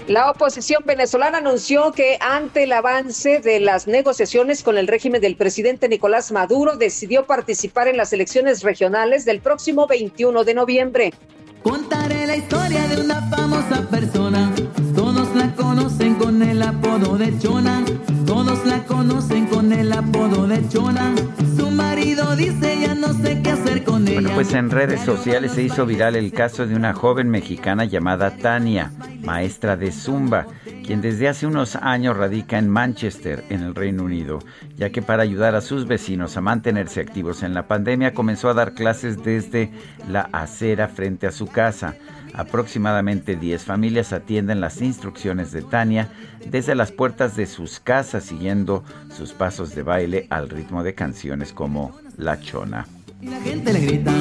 La 0.06 0.30
oposición 0.30 0.82
venezolana 0.84 1.38
anunció 1.38 1.92
que 1.92 2.18
ante 2.20 2.64
el 2.64 2.72
avance 2.72 3.40
de 3.40 3.58
las 3.60 3.86
negociaciones 3.86 4.62
con 4.62 4.76
el 4.76 4.86
régimen 4.86 5.22
del 5.22 5.36
presidente 5.36 5.88
Nicolás 5.88 6.30
Maduro 6.30 6.76
decidió 6.76 7.24
participar 7.24 7.88
en 7.88 7.96
las 7.96 8.12
elecciones 8.12 8.62
regionales 8.62 9.24
del 9.24 9.40
próximo 9.40 9.86
21 9.86 10.44
de 10.44 10.54
noviembre. 10.54 11.14
Contaré 11.62 12.26
la 12.26 12.36
historia 12.36 12.86
de 12.88 13.00
una 13.00 13.22
famosa 13.30 13.88
persona. 13.88 14.52
Todos 14.94 15.34
la 15.34 15.54
conocen 15.54 16.16
con 16.42 16.50
el 16.50 16.62
apodo 16.62 17.18
de 17.18 17.38
Chona. 17.38 17.84
Todos 18.26 18.66
la 18.66 18.82
conocen 18.84 19.46
con 19.46 19.72
el 19.72 19.92
apodo 19.92 20.48
de 20.48 20.68
Chona. 20.68 21.14
Su 21.56 21.70
marido 21.70 22.34
dice 22.34 22.80
ya 22.80 22.96
no 22.96 23.12
sé 23.12 23.40
qué 23.42 23.52
hacer 23.52 23.84
con 23.84 24.08
ella. 24.08 24.22
Bueno, 24.22 24.34
pues 24.34 24.52
en 24.52 24.68
redes 24.70 25.02
sociales 25.02 25.52
se 25.52 25.62
hizo 25.62 25.86
viral 25.86 26.16
el 26.16 26.32
caso 26.32 26.66
de 26.66 26.74
una 26.74 26.94
joven 26.94 27.30
mexicana 27.30 27.84
llamada 27.84 28.36
Tania, 28.36 28.90
maestra 29.22 29.76
de 29.76 29.92
Zumba, 29.92 30.48
quien 30.84 31.00
desde 31.00 31.28
hace 31.28 31.46
unos 31.46 31.76
años 31.76 32.16
radica 32.16 32.58
en 32.58 32.68
Manchester, 32.68 33.44
en 33.48 33.62
el 33.62 33.76
Reino 33.76 34.02
Unido, 34.02 34.40
ya 34.76 34.90
que 34.90 35.00
para 35.00 35.22
ayudar 35.22 35.54
a 35.54 35.60
sus 35.60 35.86
vecinos 35.86 36.36
a 36.36 36.40
mantenerse 36.40 37.00
activos 37.00 37.44
en 37.44 37.54
la 37.54 37.68
pandemia 37.68 38.14
comenzó 38.14 38.48
a 38.48 38.54
dar 38.54 38.74
clases 38.74 39.22
desde 39.22 39.70
la 40.08 40.22
acera 40.32 40.88
frente 40.88 41.28
a 41.28 41.30
su 41.30 41.46
casa. 41.46 41.94
Aproximadamente 42.34 43.36
10 43.36 43.64
familias 43.64 44.12
atienden 44.12 44.60
las 44.60 44.80
instrucciones 44.80 45.52
de 45.52 45.62
Tania 45.62 46.08
desde 46.46 46.74
las 46.74 46.90
puertas 46.90 47.36
de 47.36 47.46
sus 47.46 47.78
casas 47.78 48.24
siguiendo 48.24 48.84
sus 49.14 49.32
pasos 49.32 49.74
de 49.74 49.82
baile 49.82 50.26
al 50.30 50.48
ritmo 50.48 50.82
de 50.82 50.94
canciones 50.94 51.52
como 51.52 51.94
La 52.16 52.40
Chona. 52.40 52.86
Y 53.20 53.26
la 53.26 53.40
gente 53.40 53.72
le 53.72 53.80
grita, 53.80 54.12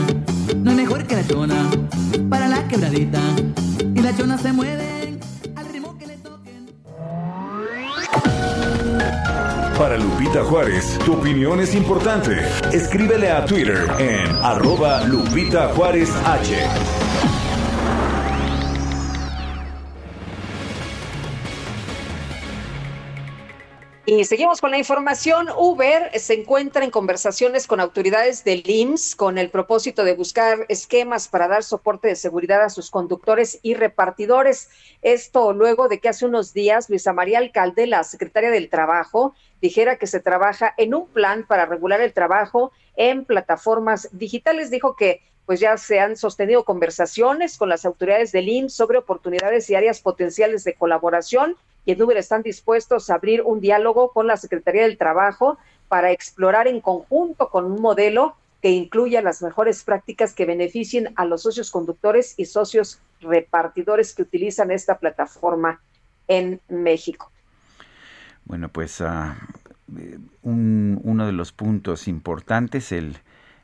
no 0.58 0.72
es 0.72 0.78
mejor 0.78 1.08
que 1.08 1.16
la 1.16 1.26
chona, 1.26 1.56
para 2.30 2.48
la 2.48 2.68
quebradita. 2.68 3.20
Y 3.96 4.00
la 4.00 4.16
chona 4.16 4.38
se 4.38 4.54
mueve 4.54 5.18
al 5.56 5.70
ritmo 5.70 5.98
que 5.98 6.06
le 6.06 6.18
toquen. 6.18 6.68
Para 9.76 9.98
Lupita 9.98 10.44
Juárez, 10.44 11.00
tu 11.04 11.14
opinión 11.14 11.60
es 11.62 11.74
importante. 11.74 12.38
Escríbele 12.72 13.32
a 13.32 13.44
Twitter 13.44 13.88
en 13.98 14.36
arroba 14.44 15.04
Lupita 15.06 15.70
Juárez 15.70 16.12
H. 16.24 16.58
Y 24.04 24.24
seguimos 24.26 24.62
con 24.62 24.72
la 24.72 24.80
información. 24.80 25.48
Uber 25.56 26.10
se 26.20 26.34
encuentra 26.34 26.84
en 26.84 26.90
conversaciones 26.90 27.68
con 27.68 27.80
autoridades 27.80 28.44
del 28.44 28.64
IMSS 28.68 29.16
con 29.16 29.38
el 29.38 29.52
propósito 29.52 30.04
de 30.04 30.16
buscar 30.16 30.66
esquemas 30.70 31.28
para 31.28 31.48
dar 31.48 31.64
soporte 31.64 32.08
de 32.08 32.16
seguridad 32.16 32.64
a 32.64 32.72
sus 32.72 32.90
conductores 32.90 33.60
y 33.62 33.76
repartidores. 33.76 34.70
Esto 35.04 35.54
luego 35.54 35.88
de 35.88 36.00
que 36.00 36.10
hace 36.10 36.26
unos 36.26 36.52
días 36.52 36.90
Luisa 36.90 37.14
María 37.14 37.38
Alcalde, 37.38 37.86
la 37.86 38.04
secretaria 38.04 38.50
del 38.50 38.70
Trabajo, 38.70 39.36
dijera 39.62 39.98
que 39.98 40.08
se 40.08 40.20
trabaja 40.20 40.74
en 40.78 40.96
un 40.96 41.08
plan 41.08 41.46
para 41.46 41.68
regular 41.68 42.02
el 42.02 42.14
trabajo 42.14 42.72
en 42.96 43.24
plataformas 43.24 44.10
digitales. 44.14 44.72
Dijo 44.72 44.96
que 44.96 45.22
pues 45.52 45.60
ya 45.60 45.76
se 45.76 46.00
han 46.00 46.16
sostenido 46.16 46.64
conversaciones 46.64 47.58
con 47.58 47.68
las 47.68 47.84
autoridades 47.84 48.32
del 48.32 48.48
IMSS 48.48 48.74
sobre 48.74 49.00
oportunidades 49.00 49.70
y 49.70 49.76
áreas 49.76 50.00
potenciales 50.00 50.64
de 50.64 50.76
colaboración 50.76 51.58
y 51.84 51.92
en 51.92 52.02
Uber 52.02 52.16
están 52.16 52.42
dispuestos 52.42 53.10
a 53.10 53.16
abrir 53.16 53.42
un 53.42 53.60
diálogo 53.60 54.14
con 54.14 54.28
la 54.28 54.38
Secretaría 54.38 54.84
del 54.84 54.98
Trabajo 54.98 55.58
para 55.90 56.12
explorar 56.12 56.70
en 56.70 56.80
conjunto 56.80 57.50
con 57.50 57.66
un 57.66 57.82
modelo 57.82 58.38
que 58.62 58.70
incluya 58.70 59.22
las 59.22 59.42
mejores 59.42 59.84
prácticas 59.84 60.34
que 60.34 60.46
beneficien 60.46 61.12
a 61.18 61.26
los 61.26 61.42
socios 61.42 61.70
conductores 61.70 62.34
y 62.38 62.46
socios 62.46 63.02
repartidores 63.20 64.16
que 64.16 64.22
utilizan 64.22 64.72
esta 64.72 65.00
plataforma 65.00 65.82
en 66.30 66.62
México. 66.70 67.30
Bueno, 68.46 68.70
pues 68.70 69.02
uh, 69.02 69.34
un, 70.44 71.02
uno 71.04 71.26
de 71.26 71.34
los 71.34 71.52
puntos 71.52 72.08
importantes, 72.08 72.94
el, 72.94 73.18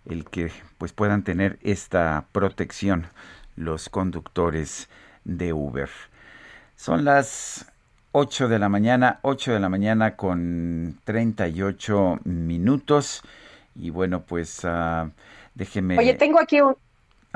el 0.10 0.26
que 0.26 0.52
pues 0.78 0.94
puedan 0.94 1.24
tener 1.24 1.60
esta 1.62 2.26
protección 2.32 3.08
los 3.56 3.90
conductores 3.90 4.90
de 5.24 5.54
Uber. 5.54 5.90
Son 6.76 7.04
las 7.04 7.72
8 8.12 8.48
de 8.48 8.60
la 8.60 8.70
mañana, 8.70 9.20
8 9.24 9.54
de 9.54 9.60
la 9.60 9.70
mañana 9.70 10.16
con 10.16 11.00
38 11.04 12.20
minutos. 12.24 13.24
Y 13.76 13.90
bueno, 13.90 14.22
pues 14.22 14.64
uh, 14.64 15.12
déjeme. 15.56 15.98
Oye, 15.98 16.14
tengo 16.14 16.40
aquí 16.40 16.62
un, 16.62 16.76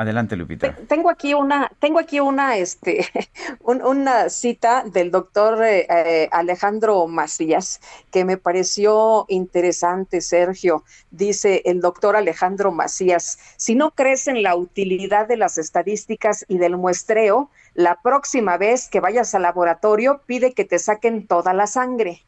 Adelante, 0.01 0.35
Lupita. 0.35 0.75
Tengo 0.87 1.11
aquí 1.11 1.35
una, 1.35 1.71
tengo 1.77 1.99
aquí 1.99 2.19
una, 2.19 2.57
este, 2.57 3.05
una 3.59 4.29
cita 4.29 4.83
del 4.83 5.11
doctor 5.11 5.63
eh, 5.63 5.85
eh, 5.89 6.27
Alejandro 6.31 7.07
Macías 7.07 7.79
que 8.09 8.25
me 8.25 8.37
pareció 8.37 9.25
interesante, 9.27 10.21
Sergio. 10.21 10.83
Dice 11.11 11.61
el 11.65 11.81
doctor 11.81 12.15
Alejandro 12.15 12.71
Macías, 12.71 13.37
si 13.57 13.75
no 13.75 13.91
crees 13.91 14.27
en 14.27 14.41
la 14.41 14.55
utilidad 14.55 15.27
de 15.27 15.37
las 15.37 15.59
estadísticas 15.59 16.45
y 16.47 16.57
del 16.57 16.77
muestreo, 16.77 17.51
la 17.75 18.01
próxima 18.01 18.57
vez 18.57 18.89
que 18.89 19.01
vayas 19.01 19.35
al 19.35 19.43
laboratorio 19.43 20.23
pide 20.25 20.53
que 20.53 20.65
te 20.65 20.79
saquen 20.79 21.27
toda 21.27 21.53
la 21.53 21.67
sangre. 21.67 22.25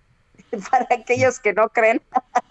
para 0.71 0.87
aquellos 0.91 1.39
que 1.39 1.53
no 1.53 1.69
creen 1.69 2.01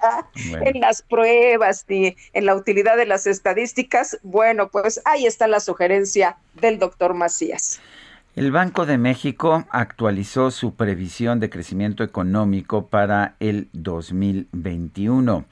en 0.34 0.80
las 0.80 1.02
pruebas 1.02 1.84
ni 1.88 2.16
en 2.32 2.46
la 2.46 2.54
utilidad 2.54 2.96
de 2.96 3.06
las 3.06 3.26
estadísticas, 3.26 4.18
bueno, 4.22 4.68
pues 4.68 5.00
ahí 5.04 5.26
está 5.26 5.46
la 5.46 5.60
sugerencia 5.60 6.36
del 6.54 6.78
doctor 6.78 7.14
Macías. 7.14 7.80
El 8.34 8.50
Banco 8.50 8.86
de 8.86 8.96
México 8.96 9.66
actualizó 9.70 10.50
su 10.50 10.74
previsión 10.74 11.38
de 11.38 11.50
crecimiento 11.50 12.02
económico 12.02 12.86
para 12.86 13.36
el 13.40 13.68
2021. 13.74 15.44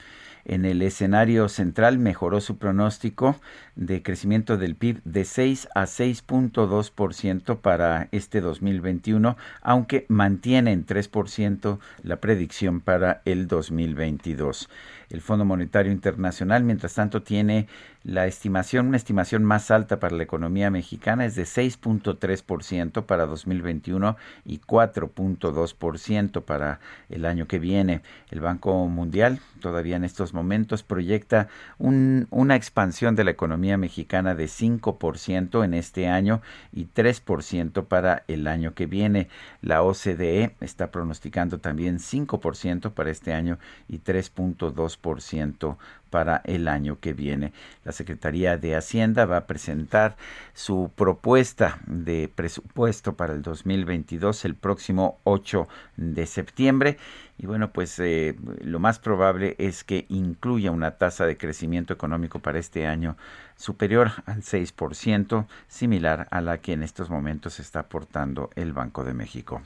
En 0.45 0.65
el 0.65 0.81
escenario 0.81 1.49
central 1.49 1.97
mejoró 1.97 2.41
su 2.41 2.57
pronóstico 2.57 3.35
de 3.75 4.01
crecimiento 4.03 4.57
del 4.57 4.75
PIB 4.75 5.01
de 5.03 5.25
6 5.25 5.69
a 5.75 5.83
6.2% 5.83 7.59
para 7.59 8.09
este 8.11 8.41
2021, 8.41 9.37
aunque 9.61 10.05
mantiene 10.09 10.71
en 10.71 10.85
3% 10.85 11.79
la 12.03 12.17
predicción 12.17 12.81
para 12.81 13.21
el 13.25 13.47
2022. 13.47 14.69
El 15.09 15.21
Fondo 15.21 15.45
Monetario 15.45 15.91
Internacional, 15.91 16.63
mientras 16.63 16.93
tanto, 16.93 17.21
tiene 17.21 17.67
la 18.03 18.25
estimación, 18.25 18.87
una 18.87 18.97
estimación 18.97 19.43
más 19.43 19.69
alta 19.69 19.99
para 19.99 20.15
la 20.15 20.23
economía 20.23 20.71
mexicana 20.71 21.25
es 21.25 21.35
de 21.35 21.43
6.3% 21.43 23.05
para 23.05 23.27
2021 23.27 24.17
y 24.45 24.59
4.2% 24.59 26.43
para 26.43 26.79
el 27.09 27.25
año 27.25 27.47
que 27.47 27.59
viene. 27.59 28.01
El 28.31 28.41
Banco 28.41 28.87
Mundial 28.87 29.39
todavía 29.59 29.95
en 29.95 30.03
estos 30.03 30.33
momentos 30.33 30.81
proyecta 30.81 31.47
una 31.77 32.55
expansión 32.55 33.15
de 33.15 33.23
la 33.23 33.31
economía 33.31 33.77
mexicana 33.77 34.33
de 34.33 34.45
5% 34.45 35.63
en 35.63 35.73
este 35.75 36.07
año 36.07 36.41
y 36.73 36.87
3% 36.87 37.85
para 37.85 38.23
el 38.27 38.47
año 38.47 38.73
que 38.73 38.87
viene. 38.87 39.29
La 39.61 39.83
OCDE 39.83 40.55
está 40.59 40.89
pronosticando 40.89 41.59
también 41.59 41.99
5% 41.99 42.91
para 42.91 43.11
este 43.11 43.33
año 43.33 43.59
y 43.87 43.99
3.2% 43.99 45.77
para 46.11 46.41
el 46.43 46.67
año 46.67 46.99
que 46.99 47.13
viene. 47.13 47.53
La 47.83 47.91
Secretaría 47.91 48.57
de 48.57 48.75
Hacienda 48.75 49.25
va 49.25 49.37
a 49.37 49.47
presentar 49.47 50.15
su 50.53 50.91
propuesta 50.95 51.79
de 51.87 52.29
presupuesto 52.33 53.15
para 53.15 53.33
el 53.33 53.41
2022 53.41 54.45
el 54.45 54.53
próximo 54.53 55.19
8 55.23 55.67
de 55.97 56.27
septiembre. 56.27 56.97
Y 57.39 57.47
bueno, 57.47 57.71
pues 57.71 57.97
eh, 57.97 58.35
lo 58.61 58.79
más 58.79 58.99
probable 58.99 59.55
es 59.57 59.83
que 59.83 60.05
incluya 60.09 60.69
una 60.69 60.91
tasa 60.91 61.25
de 61.25 61.37
crecimiento 61.37 61.91
económico 61.93 62.37
para 62.37 62.59
este 62.59 62.85
año 62.85 63.17
superior 63.55 64.11
al 64.27 64.43
6%, 64.43 65.47
similar 65.67 66.27
a 66.29 66.41
la 66.41 66.59
que 66.59 66.73
en 66.73 66.83
estos 66.83 67.09
momentos 67.09 67.59
está 67.59 67.79
aportando 67.79 68.51
el 68.55 68.73
Banco 68.73 69.03
de 69.03 69.15
México. 69.15 69.61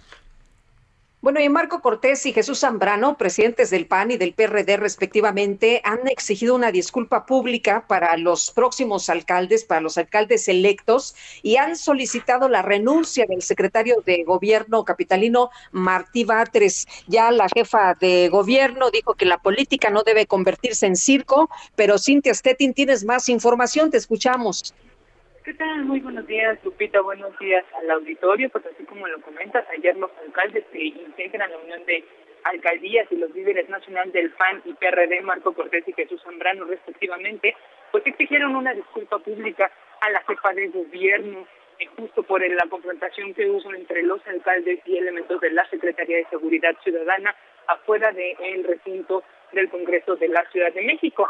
Bueno, 1.26 1.40
y 1.40 1.50
Marco 1.50 1.82
Cortés 1.82 2.24
y 2.28 2.34
Jesús 2.34 2.60
Zambrano, 2.60 3.18
presidentes 3.18 3.72
del 3.72 3.88
PAN 3.88 4.12
y 4.12 4.18
del 4.18 4.36
PRD 4.36 4.78
respectivamente, 4.78 5.82
han 5.84 6.08
exigido 6.08 6.54
una 6.54 6.72
disculpa 6.72 7.26
pública 7.26 7.88
para 7.88 8.16
los 8.16 8.52
próximos 8.52 9.10
alcaldes, 9.10 9.64
para 9.64 9.82
los 9.82 9.98
alcaldes 9.98 10.48
electos, 10.48 11.16
y 11.42 11.58
han 11.58 11.78
solicitado 11.78 12.48
la 12.48 12.62
renuncia 12.62 13.26
del 13.28 13.42
secretario 13.42 14.04
de 14.06 14.24
gobierno 14.24 14.86
capitalino 14.86 15.50
Martí 15.72 16.26
Batres. 16.26 16.86
Ya 17.08 17.32
la 17.32 17.50
jefa 17.50 17.96
de 18.00 18.30
gobierno 18.30 18.92
dijo 18.92 19.16
que 19.16 19.26
la 19.26 19.40
política 19.40 19.90
no 19.90 20.04
debe 20.04 20.28
convertirse 20.28 20.86
en 20.86 20.96
circo, 20.96 21.50
pero 21.76 21.98
Cintia 21.98 22.36
Stettin, 22.36 22.76
tienes 22.76 23.04
más 23.04 23.30
información, 23.30 23.90
te 23.90 23.98
escuchamos. 23.98 24.76
¿Qué 25.46 25.54
tal? 25.54 25.86
Muy 25.86 26.00
buenos 26.00 26.26
días, 26.26 26.58
Lupita. 26.64 27.02
Buenos 27.02 27.38
días 27.38 27.64
al 27.80 27.92
auditorio. 27.92 28.50
Pues 28.50 28.66
así 28.66 28.84
como 28.84 29.08
lo 29.08 29.22
comentas, 29.22 29.64
ayer 29.70 29.96
los 29.96 30.10
alcaldes 30.26 30.66
que 30.72 30.86
integran 30.86 31.52
la 31.52 31.60
Unión 31.60 31.86
de 31.86 32.04
Alcaldías 32.46 33.06
y 33.12 33.18
los 33.18 33.30
líderes 33.30 33.70
nacionales 33.70 34.12
del 34.12 34.32
PAN 34.32 34.64
y 34.66 34.74
PRD, 34.74 35.22
Marco 35.22 35.54
Cortés 35.54 35.88
y 35.88 35.94
Jesús 35.94 36.20
Zambrano, 36.24 36.66
respectivamente, 36.66 37.56
pues 37.92 38.04
exigieron 38.08 38.56
una 38.56 38.74
disculpa 38.74 39.20
pública 39.20 39.72
a 40.02 40.10
la 40.10 40.24
jefa 40.24 40.52
de 40.54 40.68
gobierno 40.70 41.48
eh, 41.78 41.86
justo 41.96 42.24
por 42.24 42.42
la 42.42 42.66
confrontación 42.68 43.36
que 43.36 43.48
hubo 43.48 43.72
entre 43.72 44.02
los 44.02 44.26
alcaldes 44.26 44.80
y 44.88 44.98
elementos 44.98 45.40
de 45.42 45.52
la 45.52 45.70
Secretaría 45.70 46.18
de 46.18 46.26
Seguridad 46.32 46.76
Ciudadana 46.84 47.36
afuera 47.68 48.12
del 48.12 48.64
recinto 48.64 49.24
del 49.52 49.70
Congreso 49.70 50.16
de 50.16 50.28
la 50.28 50.44
Ciudad 50.50 50.74
de 50.74 50.82
México. 50.82 51.30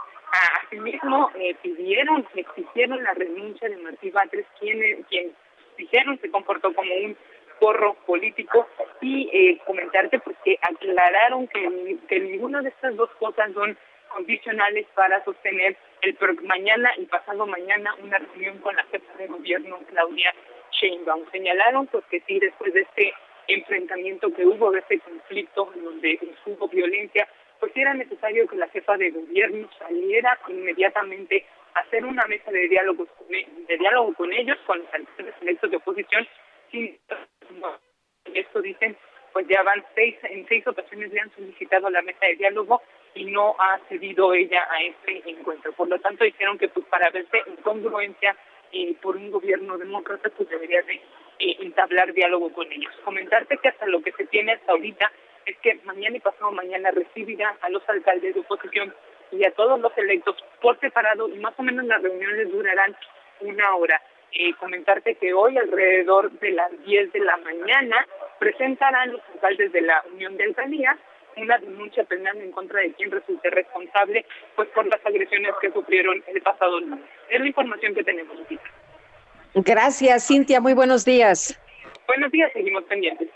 Asimismo, 0.63 1.31
eh, 1.35 1.55
pidieron, 1.61 2.27
exigieron 2.35 3.03
la 3.03 3.13
renuncia 3.13 3.69
de 3.69 3.77
Martí 3.77 4.09
Batres, 4.09 4.45
quien, 4.59 5.03
quien 5.03 5.33
dijeron 5.77 6.19
se 6.19 6.29
comportó 6.29 6.73
como 6.73 6.93
un 6.93 7.15
porro 7.59 7.93
político 8.05 8.67
y 9.01 9.29
eh, 9.31 9.61
comentarte 9.65 10.19
pues 10.19 10.35
que 10.43 10.57
aclararon 10.61 11.47
que, 11.47 11.97
que 12.07 12.19
ninguna 12.19 12.61
de 12.61 12.69
estas 12.69 12.95
dos 12.95 13.09
cosas 13.11 13.53
son 13.53 13.77
condicionales 14.09 14.85
para 14.93 15.23
sostener 15.23 15.77
el 16.01 16.17
mañana 16.43 16.91
y 16.97 17.05
pasado 17.05 17.45
mañana 17.47 17.95
una 18.01 18.17
reunión 18.17 18.59
con 18.59 18.75
la 18.75 18.83
jefa 18.85 19.13
de 19.17 19.27
gobierno 19.27 19.79
Claudia 19.89 20.33
Sheinbaum. 20.71 21.29
Señalaron 21.31 21.87
pues 21.87 22.03
que 22.05 22.21
sí 22.21 22.39
después 22.39 22.73
de 22.73 22.81
este 22.81 23.13
enfrentamiento 23.47 24.33
que 24.33 24.45
hubo, 24.45 24.71
de 24.71 24.79
este 24.79 24.99
conflicto 24.99 25.71
donde 25.75 26.19
hubo 26.45 26.67
violencia, 26.67 27.27
pues 27.65 27.77
era 27.77 27.95
necesario 27.95 28.47
que 28.47 28.57
la 28.57 28.67
jefa 28.67 28.95
de 28.95 29.09
gobierno 29.09 29.67
saliera 29.79 30.37
inmediatamente 30.49 31.43
a 31.73 31.79
hacer 31.79 32.05
una 32.05 32.23
mesa 32.27 32.51
de 32.51 32.67
diálogo, 32.67 33.07
e, 33.27 33.47
de 33.67 33.77
diálogo 33.77 34.13
con 34.13 34.31
ellos, 34.31 34.55
con 34.67 34.77
los 34.77 35.41
electos 35.41 35.71
de 35.71 35.77
oposición, 35.77 36.27
sin 36.69 36.95
esto 38.35 38.61
dicen, 38.61 38.95
pues 39.33 39.47
ya 39.47 39.63
van 39.63 39.83
seis, 39.95 40.15
en 40.25 40.47
seis 40.47 40.67
ocasiones 40.67 41.11
le 41.11 41.21
han 41.21 41.31
solicitado 41.31 41.89
la 41.89 42.03
mesa 42.03 42.27
de 42.27 42.35
diálogo 42.35 42.83
y 43.15 43.25
no 43.25 43.55
ha 43.57 43.79
cedido 43.89 44.35
ella 44.35 44.67
a 44.69 44.83
este 44.83 45.27
encuentro. 45.27 45.73
Por 45.73 45.89
lo 45.89 45.97
tanto, 45.97 46.23
dijeron 46.23 46.59
que 46.59 46.67
pues 46.67 46.85
para 46.85 47.09
verse 47.09 47.41
en 47.47 47.55
congruencia 47.63 48.37
por 49.01 49.15
un 49.15 49.31
gobierno 49.31 49.79
demócrata, 49.79 50.29
pues 50.37 50.47
debería 50.49 50.83
de 50.83 51.01
eh, 51.39 51.57
entablar 51.61 52.13
diálogo 52.13 52.53
con 52.53 52.71
ellos. 52.71 52.93
Comentarte 53.03 53.57
que 53.57 53.69
hasta 53.69 53.87
lo 53.87 54.03
que 54.03 54.11
se 54.11 54.27
tiene 54.27 54.51
hasta 54.51 54.71
ahorita 54.71 55.11
es 55.45 55.57
que 55.59 55.75
mañana 55.85 56.17
y 56.17 56.19
pasado 56.19 56.51
mañana 56.51 56.91
recibirá 56.91 57.55
a 57.61 57.69
los 57.69 57.87
alcaldes 57.87 58.33
de 58.33 58.41
oposición 58.41 58.93
y 59.31 59.45
a 59.45 59.51
todos 59.51 59.79
los 59.79 59.95
electos 59.97 60.35
por 60.61 60.79
separado 60.79 61.27
y 61.29 61.37
más 61.39 61.53
o 61.57 61.63
menos 61.63 61.85
las 61.85 62.01
reuniones 62.01 62.51
durarán 62.51 62.95
una 63.41 63.75
hora. 63.75 64.01
Eh, 64.31 64.53
comentarte 64.59 65.15
que 65.15 65.33
hoy 65.33 65.57
alrededor 65.57 66.31
de 66.39 66.51
las 66.51 66.71
10 66.85 67.13
de 67.13 67.19
la 67.19 67.37
mañana 67.37 68.05
presentarán 68.39 69.13
los 69.13 69.21
alcaldes 69.33 69.71
de 69.71 69.81
la 69.81 70.03
Unión 70.11 70.35
de 70.35 70.43
Alcaldías 70.43 70.97
una 71.37 71.57
denuncia 71.57 72.03
penal 72.05 72.37
en 72.37 72.51
contra 72.51 72.79
de 72.79 72.93
quien 72.93 73.11
resulte 73.11 73.49
responsable 73.49 74.25
pues 74.55 74.69
por 74.69 74.85
las 74.87 75.05
agresiones 75.05 75.51
que 75.61 75.71
sufrieron 75.71 76.23
el 76.27 76.41
pasado 76.41 76.79
lunes. 76.79 77.05
Es 77.29 77.39
la 77.39 77.47
información 77.47 77.93
que 77.93 78.03
tenemos. 78.03 78.37
Gracias, 79.53 80.27
Cintia. 80.27 80.61
Muy 80.61 80.73
buenos 80.73 81.05
días. 81.05 81.59
Buenos 82.07 82.31
días, 82.31 82.51
seguimos 82.53 82.83
pendientes. 82.85 83.29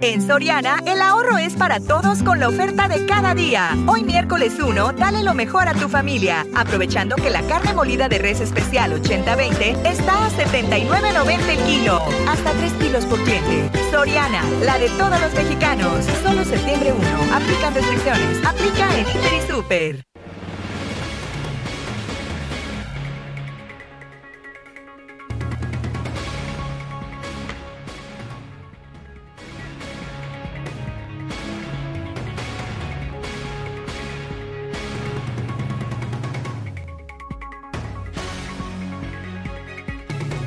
En 0.00 0.24
Soriana, 0.24 0.78
el 0.86 1.02
ahorro 1.02 1.38
es 1.38 1.54
para 1.54 1.80
todos 1.80 2.22
con 2.22 2.38
la 2.38 2.48
oferta 2.48 2.86
de 2.86 3.04
cada 3.04 3.34
día. 3.34 3.70
Hoy 3.88 4.04
miércoles 4.04 4.54
1, 4.60 4.92
dale 4.92 5.24
lo 5.24 5.34
mejor 5.34 5.66
a 5.66 5.74
tu 5.74 5.88
familia, 5.88 6.46
aprovechando 6.54 7.16
que 7.16 7.30
la 7.30 7.42
carne 7.42 7.74
molida 7.74 8.08
de 8.08 8.18
res 8.18 8.40
especial 8.40 8.92
80-20 9.02 9.84
está 9.84 10.26
a 10.26 10.30
79.90 10.30 11.48
el 11.48 11.58
kilo. 11.64 12.00
Hasta 12.28 12.52
3 12.52 12.72
kilos 12.74 13.06
por 13.06 13.20
cliente. 13.24 13.72
Soriana, 13.90 14.44
la 14.62 14.78
de 14.78 14.88
todos 14.90 15.20
los 15.20 15.34
mexicanos. 15.34 16.06
Solo 16.22 16.44
septiembre 16.44 16.92
1. 16.92 17.34
Aplican 17.34 17.74
restricciones. 17.74 18.44
Aplica 18.46 18.94
en 18.94 19.00
Inter 19.00 19.32
y 19.34 19.52
Super. 19.52 20.04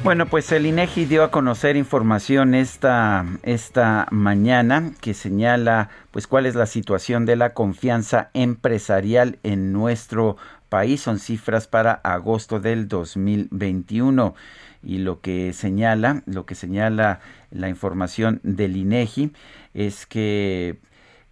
Bueno, 0.03 0.25
pues 0.25 0.51
el 0.51 0.65
INEGI 0.65 1.05
dio 1.05 1.23
a 1.23 1.29
conocer 1.29 1.75
información 1.75 2.55
esta, 2.55 3.23
esta 3.43 4.07
mañana 4.09 4.93
que 4.99 5.13
señala 5.13 5.91
pues 6.09 6.25
cuál 6.25 6.47
es 6.47 6.55
la 6.55 6.65
situación 6.65 7.27
de 7.27 7.35
la 7.35 7.53
confianza 7.53 8.31
empresarial 8.33 9.37
en 9.43 9.71
nuestro 9.71 10.37
país. 10.69 11.01
Son 11.01 11.19
cifras 11.19 11.67
para 11.67 11.93
agosto 11.93 12.59
del 12.59 12.87
2021 12.87 14.33
y 14.81 14.97
lo 14.97 15.21
que 15.21 15.53
señala, 15.53 16.23
lo 16.25 16.47
que 16.47 16.55
señala 16.55 17.19
la 17.51 17.69
información 17.69 18.39
del 18.41 18.77
INEGI 18.77 19.31
es 19.75 20.07
que 20.07 20.79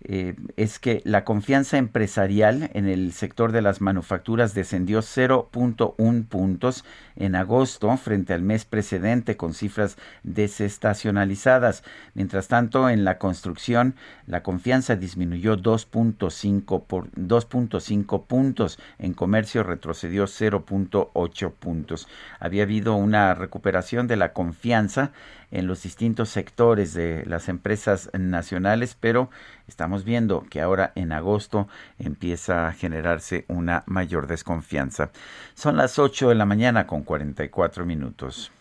eh, 0.01 0.35
es 0.55 0.80
que 0.80 1.01
la 1.03 1.26
confianza 1.26 1.77
empresarial 1.77 2.69
en 2.73 2.88
el 2.88 3.11
sector 3.11 3.51
de 3.51 3.61
las 3.61 3.81
manufacturas 3.81 4.53
descendió 4.53 4.99
0.1 4.99 6.26
puntos 6.27 6.85
en 7.17 7.35
agosto 7.35 7.95
frente 7.97 8.34
al 8.34 8.41
mes 8.41 8.63
precedente 8.63 9.35
con 9.35 9.53
cifras 9.53 9.97
desestacionalizadas. 10.23 11.84
Mientras 12.13 12.47
tanto, 12.47 12.89
en 12.89 13.03
la 13.03 13.17
construcción, 13.17 13.95
la 14.26 14.41
confianza 14.41 14.95
disminuyó 14.95 15.57
2.5 15.57 16.85
por 16.85 17.11
2.5 17.11 18.26
puntos. 18.26 18.80
En 18.99 19.13
comercio 19.13 19.63
retrocedió 19.63 20.26
0.8 20.26 21.51
puntos. 21.51 22.07
Había 22.39 22.63
habido 22.63 22.95
una 22.95 23.34
recuperación 23.34 24.07
de 24.07 24.15
la 24.15 24.31
confianza 24.31 25.11
en 25.51 25.67
los 25.67 25.84
distintos 25.84 26.30
sectores 26.30 26.93
de 26.93 27.23
las 27.26 27.49
empresas 27.49 28.09
nacionales, 28.13 28.95
pero 28.99 29.30
estamos 29.67 30.03
viendo 30.03 30.45
que 30.49 30.61
ahora 30.61 30.91
en 30.95 31.11
agosto 31.11 31.67
empieza 31.97 32.67
a 32.67 32.73
generarse 32.73 33.45
una 33.47 33.84
mayor 33.85 34.27
desconfianza. 34.27 35.11
Son 35.55 35.77
las 35.77 35.99
8 35.99 36.30
de 36.30 36.35
la 36.35 36.45
mañana 36.45 36.88
con 36.88 37.03
44 37.03 37.85
minutos. 37.85 38.51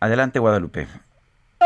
Adelante, 0.00 0.38
Guadalupe. 0.38 0.86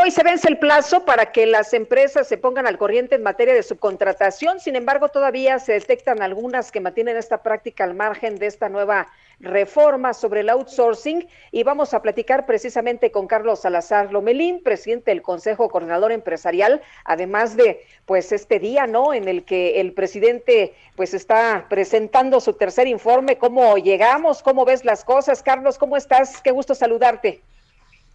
Hoy 0.01 0.11
se 0.11 0.23
vence 0.23 0.47
el 0.47 0.59
plazo 0.59 1.03
para 1.03 1.33
que 1.33 1.45
las 1.45 1.73
empresas 1.73 2.25
se 2.25 2.37
pongan 2.37 2.65
al 2.65 2.77
corriente 2.77 3.15
en 3.15 3.23
materia 3.23 3.53
de 3.53 3.63
subcontratación. 3.63 4.61
Sin 4.61 4.77
embargo, 4.77 5.09
todavía 5.09 5.59
se 5.59 5.73
detectan 5.73 6.21
algunas 6.21 6.71
que 6.71 6.79
mantienen 6.79 7.17
esta 7.17 7.43
práctica 7.43 7.83
al 7.83 7.95
margen 7.95 8.37
de 8.37 8.45
esta 8.45 8.69
nueva 8.69 9.07
reforma 9.41 10.13
sobre 10.13 10.39
el 10.39 10.49
outsourcing 10.49 11.27
y 11.51 11.63
vamos 11.63 11.93
a 11.93 12.01
platicar 12.01 12.45
precisamente 12.45 13.11
con 13.11 13.27
Carlos 13.27 13.59
Salazar 13.59 14.13
Lomelín, 14.13 14.63
presidente 14.63 15.11
del 15.11 15.21
Consejo 15.21 15.67
Coordinador 15.67 16.13
Empresarial, 16.13 16.81
además 17.03 17.57
de 17.57 17.85
pues 18.05 18.31
este 18.31 18.59
día, 18.59 18.87
¿no? 18.87 19.13
En 19.13 19.27
el 19.27 19.43
que 19.43 19.81
el 19.81 19.91
presidente 19.91 20.75
pues 20.95 21.13
está 21.13 21.65
presentando 21.67 22.39
su 22.39 22.53
tercer 22.53 22.87
informe, 22.87 23.37
cómo 23.37 23.77
llegamos, 23.77 24.43
cómo 24.43 24.63
ves 24.63 24.85
las 24.85 25.03
cosas. 25.03 25.43
Carlos, 25.43 25.77
¿cómo 25.77 25.97
estás? 25.97 26.41
Qué 26.41 26.51
gusto 26.51 26.73
saludarte. 26.73 27.41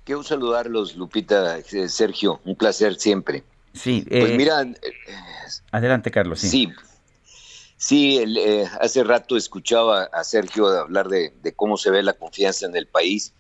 Quiero 0.05 0.23
saludarlos, 0.23 0.97
Lupita, 0.97 1.59
eh, 1.59 1.89
Sergio, 1.89 2.41
un 2.45 2.57
placer 2.57 2.97
siempre. 2.97 3.43
Sí, 3.73 4.05
pues 4.09 4.31
eh, 4.31 4.37
mira. 4.37 4.65
adelante, 5.73 6.11
Carlos. 6.11 6.41
Sí. 6.41 6.49
sí. 6.49 6.73
Sí, 7.87 8.19
eh, 8.19 8.65
hace 8.81 9.05
rato 9.05 9.37
escuchaba 9.37 10.05
a 10.05 10.25
Sergio 10.25 10.69
hablar 10.69 11.09
de, 11.09 11.35
cómo 11.55 11.77
se 11.77 11.91
ve 11.91 12.03
la 12.03 12.15
confianza 12.15 12.65
en 12.65 12.75
el 12.77 12.87
país. 12.87 13.35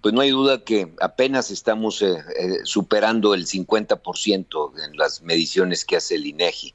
Pues 0.00 0.14
no 0.14 0.22
hay 0.22 0.30
duda 0.30 0.64
que 0.64 0.94
apenas 1.02 1.50
estamos 1.50 2.00
eh, 2.00 2.16
eh, 2.38 2.60
superando 2.64 3.34
el 3.34 3.44
50% 3.44 4.84
en 4.86 4.96
las 4.96 5.20
mediciones 5.20 5.84
que 5.84 5.96
hace 5.96 6.14
el 6.14 6.24
INEGI. 6.24 6.74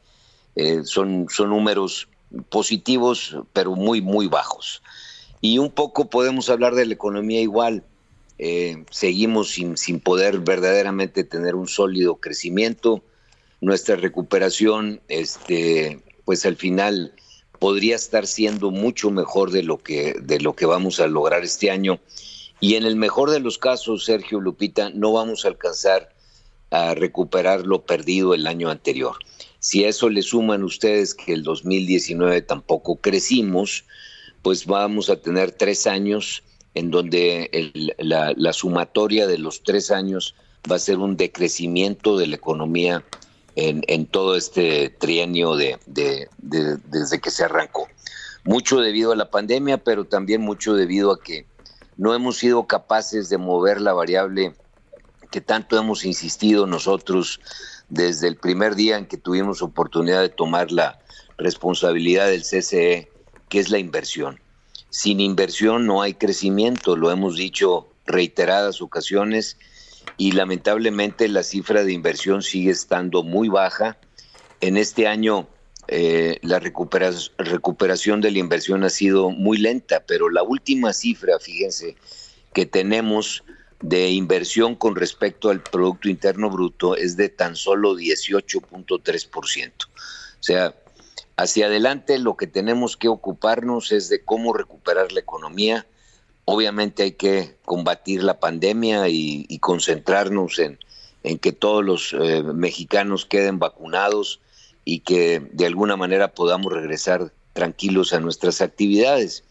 son, 0.83 1.25
son 1.31 1.49
números 1.49 2.09
positivos, 2.49 3.35
pero 3.53 3.75
muy, 3.75 4.01
muy 4.01 4.27
bajos. 4.27 4.83
Y 5.41 5.57
un 5.57 5.71
poco 5.71 6.11
podemos 6.11 6.47
hablar 6.51 6.75
de 6.75 6.85
la 6.85 6.93
economía 6.93 7.41
igual. 7.41 7.83
Seguimos 8.89 9.49
sin, 9.51 9.77
sin 9.77 9.99
poder 9.99 10.39
verdaderamente 10.39 11.23
tener 11.23 11.55
un 11.55 11.67
sólido 11.67 12.15
crecimiento. 12.15 13.03
Nuestra 13.61 13.97
recuperación 13.97 15.01
este, 15.09 16.01
pues 16.23 16.45
al 16.45 16.55
final 16.55 17.13
podría 17.59 17.95
estar 17.95 18.25
siendo 18.25 18.71
mucho 18.71 19.11
mejor 19.11 19.51
de 19.51 19.63
lo 19.63 19.77
que 19.77 20.13
de 20.21 20.39
lo 20.39 20.55
que 20.55 20.65
vamos 20.65 21.01
a 21.01 21.07
lograr 21.07 21.43
este 21.43 21.69
año 21.69 21.99
y 22.61 22.75
en 22.75 22.85
el 22.85 22.95
mejor 22.95 23.31
de 23.31 23.41
los 23.41 23.57
casos 23.57 24.05
Sergio 24.05 24.39
Lupita 24.39 24.89
no 24.91 25.11
vamos 25.11 25.43
a 25.43 25.49
alcanzar 25.49 26.13
a 26.71 26.93
recuperar 26.93 27.65
lo 27.65 27.83
perdido 27.83 28.33
el 28.33 28.47
año 28.47 28.69
anterior. 28.69 29.17
Si 29.59 29.83
a 29.83 29.89
eso 29.89 30.09
le 30.09 30.21
suman 30.21 30.63
ustedes 30.63 31.13
que 31.13 31.33
el 31.33 31.43
2019 31.43 32.41
tampoco 32.43 32.95
crecimos, 32.97 33.83
pues 34.41 34.65
vamos 34.65 35.09
a 35.09 35.17
tener 35.17 35.51
tres 35.51 35.87
años 35.87 36.43
en 36.73 36.91
donde 36.91 37.95
la, 37.97 38.33
la 38.35 38.53
sumatoria 38.53 39.27
de 39.27 39.37
los 39.37 39.63
tres 39.63 39.91
años 39.91 40.35
va 40.69 40.75
a 40.75 40.79
ser 40.79 40.97
un 40.97 41.17
decrecimiento 41.17 42.17
de 42.17 42.27
la 42.27 42.35
economía 42.35 43.03
en, 43.55 44.05
todo 44.05 44.35
este 44.35 44.89
trienio 44.89 45.55
de, 45.55 45.77
desde 45.87 47.19
que 47.19 47.31
se 47.31 47.43
arrancó. 47.43 47.87
Mucho 48.45 48.79
debido 48.79 49.11
a 49.11 49.15
la 49.15 49.29
pandemia, 49.29 49.77
pero 49.83 50.05
también 50.05 50.41
mucho 50.41 50.75
debido 50.75 51.11
a 51.11 51.19
que 51.21 51.45
no 51.97 52.13
hemos 52.13 52.37
sido 52.37 52.67
capaces 52.67 53.29
de 53.29 53.37
mover 53.37 53.81
la 53.81 53.93
variable 53.93 54.53
que 55.31 55.41
tanto 55.41 55.77
hemos 55.77 56.05
insistido 56.05 56.65
nosotros 56.65 57.39
desde 57.89 58.27
el 58.27 58.37
primer 58.37 58.75
día 58.75 58.97
en 58.97 59.05
que 59.05 59.17
tuvimos 59.17 59.61
oportunidad 59.61 60.21
de 60.21 60.29
tomar 60.29 60.71
la 60.71 60.99
responsabilidad 61.37 62.27
del 62.27 62.43
CCE, 62.43 63.11
que 63.49 63.59
es 63.59 63.69
la 63.69 63.77
inversión. 63.77 64.39
Sin 64.89 65.19
inversión 65.19 65.85
no 65.85 66.01
hay 66.01 66.13
crecimiento, 66.13 66.95
lo 66.95 67.11
hemos 67.11 67.35
dicho 67.35 67.87
reiteradas 68.05 68.81
ocasiones 68.81 69.57
y 70.17 70.31
lamentablemente 70.31 71.27
la 71.27 71.43
cifra 71.43 71.83
de 71.83 71.93
inversión 71.93 72.41
sigue 72.41 72.71
estando 72.71 73.23
muy 73.23 73.49
baja. 73.49 73.97
En 74.61 74.77
este 74.77 75.07
año 75.07 75.47
eh, 75.87 76.39
la 76.41 76.59
recuperación 76.59 78.21
de 78.21 78.31
la 78.31 78.39
inversión 78.39 78.83
ha 78.83 78.89
sido 78.89 79.31
muy 79.31 79.57
lenta, 79.57 80.03
pero 80.05 80.29
la 80.29 80.43
última 80.43 80.93
cifra, 80.93 81.39
fíjense, 81.39 81.95
que 82.53 82.65
tenemos 82.65 83.43
de 83.81 84.09
inversión 84.09 84.75
con 84.75 84.95
respecto 84.95 85.49
al 85.49 85.61
Producto 85.63 86.09
Interno 86.09 86.49
Bruto 86.49 86.95
es 86.95 87.15
de 87.15 87.29
tan 87.29 87.55
solo 87.55 87.95
18.3%. 87.95 89.71
O 89.85 90.43
sea, 90.43 90.75
hacia 91.41 91.67
adelante 91.67 92.19
lo 92.19 92.37
que 92.37 92.47
tenemos 92.47 92.97
que 92.97 93.07
ocuparnos 93.07 93.91
es 93.91 94.09
de 94.09 94.23
cómo 94.23 94.53
recuperar 94.53 95.11
la 95.11 95.19
economía, 95.19 95.85
Obviamente 96.51 97.03
hay 97.03 97.11
que 97.11 97.57
combatir 97.63 98.23
la 98.23 98.39
pandemia 98.39 99.07
y, 99.07 99.59
concentrarnos 99.59 100.57
en, 100.57 100.79
que 101.37 101.51
todos 101.51 101.85
los 101.85 102.15
eh, 102.19 102.41
mexicanos 102.41 103.27
queden 103.27 103.59
vacunados 103.59 104.39
y 104.83 105.01
que 105.01 105.47
de 105.51 105.67
alguna 105.67 105.95
manera 105.95 106.33
podamos 106.33 106.73
regresar 106.73 107.31
tranquilos 107.53 108.13
a 108.13 108.19
nuestras 108.19 108.61
actividades. 108.61 109.43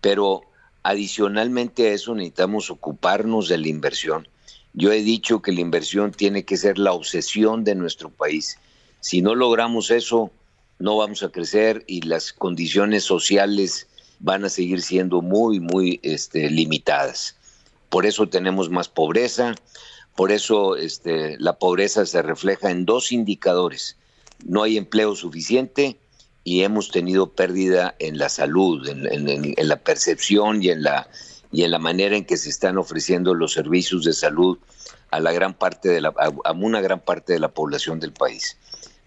Pero 0.00 0.40
adicionalmente 0.82 1.88
a 1.88 1.92
eso 1.92 2.14
necesitamos 2.14 2.70
ocuparnos 2.70 3.50
de 3.50 3.58
la 3.58 3.68
inversión. 3.68 4.26
Yo 4.72 4.92
he 4.92 5.02
dicho 5.02 5.42
que 5.42 5.52
la 5.52 5.60
inversión 5.60 6.10
tiene 6.10 6.46
que 6.46 6.56
ser 6.56 6.78
la 6.78 6.94
obsesión 6.94 7.64
de 7.64 7.74
nuestro 7.74 8.08
país. 8.08 8.56
Si 9.00 9.20
no 9.20 9.34
logramos 9.34 9.90
eso, 9.90 10.30
no 10.80 10.96
vamos 10.96 11.22
a 11.22 11.28
crecer 11.28 11.84
y 11.86 12.00
las 12.00 12.32
condiciones 12.32 13.04
sociales 13.04 13.86
van 14.18 14.44
a 14.44 14.48
seguir 14.48 14.82
siendo 14.82 15.20
muy, 15.20 15.60
muy 15.60 16.00
este, 16.02 16.50
limitadas. 16.50 17.36
Por 17.90 18.06
eso 18.06 18.28
tenemos 18.28 18.70
más 18.70 18.88
pobreza, 18.88 19.54
por 20.16 20.32
eso 20.32 20.76
este, 20.76 21.38
la 21.38 21.58
pobreza 21.58 22.06
se 22.06 22.22
refleja 22.22 22.70
en 22.70 22.86
dos 22.86 23.12
indicadores. 23.12 23.96
no 24.44 24.62
hay 24.62 24.78
empleo 24.78 25.14
suficiente 25.14 25.98
y 26.44 26.62
hemos 26.62 26.90
tenido 26.90 27.30
pérdida 27.30 27.94
en 27.98 28.16
la 28.16 28.30
salud, 28.30 28.88
en, 28.88 29.68
la 29.68 29.76
percepción 29.76 30.62
y 30.62 30.70
en 30.70 30.82
la, 30.82 31.08
y 31.52 31.64
en 31.64 31.72
la 31.72 31.78
manera 31.78 32.16
en 32.16 32.24
que 32.24 32.38
se 32.38 32.48
están 32.48 32.78
ofreciendo 32.78 33.34
los 33.34 33.52
servicios 33.52 34.04
de 34.04 34.14
salud 34.14 34.58
a 35.10 35.18
una 35.18 35.32
gran 35.32 35.52
parte 35.52 35.90
de 37.32 37.38
la 37.38 37.48
población 37.48 38.00
del 38.00 38.12
país. 38.12 38.56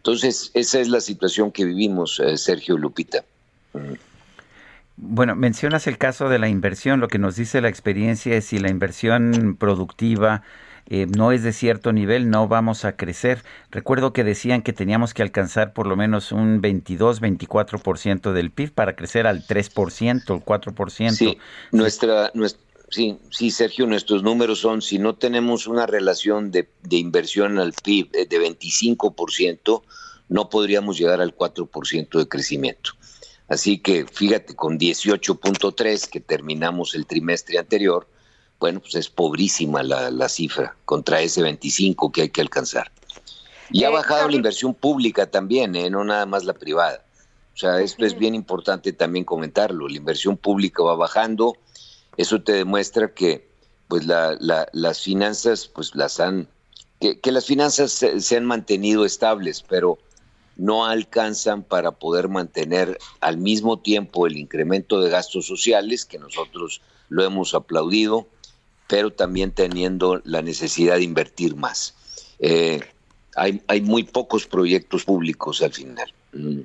Entonces, 0.04 0.52
esa 0.54 0.82
es 0.82 0.90
la 0.90 1.00
situación 1.00 1.50
que 1.50 1.64
vivimos, 1.64 2.20
eh, 2.20 2.36
Sergio 2.36 2.78
Lupita. 2.78 3.24
Bueno, 4.98 5.34
mencionas 5.34 5.88
el 5.88 5.98
caso 5.98 6.28
de 6.28 6.40
la 6.40 6.50
inversión. 6.50 7.00
Lo 7.00 7.08
que 7.08 7.20
nos 7.20 7.38
dice 7.38 7.62
la 7.62 7.70
experiencia 7.70 8.36
es 8.36 8.44
si 8.44 8.60
la 8.60 8.70
inversión 8.70 9.56
productiva 9.58 10.44
eh, 10.90 11.06
no 11.08 11.32
es 11.32 11.44
de 11.44 11.54
cierto 11.54 11.94
nivel, 11.94 12.30
no 12.30 12.50
vamos 12.50 12.84
a 12.84 12.98
crecer. 12.98 13.46
Recuerdo 13.72 14.12
que 14.12 14.26
decían 14.26 14.62
que 14.62 14.74
teníamos 14.74 15.14
que 15.14 15.22
alcanzar 15.22 15.72
por 15.72 15.88
lo 15.88 15.96
menos 15.96 16.34
un 16.34 16.60
22, 16.60 17.22
24% 17.22 18.34
del 18.34 18.52
PIB 18.52 18.74
para 18.74 18.98
crecer 18.98 19.26
al 19.26 19.48
3%, 19.48 20.36
el 20.36 20.44
4%. 20.44 21.12
Sí, 21.12 21.38
nuestra, 21.72 22.30
nuestra 22.34 22.62
Sí, 22.94 23.18
sí, 23.32 23.50
Sergio, 23.50 23.88
nuestros 23.88 24.22
números 24.22 24.60
son, 24.60 24.84
si 24.84 25.00
no 25.00 25.16
tenemos 25.16 25.66
una 25.66 25.88
relación 25.88 26.52
de, 26.52 26.70
inversión 26.92 27.58
al 27.58 27.74
PIB 27.74 28.12
eh, 28.14 28.28
de 28.28 28.40
25%, 28.40 29.82
no 30.30 30.48
podríamos 30.48 31.00
llegar 31.00 31.20
al 31.20 31.36
4% 31.36 32.20
de 32.20 32.28
crecimiento. 32.28 32.92
Así 33.48 33.80
que 33.80 34.06
fíjate, 34.06 34.56
con 34.56 34.78
18.3 34.78 36.08
que 36.08 36.20
terminamos 36.20 36.94
el 36.94 37.08
trimestre 37.08 37.58
anterior, 37.58 38.08
bueno, 38.60 38.80
pues 38.80 38.94
es 38.94 39.10
pobrísima 39.10 39.82
la, 39.82 40.30
cifra 40.30 40.78
contra 40.86 41.20
ese 41.20 41.42
25 41.42 42.12
que 42.12 42.22
hay 42.22 42.30
que 42.30 42.42
alcanzar. 42.42 42.92
Y 43.72 43.86
ha 43.86 43.88
eh, 43.88 43.92
bajado 43.92 44.30
la 44.30 44.36
inversión 44.36 44.76
pública 44.76 45.32
también, 45.32 45.76
¿eh? 45.76 45.90
no 45.90 46.04
nada 46.04 46.28
más 46.28 46.44
la 46.44 46.54
privada. 46.54 47.04
O 47.56 47.58
sea, 47.58 47.82
esto 47.82 48.06
es 48.06 48.16
bien 48.20 48.36
importante 48.36 48.94
también 48.94 49.26
comentarlo. 49.26 49.88
La 49.88 49.98
inversión 49.98 50.38
pública 50.38 50.84
va 50.84 50.96
bajando, 50.96 51.58
eso 52.18 52.42
te 52.42 52.54
demuestra 52.54 53.14
que 53.14 53.48
pues 53.88 54.06
las 54.06 55.02
finanzas 55.02 55.68
pues 55.68 55.96
las 55.96 56.20
han 56.20 56.48
que, 57.00 57.32
las 57.32 57.46
finanzas 57.46 57.92
se, 57.92 58.38
han 58.38 58.46
mantenido 58.46 59.06
estables 59.06 59.64
pero 59.68 60.00
no 60.56 60.86
alcanzan 60.86 61.64
para 61.64 61.92
poder 61.92 62.30
mantener 62.30 62.98
al 63.20 63.38
mismo 63.38 63.80
tiempo 63.80 64.26
el 64.28 64.38
incremento 64.38 65.02
de 65.02 65.10
gastos 65.10 65.46
sociales 65.46 66.06
que 66.06 66.20
nosotros 66.20 66.82
lo 67.10 67.24
hemos 67.24 67.54
aplaudido 67.54 68.28
pero 68.88 69.12
también 69.12 69.52
teniendo 69.52 70.22
la 70.24 70.42
necesidad 70.42 70.96
de 70.96 71.04
invertir 71.04 71.56
más 71.56 71.96
eh, 72.40 72.82
hay, 73.36 73.62
hay 73.68 73.82
muy 73.82 74.04
pocos 74.04 74.46
proyectos 74.46 75.04
públicos 75.04 75.62
al 75.62 75.74
final 75.74 76.14
mm. 76.34 76.62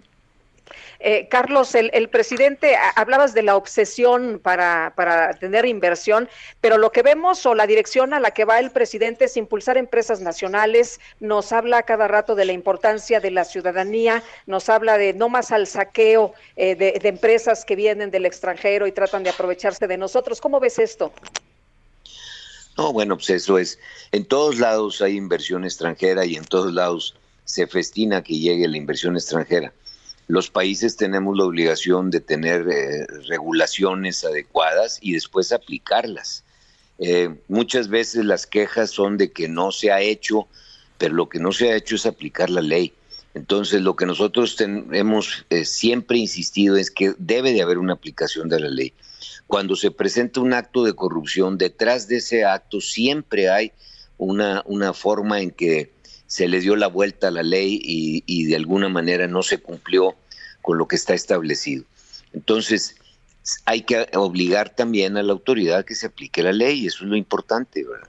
Eh, 1.01 1.29
Carlos, 1.29 1.77
el, 1.77 2.09
presidente, 2.09 2.77
hablabas 2.97 3.33
de 3.33 3.43
la 3.43 3.57
obsesión 3.57 4.41
para, 4.43 4.93
para 4.97 5.33
tener 5.35 5.65
inversión, 5.65 6.29
pero 6.61 6.77
lo 6.77 6.91
que 6.91 7.03
vemos 7.03 7.47
o 7.47 7.55
la 7.55 7.69
dirección 7.69 8.12
a 8.15 8.20
la 8.20 8.33
que 8.33 8.45
va 8.45 8.59
el 8.59 8.73
presidente 8.73 9.27
es 9.27 9.37
impulsar 9.37 9.77
empresas 9.77 10.20
nacionales, 10.20 10.99
nos 11.20 11.53
habla 11.53 11.85
cada 11.85 12.09
rato 12.09 12.35
de 12.35 12.45
la 12.47 12.53
importancia 12.53 13.20
de 13.20 13.31
la 13.31 13.45
ciudadanía, 13.45 14.25
nos 14.47 14.69
habla 14.69 14.99
de 14.99 15.15
no 15.15 15.29
más 15.29 15.53
al 15.53 15.69
saqueo 15.69 16.35
eh, 16.57 16.75
de, 16.75 17.09
empresas 17.09 17.65
que 17.65 17.77
vienen 17.77 18.11
del 18.11 18.27
extranjero 18.27 18.87
y 18.87 18.93
tratan 18.93 19.23
de 19.23 19.31
aprovecharse 19.31 19.87
de 19.87 19.97
nosotros. 19.97 20.41
¿Cómo 20.41 20.59
ves 20.59 20.81
esto? 20.81 21.12
No, 22.77 22.93
bueno, 22.93 23.16
pues 23.16 23.31
eso 23.31 23.59
es, 23.59 23.79
en 24.11 24.25
todos 24.25 24.59
lados 24.59 25.01
hay 25.01 25.16
inversión 25.16 25.65
extranjera 25.65 26.25
y 26.25 26.37
en 26.37 26.45
todos 26.45 26.73
lados 26.73 27.16
se 27.45 27.66
festina 27.66 28.23
que 28.23 28.39
llegue 28.39 28.66
la 28.66 28.77
inversión 28.77 29.16
extranjera 29.16 29.73
los 30.29 30.51
países 30.51 30.97
tenemos 30.97 31.37
la 31.37 31.45
obligación 31.45 32.11
de 32.11 32.21
tener 32.21 32.69
eh, 32.69 33.07
regulaciones 33.27 34.25
adecuadas 34.25 34.99
y 35.01 35.13
después 35.13 35.53
aplicarlas. 35.53 36.45
Eh, 36.99 37.35
muchas 37.49 37.89
veces 37.89 38.27
las 38.27 38.47
quejas 38.47 38.91
son 38.91 39.17
de 39.17 39.33
que 39.33 39.49
no 39.49 39.73
se 39.73 39.91
ha 39.91 40.03
hecho, 40.03 40.47
pero 40.99 41.15
lo 41.15 41.31
que 41.31 41.39
no 41.39 41.53
se 41.53 41.71
ha 41.71 41.77
hecho 41.77 41.97
es 41.97 42.05
aplicar 42.05 42.51
la 42.51 42.61
ley. 42.61 42.93
Entonces, 43.33 43.81
lo 43.81 43.97
que 43.97 44.05
nosotros 44.05 44.57
hemos 44.61 45.47
eh, 45.49 45.65
siempre 45.65 46.19
insistido 46.19 46.77
es 46.77 46.91
que 46.91 47.15
debe 47.19 47.53
de 47.53 47.63
haber 47.63 47.79
una 47.79 47.95
aplicación 47.95 48.51
de 48.51 48.61
la 48.61 48.69
ley. 48.69 48.93
Cuando 49.47 49.77
se 49.77 49.91
presenta 49.91 50.41
un 50.41 50.53
acto 50.53 50.85
de 50.85 50.93
corrupción, 50.93 51.57
detrás 51.57 52.07
de 52.07 52.17
ese 52.17 52.45
acto 52.45 52.83
siempre 52.83 53.49
hay 53.49 53.73
una, 54.19 54.63
una 54.67 54.93
forma 54.93 55.41
en 55.41 55.53
que 55.53 55.91
se 56.29 56.47
le 56.47 56.61
dio 56.61 56.77
la 56.77 56.87
vuelta 56.87 57.29
a 57.29 57.31
la 57.33 57.43
ley 57.43 57.81
y, 57.83 58.45
de 58.45 58.55
alguna 58.55 58.89
manera 58.89 59.27
no 59.27 59.43
se 59.43 59.59
cumplió 59.59 60.15
con 60.63 60.79
lo 60.79 60.87
que 60.87 60.95
está 60.95 61.15
establecido. 61.15 61.85
Entonces, 62.33 62.97
hay 63.65 63.83
que 63.83 64.07
obligar 64.13 64.69
también 64.69 65.17
a 65.17 65.23
la 65.23 65.33
autoridad 65.33 65.87
que 65.87 65.95
se 65.95 66.07
aplique 66.07 66.43
la 66.43 66.53
ley, 66.53 66.87
eso 66.87 67.05
es 67.05 67.11
lo 67.11 67.17
importante, 67.17 67.83
¿verdad? 67.83 68.09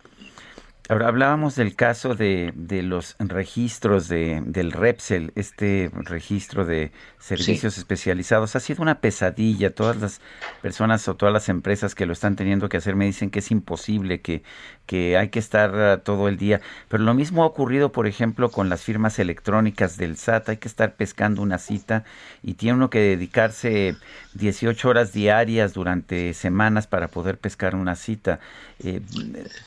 Ahora 0.89 1.07
hablábamos 1.07 1.55
del 1.55 1.75
caso 1.75 2.15
de, 2.15 2.51
de 2.55 2.81
los 2.81 3.15
registros 3.19 4.07
de, 4.07 4.41
del 4.43 4.71
Repsel, 4.71 5.31
este 5.35 5.91
registro 5.93 6.65
de 6.65 6.91
servicios 7.19 7.77
especializados. 7.77 8.55
Ha 8.55 8.59
sido 8.59 8.81
una 8.81 8.99
pesadilla. 8.99 9.75
Todas 9.75 9.97
las 9.97 10.19
personas 10.63 11.07
o 11.07 11.15
todas 11.15 11.31
las 11.31 11.47
empresas 11.47 11.93
que 11.93 12.07
lo 12.07 12.13
están 12.13 12.35
teniendo 12.35 12.69
que 12.69 12.77
hacer 12.77 12.95
me 12.95 13.05
dicen 13.05 13.29
que 13.29 13.37
es 13.37 13.51
imposible, 13.51 14.21
que, 14.21 14.41
que 14.89 15.17
hay 15.17 15.29
que 15.29 15.37
estar 15.37 15.75
ah, 15.75 15.97
todo 16.03 16.27
el 16.27 16.37
día. 16.37 16.61
Pero 16.87 17.03
lo 17.03 17.13
mismo 17.13 17.43
ha 17.43 17.45
ocurrido, 17.45 17.91
por 17.91 18.07
ejemplo, 18.07 18.49
con 18.49 18.69
las 18.69 18.81
firmas 18.81 19.19
electrónicas 19.19 19.97
del 19.97 20.17
SAT. 20.17 20.49
Hay 20.49 20.57
que 20.57 20.67
estar 20.67 20.95
pescando 20.95 21.43
una 21.43 21.59
cita 21.59 22.05
y 22.41 22.55
tiene 22.55 22.73
uno 22.77 22.89
que 22.89 22.97
dedicarse 22.97 23.95
18 24.33 24.89
horas 24.89 25.13
diarias 25.13 25.75
durante 25.75 26.33
semanas 26.33 26.87
para 26.87 27.07
poder 27.07 27.37
pescar 27.37 27.75
una 27.75 27.95
cita. 27.95 28.39
Eh, 28.83 29.01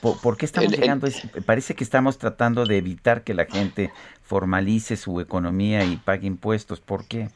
¿por, 0.01 0.37
qué 0.37 0.45
estamos 0.45 0.73
llegando? 0.73 1.07
parece 1.47 1.77
que 1.77 1.85
estamos 1.85 2.19
tratando 2.19 2.67
de 2.67 2.79
evitar 2.79 3.23
que 3.23 3.33
la 3.33 3.45
gente 3.45 3.93
formalice 4.25 4.97
su 4.97 5.21
economía 5.21 5.85
y 5.85 5.99
pague 5.99 6.27
impuestos. 6.27 6.81
¿Por 6.81 7.05
qué? 7.07 7.29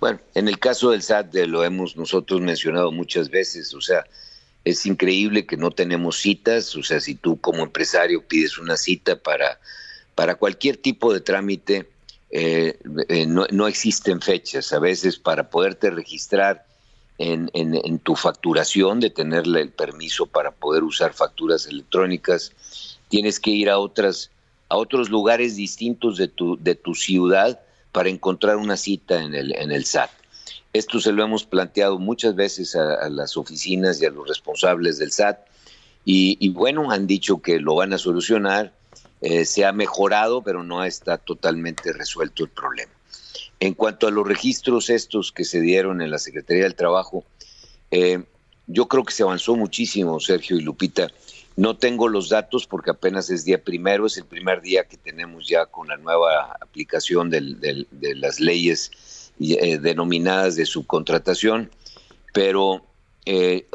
Bueno, 0.00 0.18
en 0.34 0.48
el 0.48 0.58
caso 0.58 0.90
del 0.90 1.02
SAT 1.02 1.32
lo 1.46 1.62
hemos 1.62 1.96
nosotros 1.96 2.40
mencionado 2.40 2.90
muchas 2.90 3.30
veces, 3.30 3.72
o 3.74 3.80
sea, 3.80 4.04
es 4.70 4.86
increíble 4.86 5.46
que 5.46 5.56
no 5.56 5.70
tenemos 5.70 6.16
citas, 6.16 6.74
o 6.76 6.82
sea, 6.82 7.00
si 7.00 7.14
tú 7.14 7.40
como 7.40 7.62
empresario 7.62 8.26
pides 8.26 8.58
una 8.58 8.76
cita 8.76 9.16
para, 9.16 9.58
para 10.14 10.34
cualquier 10.34 10.76
tipo 10.76 11.12
de 11.12 11.20
trámite, 11.20 11.88
eh, 12.30 12.78
eh, 13.08 13.26
no, 13.26 13.46
no, 13.50 13.66
existen 13.66 14.20
fechas. 14.20 14.72
A 14.72 14.78
veces 14.78 15.18
para 15.18 15.48
poderte 15.48 15.90
registrar 15.90 16.66
en, 17.16 17.50
en, 17.54 17.98
tu 17.98 18.14
facturación, 18.14 19.00
de 19.00 19.10
tenerle 19.10 19.62
el 19.62 19.70
permiso 19.70 20.26
para 20.26 20.50
poder 20.50 20.84
usar 20.84 21.14
facturas 21.14 21.66
electrónicas, 21.66 22.52
tienes 23.08 23.40
que 23.40 23.50
ir 23.50 23.70
a 23.70 23.78
otras 23.78 24.30
a 24.68 24.76
otros 24.76 25.08
lugares 25.08 25.56
distintos 25.56 26.18
de 26.18 26.28
tu, 26.28 26.58
de 26.58 26.74
tu 26.74 26.94
ciudad 26.94 27.58
para 27.90 28.10
encontrar 28.10 28.56
una 28.56 28.76
cita 28.76 29.22
en 29.22 29.34
el, 29.34 29.54
en 29.56 29.72
el 29.72 29.84
SAT. 29.86 30.10
Esto 30.72 31.00
se 31.00 31.12
lo 31.12 31.24
hemos 31.24 31.44
planteado 31.44 31.98
muchas 31.98 32.34
veces 32.34 32.76
a, 32.76 33.08
las 33.08 33.36
oficinas 33.36 34.00
y 34.00 34.06
a 34.06 34.10
los 34.10 34.28
responsables 34.28 34.98
del 34.98 35.12
SAT 35.12 35.38
y, 36.04 36.48
bueno, 36.50 36.90
han 36.90 37.06
dicho 37.06 37.42
que 37.42 37.58
lo 37.60 37.74
van 37.74 37.92
a 37.92 37.98
solucionar, 37.98 38.72
eh, 39.20 39.44
se 39.44 39.66
ha 39.66 39.72
mejorado, 39.72 40.40
pero 40.40 40.62
no 40.62 40.82
está 40.84 41.18
totalmente 41.18 41.92
resuelto 41.92 42.44
el 42.44 42.50
problema. 42.50 42.92
En 43.60 43.74
cuanto 43.74 44.06
a 44.06 44.10
los 44.10 44.26
registros 44.26 44.88
estos 44.88 45.32
que 45.32 45.44
se 45.44 45.60
dieron 45.60 46.00
en 46.00 46.10
la 46.10 46.18
Secretaría 46.18 46.62
del 46.62 46.76
Trabajo, 46.76 47.24
eh, 47.90 48.22
yo 48.66 48.88
creo 48.88 49.04
que 49.04 49.12
se 49.12 49.22
avanzó 49.22 49.54
muchísimo, 49.54 50.18
Sergio 50.20 50.56
y 50.56 50.62
Lupita. 50.62 51.08
No 51.56 51.76
tengo 51.76 52.08
los 52.08 52.30
datos 52.30 52.66
porque 52.66 52.90
apenas 52.90 53.28
es 53.28 53.44
día 53.44 53.62
primero, 53.62 54.06
es 54.06 54.16
el 54.16 54.24
primer 54.24 54.62
día 54.62 54.84
que 54.84 54.96
tenemos 54.96 55.46
ya 55.46 55.66
con 55.66 55.88
la 55.88 55.96
nueva 55.96 56.56
aplicación 56.60 57.28
de 57.28 57.86
las 58.14 58.40
leyes 58.40 58.92
eh, 59.40 59.78
denominadas 59.78 60.56
de 60.56 60.66
subcontratación, 60.66 61.70
pero 62.32 62.84
eh, 63.24 63.66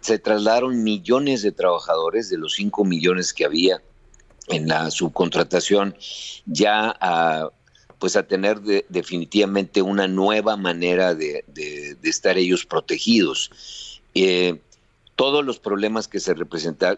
se 0.00 0.18
trasladaron 0.18 0.82
millones 0.82 1.42
de 1.42 1.52
trabajadores 1.52 2.30
de 2.30 2.38
los 2.38 2.54
5 2.54 2.84
millones 2.84 3.32
que 3.32 3.44
había 3.44 3.82
en 4.48 4.68
la 4.68 4.90
subcontratación 4.90 5.96
ya 6.46 6.94
a 7.00 7.50
pues 7.98 8.16
a 8.16 8.22
tener 8.24 8.60
definitivamente 8.60 9.80
una 9.80 10.06
nueva 10.06 10.58
manera 10.58 11.14
de, 11.14 11.42
estar 12.02 12.36
ellos 12.36 12.66
protegidos. 12.66 14.02
Eh, 14.14 14.60
todos 15.16 15.42
los 15.42 15.58
problemas 15.58 16.06
que 16.06 16.20
se, 16.20 16.34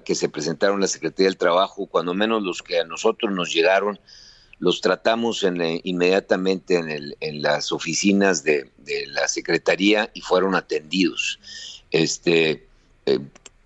que 0.04 0.14
se 0.16 0.28
presentaron 0.28 0.76
en 0.76 0.80
la 0.80 0.88
Secretaría 0.88 1.28
del 1.28 1.36
Trabajo, 1.36 1.86
cuando 1.86 2.12
menos 2.12 2.42
los 2.42 2.60
que 2.60 2.80
a 2.80 2.84
nosotros 2.84 3.32
nos 3.32 3.52
llegaron, 3.52 4.00
los 4.58 4.80
tratamos 4.80 5.42
en, 5.42 5.60
eh, 5.60 5.80
inmediatamente 5.84 6.76
en, 6.76 6.90
el, 6.90 7.42
las 7.42 7.72
oficinas 7.72 8.42
de, 8.42 8.70
la 9.08 9.28
Secretaría 9.28 10.10
y 10.14 10.20
fueron 10.20 10.54
atendidos. 10.54 11.38
Este, 11.90 12.66
eh, 13.06 13.18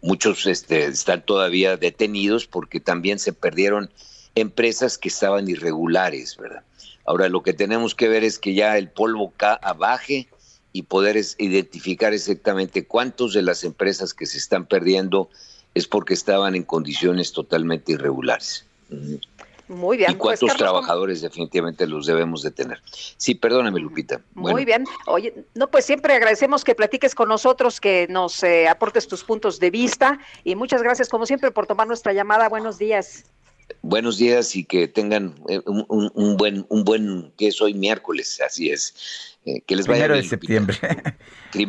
muchos 0.03 0.47
este, 0.47 0.87
están 0.87 1.25
todavía 1.25 1.77
detenidos 1.77 2.47
porque 2.47 2.81
también 2.81 3.19
se 3.19 3.33
perdieron 3.33 3.91
empresas 4.35 4.99
que 4.99 5.09
estaban 5.09 5.49
irregulares, 5.49 6.37
¿verdad? 6.37 6.63
Ahora 7.05 7.29
lo 7.29 7.43
que 7.43 7.53
tenemos 7.53 7.95
que 7.95 8.09
ver 8.09 8.25
es 8.25 8.39
que 8.39 8.55
ya 8.55 8.79
el 8.79 8.89
polvo 8.89 9.33
baje 9.77 10.29
y 10.73 10.83
poder 10.83 11.21
identificar 11.39 12.15
exactamente 12.15 12.87
cuántos 12.87 13.35
de 13.35 13.43
las 13.43 13.65
empresas 13.65 14.15
que 14.15 14.27
se 14.27 14.39
están 14.39 14.67
perdiendo 14.67 15.29
es 15.75 15.87
porque 15.87 16.15
estaban 16.15 16.55
en 16.55 16.63
condiciones 16.63 17.33
totalmente 17.33 17.93
irregulares. 17.93 18.65
Muy 19.71 19.99
bien. 19.99 20.11
Y 20.11 20.15
pues, 20.17 20.41
cuántos 20.41 20.59
trabajadores 20.59 21.21
definitivamente 21.21 21.87
los 21.87 22.05
debemos 22.05 22.43
de 22.43 22.51
tener. 22.51 22.83
Sí, 23.17 23.37
perdóname, 23.37 23.79
Lupita. 23.79 24.21
Muy 24.35 24.65
bien. 24.65 24.85
Oye, 25.07 25.33
no, 25.55 25.71
pues 25.71 25.85
siempre 25.85 26.13
agradecemos 26.13 26.65
que 26.65 26.75
platiques 26.75 27.15
con 27.15 27.29
nosotros, 27.29 27.81
que 27.81 28.09
nos 28.11 28.43
eh, 28.43 28.67
aportes 28.67 29.07
tus 29.07 29.23
puntos 29.23 29.61
de 29.61 29.71
vista 29.71 30.19
y 30.43 30.57
muchas 30.57 30.83
gracias 30.83 31.09
como 31.09 31.25
siempre 31.25 31.53
por 31.53 31.69
tomar 31.69 31.87
nuestra 31.87 32.13
llamada. 32.13 32.49
Buenos 32.49 32.79
días. 32.79 33.27
Buenos 33.83 34.19
días 34.19 34.57
y 34.57 34.65
que 34.65 34.89
tengan 34.89 35.37
eh, 35.49 35.61
un, 35.65 36.37
buen, 36.37 36.67
un 36.69 36.83
buen, 36.83 37.33
que 37.39 37.47
es 37.47 37.63
hoy 37.63 37.73
miércoles, 37.73 38.41
así 38.45 38.71
es. 38.71 39.39
Eh, 39.45 39.61
que 39.61 39.77
les 39.77 39.87
vaya 39.87 40.07
primero 40.07 40.21
de 40.21 40.29
septiembre. 40.29 40.77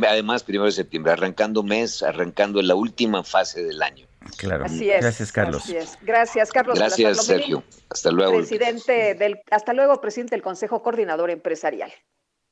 Además, 0.09 0.41
primero 0.41 0.65
de 0.65 0.71
septiembre, 0.71 1.13
arrancando 1.13 1.61
mes, 1.61 2.01
arrancando 2.01 2.59
en 2.59 2.67
la 2.67 2.73
última 2.73 3.23
fase 3.23 3.63
del 3.63 3.83
año. 3.83 4.07
Claro. 4.37 4.65
Gracias, 4.69 5.31
Carlos. 5.31 5.63
Gracias, 6.01 6.51
Carlos. 6.51 6.77
Gracias, 6.77 7.25
Sergio. 7.25 7.63
Hasta 7.89 8.11
luego. 8.11 8.37
Presidente 8.37 9.15
del, 9.15 9.41
hasta 9.49 9.73
luego, 9.73 9.99
presidente 9.99 10.35
del 10.35 10.43
Consejo 10.43 10.81
Coordinador 10.81 11.31
Empresarial. 11.31 11.91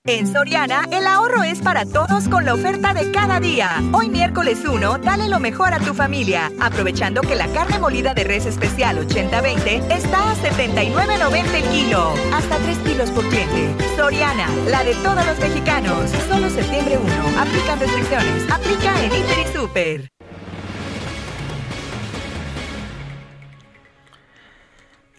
En 0.06 0.32
Soriana, 0.32 0.86
el 0.92 1.06
ahorro 1.06 1.44
es 1.44 1.60
para 1.60 1.86
todos 1.86 2.30
con 2.30 2.46
la 2.46 2.54
oferta 2.54 2.94
de 2.94 3.12
cada 3.12 3.42
día. 3.42 3.70
Hoy 3.94 4.08
miércoles 4.10 4.64
1, 4.66 5.00
dale 5.00 5.28
lo 5.28 5.42
mejor 5.42 5.74
a 5.74 5.80
tu 5.80 5.94
familia, 5.94 6.52
aprovechando 6.62 7.22
que 7.22 7.36
la 7.36 7.48
carne 7.50 7.80
molida 7.80 8.14
de 8.14 8.24
res 8.24 8.46
especial 8.46 8.98
80-20 9.06 9.92
está 9.92 10.32
a 10.32 10.36
79.90 10.36 11.54
el 11.54 11.70
kilo. 11.70 12.14
Hasta 12.34 12.58
3 12.58 12.78
kilos 12.80 13.12
por 13.12 13.28
cliente. 13.28 13.76
Soriana, 13.98 14.48
la 14.70 14.86
de 14.86 14.96
todos 14.96 15.26
los 15.26 15.38
mexicanos. 15.38 16.10
Solo 16.30 16.50
septiembre 16.50 16.98
1. 16.98 17.40
Aplican 17.40 17.80
restricciones. 17.80 18.50
Aplica 18.50 19.04
en 19.04 19.14
Inter 19.14 19.38
y 19.40 19.54
Super. 19.54 20.19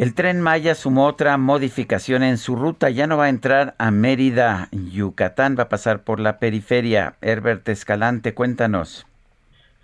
El 0.00 0.14
tren 0.14 0.40
Maya 0.40 0.74
sumó 0.74 1.06
otra 1.06 1.36
modificación 1.36 2.22
en 2.22 2.38
su 2.38 2.56
ruta. 2.56 2.88
Ya 2.88 3.06
no 3.06 3.18
va 3.18 3.24
a 3.24 3.28
entrar 3.28 3.74
a 3.78 3.90
Mérida, 3.90 4.68
Yucatán, 4.72 5.56
va 5.58 5.64
a 5.64 5.68
pasar 5.68 6.04
por 6.04 6.20
la 6.20 6.38
periferia. 6.38 7.16
Herbert 7.20 7.68
Escalante, 7.68 8.32
cuéntanos. 8.32 9.06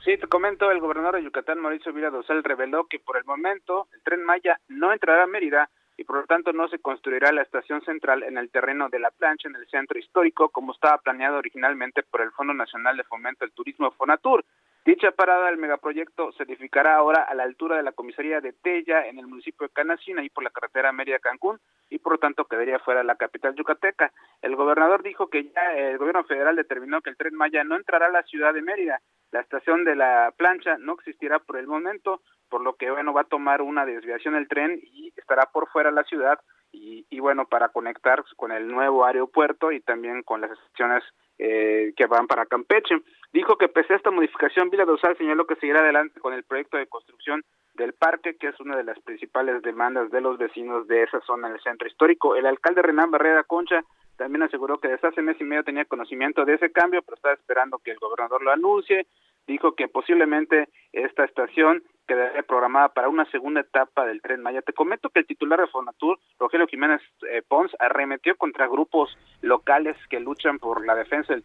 Sí, 0.07 0.17
te 0.17 0.27
comento, 0.27 0.71
el 0.71 0.81
gobernador 0.81 1.17
de 1.17 1.25
Yucatán, 1.25 1.61
Mauricio 1.61 1.93
Vila 1.93 2.09
Dosal, 2.09 2.43
reveló 2.45 2.87
que 2.87 2.99
por 2.99 3.19
el 3.19 3.27
momento 3.27 3.89
el 3.93 4.03
tren 4.05 4.25
Maya 4.25 4.59
no 4.69 4.91
entrará 4.91 5.25
a 5.25 5.27
Mérida 5.27 5.69
y 5.99 6.05
por 6.05 6.17
lo 6.17 6.25
tanto 6.25 6.55
no 6.55 6.67
se 6.69 6.79
construirá 6.79 7.31
la 7.31 7.43
estación 7.43 7.83
central 7.83 8.23
en 8.23 8.39
el 8.39 8.49
terreno 8.49 8.89
de 8.89 9.01
la 9.01 9.11
plancha 9.11 9.51
en 9.51 9.57
el 9.57 9.69
centro 9.69 9.99
histórico 9.99 10.49
como 10.49 10.73
estaba 10.73 10.97
planeado 10.97 11.37
originalmente 11.37 12.03
por 12.03 12.23
el 12.23 12.31
Fondo 12.31 12.55
Nacional 12.55 12.97
de 12.97 13.05
Fomento 13.05 13.45
del 13.45 13.53
Turismo 13.53 13.91
Fonatur. 13.91 14.47
Dicha 14.87 15.11
parada 15.11 15.47
del 15.47 15.57
megaproyecto 15.57 16.31
se 16.35 16.45
edificará 16.45 16.95
ahora 16.95 17.25
a 17.25 17.35
la 17.35 17.43
altura 17.43 17.77
de 17.77 17.83
la 17.83 17.91
comisaría 17.91 18.41
de 18.41 18.53
Tella 18.53 19.09
en 19.09 19.19
el 19.19 19.27
municipio 19.27 19.67
de 19.67 19.73
Canacín, 19.73 20.17
ahí 20.17 20.31
por 20.31 20.45
la 20.45 20.51
carretera 20.51 20.93
Mérida-Cancún, 20.93 21.59
y 21.91 21.99
por 21.99 22.13
lo 22.13 22.19
tanto 22.19 22.45
quedaría 22.45 22.79
fuera 22.79 23.01
de 23.01 23.07
la 23.07 23.17
capital 23.17 23.57
yucateca. 23.57 24.13
El 24.43 24.55
gobernador 24.55 25.03
dijo 25.03 25.27
que 25.29 25.51
ya 25.51 25.75
el 25.75 25.99
gobierno 25.99 26.23
federal 26.23 26.55
determinó 26.55 27.01
que 27.01 27.11
el 27.11 27.17
tren 27.17 27.35
Maya 27.35 27.65
no 27.65 27.75
entrará 27.75 28.07
a 28.07 28.11
la 28.11 28.23
ciudad 28.23 28.55
de 28.55 28.63
Mérida. 28.63 29.01
La 29.33 29.41
estación 29.41 29.85
de 29.85 29.97
la 29.97 30.33
plancha 30.37 30.79
no 30.79 30.93
existirá 30.93 31.41
por 31.41 31.57
el 31.57 31.67
momento, 31.67 32.23
por 32.49 32.61
lo 32.61 32.77
que 32.77 32.89
bueno 32.89 33.13
va 33.13 33.23
a 33.23 33.25
tomar 33.25 33.63
una 33.63 33.85
desviación 33.85 34.37
el 34.37 34.47
tren 34.47 34.79
y 34.85 35.13
estará 35.17 35.47
por 35.47 35.69
fuera 35.69 35.91
de 35.91 35.97
la 35.97 36.05
ciudad 36.05 36.39
y, 36.71 37.05
y 37.11 37.19
bueno 37.19 37.47
para 37.49 37.71
conectar 37.71 38.23
con 38.37 38.53
el 38.53 38.69
nuevo 38.69 39.05
aeropuerto 39.05 39.73
y 39.73 39.81
también 39.81 40.23
con 40.23 40.43
las 40.43 40.53
estaciones 40.53 41.03
eh, 41.39 41.93
que 41.97 42.07
van 42.07 42.27
para 42.27 42.47
Campeche. 42.47 43.03
Dijo 43.37 43.59
que 43.59 43.69
pese 43.69 43.93
a 43.93 43.97
esta 43.97 44.11
modificación, 44.11 44.71
Vila 44.71 44.87
Dosal 44.87 45.15
señaló 45.19 45.47
que 45.47 45.57
seguirá 45.57 45.81
adelante 45.81 46.21
con 46.21 46.33
el 46.33 46.43
proyecto 46.45 46.79
de 46.79 46.87
construcción 46.87 47.45
del 47.75 47.93
parque, 47.93 48.35
que 48.41 48.47
es 48.47 48.59
una 48.61 48.79
de 48.79 48.83
las 48.83 48.99
principales 49.01 49.61
demandas 49.61 50.11
de 50.11 50.23
los 50.23 50.39
vecinos 50.39 50.89
de 50.89 51.03
esa 51.03 51.21
zona 51.21 51.49
en 51.49 51.53
el 51.57 51.61
centro 51.61 51.87
histórico. 51.87 52.35
El 52.35 52.47
alcalde 52.47 52.81
Renán 52.81 53.11
Barrera 53.11 53.45
Concha 53.45 53.85
también 54.17 54.43
aseguró 54.43 54.79
que 54.79 54.89
desde 54.89 55.09
hace 55.09 55.21
mes 55.21 55.37
y 55.39 55.45
medio 55.45 55.65
tenía 55.65 55.85
conocimiento 55.85 56.47
de 56.47 56.55
ese 56.55 56.73
cambio, 56.73 57.03
pero 57.03 57.17
estaba 57.17 57.35
esperando 57.35 57.77
que 57.77 57.91
el 57.91 57.99
gobernador 57.99 58.43
lo 58.43 58.53
anuncie. 58.53 59.07
Dijo 59.47 59.75
que 59.75 59.87
posiblemente 59.87 60.71
esta 60.93 61.27
estación 61.27 61.83
quedaría 62.09 62.43
programada 62.43 62.89
para 62.89 63.11
una 63.11 63.31
segunda 63.31 63.61
etapa 63.61 64.07
del 64.07 64.23
Tren 64.23 64.41
Maya. 64.41 64.63
Te 64.63 64.73
comento 64.73 65.11
que 65.11 65.21
el 65.21 65.27
titular 65.27 65.61
de 65.61 65.67
Fonatur, 65.67 66.19
Rogelio 66.39 66.67
Jiménez 66.69 67.03
eh, 67.29 67.43
Pons, 67.47 67.77
arremetió 67.81 68.35
contra 68.37 68.67
grupos 68.67 69.15
locales 69.43 69.95
que 70.09 70.21
luchan 70.21 70.59
por 70.59 70.87
la 70.87 70.95
defensa 70.95 71.35
del 71.35 71.45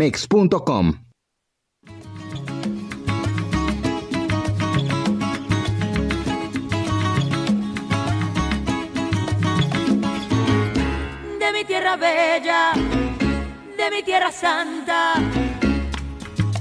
mex.com. 0.01 0.93
De 11.37 11.53
mi 11.53 11.63
tierra 11.65 11.97
bella, 11.97 12.73
de 13.77 13.91
mi 13.91 14.01
tierra 14.01 14.31
santa, 14.31 15.13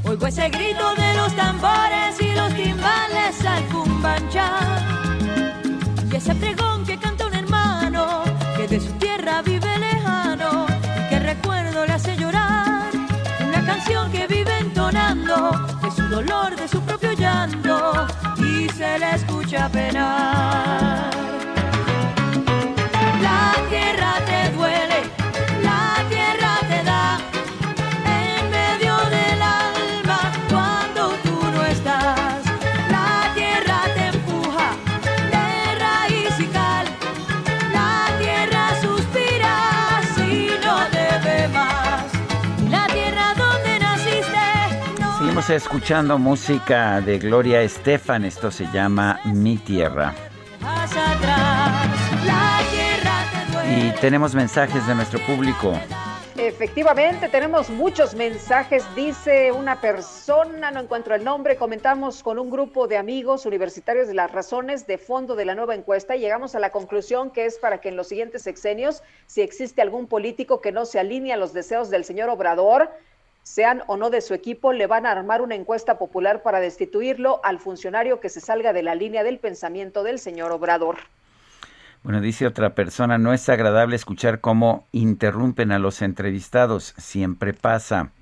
oigo 0.04 0.26
ese 0.26 0.50
grito 0.50 0.94
de 0.96 1.14
los 1.14 1.34
tambores 1.34 2.20
y 2.20 2.34
los 2.34 2.54
timbales 2.54 3.46
al 3.46 3.64
cumbancha. 3.68 4.48
Y 6.12 6.16
ese 6.16 6.34
pregón 6.34 6.84
que 6.84 6.98
canta 6.98 7.26
un 7.26 7.34
hermano 7.34 8.22
que 8.58 8.68
de 8.68 8.80
su 8.80 8.99
que 14.12 14.26
vive 14.26 14.58
entonando 14.58 15.50
de 15.82 15.90
su 15.90 16.02
dolor, 16.08 16.56
de 16.56 16.66
su 16.68 16.80
propio 16.80 17.12
llanto 17.12 18.06
y 18.36 18.68
se 18.70 18.98
le 18.98 19.14
escucha 19.14 19.68
penar. 19.68 21.39
Escuchando 45.56 46.18
música 46.18 47.00
de 47.00 47.18
Gloria 47.18 47.60
Estefan. 47.62 48.24
Esto 48.24 48.50
se 48.50 48.66
llama 48.72 49.20
Mi 49.24 49.56
Tierra. 49.56 50.14
Y 53.68 53.90
tenemos 54.00 54.34
mensajes 54.34 54.86
de 54.86 54.94
nuestro 54.94 55.18
público. 55.26 55.72
Efectivamente, 56.36 57.28
tenemos 57.28 57.68
muchos 57.68 58.14
mensajes. 58.14 58.84
Dice 58.94 59.52
una 59.52 59.80
persona, 59.80 60.70
no 60.70 60.80
encuentro 60.80 61.14
el 61.14 61.24
nombre, 61.24 61.56
comentamos 61.56 62.22
con 62.22 62.38
un 62.38 62.48
grupo 62.48 62.86
de 62.86 62.96
amigos 62.96 63.44
universitarios 63.44 64.08
de 64.08 64.14
las 64.14 64.30
razones 64.30 64.86
de 64.86 64.98
fondo 64.98 65.36
de 65.36 65.44
la 65.44 65.54
nueva 65.54 65.74
encuesta 65.74 66.16
y 66.16 66.20
llegamos 66.20 66.54
a 66.54 66.60
la 66.60 66.70
conclusión 66.70 67.30
que 67.30 67.44
es 67.44 67.58
para 67.58 67.80
que 67.80 67.90
en 67.90 67.96
los 67.96 68.08
siguientes 68.08 68.42
sexenios, 68.42 69.02
si 69.26 69.42
existe 69.42 69.82
algún 69.82 70.06
político 70.06 70.60
que 70.60 70.72
no 70.72 70.86
se 70.86 70.98
alinee 70.98 71.32
a 71.32 71.36
los 71.36 71.52
deseos 71.52 71.90
del 71.90 72.04
señor 72.04 72.30
Obrador, 72.30 72.90
sean 73.50 73.82
o 73.88 73.96
no 73.96 74.10
de 74.10 74.20
su 74.20 74.32
equipo, 74.32 74.72
le 74.72 74.86
van 74.86 75.06
a 75.06 75.10
armar 75.10 75.42
una 75.42 75.56
encuesta 75.56 75.98
popular 75.98 76.42
para 76.42 76.60
destituirlo 76.60 77.40
al 77.42 77.58
funcionario 77.58 78.20
que 78.20 78.28
se 78.28 78.40
salga 78.40 78.72
de 78.72 78.84
la 78.84 78.94
línea 78.94 79.24
del 79.24 79.40
pensamiento 79.40 80.04
del 80.04 80.20
señor 80.20 80.52
Obrador. 80.52 80.98
Bueno, 82.04 82.20
dice 82.20 82.46
otra 82.46 82.76
persona, 82.76 83.18
no 83.18 83.34
es 83.34 83.48
agradable 83.48 83.96
escuchar 83.96 84.40
cómo 84.40 84.86
interrumpen 84.92 85.72
a 85.72 85.80
los 85.80 86.00
entrevistados, 86.00 86.94
siempre 86.96 87.52
pasa. 87.52 88.12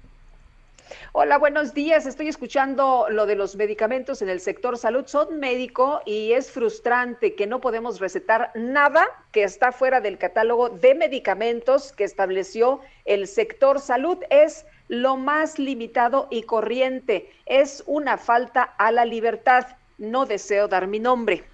Hola, 1.12 1.36
buenos 1.36 1.74
días. 1.74 2.06
Estoy 2.06 2.28
escuchando 2.28 3.08
lo 3.10 3.26
de 3.26 3.34
los 3.34 3.56
medicamentos 3.56 4.22
en 4.22 4.30
el 4.30 4.40
sector 4.40 4.78
salud. 4.78 5.04
Son 5.06 5.38
médico 5.38 6.00
y 6.06 6.32
es 6.32 6.50
frustrante 6.50 7.34
que 7.34 7.46
no 7.46 7.60
podemos 7.60 8.00
recetar 8.00 8.50
nada 8.54 9.04
que 9.30 9.42
está 9.42 9.72
fuera 9.72 10.00
del 10.00 10.16
catálogo 10.16 10.70
de 10.70 10.94
medicamentos 10.94 11.92
que 11.92 12.04
estableció 12.04 12.80
el 13.04 13.26
sector 13.26 13.80
salud. 13.80 14.18
Es 14.30 14.64
lo 14.88 15.16
más 15.16 15.58
limitado 15.58 16.28
y 16.30 16.42
corriente. 16.42 17.30
Es 17.46 17.82
una 17.86 18.16
falta 18.16 18.62
a 18.62 18.90
la 18.90 19.04
libertad. 19.04 19.66
No 19.98 20.26
deseo 20.26 20.68
dar 20.68 20.86
mi 20.86 20.98
nombre. 20.98 21.44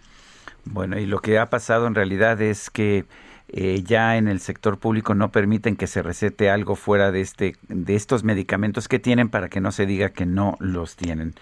Bueno, 0.64 0.98
y 0.98 1.06
lo 1.06 1.20
que 1.20 1.38
ha 1.38 1.50
pasado 1.50 1.86
en 1.86 1.94
realidad 1.94 2.40
es 2.40 2.70
que 2.70 3.04
eh, 3.48 3.82
ya 3.84 4.16
en 4.16 4.28
el 4.28 4.40
sector 4.40 4.78
público 4.78 5.14
no 5.14 5.30
permiten 5.30 5.76
que 5.76 5.86
se 5.86 6.02
recete 6.02 6.48
algo 6.48 6.76
fuera 6.76 7.12
de 7.12 7.20
este 7.20 7.56
de 7.68 7.94
estos 7.94 8.24
medicamentos 8.24 8.88
que 8.88 8.98
tienen 8.98 9.28
para 9.28 9.50
que 9.50 9.60
no 9.60 9.70
se 9.70 9.84
diga 9.84 10.10
que 10.10 10.24
no 10.24 10.56
los 10.60 10.96
tienen. 10.96 11.34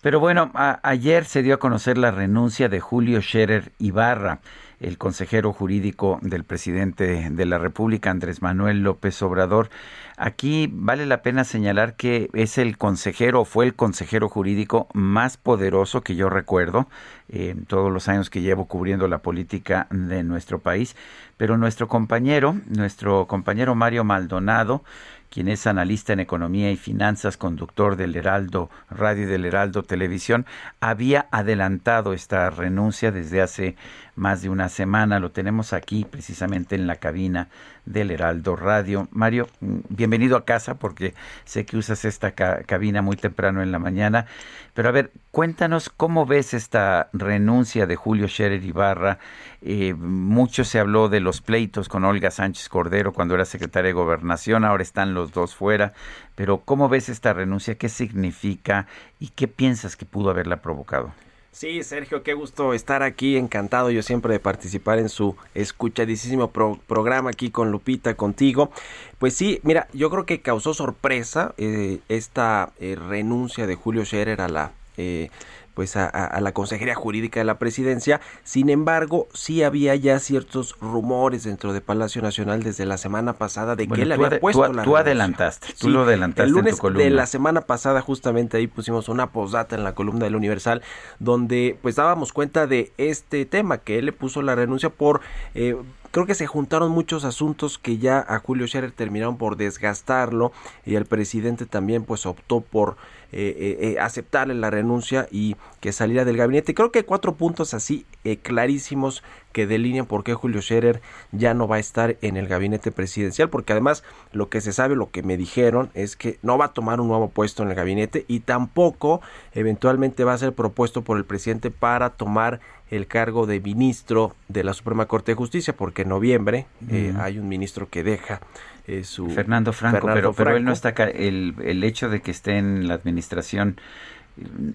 Pero 0.00 0.20
bueno, 0.20 0.52
ayer 0.54 1.24
se 1.24 1.42
dio 1.42 1.54
a 1.54 1.58
conocer 1.58 1.98
la 1.98 2.12
renuncia 2.12 2.68
de 2.68 2.78
Julio 2.78 3.20
Scherer 3.20 3.72
Ibarra, 3.78 4.40
el 4.80 4.98
consejero 4.98 5.52
jurídico 5.52 6.18
del 6.22 6.44
presidente 6.44 7.30
de 7.30 7.46
la 7.46 7.58
República, 7.58 8.10
Andrés 8.10 8.42
Manuel 8.42 8.82
López 8.82 9.20
Obrador. 9.22 9.70
Aquí 10.16 10.68
vale 10.72 11.06
la 11.06 11.22
pena 11.22 11.44
señalar 11.44 11.94
que 11.94 12.28
es 12.32 12.58
el 12.58 12.78
consejero, 12.78 13.44
fue 13.44 13.66
el 13.66 13.74
consejero 13.74 14.28
jurídico 14.28 14.88
más 14.92 15.36
poderoso 15.36 16.02
que 16.02 16.16
yo 16.16 16.28
recuerdo 16.28 16.88
en 17.28 17.64
todos 17.66 17.92
los 17.92 18.08
años 18.08 18.30
que 18.30 18.40
llevo 18.40 18.66
cubriendo 18.66 19.06
la 19.08 19.18
política 19.18 19.86
de 19.90 20.22
nuestro 20.22 20.58
país. 20.58 20.96
Pero 21.36 21.56
nuestro 21.56 21.88
compañero, 21.88 22.56
nuestro 22.66 23.26
compañero 23.26 23.74
Mario 23.74 24.02
Maldonado, 24.04 24.82
quien 25.30 25.48
es 25.48 25.66
analista 25.66 26.12
en 26.12 26.20
economía 26.20 26.70
y 26.70 26.76
finanzas, 26.76 27.36
conductor 27.36 27.96
del 27.96 28.16
Heraldo 28.16 28.70
Radio 28.90 29.24
y 29.24 29.26
del 29.26 29.44
Heraldo 29.44 29.82
Televisión, 29.82 30.46
había 30.80 31.26
adelantado 31.30 32.12
esta 32.12 32.48
renuncia 32.50 33.12
desde 33.12 33.42
hace 33.42 33.76
más 34.18 34.42
de 34.42 34.50
una 34.50 34.68
semana. 34.68 35.20
Lo 35.20 35.30
tenemos 35.30 35.72
aquí 35.72 36.04
precisamente 36.04 36.74
en 36.74 36.86
la 36.86 36.96
cabina 36.96 37.48
del 37.86 38.10
Heraldo 38.10 38.56
Radio. 38.56 39.08
Mario, 39.10 39.48
mm, 39.60 39.78
bienvenido 39.88 40.36
a 40.36 40.44
casa 40.44 40.74
porque 40.74 41.14
sé 41.44 41.64
que 41.64 41.76
usas 41.76 42.04
esta 42.04 42.32
cabina 42.32 43.00
muy 43.00 43.16
temprano 43.16 43.62
en 43.62 43.72
la 43.72 43.78
mañana. 43.78 44.26
Pero 44.74 44.88
a 44.88 44.92
ver, 44.92 45.10
cuéntanos 45.30 45.88
cómo 45.88 46.26
ves 46.26 46.54
esta 46.54 47.08
renuncia 47.12 47.86
de 47.86 47.96
Julio 47.96 48.28
Scherer 48.28 48.62
Ibarra. 48.62 49.18
Eh, 49.62 49.94
mucho 49.94 50.64
se 50.64 50.78
habló 50.78 51.08
de 51.08 51.20
los 51.20 51.40
pleitos 51.40 51.88
con 51.88 52.04
Olga 52.04 52.30
Sánchez 52.30 52.68
Cordero 52.68 53.12
cuando 53.12 53.34
era 53.34 53.44
secretaria 53.44 53.88
de 53.88 53.94
Gobernación, 53.94 54.64
ahora 54.64 54.82
están 54.82 55.14
los 55.14 55.32
dos 55.32 55.54
fuera. 55.54 55.94
Pero 56.34 56.58
¿cómo 56.58 56.88
ves 56.88 57.08
esta 57.08 57.32
renuncia? 57.32 57.76
¿Qué 57.76 57.88
significa? 57.88 58.86
¿Y 59.18 59.28
qué 59.28 59.48
piensas 59.48 59.96
que 59.96 60.04
pudo 60.04 60.30
haberla 60.30 60.62
provocado? 60.62 61.12
Sí, 61.50 61.82
Sergio, 61.82 62.22
qué 62.22 62.34
gusto 62.34 62.72
estar 62.72 63.02
aquí, 63.02 63.36
encantado 63.36 63.90
yo 63.90 64.02
siempre 64.02 64.32
de 64.32 64.38
participar 64.38 64.98
en 64.98 65.08
su 65.08 65.34
escuchadísimo 65.54 66.50
programa 66.50 67.30
aquí 67.30 67.50
con 67.50 67.72
Lupita, 67.72 68.14
contigo. 68.14 68.70
Pues 69.18 69.34
sí, 69.34 69.58
mira, 69.62 69.88
yo 69.92 70.10
creo 70.10 70.26
que 70.26 70.40
causó 70.40 70.74
sorpresa 70.74 71.54
eh, 71.56 71.98
esta 72.08 72.72
eh, 72.78 72.96
renuncia 72.96 73.66
de 73.66 73.74
Julio 73.74 74.04
Scherer 74.04 74.40
a 74.40 74.48
la 74.48 74.72
eh, 74.98 75.30
pues 75.78 75.94
a, 75.94 76.40
la 76.40 76.50
Consejería 76.50 76.96
Jurídica 76.96 77.38
de 77.38 77.44
la 77.44 77.60
Presidencia. 77.60 78.20
Sin 78.42 78.68
embargo, 78.68 79.28
sí 79.32 79.62
había 79.62 79.94
ya 79.94 80.18
ciertos 80.18 80.74
rumores 80.80 81.44
dentro 81.44 81.72
de 81.72 81.80
Palacio 81.80 82.20
Nacional 82.20 82.64
desde 82.64 82.84
la 82.84 82.98
semana 82.98 83.34
pasada 83.34 83.76
de 83.76 83.86
que 83.86 84.02
él 84.02 84.10
había 84.10 84.40
puesto 84.40 84.72
tú, 84.72 84.82
Tú 84.82 84.96
adelantaste, 84.96 85.68
tú 85.78 85.88
lo 85.88 86.02
adelantaste 86.02 86.48
el 86.48 86.50
lunes 86.50 86.72
en 86.72 86.76
tu 86.78 86.80
columna. 86.80 87.04
de 87.04 87.10
la 87.10 87.26
semana 87.26 87.60
pasada 87.60 88.00
justamente 88.00 88.56
ahí 88.56 88.66
pusimos 88.66 89.08
una 89.08 89.30
posdata 89.30 89.76
en 89.76 89.84
la 89.84 89.94
columna 89.94 90.24
del 90.24 90.34
Universal 90.34 90.82
donde 91.20 91.78
pues 91.80 91.94
dábamos 91.94 92.32
cuenta 92.32 92.66
de 92.66 92.90
este 92.98 93.44
tema 93.44 93.78
que 93.78 94.00
él 94.00 94.06
le 94.06 94.12
puso 94.12 94.42
la 94.42 94.56
renuncia 94.56 94.90
por 94.90 95.20
eh, 95.54 95.76
creo 96.10 96.26
que 96.26 96.34
se 96.34 96.46
juntaron 96.46 96.90
muchos 96.90 97.24
asuntos 97.24 97.78
que 97.78 97.98
ya 97.98 98.18
a 98.26 98.38
Julio 98.38 98.66
Scherer 98.66 98.92
terminaron 98.92 99.36
por 99.36 99.56
desgastarlo 99.56 100.52
y 100.84 100.94
el 100.94 101.06
presidente 101.06 101.66
también 101.66 102.04
pues 102.04 102.26
optó 102.26 102.60
por 102.60 102.96
eh, 103.30 103.54
eh, 103.58 103.88
eh, 103.90 104.00
aceptarle 104.00 104.54
la 104.54 104.70
renuncia 104.70 105.28
y 105.30 105.56
que 105.80 105.92
saliera 105.92 106.24
del 106.24 106.38
gabinete. 106.38 106.72
Creo 106.72 106.90
que 106.90 107.00
hay 107.00 107.04
cuatro 107.04 107.34
puntos 107.34 107.74
así 107.74 108.06
clarísimos 108.42 109.22
que 109.52 109.66
delinean 109.66 110.06
por 110.06 110.24
qué 110.24 110.34
Julio 110.34 110.62
Scherer 110.62 111.00
ya 111.32 111.52
no 111.52 111.68
va 111.68 111.76
a 111.76 111.78
estar 111.78 112.16
en 112.20 112.36
el 112.36 112.46
gabinete 112.46 112.90
presidencial, 112.90 113.50
porque 113.50 113.72
además 113.72 114.02
lo 114.32 114.48
que 114.48 114.60
se 114.60 114.72
sabe, 114.72 114.96
lo 114.96 115.10
que 115.10 115.22
me 115.22 115.36
dijeron 115.36 115.90
es 115.94 116.16
que 116.16 116.38
no 116.42 116.58
va 116.58 116.66
a 116.66 116.72
tomar 116.72 117.00
un 117.00 117.08
nuevo 117.08 117.28
puesto 117.28 117.62
en 117.62 117.70
el 117.70 117.74
gabinete 117.74 118.24
y 118.28 118.40
tampoco 118.40 119.20
eventualmente 119.52 120.24
va 120.24 120.34
a 120.34 120.38
ser 120.38 120.52
propuesto 120.54 121.02
por 121.02 121.16
el 121.16 121.24
presidente 121.24 121.70
para 121.70 122.10
tomar 122.10 122.60
el 122.90 123.06
cargo 123.06 123.46
de 123.46 123.60
ministro 123.60 124.34
de 124.48 124.64
la 124.64 124.74
Suprema 124.74 125.06
Corte 125.06 125.32
de 125.32 125.36
Justicia, 125.36 125.74
porque 125.76 126.02
en 126.02 126.08
noviembre 126.08 126.66
eh, 126.90 127.14
hay 127.18 127.38
un 127.38 127.48
ministro 127.48 127.88
que 127.88 128.02
deja 128.02 128.40
eh, 128.86 129.04
su... 129.04 129.28
Fernando 129.30 129.72
Franco, 129.72 130.08
pero, 130.12 130.32
pero 130.32 130.56
él 130.56 130.64
no 130.64 130.72
está 130.72 130.90
acá. 130.90 131.04
El, 131.04 131.54
el 131.62 131.84
hecho 131.84 132.08
de 132.08 132.20
que 132.20 132.30
esté 132.30 132.56
en 132.58 132.88
la 132.88 132.94
administración 132.94 133.78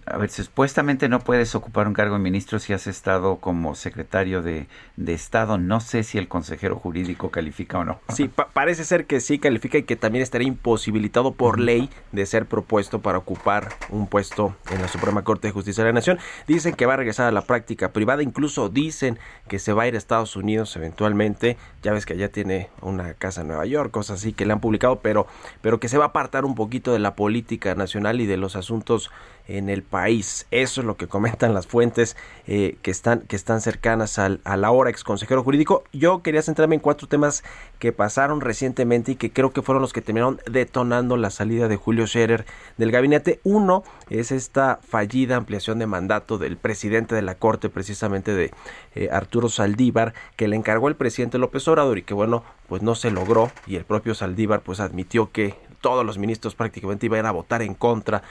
a 0.05 0.17
ver, 0.17 0.29
supuestamente 0.29 1.09
no 1.09 1.19
puedes 1.19 1.55
ocupar 1.55 1.87
un 1.87 1.93
cargo 1.93 2.15
de 2.15 2.21
ministro 2.21 2.59
si 2.59 2.73
has 2.73 2.87
estado 2.87 3.37
como 3.37 3.75
secretario 3.75 4.41
de, 4.41 4.67
Estado. 5.13 5.57
No 5.57 5.79
sé 5.79 6.03
si 6.03 6.17
el 6.17 6.27
consejero 6.27 6.75
jurídico 6.75 7.29
califica 7.29 7.77
o 7.77 7.83
no. 7.83 7.99
Sí, 8.09 8.29
parece 8.53 8.83
ser 8.83 9.05
que 9.05 9.19
sí 9.19 9.37
califica 9.37 9.77
y 9.77 9.83
que 9.83 9.95
también 9.95 10.23
estaría 10.23 10.47
imposibilitado 10.47 11.33
por 11.33 11.59
ley 11.59 11.89
de 12.11 12.25
ser 12.25 12.47
propuesto 12.47 12.99
para 12.99 13.19
ocupar 13.19 13.69
un 13.89 14.07
puesto 14.07 14.55
en 14.71 14.81
la 14.81 14.87
Suprema 14.87 15.23
Corte 15.23 15.47
de 15.47 15.51
Justicia 15.53 15.83
de 15.83 15.89
la 15.89 15.93
Nación. 15.93 16.17
Dicen 16.47 16.73
que 16.73 16.85
va 16.85 16.93
a 16.93 16.97
regresar 16.97 17.27
a 17.27 17.31
la 17.31 17.43
práctica 17.43 17.91
privada, 17.91 18.23
incluso 18.23 18.69
dicen 18.69 19.19
que 19.47 19.59
se 19.59 19.73
va 19.73 19.83
a 19.83 19.87
ir 19.87 19.95
a 19.95 19.97
Estados 19.97 20.35
Unidos 20.35 20.75
eventualmente. 20.75 21.57
Ya 21.83 21.93
ves 21.93 22.05
que 22.05 22.13
allá 22.13 22.31
tiene 22.31 22.69
una 22.81 23.13
casa 23.13 23.41
en 23.41 23.47
Nueva 23.47 23.65
York, 23.65 23.91
cosas 23.91 24.19
así 24.19 24.33
que 24.33 24.45
le 24.45 24.53
han 24.53 24.59
publicado, 24.59 24.99
pero, 24.99 25.27
pero 25.61 25.79
que 25.79 25.89
se 25.89 25.97
va 25.97 26.05
a 26.05 26.07
apartar 26.07 26.45
un 26.45 26.55
poquito 26.55 26.91
de 26.91 26.99
la 26.99 27.15
política 27.15 27.75
nacional 27.75 28.19
y 28.19 28.25
de 28.25 28.37
los 28.37 28.55
asuntos 28.55 29.11
en 29.47 29.69
el 29.69 29.83
país. 29.83 30.47
Eso 30.51 30.81
es 30.81 30.87
lo 30.87 30.97
que 30.97 31.07
comentan 31.07 31.53
las 31.53 31.67
fuentes 31.67 32.15
eh, 32.47 32.77
que, 32.81 32.91
están, 32.91 33.21
que 33.21 33.35
están 33.35 33.61
cercanas 33.61 34.19
al, 34.19 34.41
a 34.43 34.57
la 34.57 34.71
hora 34.71 34.89
ex 34.89 35.03
consejero 35.03 35.43
jurídico. 35.43 35.83
Yo 35.91 36.21
quería 36.21 36.41
centrarme 36.41 36.75
en 36.75 36.81
cuatro 36.81 37.07
temas 37.07 37.43
que 37.79 37.91
pasaron 37.91 38.41
recientemente 38.41 39.13
y 39.13 39.15
que 39.15 39.31
creo 39.31 39.51
que 39.51 39.61
fueron 39.61 39.81
los 39.81 39.93
que 39.93 40.01
terminaron 40.01 40.39
detonando 40.49 41.17
la 41.17 41.29
salida 41.29 41.67
de 41.67 41.75
Julio 41.75 42.07
Scherer 42.07 42.45
del 42.77 42.91
gabinete. 42.91 43.39
Uno 43.43 43.83
es 44.09 44.31
esta 44.31 44.79
fallida 44.87 45.35
ampliación 45.35 45.79
de 45.79 45.87
mandato 45.87 46.37
del 46.37 46.57
presidente 46.57 47.15
de 47.15 47.21
la 47.21 47.35
Corte, 47.35 47.69
precisamente 47.69 48.33
de 48.33 48.51
eh, 48.95 49.09
Arturo 49.11 49.49
Saldívar, 49.49 50.13
que 50.35 50.47
le 50.47 50.55
encargó 50.55 50.87
el 50.87 50.95
presidente 50.95 51.37
López 51.37 51.67
Obrador 51.67 51.97
y 51.97 52.03
que 52.03 52.13
bueno, 52.13 52.43
pues 52.67 52.81
no 52.81 52.95
se 52.95 53.11
logró 53.11 53.51
y 53.67 53.75
el 53.75 53.83
propio 53.83 54.15
Saldívar 54.15 54.61
pues 54.61 54.79
admitió 54.79 55.31
que 55.31 55.55
todos 55.83 56.05
los 56.05 56.17
ministros 56.17 56.55
prácticamente 56.55 57.05
iban 57.05 57.25
a 57.25 57.31
votar 57.31 57.61
en 57.61 57.75
contra 57.75 58.23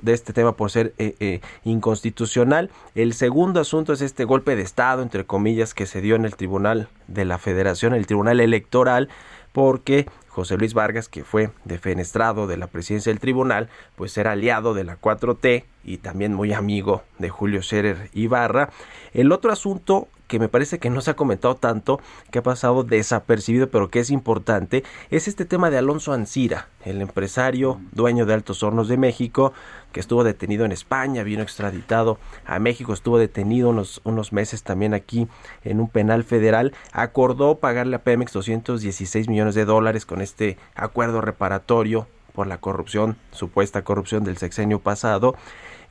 de 0.00 0.12
este 0.14 0.32
tema 0.32 0.56
por 0.56 0.70
ser 0.70 0.94
eh, 0.98 1.14
eh, 1.20 1.40
inconstitucional. 1.62 2.70
El 2.94 3.12
segundo 3.12 3.60
asunto 3.60 3.92
es 3.92 4.00
este 4.00 4.24
golpe 4.24 4.56
de 4.56 4.62
Estado, 4.62 5.02
entre 5.02 5.26
comillas, 5.26 5.74
que 5.74 5.84
se 5.84 6.00
dio 6.00 6.16
en 6.16 6.24
el 6.24 6.34
Tribunal 6.34 6.88
de 7.06 7.26
la 7.26 7.36
Federación, 7.36 7.92
el 7.92 8.06
Tribunal 8.06 8.40
Electoral, 8.40 9.10
porque 9.52 10.06
José 10.28 10.56
Luis 10.56 10.72
Vargas, 10.72 11.08
que 11.08 11.24
fue 11.24 11.50
defenestrado 11.64 12.46
de 12.46 12.56
la 12.56 12.66
presidencia 12.66 13.12
del 13.12 13.20
tribunal, 13.20 13.68
pues 13.94 14.16
era 14.18 14.32
aliado 14.32 14.74
de 14.74 14.82
la 14.82 15.00
4T 15.00 15.64
y 15.84 15.98
también 15.98 16.34
muy 16.34 16.52
amigo 16.54 17.02
de 17.18 17.28
Julio 17.28 17.62
Scherer 17.62 18.10
Ibarra. 18.14 18.70
El 19.12 19.30
otro 19.30 19.52
asunto 19.52 20.08
que 20.26 20.38
me 20.38 20.48
parece 20.48 20.78
que 20.78 20.90
no 20.90 21.00
se 21.00 21.10
ha 21.10 21.16
comentado 21.16 21.54
tanto, 21.56 22.00
que 22.30 22.38
ha 22.38 22.42
pasado 22.42 22.82
desapercibido, 22.82 23.68
pero 23.68 23.90
que 23.90 24.00
es 24.00 24.10
importante, 24.10 24.84
es 25.10 25.28
este 25.28 25.44
tema 25.44 25.70
de 25.70 25.78
Alonso 25.78 26.12
Ancira, 26.12 26.68
el 26.84 27.00
empresario 27.02 27.80
dueño 27.92 28.26
de 28.26 28.34
Altos 28.34 28.62
Hornos 28.62 28.88
de 28.88 28.96
México, 28.96 29.52
que 29.92 30.00
estuvo 30.00 30.24
detenido 30.24 30.64
en 30.64 30.72
España, 30.72 31.22
vino 31.22 31.42
extraditado 31.42 32.18
a 32.44 32.58
México, 32.58 32.92
estuvo 32.92 33.18
detenido 33.18 33.70
unos, 33.70 34.00
unos 34.04 34.32
meses 34.32 34.62
también 34.62 34.94
aquí 34.94 35.28
en 35.62 35.80
un 35.80 35.88
penal 35.88 36.24
federal, 36.24 36.74
acordó 36.92 37.56
pagarle 37.56 37.96
a 37.96 38.02
Pemex 38.02 38.32
216 38.32 39.28
millones 39.28 39.54
de 39.54 39.64
dólares 39.64 40.06
con 40.06 40.20
este 40.20 40.58
acuerdo 40.74 41.20
reparatorio 41.20 42.08
por 42.34 42.48
la 42.48 42.58
corrupción, 42.58 43.16
supuesta 43.30 43.82
corrupción 43.82 44.24
del 44.24 44.36
sexenio 44.36 44.80
pasado. 44.80 45.36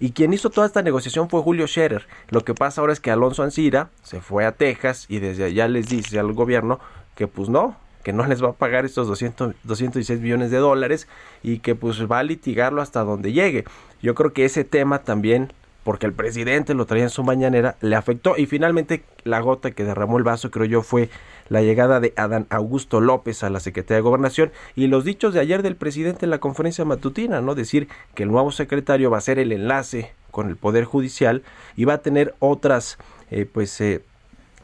Y 0.04 0.12
quien 0.12 0.34
hizo 0.34 0.50
toda 0.50 0.68
esta 0.68 0.82
negociación 0.82 1.30
fue 1.30 1.42
Julio 1.42 1.66
Scherer. 1.66 2.08
Lo 2.28 2.42
que 2.42 2.54
pasa 2.54 2.82
ahora 2.82 2.92
es 2.92 3.00
que 3.00 3.10
Alonso 3.10 3.42
Ancira 3.42 3.90
se 4.02 4.20
fue 4.20 4.44
a 4.44 4.52
Texas 4.52 5.06
y 5.08 5.20
desde 5.20 5.46
allá 5.46 5.70
les 5.70 5.88
dice 5.88 6.20
al 6.20 6.34
gobierno 6.34 6.82
que 7.16 7.28
pues 7.28 7.48
no, 7.48 7.78
que 8.04 8.12
no 8.12 8.26
les 8.28 8.44
va 8.44 8.50
a 8.50 8.52
pagar 8.52 8.84
estos 8.84 9.08
200, 9.08 9.56
216 9.64 10.20
millones 10.20 10.52
de 10.52 10.58
dólares 10.58 11.08
y 11.42 11.60
que 11.60 11.76
pues 11.76 12.06
va 12.06 12.20
a 12.20 12.24
litigarlo 12.24 12.82
hasta 12.82 13.02
donde 13.06 13.32
llegue. 13.32 13.64
Yo 14.02 14.14
creo 14.14 14.34
que 14.34 14.44
ese 14.44 14.66
tema 14.66 15.00
también, 15.04 15.54
porque 15.86 16.06
el 16.06 16.12
presidente 16.12 16.74
lo 16.74 16.86
traía 16.86 17.06
en 17.06 17.10
su 17.10 17.24
mañanera, 17.24 17.78
le 17.80 17.96
afectó 17.96 18.36
y 18.36 18.46
finalmente 18.46 19.06
la 19.24 19.40
gota 19.40 19.72
que 19.72 19.86
derramó 19.86 20.18
el 20.18 20.26
vaso, 20.26 20.52
creo 20.52 20.66
yo, 20.66 20.82
fue 20.82 21.10
la 21.50 21.62
llegada 21.62 22.00
de 22.00 22.14
Adán 22.16 22.48
Augusto 22.50 23.02
López 23.02 23.44
a 23.44 23.50
la 23.50 23.60
Secretaría 23.60 23.98
de 23.98 24.02
Gobernación 24.02 24.52
y 24.76 24.88
los 24.88 25.06
dichos 25.06 25.34
de 25.34 25.40
ayer 25.40 25.64
del 25.64 25.76
presidente 25.76 26.26
en 26.26 26.30
la 26.30 26.40
conferencia 26.40 26.86
matutina, 26.86 27.42
¿no? 27.42 27.56
Decir 27.56 27.88
que 28.16 28.24
el 28.24 28.32
nuevo 28.32 28.52
secretario 28.52 29.12
va 29.12 29.18
a 29.18 29.22
ser 29.22 29.40
el 29.40 29.52
enlace 29.52 30.12
con 30.32 30.50
el 30.50 30.58
Poder 30.58 30.86
Judicial 30.86 31.44
y 31.76 31.86
va 31.86 31.94
a 31.94 31.98
tener 32.00 32.34
otras, 32.40 32.98
eh, 33.30 33.46
pues, 33.52 33.80
eh, 33.82 34.02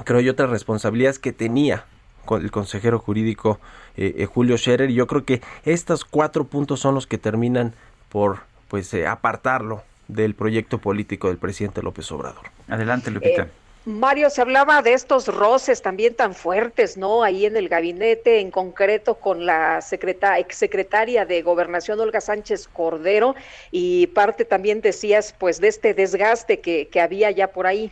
creo 0.04 0.20
yo, 0.20 0.32
otras 0.32 0.50
responsabilidades 0.50 1.20
que 1.20 1.32
tenía 1.32 1.86
con 2.26 2.42
el 2.42 2.52
consejero 2.52 3.00
jurídico 3.00 3.60
eh, 3.96 4.28
Julio 4.32 4.58
Scherer. 4.58 4.90
Y 4.90 4.96
yo 4.96 5.08
creo 5.08 5.26
que 5.26 5.42
estos 5.66 6.06
cuatro 6.06 6.46
puntos 6.46 6.80
son 6.80 6.96
los 6.96 7.06
que 7.06 7.18
terminan 7.18 7.74
por, 8.10 8.40
pues, 8.68 8.94
apartarlo 8.94 9.84
del 10.08 10.34
proyecto 10.34 10.80
político 10.80 11.28
del 11.28 11.38
presidente 11.38 11.84
López 11.84 12.12
Obrador. 12.12 12.46
Adelante, 12.68 13.12
Lupita. 13.12 13.48
Mario, 13.86 14.30
se 14.30 14.42
hablaba 14.42 14.82
de 14.82 14.94
estos 14.94 15.28
roces 15.28 15.82
también 15.82 16.14
tan 16.14 16.36
fuertes, 16.36 16.98
¿no? 16.98 17.24
Ahí 17.24 17.46
en 17.46 17.56
el 17.56 17.70
gabinete, 17.70 18.42
en 18.42 18.52
concreto 18.52 19.16
con 19.16 19.46
la 19.46 19.82
secreta, 19.82 20.38
exsecretaria 20.38 21.26
de 21.26 21.42
Gobernación, 21.42 22.00
Olga 22.00 22.20
Sánchez 22.20 22.68
Cordero, 22.68 23.36
y 23.72 24.08
parte 24.08 24.44
también 24.44 24.82
decías, 24.82 25.34
pues, 25.40 25.62
de 25.62 25.70
este 25.70 25.94
desgaste 25.94 26.60
que, 26.60 26.90
había 27.00 27.32
ya 27.32 27.48
por 27.48 27.66
ahí. 27.66 27.92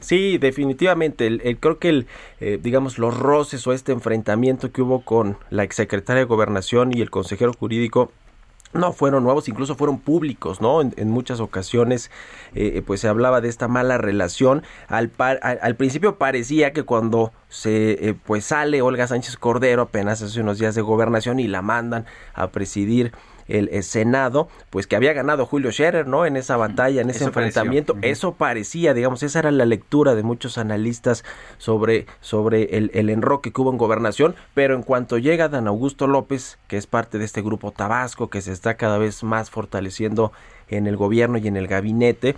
Sí, 0.00 0.36
definitivamente. 0.36 1.26
El, 1.26 1.58
creo 1.58 1.78
que 1.78 1.88
el, 1.88 2.06
eh, 2.40 2.58
digamos, 2.62 2.98
los 2.98 3.16
roces 3.16 3.66
o 3.66 3.72
este 3.72 3.92
enfrentamiento 3.92 4.70
que 4.70 4.82
hubo 4.82 5.02
con 5.02 5.38
la 5.48 5.64
exsecretaria 5.64 6.20
de 6.20 6.26
Gobernación 6.26 6.96
y 6.96 7.00
el 7.00 7.10
consejero 7.10 7.54
jurídico 7.54 8.12
no 8.76 8.92
fueron 8.92 9.24
nuevos, 9.24 9.48
incluso 9.48 9.74
fueron 9.74 9.98
públicos, 9.98 10.60
¿no? 10.60 10.80
En, 10.80 11.10
muchas 11.10 11.40
ocasiones, 11.40 12.10
eh, 12.54 12.82
pues 12.86 13.00
se 13.00 13.08
hablaba 13.08 13.40
de 13.40 13.48
esta 13.48 13.68
mala 13.68 13.98
relación. 13.98 14.62
Al, 14.88 15.10
al, 15.18 15.76
principio 15.76 16.18
parecía 16.18 16.72
que 16.72 16.82
cuando 16.82 17.32
se, 17.48 18.08
eh, 18.08 18.14
pues 18.14 18.44
sale 18.44 18.82
Olga 18.82 19.06
Sánchez 19.06 19.36
Cordero 19.36 19.82
apenas 19.82 20.22
hace 20.22 20.40
unos 20.40 20.58
días 20.58 20.74
de 20.74 20.82
gobernación 20.82 21.40
y 21.40 21.48
la 21.48 21.62
mandan 21.62 22.06
a 22.34 22.48
presidir 22.50 23.12
el, 23.48 23.82
Senado, 23.82 24.48
pues 24.70 24.86
que 24.86 24.96
había 24.96 25.12
ganado 25.12 25.46
Julio 25.46 25.70
Scherer, 25.70 26.06
¿no? 26.06 26.26
En 26.26 26.36
esa 26.36 26.56
batalla, 26.56 27.02
en 27.02 27.10
ese 27.10 27.24
enfrentamiento. 27.24 27.96
Eso 28.02 28.34
parecía, 28.34 28.94
digamos, 28.94 29.22
esa 29.22 29.38
era 29.40 29.50
la 29.50 29.64
lectura 29.64 30.14
de 30.14 30.22
muchos 30.22 30.58
analistas 30.58 31.24
sobre, 31.58 32.06
sobre 32.20 32.76
el, 32.76 32.90
el 32.94 33.10
enroque 33.10 33.52
que 33.52 33.60
hubo 33.60 33.70
en 33.70 33.78
gobernación, 33.78 34.34
pero 34.54 34.74
en 34.74 34.82
cuanto 34.82 35.18
llega 35.18 35.48
Dan 35.48 35.68
Augusto 35.68 36.06
López, 36.06 36.58
que 36.68 36.76
es 36.76 36.86
parte 36.86 37.18
de 37.18 37.24
este 37.24 37.42
grupo 37.42 37.72
Tabasco, 37.72 38.30
que 38.30 38.40
se 38.40 38.52
está 38.52 38.76
cada 38.76 38.98
vez 38.98 39.22
más 39.22 39.50
fortaleciendo 39.50 40.32
en 40.68 40.86
el 40.86 40.96
gobierno 40.96 41.38
y 41.38 41.46
en 41.46 41.56
el 41.56 41.68
gabinete, 41.68 42.34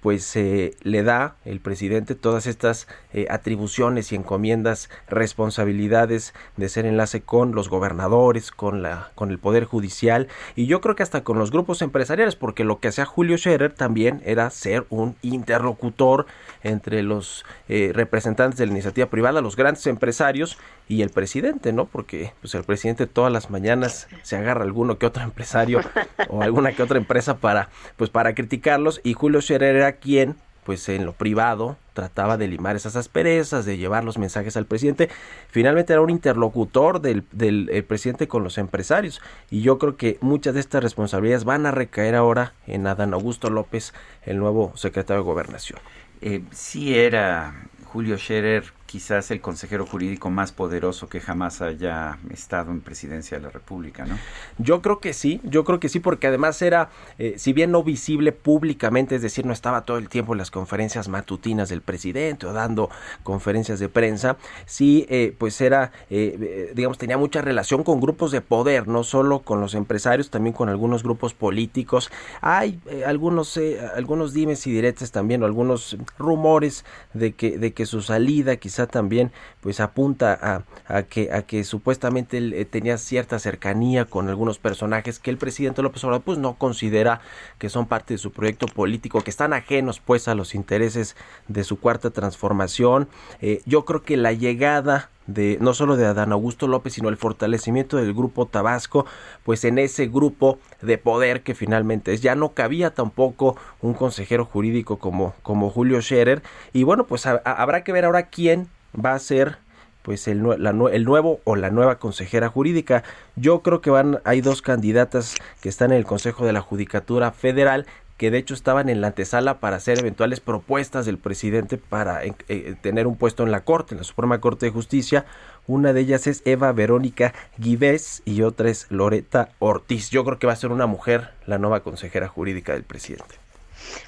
pues 0.00 0.34
eh, 0.36 0.74
le 0.82 1.02
da 1.02 1.36
el 1.44 1.60
presidente 1.60 2.14
todas 2.14 2.46
estas 2.46 2.88
eh, 3.12 3.26
atribuciones 3.30 4.12
y 4.12 4.16
encomiendas, 4.16 4.88
responsabilidades 5.08 6.34
de 6.56 6.68
ser 6.68 6.86
enlace 6.86 7.20
con 7.20 7.52
los 7.52 7.68
gobernadores, 7.68 8.50
con 8.50 8.82
la, 8.82 9.10
con 9.14 9.30
el 9.30 9.38
poder 9.38 9.64
judicial 9.64 10.28
y 10.56 10.66
yo 10.66 10.80
creo 10.80 10.96
que 10.96 11.02
hasta 11.02 11.22
con 11.22 11.38
los 11.38 11.50
grupos 11.50 11.82
empresariales, 11.82 12.36
porque 12.36 12.64
lo 12.64 12.80
que 12.80 12.88
hacía 12.88 13.04
Julio 13.04 13.36
Scherer 13.36 13.72
también 13.72 14.22
era 14.24 14.50
ser 14.50 14.86
un 14.90 15.16
interlocutor 15.22 16.26
entre 16.62 17.02
los 17.02 17.44
eh, 17.68 17.92
representantes 17.94 18.58
de 18.58 18.66
la 18.66 18.72
iniciativa 18.72 19.08
privada, 19.08 19.40
los 19.40 19.56
grandes 19.56 19.86
empresarios 19.86 20.58
y 20.88 21.02
el 21.02 21.10
presidente, 21.10 21.72
¿no? 21.72 21.86
Porque 21.86 22.32
pues 22.40 22.54
el 22.54 22.64
presidente 22.64 23.06
todas 23.06 23.32
las 23.32 23.50
mañanas 23.50 24.08
se 24.22 24.36
agarra 24.36 24.64
alguno 24.64 24.98
que 24.98 25.06
otro 25.06 25.22
empresario 25.22 25.80
o 26.28 26.42
alguna 26.42 26.72
que 26.72 26.82
otra 26.82 26.98
empresa 26.98 27.38
para 27.38 27.68
pues 27.96 28.10
para 28.10 28.34
criticarlos 28.34 29.00
y 29.04 29.14
Julio 29.14 29.40
Scherer 29.40 29.76
era 29.76 29.92
quien 29.92 30.36
pues 30.64 30.88
en 30.88 31.04
lo 31.06 31.12
privado 31.12 31.76
trataba 31.94 32.36
de 32.36 32.46
limar 32.46 32.76
esas 32.76 32.96
asperezas, 32.96 33.64
de 33.64 33.76
llevar 33.76 34.04
los 34.04 34.18
mensajes 34.18 34.56
al 34.56 34.66
presidente. 34.66 35.08
Finalmente 35.48 35.92
era 35.92 36.02
un 36.02 36.10
interlocutor 36.10 37.00
del, 37.00 37.24
del 37.32 37.84
presidente 37.88 38.28
con 38.28 38.44
los 38.44 38.58
empresarios. 38.58 39.20
Y 39.50 39.62
yo 39.62 39.78
creo 39.78 39.96
que 39.96 40.18
muchas 40.20 40.54
de 40.54 40.60
estas 40.60 40.82
responsabilidades 40.82 41.44
van 41.44 41.66
a 41.66 41.72
recaer 41.72 42.14
ahora 42.14 42.54
en 42.66 42.86
Adán 42.86 43.14
Augusto 43.14 43.50
López, 43.50 43.92
el 44.24 44.38
nuevo 44.38 44.72
secretario 44.76 45.22
de 45.22 45.26
Gobernación. 45.26 45.80
Eh, 46.20 46.44
sí 46.52 46.94
era 46.94 47.70
Julio 47.84 48.18
Scherer 48.18 48.64
quizás 48.90 49.30
el 49.30 49.40
consejero 49.40 49.86
jurídico 49.86 50.30
más 50.30 50.50
poderoso 50.50 51.08
que 51.08 51.20
jamás 51.20 51.62
haya 51.62 52.18
estado 52.28 52.72
en 52.72 52.80
presidencia 52.80 53.36
de 53.38 53.44
la 53.44 53.48
República, 53.48 54.04
¿no? 54.04 54.18
Yo 54.58 54.82
creo 54.82 54.98
que 54.98 55.12
sí, 55.12 55.40
yo 55.44 55.62
creo 55.62 55.78
que 55.78 55.88
sí, 55.88 56.00
porque 56.00 56.26
además 56.26 56.60
era, 56.60 56.90
eh, 57.16 57.34
si 57.36 57.52
bien 57.52 57.70
no 57.70 57.84
visible 57.84 58.32
públicamente, 58.32 59.14
es 59.14 59.22
decir, 59.22 59.46
no 59.46 59.52
estaba 59.52 59.82
todo 59.82 59.96
el 59.96 60.08
tiempo 60.08 60.32
en 60.32 60.38
las 60.38 60.50
conferencias 60.50 61.06
matutinas 61.06 61.68
del 61.68 61.82
presidente 61.82 62.48
o 62.48 62.52
dando 62.52 62.90
conferencias 63.22 63.78
de 63.78 63.88
prensa, 63.88 64.38
sí, 64.66 65.06
eh, 65.08 65.36
pues 65.38 65.60
era, 65.60 65.92
eh, 66.10 66.72
digamos, 66.74 66.98
tenía 66.98 67.16
mucha 67.16 67.42
relación 67.42 67.84
con 67.84 68.00
grupos 68.00 68.32
de 68.32 68.40
poder, 68.40 68.88
no 68.88 69.04
solo 69.04 69.42
con 69.42 69.60
los 69.60 69.74
empresarios, 69.74 70.30
también 70.30 70.52
con 70.52 70.68
algunos 70.68 71.04
grupos 71.04 71.32
políticos. 71.32 72.10
Hay 72.40 72.80
algunos, 73.06 73.56
algunos 73.94 74.34
dimes 74.34 74.66
y 74.66 74.72
diretes 74.72 75.12
también, 75.12 75.44
o 75.44 75.46
algunos 75.46 75.96
rumores 76.18 76.84
de 77.14 77.34
que, 77.34 77.56
de 77.56 77.72
que 77.72 77.86
su 77.86 78.02
salida 78.02 78.56
quizás 78.56 78.79
también 78.86 79.32
pues 79.60 79.80
apunta 79.80 80.64
a, 80.86 81.02
que, 81.04 81.32
a 81.32 81.42
que 81.42 81.64
supuestamente 81.64 82.38
él 82.38 82.52
eh, 82.52 82.64
tenía 82.64 82.98
cierta 82.98 83.38
cercanía 83.38 84.04
con 84.04 84.28
algunos 84.28 84.58
personajes 84.58 85.18
que 85.18 85.30
el 85.30 85.38
presidente 85.38 85.82
López 85.82 86.02
Obrador 86.04 86.22
pues 86.22 86.38
no 86.38 86.54
considera 86.54 87.20
que 87.58 87.68
son 87.68 87.86
parte 87.86 88.14
de 88.14 88.18
su 88.18 88.32
proyecto 88.32 88.66
político, 88.66 89.20
que 89.22 89.30
están 89.30 89.52
ajenos 89.52 90.00
pues 90.00 90.28
a 90.28 90.34
los 90.34 90.54
intereses 90.54 91.16
de 91.48 91.64
su 91.64 91.78
cuarta 91.78 92.10
transformación. 92.10 93.08
Eh, 93.40 93.62
yo 93.66 93.84
creo 93.84 94.02
que 94.02 94.16
la 94.16 94.32
llegada 94.32 95.10
de 95.26 95.58
no 95.60 95.74
solo 95.74 95.96
de 95.96 96.06
Adán 96.06 96.32
Augusto 96.32 96.66
López, 96.66 96.94
sino 96.94 97.08
el 97.08 97.16
fortalecimiento 97.16 97.96
del 97.96 98.14
grupo 98.14 98.46
Tabasco, 98.46 99.06
pues 99.44 99.64
en 99.64 99.78
ese 99.78 100.06
grupo 100.06 100.58
de 100.82 100.98
poder 100.98 101.42
que 101.42 101.54
finalmente 101.54 102.12
es. 102.12 102.20
Ya 102.20 102.34
no 102.34 102.50
cabía 102.50 102.90
tampoco 102.94 103.56
un 103.80 103.94
consejero 103.94 104.44
jurídico 104.44 104.98
como, 104.98 105.34
como 105.42 105.70
Julio 105.70 106.00
Scherer. 106.02 106.42
Y 106.72 106.82
bueno, 106.82 107.04
pues 107.04 107.26
habrá 107.26 107.84
que 107.84 107.92
ver 107.92 108.04
ahora 108.04 108.26
quién 108.26 108.68
va 108.94 109.14
a 109.14 109.18
ser 109.18 109.58
pues 110.02 110.28
el, 110.28 110.38
el, 110.38 111.04
nuevo 111.04 111.40
o 111.44 111.56
la 111.56 111.70
nueva 111.70 111.98
consejera 111.98 112.48
jurídica. 112.48 113.04
Yo 113.36 113.60
creo 113.60 113.80
que 113.80 113.90
van, 113.90 114.20
hay 114.24 114.40
dos 114.40 114.62
candidatas 114.62 115.34
que 115.60 115.68
están 115.68 115.92
en 115.92 115.98
el 115.98 116.04
Consejo 116.04 116.46
de 116.46 116.52
la 116.52 116.60
Judicatura 116.62 117.32
Federal 117.32 117.86
que 118.20 118.30
de 118.30 118.36
hecho 118.36 118.52
estaban 118.52 118.90
en 118.90 119.00
la 119.00 119.06
antesala 119.06 119.60
para 119.60 119.76
hacer 119.76 119.98
eventuales 119.98 120.40
propuestas 120.40 121.06
del 121.06 121.16
presidente 121.16 121.78
para 121.78 122.22
eh, 122.22 122.34
eh, 122.50 122.74
tener 122.82 123.06
un 123.06 123.16
puesto 123.16 123.44
en 123.44 123.50
la 123.50 123.64
Corte, 123.64 123.94
en 123.94 123.98
la 123.98 124.04
Suprema 124.04 124.42
Corte 124.42 124.66
de 124.66 124.72
Justicia. 124.72 125.24
Una 125.66 125.94
de 125.94 126.02
ellas 126.02 126.26
es 126.26 126.42
Eva 126.44 126.70
Verónica 126.72 127.32
Guibés 127.56 128.20
y 128.26 128.42
otra 128.42 128.68
es 128.68 128.88
Loreta 128.90 129.48
Ortiz. 129.58 130.10
Yo 130.10 130.22
creo 130.22 130.38
que 130.38 130.46
va 130.46 130.52
a 130.52 130.56
ser 130.56 130.70
una 130.70 130.84
mujer 130.84 131.30
la 131.46 131.56
nueva 131.56 131.80
consejera 131.80 132.28
jurídica 132.28 132.74
del 132.74 132.82
presidente. 132.82 133.36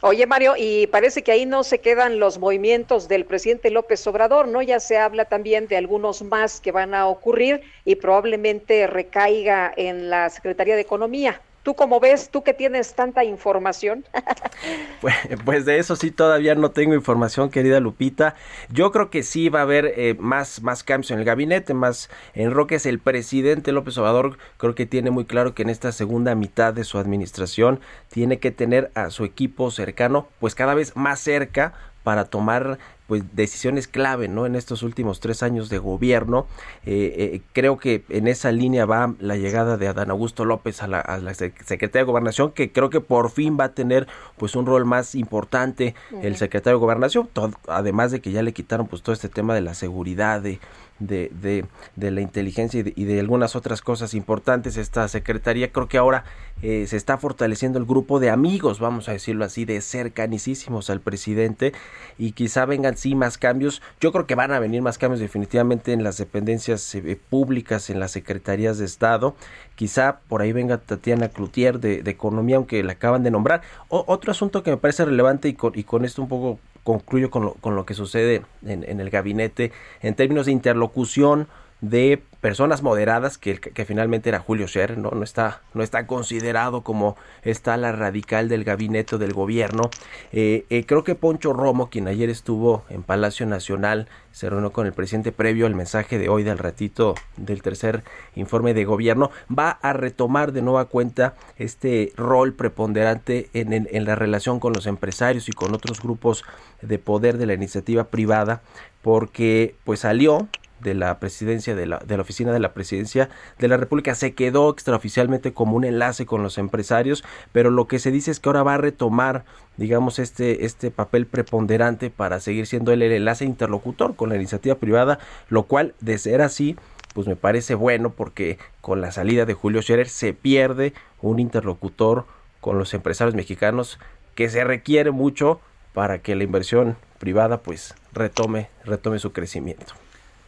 Oye, 0.03 0.27
Mario, 0.27 0.57
y 0.59 0.89
parece 0.89 1.23
que 1.23 1.33
ahí 1.33 1.47
no 1.47 1.65
se 1.65 1.79
quedan 1.79 2.19
los 2.19 2.39
movimientos 2.39 3.09
del 3.09 3.25
presidente 3.25 3.71
López 3.71 4.07
Obrador, 4.07 4.47
¿no? 4.47 4.61
Ya 4.61 4.79
se 4.79 4.99
habla 4.99 5.25
también 5.25 5.69
de 5.69 5.79
algunos 5.79 6.21
más 6.21 6.61
que 6.61 6.71
van 6.71 6.93
a 6.93 7.07
ocurrir 7.07 7.63
y 7.87 7.95
probablemente 7.95 8.87
recaiga 8.87 9.73
en 9.75 10.11
la 10.11 10.29
Secretaría 10.29 10.75
de 10.75 10.83
Economía. 10.83 11.41
¿Tú 11.63 11.75
cómo 11.75 12.01
ves? 12.01 12.29
¿Tú 12.31 12.43
que 12.43 12.55
tienes 12.55 12.95
tanta 12.95 13.23
información? 13.23 14.05
pues, 15.01 15.15
pues, 15.45 15.65
de 15.65 15.79
eso 15.79 15.95
sí 15.95 16.11
todavía 16.11 16.57
no 16.57 16.73
tengo 16.73 16.95
información, 16.95 17.51
querida 17.51 17.79
Lupita. 17.79 18.35
Yo 18.69 18.91
creo 18.91 19.11
que 19.11 19.23
sí 19.23 19.49
va 19.49 19.61
a 19.61 19.63
haber 19.63 19.95
eh, 19.97 20.17
más, 20.19 20.61
más 20.63 20.83
cambios 20.83 21.13
en 21.13 21.21
el 21.21 21.25
gabinete, 21.25 21.73
más 21.73 22.11
enroques. 22.35 22.85
El 22.85 22.99
presidente 22.99 23.71
López 23.71 23.97
Obrador 23.99 24.39
creo 24.57 24.75
que 24.75 24.87
tiene 24.87 25.13
muy 25.13 25.25
claro 25.25 25.55
que 25.55 25.63
en 25.63 25.71
esta 25.71 25.93
segunda 25.93 26.35
mitad 26.35 26.75
de 26.75 26.83
su 26.83 26.99
administración 26.99 27.79
tiene 28.09 28.41
que 28.41 28.51
tener 28.51 28.91
a 28.95 29.11
su 29.11 29.25
equipo 29.25 29.71
cercano, 29.71 30.27
pues 30.41 30.57
cada 30.57 30.75
vez 30.75 30.97
más 30.97 31.21
cerca 31.21 31.75
para 32.03 32.25
tomar 32.25 32.79
pues 33.07 33.25
decisiones 33.35 33.89
clave 33.89 34.27
no 34.29 34.47
en 34.47 34.55
estos 34.55 34.83
últimos 34.83 35.21
tres 35.21 35.43
años 35.43 35.69
de 35.69 35.79
gobierno. 35.79 36.47
Eh, 36.87 37.15
eh, 37.35 37.43
creo 37.53 37.77
que 37.77 38.05
en 38.09 38.27
esa 38.27 38.53
línea 38.53 38.87
va 38.87 39.15
la 39.19 39.37
llegada 39.37 39.77
de 39.77 39.89
Adán 39.89 40.11
Augusto 40.11 40.45
López 40.45 40.83
a 40.83 40.87
la, 40.87 41.01
a 41.01 41.19
la 41.19 41.35
secretaria 41.35 42.03
de 42.03 42.05
gobernación 42.05 42.53
que 42.53 42.73
creo 42.73 42.91
que 42.91 43.01
por 43.01 43.31
fin 43.31 43.59
va 43.61 43.65
a 43.65 43.75
tener 43.75 44.07
pues 44.39 44.57
un 44.57 44.67
rol 44.67 44.85
más 44.85 45.15
importante 45.15 45.95
el 46.23 46.37
secretario 46.37 46.79
de 46.79 46.81
gobernación 46.81 47.29
además 47.69 48.13
de 48.13 48.21
que 48.21 48.31
ya 48.33 48.43
le 48.43 48.53
quitaron 48.53 48.87
pues 48.87 49.03
todo 49.03 49.13
este 49.13 49.29
tema 49.29 49.55
de 49.55 49.61
la 49.61 49.75
seguridad 49.75 50.41
de 50.41 50.59
de, 51.07 51.31
de, 51.41 51.65
de 51.97 52.11
la 52.11 52.21
inteligencia 52.21 52.83
y 52.85 53.05
de, 53.05 53.21
algunas 53.21 53.57
otras 53.57 53.83
cosas 53.83 54.15
importantes 54.15 54.77
esta 54.77 55.07
secretaría. 55.09 55.73
Creo 55.73 55.89
que 55.89 55.99
ahora 55.99 56.25
eh, 56.63 56.87
se 56.87 56.97
está 56.97 57.19
fortaleciendo 57.19 57.79
el 57.79 57.85
grupo 57.85 58.21
de 58.21 58.31
amigos, 58.31 58.81
vamos 58.81 59.09
a 59.09 59.13
decirlo 59.13 59.45
así, 59.45 59.65
de 59.65 59.81
cercanísimos 59.81 60.91
al 60.91 61.01
presidente 61.01 61.73
y 62.19 62.33
quizá 62.33 62.65
vengan 62.65 62.97
sí 62.97 63.15
más 63.15 63.39
cambios. 63.39 63.83
Yo 64.01 64.13
creo 64.13 64.27
que 64.27 64.35
van 64.35 64.53
a 64.53 64.61
venir 64.61 64.83
más 64.83 64.99
cambios 64.99 65.21
definitivamente 65.21 65.93
en 65.93 66.05
las 66.05 66.19
dependencias 66.19 66.95
eh, 66.95 67.19
públicas, 67.29 67.91
en 67.91 68.01
las 68.01 68.13
secretarías 68.13 68.79
de 68.79 68.85
Estado. 68.85 69.35
Quizá 69.75 70.21
por 70.29 70.43
ahí 70.43 70.53
venga 70.53 70.79
Tatiana 70.79 71.29
Cloutier 71.29 71.81
de, 71.81 72.03
Economía, 72.13 72.57
aunque 72.57 72.83
la 72.83 72.93
acaban 72.93 73.23
de 73.23 73.31
nombrar. 73.31 73.63
otro 73.89 74.33
asunto 74.33 74.63
que 74.63 74.71
me 74.71 74.77
parece 74.77 75.05
relevante 75.05 75.49
y 75.49 75.55
con, 75.55 75.73
y 75.75 75.85
con 75.85 76.05
esto 76.05 76.21
un 76.21 76.29
poco 76.29 76.59
concluyo 76.85 77.31
con 77.31 77.45
lo, 77.45 77.55
con 77.55 77.77
lo 77.77 77.87
que 77.87 77.95
sucede 77.95 78.43
en, 78.67 78.85
en 78.85 79.01
el 79.01 79.11
gabinete 79.11 79.73
en 80.01 80.15
términos 80.15 80.47
de 80.47 80.53
interlocución 80.53 81.49
de 81.83 82.23
personas 82.41 82.83
moderadas, 82.83 83.39
que, 83.39 83.59
que 83.59 83.85
finalmente 83.85 84.29
era 84.29 84.39
Julio 84.39 84.67
Scherer, 84.67 84.99
¿no? 84.99 85.11
No, 85.11 85.23
está, 85.23 85.63
no 85.75 85.83
está 85.83 86.07
considerado 86.07 86.83
como 86.83 87.17
está 87.43 87.77
la 87.77 87.93
radical 87.93 88.49
del 88.49 88.65
gabinete 88.65 89.19
del 89.19 89.33
gobierno. 89.33 89.91
Eh, 90.33 90.65
eh, 90.71 90.85
creo 90.87 91.05
que 91.05 91.15
Poncho 91.15 91.53
Romo, 91.53 91.91
quien 91.91 92.07
ayer 92.09 92.31
estuvo 92.31 92.85
en 92.89 93.03
Palacio 93.03 93.47
Nacional, 93.47 94.09
se 94.31 94.49
reunió 94.49 94.73
con 94.73 94.87
el 94.87 94.93
presidente 94.93 95.33
previo 95.33 95.67
al 95.67 95.75
mensaje 95.75 96.19
de 96.19 96.29
hoy 96.29 96.45
del 96.45 96.59
ratito 96.59 97.17
del 97.37 97.63
tercer 97.63 98.05
informe 98.37 98.75
de 98.75 98.85
gobierno, 98.85 99.31
va 99.57 99.71
a 99.71 99.93
retomar 99.93 100.53
de 100.53 100.63
nueva 100.63 100.85
cuenta 100.87 101.35
este 101.59 102.13
rol 102.17 102.55
preponderante 102.55 103.51
en, 103.55 103.73
en, 103.73 103.89
en 103.91 104.05
la 104.05 104.15
relación 104.15 104.61
con 104.61 104.73
los 104.73 104.87
empresarios 104.87 105.49
y 105.49 105.53
con 105.53 105.75
otros 105.75 106.01
grupos 106.01 106.45
de 106.81 106.99
poder 106.99 107.39
de 107.39 107.47
la 107.47 107.55
iniciativa 107.55 108.05
privada, 108.05 108.63
porque 109.03 109.75
pues 109.85 110.01
salió 110.01 110.49
de 110.83 110.95
la 110.95 111.19
presidencia, 111.19 111.75
de 111.75 111.87
la, 111.87 111.99
de 111.99 112.17
la 112.17 112.23
oficina 112.23 112.53
de 112.53 112.59
la 112.59 112.75
presidencia 112.75 113.29
de 113.59 113.69
la 113.69 113.77
República, 113.77 114.15
se 114.15 114.35
quedó 114.35 114.71
extraoficialmente 114.71 115.53
como 115.53 115.77
un 115.77 115.85
enlace 115.85 116.27
con 116.27 116.43
los 116.43 116.59
empresarios, 116.59 117.25
pero 117.53 117.71
lo 117.71 117.87
que 117.87 117.99
se 117.99 118.11
dice 118.11 118.31
es 118.31 118.41
que 118.41 118.49
ahora 118.49 118.63
va 118.63 118.75
a 118.75 118.79
retomar, 118.79 119.45
digamos, 119.77 120.19
este, 120.19 120.65
este 120.65 120.91
papel 120.91 121.27
preponderante 121.27 122.11
para 122.11 122.41
seguir 122.41 122.67
siendo 122.67 122.93
él 122.93 123.03
el 123.03 123.13
enlace 123.13 123.45
interlocutor 123.45 124.17
con 124.17 124.29
la 124.29 124.37
iniciativa 124.37 124.75
privada, 124.75 125.19
lo 125.49 125.65
cual, 125.65 125.95
de 126.01 126.19
ser 126.19 126.43
así, 126.43 126.77
pues 127.15 127.27
me 127.27 127.37
parece 127.37 127.75
bueno 127.75 128.11
porque 128.11 128.59
con 128.81 129.01
la 129.01 129.13
salida 129.13 129.45
de 129.45 129.55
Julio 129.55 129.83
Scherer 129.83 130.09
se 130.09 130.33
pierde 130.33 130.95
un 131.21 131.39
interlocutor 131.39 132.27
con 132.61 132.79
los 132.79 132.95
empresarios 132.95 133.35
mexicanos 133.35 133.99
que 134.35 134.49
se 134.49 134.65
requiere 134.65 135.11
mucho 135.11 135.61
para 135.93 136.21
que 136.21 136.35
la 136.35 136.45
inversión 136.45 136.97
privada 137.19 137.59
pues 137.59 137.95
retome 138.13 138.69
retome 138.85 139.19
su 139.19 139.33
crecimiento. 139.33 139.95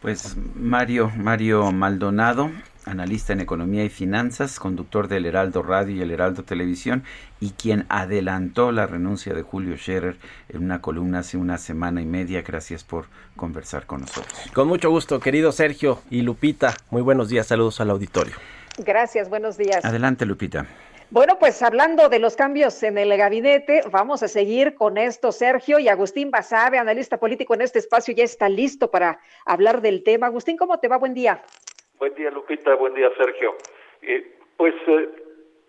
Pues 0.05 0.37
Mario, 0.55 1.11
Mario 1.17 1.73
Maldonado, 1.73 2.51
analista 2.85 3.33
en 3.33 3.41
economía 3.41 3.87
y 3.87 3.89
finanzas, 3.89 4.61
conductor 4.61 5.09
del 5.09 5.25
Heraldo 5.25 5.63
Radio 5.63 5.97
y 5.97 6.03
el 6.03 6.11
Heraldo 6.11 6.43
Televisión, 6.43 7.05
y 7.41 7.53
quien 7.53 7.87
adelantó 7.89 8.71
la 8.71 8.87
renuncia 8.87 9.33
de 9.33 9.41
Julio 9.41 9.79
Scherer 9.79 10.19
en 10.51 10.63
una 10.63 10.83
columna 10.83 11.21
hace 11.21 11.39
una 11.39 11.57
semana 11.57 12.03
y 12.03 12.05
media. 12.05 12.43
Gracias 12.43 12.85
por 12.85 13.07
conversar 13.35 13.87
con 13.87 14.03
nosotros. 14.03 14.39
Con 14.53 14.69
mucho 14.69 14.91
gusto, 14.91 15.19
querido 15.21 15.53
Sergio 15.53 16.03
y 16.11 16.21
Lupita. 16.21 16.75
Muy 16.91 17.01
buenos 17.01 17.31
días, 17.31 17.47
saludos 17.47 17.81
al 17.81 17.89
auditorio. 17.89 18.35
Gracias, 18.77 19.31
buenos 19.31 19.57
días. 19.57 19.83
Adelante, 19.87 20.27
Lupita. 20.27 20.67
Bueno, 21.15 21.39
pues 21.39 21.63
hablando 21.63 22.09
de 22.09 22.19
los 22.19 22.35
cambios 22.35 22.83
en 22.83 22.99
el 22.99 23.17
gabinete, 23.17 23.83
vamos 23.93 24.25
a 24.25 24.27
seguir 24.27 24.75
con 24.75 24.99
esto. 24.99 25.31
Sergio 25.31 25.79
y 25.79 25.87
Agustín 25.87 26.33
Basabe, 26.33 26.77
analista 26.77 27.19
político 27.19 27.55
en 27.55 27.61
este 27.61 27.79
espacio, 27.79 28.13
ya 28.13 28.25
está 28.25 28.49
listo 28.49 28.91
para 28.91 29.21
hablar 29.47 29.81
del 29.81 30.03
tema. 30.03 30.27
Agustín, 30.27 30.57
¿cómo 30.57 30.81
te 30.81 30.89
va? 30.89 30.97
Buen 30.97 31.15
día. 31.15 31.41
Buen 32.01 32.17
día, 32.17 32.33
Lupita. 32.33 32.75
Buen 32.75 32.95
día, 32.95 33.11
Sergio. 33.17 33.55
Eh, 34.03 34.39
pues 34.57 34.75
eh, 34.89 35.09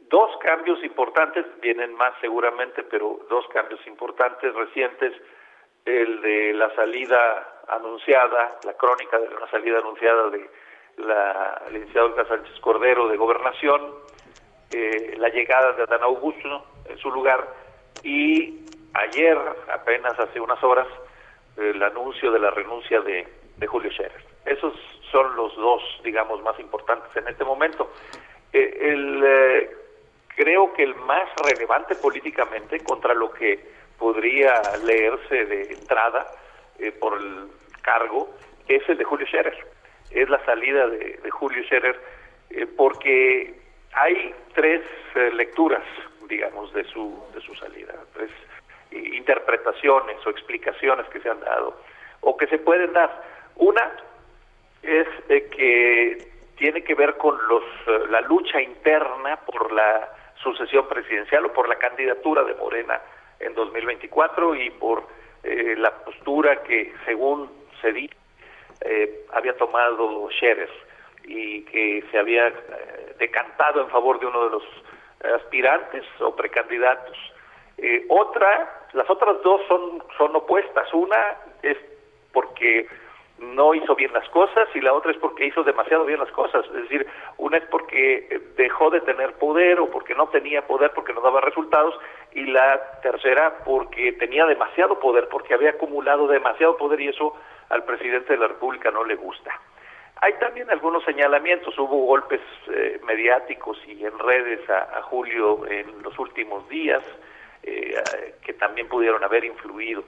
dos 0.09 0.35
cambios 0.41 0.83
importantes, 0.83 1.45
vienen 1.61 1.93
más 1.93 2.15
seguramente, 2.21 2.81
pero 2.81 3.23
dos 3.29 3.45
cambios 3.49 3.85
importantes 3.85 4.51
recientes. 4.51 5.13
El 5.85 6.21
de 6.23 6.53
la 6.55 6.73
salida 6.73 7.61
anunciada, 7.67 8.57
la 8.65 8.73
crónica 8.73 9.19
de 9.19 9.27
una 9.27 9.47
salida 9.51 9.77
anunciada 9.77 10.27
de 10.31 10.49
la 10.97 11.61
licenciada 11.71 12.07
Olga 12.07 12.27
Sánchez 12.27 12.59
Cordero 12.61 13.07
de 13.09 13.17
Gobernación 13.17 14.04
eh, 14.71 15.15
la 15.17 15.29
llegada 15.29 15.73
de 15.73 15.83
Adán 15.83 16.03
Augusto 16.03 16.65
en 16.89 16.97
su 16.97 17.11
lugar 17.11 17.47
y 18.03 18.65
ayer, 18.93 19.37
apenas 19.71 20.19
hace 20.19 20.39
unas 20.39 20.61
horas, 20.63 20.87
el 21.57 21.81
anuncio 21.81 22.31
de 22.31 22.39
la 22.39 22.51
renuncia 22.51 23.01
de, 23.01 23.27
Julio 23.67 23.89
Scherer. 23.91 24.23
Esos 24.45 24.73
son 25.11 25.35
los 25.35 25.55
dos, 25.55 25.81
digamos, 26.03 26.41
más 26.43 26.59
importantes 26.59 27.15
en 27.15 27.27
este 27.27 27.43
momento. 27.43 27.91
Eh, 28.53 28.77
el, 28.81 29.23
eh, 29.25 29.69
creo 30.35 30.73
que 30.73 30.83
el 30.83 30.95
más 30.95 31.29
relevante 31.43 31.95
políticamente 31.95 32.83
contra 32.83 33.13
lo 33.13 33.31
que 33.31 33.59
podría 33.97 34.61
leerse 34.83 35.45
de 35.45 35.73
entrada 35.73 36.27
por 36.99 37.17
el 37.17 37.47
cargo 37.81 38.29
es 38.67 38.87
el 38.89 38.97
de 38.97 39.03
Julio 39.03 39.25
Scherer. 39.25 39.57
Es 40.11 40.29
la 40.29 40.43
salida 40.45 40.87
de, 40.87 41.17
de 41.23 41.31
Julio 41.31 41.63
Scherer 41.63 41.99
porque 42.77 43.64
hay 43.95 44.35
tres 44.53 44.81
eh, 45.15 45.31
lecturas, 45.33 45.83
digamos, 46.27 46.71
de 46.73 46.83
su, 46.85 47.17
de 47.33 47.41
su 47.41 47.55
salida, 47.55 47.93
tres 48.13 48.29
eh, 48.91 48.99
interpretaciones 49.15 50.17
o 50.25 50.29
explicaciones 50.29 51.07
que 51.07 51.21
se 51.21 51.29
han 51.29 51.39
dado 51.39 51.79
o 52.21 52.35
que 52.35 52.47
se 52.47 52.57
pueden 52.57 52.91
dar. 52.93 53.23
Una 53.55 53.91
es 54.83 55.07
eh, 55.29 55.47
que 55.49 56.27
tiene 56.57 56.83
que 56.83 56.93
ver 56.93 57.15
con 57.17 57.37
los, 57.47 57.63
la 58.09 58.21
lucha 58.21 58.61
interna 58.61 59.37
por 59.37 59.71
la 59.71 60.09
sucesión 60.41 60.87
presidencial 60.87 61.45
o 61.45 61.53
por 61.53 61.67
la 61.67 61.75
candidatura 61.75 62.43
de 62.43 62.53
Morena 62.55 63.01
en 63.39 63.53
2024 63.55 64.55
y 64.55 64.69
por 64.71 65.03
la 65.43 65.91
postura 65.91 66.63
que, 66.63 66.91
según 67.05 67.51
se 67.79 67.91
dice, 67.93 68.15
había 69.31 69.55
tomado 69.57 70.27
Scherer 70.31 70.69
y 71.27 71.63
que 71.63 72.03
se 72.11 72.17
había 72.17 72.47
eh, 72.47 73.15
decantado 73.19 73.81
en 73.81 73.89
favor 73.89 74.19
de 74.19 74.27
uno 74.27 74.45
de 74.45 74.51
los 74.51 74.63
aspirantes 75.35 76.03
o 76.19 76.35
precandidatos. 76.35 77.17
Eh, 77.77 78.05
otra, 78.09 78.87
las 78.93 79.09
otras 79.09 79.41
dos 79.43 79.61
son, 79.67 80.03
son 80.17 80.35
opuestas. 80.35 80.93
Una 80.93 81.37
es 81.61 81.77
porque 82.31 82.87
no 83.37 83.73
hizo 83.73 83.95
bien 83.95 84.13
las 84.13 84.27
cosas 84.29 84.67
y 84.73 84.81
la 84.81 84.93
otra 84.93 85.11
es 85.11 85.17
porque 85.17 85.45
hizo 85.45 85.63
demasiado 85.63 86.05
bien 86.05 86.19
las 86.19 86.31
cosas. 86.31 86.65
Es 86.67 86.73
decir, 86.73 87.05
una 87.37 87.57
es 87.57 87.65
porque 87.65 88.41
dejó 88.55 88.89
de 88.89 89.01
tener 89.01 89.33
poder 89.33 89.79
o 89.79 89.89
porque 89.89 90.15
no 90.15 90.27
tenía 90.29 90.65
poder 90.65 90.91
porque 90.93 91.13
no 91.13 91.21
daba 91.21 91.41
resultados 91.41 91.95
y 92.33 92.45
la 92.45 92.99
tercera 93.01 93.63
porque 93.65 94.13
tenía 94.13 94.45
demasiado 94.45 94.99
poder, 94.99 95.27
porque 95.27 95.53
había 95.53 95.71
acumulado 95.71 96.27
demasiado 96.27 96.77
poder 96.77 97.01
y 97.01 97.09
eso 97.09 97.35
al 97.69 97.83
presidente 97.83 98.33
de 98.33 98.39
la 98.39 98.47
República 98.47 98.91
no 98.91 99.03
le 99.03 99.15
gusta. 99.15 99.59
Hay 100.21 100.33
también 100.39 100.69
algunos 100.69 101.03
señalamientos, 101.03 101.77
hubo 101.77 102.05
golpes 102.05 102.41
eh, 102.71 102.99
mediáticos 103.05 103.77
y 103.85 104.05
en 104.05 104.17
redes 104.17 104.67
a, 104.69 105.01
Julio 105.03 105.65
en 105.67 106.01
los 106.01 106.17
últimos 106.17 106.67
días 106.69 107.03
eh, 107.63 108.01
que 108.41 108.53
también 108.53 108.87
pudieron 108.87 109.23
haber 109.23 109.43
influido, 109.43 110.03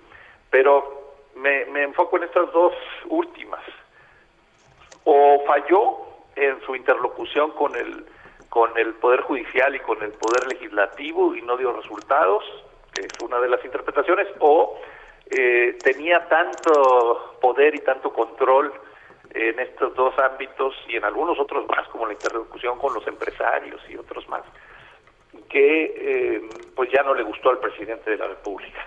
pero 0.49 1.15
me, 1.35 1.65
me 1.65 1.83
enfoco 1.83 2.17
en 2.17 2.23
estas 2.23 2.51
dos 2.51 2.73
últimas. 3.09 3.61
O 5.03 5.43
falló 5.45 5.99
en 6.35 6.59
su 6.61 6.75
interlocución 6.75 7.51
con 7.51 7.75
el 7.75 8.05
con 8.49 8.75
el 8.77 8.93
poder 8.95 9.21
judicial 9.21 9.75
y 9.75 9.79
con 9.79 10.01
el 10.01 10.11
poder 10.13 10.47
legislativo 10.47 11.35
y 11.35 11.41
no 11.41 11.57
dio 11.57 11.73
resultados, 11.73 12.43
que 12.93 13.01
es 13.01 13.13
una 13.21 13.39
de 13.39 13.49
las 13.49 13.63
interpretaciones, 13.63 14.27
o 14.39 14.79
eh, 15.29 15.77
tenía 15.83 16.27
tanto 16.27 17.37
poder 17.41 17.75
y 17.75 17.79
tanto 17.79 18.11
control 18.11 18.73
en 19.37 19.59
estos 19.59 19.93
dos 19.95 20.17
ámbitos 20.19 20.73
y 20.87 20.95
en 20.95 21.03
algunos 21.03 21.39
otros 21.39 21.67
más, 21.67 21.87
como 21.89 22.07
la 22.07 22.13
interlocución 22.13 22.79
con 22.79 22.93
los 22.93 23.05
empresarios 23.07 23.81
y 23.89 23.95
otros 23.95 24.27
más, 24.27 24.43
que 25.49 25.93
eh, 25.95 26.41
pues 26.75 26.89
ya 26.91 27.03
no 27.03 27.13
le 27.13 27.23
gustó 27.23 27.49
al 27.49 27.59
presidente 27.59 28.11
de 28.11 28.17
la 28.17 28.27
República. 28.27 28.85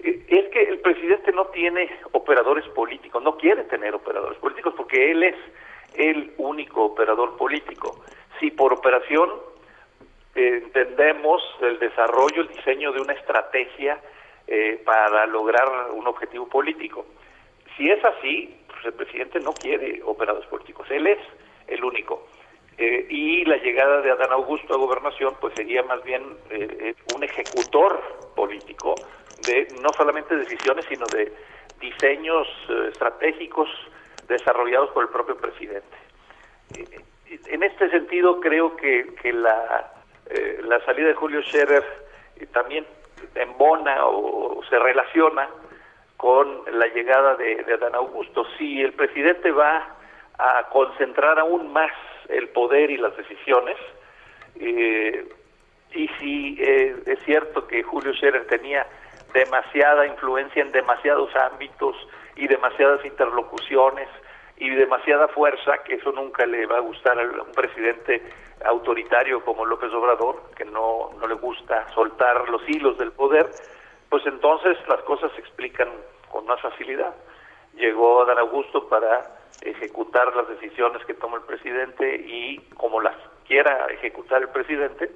Eh, 0.00 0.24
es 0.28 0.48
que 0.50 0.62
el 0.62 0.80
presidente 0.80 1.32
no 1.32 1.46
tiene 1.46 1.90
operadores 2.12 2.66
políticos, 2.68 3.22
no 3.22 3.36
quiere 3.36 3.64
tener 3.64 3.94
operadores 3.94 4.38
políticos 4.38 4.74
porque 4.76 5.12
él 5.12 5.22
es 5.22 5.36
el 5.94 6.34
único 6.38 6.84
operador 6.84 7.36
político. 7.36 8.04
Si 8.40 8.50
por 8.50 8.72
operación 8.72 9.30
eh, 10.34 10.60
entendemos 10.64 11.42
el 11.60 11.78
desarrollo, 11.78 12.42
el 12.42 12.48
diseño 12.48 12.92
de 12.92 13.00
una 13.00 13.12
estrategia 13.12 14.00
eh, 14.46 14.82
para 14.84 15.26
lograr 15.26 15.90
un 15.92 16.06
objetivo 16.06 16.48
político. 16.48 17.06
Si 17.76 17.90
es 17.90 18.04
así, 18.04 18.54
el 18.84 18.94
presidente 18.94 19.40
no 19.40 19.52
quiere 19.52 20.02
operadores 20.04 20.48
políticos, 20.48 20.86
él 20.90 21.06
es 21.06 21.18
el 21.66 21.84
único. 21.84 22.26
Eh, 22.76 23.06
y 23.08 23.44
la 23.44 23.56
llegada 23.58 24.00
de 24.00 24.10
Adán 24.10 24.32
Augusto 24.32 24.74
a 24.74 24.76
gobernación 24.76 25.36
pues 25.40 25.54
sería 25.54 25.84
más 25.84 26.02
bien 26.02 26.22
eh, 26.50 26.94
un 27.14 27.22
ejecutor 27.22 28.02
político 28.34 28.96
de 29.46 29.68
no 29.80 29.90
solamente 29.96 30.36
decisiones 30.36 30.84
sino 30.88 31.06
de 31.06 31.32
diseños 31.80 32.48
estratégicos 32.88 33.68
desarrollados 34.26 34.90
por 34.90 35.04
el 35.04 35.10
propio 35.10 35.36
presidente. 35.36 35.96
en 37.46 37.62
este 37.62 37.90
sentido 37.90 38.40
creo 38.40 38.74
que, 38.74 39.14
la, 39.32 39.92
la 40.62 40.84
salida 40.84 41.08
de 41.08 41.14
Julio 41.14 41.42
Scherer 41.42 41.84
también 42.52 42.86
embona 43.36 44.06
o 44.06 44.62
se 44.68 44.78
relaciona 44.78 45.48
con 46.16 46.62
la 46.72 46.86
llegada 46.88 47.36
de, 47.36 47.64
Adán 47.74 47.94
Augusto. 47.94 48.44
Si 48.58 48.80
el 48.80 48.92
presidente 48.92 49.50
va 49.50 49.96
a 50.38 50.68
concentrar 50.70 51.38
aún 51.38 51.72
más 51.72 51.92
el 52.28 52.48
poder 52.48 52.90
y 52.90 52.96
las 52.96 53.16
decisiones, 53.16 53.76
eh, 54.56 55.28
y 55.92 56.08
si 56.18 56.56
eh, 56.60 56.96
es 57.06 57.18
cierto 57.24 57.66
que 57.66 57.82
Julio 57.82 58.12
Scherer 58.14 58.46
tenía 58.46 58.86
demasiada 59.32 60.06
influencia 60.06 60.62
en 60.62 60.72
demasiados 60.72 61.34
ámbitos 61.36 61.96
y 62.36 62.46
demasiadas 62.46 63.04
interlocuciones 63.04 64.08
y 64.56 64.70
demasiada 64.70 65.28
fuerza, 65.28 65.78
que 65.84 65.94
eso 65.94 66.12
nunca 66.12 66.46
le 66.46 66.66
va 66.66 66.76
a 66.76 66.80
gustar 66.80 67.18
a 67.18 67.22
un 67.22 67.52
presidente 67.52 68.22
autoritario 68.64 69.44
como 69.44 69.64
López 69.64 69.92
Obrador, 69.92 70.50
que 70.56 70.64
no, 70.64 71.10
no 71.18 71.26
le 71.26 71.34
gusta 71.34 71.86
soltar 71.92 72.48
los 72.48 72.62
hilos 72.68 72.96
del 72.98 73.12
poder, 73.12 73.50
pues 74.08 74.24
entonces 74.26 74.76
las 74.88 75.00
cosas 75.02 75.32
se 75.32 75.40
explican 75.40 75.88
con 76.30 76.46
más 76.46 76.60
facilidad. 76.60 77.14
Llegó 77.74 78.22
Adán 78.22 78.38
Augusto 78.38 78.88
para 78.88 79.38
ejecutar 79.62 80.34
las 80.36 80.48
decisiones 80.48 81.04
que 81.06 81.14
toma 81.14 81.38
el 81.38 81.44
presidente 81.44 82.16
y 82.16 82.58
como 82.76 83.00
las 83.00 83.16
quiera 83.46 83.86
ejecutar 83.86 84.42
el 84.42 84.48
presidente, 84.48 85.10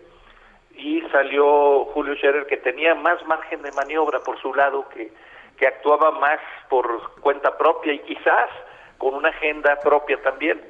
y 0.74 1.00
salió 1.10 1.86
Julio 1.86 2.14
Scherer 2.14 2.46
que 2.46 2.56
tenía 2.56 2.94
más 2.94 3.24
margen 3.26 3.62
de 3.62 3.72
maniobra 3.72 4.20
por 4.20 4.40
su 4.40 4.54
lado, 4.54 4.88
que, 4.90 5.10
que 5.56 5.66
actuaba 5.66 6.12
más 6.12 6.38
por 6.68 7.20
cuenta 7.20 7.56
propia 7.56 7.92
y 7.92 7.98
quizás 8.00 8.48
con 8.96 9.14
una 9.14 9.30
agenda 9.30 9.76
propia 9.80 10.20
también, 10.22 10.62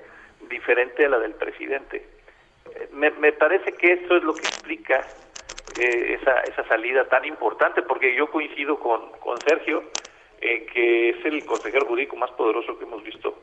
diferente 0.49 1.05
a 1.05 1.11
la 1.11 1.19
del 1.19 1.35
presidente. 1.35 2.07
Eh, 2.75 2.89
me, 2.93 3.11
me 3.11 3.33
parece 3.33 3.73
que 3.73 3.93
eso 3.93 4.17
es 4.17 4.23
lo 4.23 4.35
que 4.35 4.47
explica 4.47 5.05
eh, 5.79 6.19
esa, 6.21 6.41
esa 6.41 6.67
salida 6.69 7.09
tan 7.09 7.25
importante, 7.25 7.83
porque 7.83 8.15
yo 8.15 8.31
coincido 8.31 8.79
con, 8.79 9.11
con 9.21 9.39
Sergio 9.41 9.85
en 10.41 10.67
que 10.67 11.11
es 11.11 11.25
el 11.25 11.45
consejero 11.45 11.87
jurídico 11.87 12.17
más 12.17 12.31
poderoso 12.33 12.79
que 12.79 12.85
hemos 12.85 13.03
visto, 13.03 13.35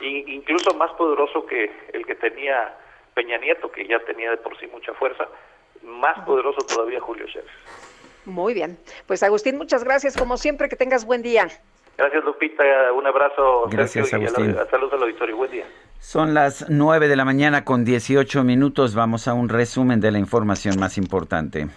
incluso 0.00 0.74
más 0.74 0.92
poderoso 0.92 1.46
que 1.46 1.70
el 1.92 2.04
que 2.04 2.14
tenía 2.14 2.76
Peña 3.14 3.38
Nieto, 3.38 3.70
que 3.70 3.86
ya 3.86 3.98
tenía 4.00 4.30
de 4.30 4.36
por 4.36 4.58
sí 4.58 4.66
mucha 4.66 4.92
fuerza, 4.94 5.28
más 5.82 6.18
poderoso 6.24 6.58
todavía 6.66 7.00
Julio 7.00 7.26
Scherer. 7.28 7.50
Muy 8.24 8.54
bien. 8.54 8.78
Pues 9.06 9.22
Agustín, 9.22 9.56
muchas 9.58 9.82
gracias. 9.84 10.16
Como 10.16 10.36
siempre, 10.36 10.68
que 10.68 10.76
tengas 10.76 11.04
buen 11.04 11.22
día. 11.22 11.48
Gracias, 11.96 12.24
Lupita. 12.24 12.92
Un 12.92 13.06
abrazo. 13.06 13.66
Gracias, 13.68 14.08
Sergio, 14.08 14.28
Agustín. 14.28 14.50
Y 14.50 14.52
a 14.52 14.62
la, 14.64 14.70
saludos 14.70 14.92
al 14.94 15.02
auditorio. 15.02 15.36
Buen 15.36 15.50
día. 15.50 15.64
Son 16.02 16.34
las 16.34 16.66
9 16.68 17.06
de 17.06 17.14
la 17.14 17.24
mañana 17.24 17.64
con 17.64 17.84
18 17.84 18.42
minutos. 18.42 18.94
Vamos 18.94 19.28
a 19.28 19.34
un 19.34 19.48
resumen 19.48 20.00
de 20.00 20.10
la 20.10 20.18
información 20.18 20.78
más 20.78 20.98
importante. 20.98 21.68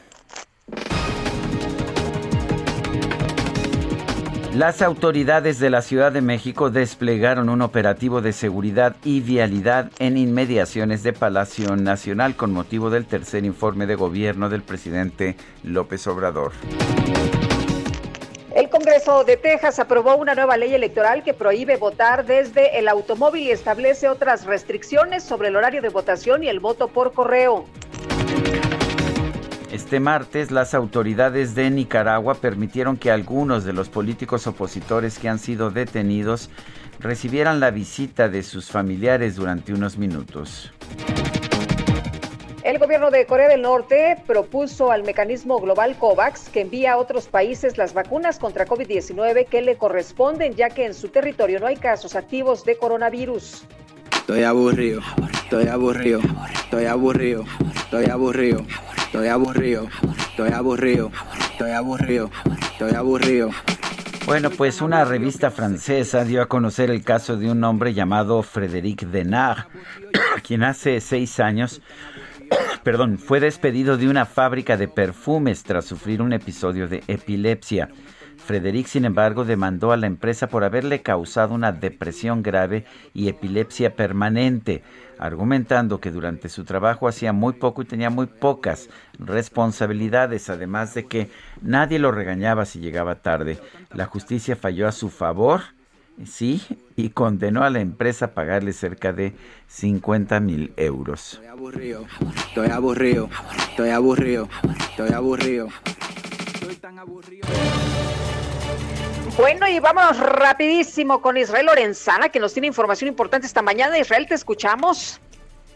Las 4.56 4.82
autoridades 4.82 5.60
de 5.60 5.70
la 5.70 5.84
Ciudad 5.84 6.12
de 6.12 6.22
México 6.22 6.72
desplegaron 6.72 7.50
un 7.50 7.62
operativo 7.62 8.22
de 8.22 8.34
seguridad 8.34 8.96
y 9.04 9.20
vialidad 9.20 9.92
en 10.00 10.18
inmediaciones 10.18 11.04
de 11.04 11.14
Palacio 11.14 11.76
Nacional 11.76 12.36
con 12.36 12.52
motivo 12.52 12.90
del 12.90 13.06
tercer 13.06 13.46
informe 13.46 13.86
de 13.86 13.96
gobierno 13.96 14.50
del 14.50 14.64
presidente 14.64 15.38
López 15.64 16.08
Obrador. 16.08 16.52
El 18.56 18.70
Congreso 18.70 19.26
de 19.26 19.36
Texas 19.36 19.80
aprobó 19.80 20.16
una 20.16 20.34
nueva 20.34 20.56
ley 20.56 20.74
electoral 20.74 21.24
que 21.24 21.34
prohíbe 21.34 21.76
votar 21.76 22.26
desde 22.26 22.80
el 22.80 22.88
automóvil 22.88 23.44
y 23.44 23.52
establece 23.52 24.08
otras 24.08 24.46
restricciones 24.46 25.24
sobre 25.26 25.50
el 25.50 25.58
horario 25.58 25.82
de 25.82 25.90
votación 25.90 26.42
y 26.42 26.48
el 26.48 26.62
voto 26.62 26.88
por 26.88 27.12
correo. 27.12 27.66
Este 29.74 30.00
martes, 30.00 30.52
las 30.52 30.74
autoridades 30.74 31.54
de 31.54 31.70
Nicaragua 31.70 32.36
permitieron 32.36 32.96
que 32.96 33.12
algunos 33.12 33.66
de 33.66 33.74
los 33.74 33.90
políticos 33.90 34.48
opositores 34.48 35.20
que 35.20 35.28
han 35.28 35.40
sido 35.40 35.70
detenidos 35.70 36.50
recibieran 37.02 37.60
la 37.60 37.72
visita 37.72 38.30
de 38.30 38.42
sus 38.42 38.72
familiares 38.72 39.36
durante 39.36 39.74
unos 39.74 39.98
minutos. 39.98 40.72
El 42.66 42.80
gobierno 42.80 43.12
de 43.12 43.28
Corea 43.28 43.48
del 43.48 43.62
Norte 43.62 44.18
propuso 44.26 44.92
al 44.92 45.04
mecanismo 45.04 45.60
global 45.60 45.96
COVAX 46.00 46.50
que 46.50 46.62
envía 46.62 46.94
a 46.94 46.98
otros 46.98 47.28
países 47.28 47.78
las 47.78 47.94
vacunas 47.94 48.40
contra 48.40 48.66
COVID-19 48.66 49.46
que 49.46 49.62
le 49.62 49.78
corresponden, 49.78 50.56
ya 50.56 50.72
que 50.72 50.88
en 50.88 50.96
su 50.96 51.10
territorio 51.10 51.60
no 51.60 51.68
hay 51.68 51.76
casos 51.76 52.16
activos 52.16 52.66
de 52.66 52.76
coronavirus. 52.76 53.66
Estoy 54.12 54.42
aburrido, 54.42 55.02
estoy 55.44 55.68
aburrido, 55.68 56.22
estoy 56.56 56.86
aburrido, 56.86 57.44
estoy 57.76 58.06
aburrido, 58.06 58.66
estoy 58.98 59.28
aburrido, 59.28 59.88
estoy 60.32 60.50
aburrido, 60.50 61.12
estoy 61.52 61.70
aburrido, 61.70 62.32
estoy 62.72 62.96
aburrido. 62.96 63.52
Bueno, 64.26 64.50
pues 64.50 64.82
una 64.82 65.06
revista 65.06 65.52
francesa 65.52 66.26
dio 66.26 66.42
a 66.42 66.48
conocer 66.48 66.90
el 66.90 67.04
caso 67.04 67.38
de 67.38 67.52
un 67.52 67.64
hombre 67.64 67.94
llamado 67.94 68.42
Frédéric 68.42 69.04
Denard, 69.04 69.68
quien 70.44 70.64
hace 70.64 71.00
seis 71.00 71.40
años, 71.40 71.80
perdón, 72.84 73.18
fue 73.18 73.40
despedido 73.40 73.98
de 73.98 74.10
una 74.10 74.26
fábrica 74.26 74.78
de 74.78 74.88
perfumes 74.88 75.64
tras 75.64 75.86
sufrir 75.86 76.22
un 76.22 76.34
episodio 76.34 76.88
de 76.88 77.04
epilepsia. 77.08 77.90
Frederic, 78.38 78.86
sin 78.88 79.06
embargo, 79.06 79.44
demandó 79.44 79.92
a 79.92 79.98
la 79.98 80.08
empresa 80.08 80.48
por 80.48 80.64
haberle 80.64 81.02
causado 81.02 81.56
una 81.56 81.72
depresión 81.72 82.44
grave 82.44 82.86
y 83.14 83.28
epilepsia 83.28 83.96
permanente, 83.96 84.84
argumentando 85.18 86.00
que 86.00 86.12
durante 86.12 86.50
su 86.50 86.64
trabajo 86.64 87.08
hacía 87.08 87.34
muy 87.34 87.54
poco 87.54 87.82
y 87.82 87.86
tenía 87.86 88.10
muy 88.10 88.28
pocas 88.28 88.90
responsabilidades, 89.18 90.50
además 90.50 90.94
de 90.94 91.06
que 91.06 91.32
nadie 91.62 91.98
lo 91.98 92.12
regañaba 92.12 92.66
si 92.66 92.80
llegaba 92.80 93.16
tarde. 93.16 93.58
La 93.94 94.06
justicia 94.06 94.56
falló 94.56 94.88
a 94.88 94.92
su 94.92 95.10
favor, 95.10 95.62
sí, 96.24 96.62
y 96.96 97.10
condenó 97.10 97.64
a 97.64 97.70
la 97.70 97.80
empresa 97.80 98.26
a 98.26 98.34
pagarle 98.34 98.74
cerca 98.74 99.12
de 99.12 99.34
50 99.68 100.40
mil 100.40 100.74
euros. 100.78 101.34
Estoy 101.34 101.48
aburrido, 101.48 102.06
estoy 102.36 102.70
aburrido, 102.70 103.30
estoy 103.70 103.90
aburrido, 103.90 104.50
estoy 104.90 105.12
aburrido. 105.12 105.68
Estoy 106.54 106.76
tan 106.76 107.00
aburrido. 107.00 107.48
Bueno, 109.38 109.68
y 109.68 109.80
vámonos 109.80 110.18
rapidísimo 110.18 111.22
con 111.22 111.36
Israel 111.36 111.66
Lorenzana, 111.66 112.30
que 112.30 112.40
nos 112.40 112.54
tiene 112.54 112.68
información 112.68 113.10
importante 113.10 113.46
esta 113.46 113.62
mañana. 113.62 113.98
Israel, 113.98 114.26
te 114.28 114.36
escuchamos. 114.36 115.20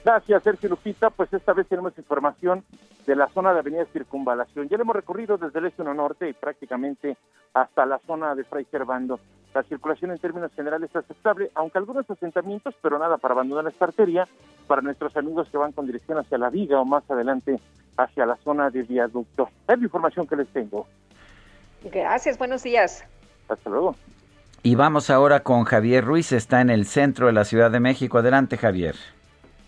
Gracias, 0.06 0.44
Sergio 0.44 0.70
Lupita. 0.70 1.10
Pues 1.10 1.32
esta 1.34 1.52
vez 1.52 1.68
tenemos 1.68 1.98
información 1.98 2.64
de 3.06 3.16
la 3.16 3.28
zona 3.30 3.54
de 3.54 3.60
Avenida 3.60 3.86
Circunvalación. 3.92 4.70
Ya 4.70 4.78
lo 4.78 4.84
hemos 4.84 4.96
recorrido 4.96 5.38
desde 5.38 5.60
el 5.60 5.66
este 5.66 5.82
1 5.82 5.94
norte 5.94 6.30
y 6.30 6.34
prácticamente 6.34 7.18
hasta 7.54 7.86
la 7.86 8.00
zona 8.08 8.34
de 8.34 8.46
Fray 8.46 8.66
Servando. 8.72 9.20
La 9.54 9.64
circulación 9.64 10.12
en 10.12 10.20
términos 10.20 10.52
generales 10.56 10.90
es 10.92 10.96
aceptable, 10.96 11.50
aunque 11.56 11.80
algunos 11.80 12.10
asentamientos, 12.10 12.76
pero 12.82 13.00
nada 13.00 13.18
para 13.18 13.34
abandonar 13.34 13.68
esta 13.68 13.86
arteria, 13.86 14.28
para 14.68 14.82
nuestros 14.82 15.16
amigos 15.18 15.48
que 15.50 15.58
van 15.58 15.72
con 15.72 15.88
dirección 15.88 16.20
hacia 16.20 16.38
la 16.38 16.50
viga 16.50 16.80
o 16.80 16.86
más 16.86 17.10
adelante 17.10 17.60
hacia 17.98 18.26
la 18.26 18.36
zona 18.38 18.70
de 18.70 18.84
viaducto. 18.84 19.50
Es 19.68 19.78
la 19.78 19.84
información 19.84 20.28
que 20.28 20.36
les 20.36 20.48
tengo. 20.50 20.88
Gracias, 21.84 22.38
buenos 22.38 22.62
días. 22.64 23.04
Hasta 23.48 23.70
luego. 23.70 23.96
Y 24.62 24.76
vamos 24.76 25.10
ahora 25.10 25.42
con 25.42 25.64
Javier 25.64 26.06
Ruiz, 26.06 26.32
está 26.32 26.62
en 26.62 26.70
el 26.70 26.86
centro 26.86 27.28
de 27.28 27.34
la 27.34 27.46
Ciudad 27.46 27.72
de 27.72 27.80
México. 27.80 28.18
Adelante, 28.18 28.58
Javier. 28.58 28.96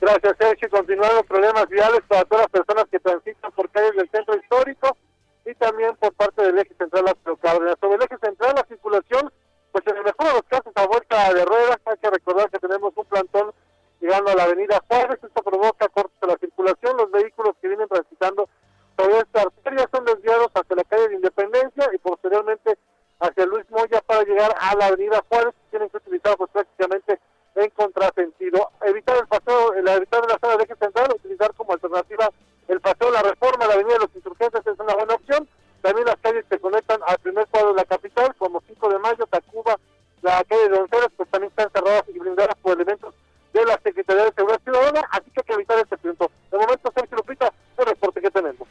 Gracias, 0.01 0.35
Sergio. 0.37 0.69
Continuando 0.69 1.15
los 1.15 1.25
problemas 1.25 1.67
viales 1.69 2.01
para 2.07 2.25
todas 2.25 2.43
las 2.51 2.51
personas 2.51 2.85
que 2.91 2.99
transitan 2.99 3.51
por 3.51 3.69
calles 3.69 3.95
del 3.95 4.09
centro 4.09 4.35
histórico 4.35 4.97
y 5.45 5.53
también 5.55 5.95
por 5.95 6.13
parte 6.13 6.43
del 6.43 6.57
eje 6.59 6.73
central 6.75 7.05
Cárdenas. 7.41 7.75
Sobre 7.79 7.95
el 7.95 8.01
eje 8.01 8.17
central, 8.17 8.53
la 8.55 8.65
circulación, 8.67 9.31
pues 9.71 9.85
en 9.87 9.97
el 9.97 10.03
mejor 10.03 10.27
de 10.27 10.33
los 10.33 10.43
casos, 10.43 10.73
a 10.75 10.87
vuelta 10.87 11.33
de 11.33 11.45
ruedas. 11.45 11.79
Hay 11.85 11.97
que 11.97 12.09
recordar 12.09 12.49
que 12.49 12.59
tenemos 12.59 12.93
un 12.95 13.05
plantón 13.05 13.51
llegando 13.99 14.31
a 14.31 14.35
la 14.35 14.43
avenida 14.43 14.81
Juárez. 14.87 15.19
Esto 15.23 15.41
provoca 15.41 15.87
cortes 15.89 16.19
de 16.19 16.27
la 16.27 16.37
circulación. 16.37 16.97
Los 16.97 17.11
vehículos 17.11 17.55
que 17.61 17.67
vienen 17.67 17.87
transitando 17.87 18.49
sobre 18.97 19.19
esta 19.19 19.41
arteria 19.41 19.87
son 19.91 20.05
desviados 20.05 20.51
hacia 20.53 20.75
la 20.75 20.83
calle 20.83 21.09
de 21.09 21.15
Independencia 21.15 21.89
y 21.93 21.97
posteriormente 21.97 22.77
hacia 23.19 23.45
Luis 23.45 23.69
Moya 23.69 24.01
para 24.05 24.23
llegar 24.23 24.53
a 24.59 24.75
la 24.75 24.87
avenida 24.87 25.23
Juárez. 25.29 25.53
Tienen 25.69 25.89
que 25.89 25.97
utilizar 25.97 26.35
pues 26.37 26.49
prácticamente 26.51 27.19
en 27.55 27.69
contrasentido. 27.71 28.71
Evitar 28.81 29.17
el 29.17 29.27
paseo, 29.27 29.73
el 29.73 29.87
evitar 29.87 30.21
la 30.27 30.37
zona 30.39 30.53
del 30.53 30.61
eje 30.61 30.75
central, 30.75 31.11
utilizar 31.15 31.53
como 31.55 31.73
alternativa 31.73 32.29
el 32.67 32.79
paseo 32.79 33.07
de 33.07 33.13
la 33.13 33.23
reforma, 33.23 33.67
la 33.67 33.73
avenida 33.73 33.93
de 33.95 33.99
los 33.99 34.15
insurgentes 34.15 34.65
es 34.65 34.79
una 34.79 34.95
buena 34.95 35.15
opción. 35.15 35.47
También 35.81 36.05
las 36.05 36.17
calles 36.17 36.45
se 36.49 36.59
conectan 36.59 36.99
al 37.07 37.17
primer 37.19 37.47
cuadro 37.47 37.69
de 37.69 37.75
la 37.75 37.85
capital, 37.85 38.33
como 38.37 38.61
5 38.67 38.89
de 38.89 38.99
mayo, 38.99 39.25
Tacuba, 39.27 39.77
la 40.21 40.43
calle 40.43 40.69
de 40.69 40.77
Donceras, 40.77 41.09
pues 41.17 41.29
también 41.29 41.49
están 41.49 41.69
cerradas 41.71 42.03
y 42.13 42.19
blindadas 42.19 42.55
por 42.61 42.73
elementos 42.73 43.13
de 43.53 43.65
la 43.65 43.79
Secretaría 43.83 44.25
de 44.25 44.33
Seguridad 44.33 44.61
Ciudadana, 44.63 45.07
así 45.11 45.29
que 45.31 45.41
hay 45.41 45.43
que 45.45 45.53
evitar 45.53 45.79
este 45.79 45.97
punto. 45.97 46.31
De 46.51 46.57
momento, 46.57 46.91
Sergio 46.95 47.17
Lupita, 47.17 47.51
el 47.77 47.85
reporte 47.85 48.21
que 48.21 48.31
tenemos. 48.31 48.67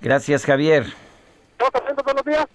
Gracias, 0.00 0.44
Javier. 0.44 0.86
buenos 2.04 2.24
días. 2.24 2.46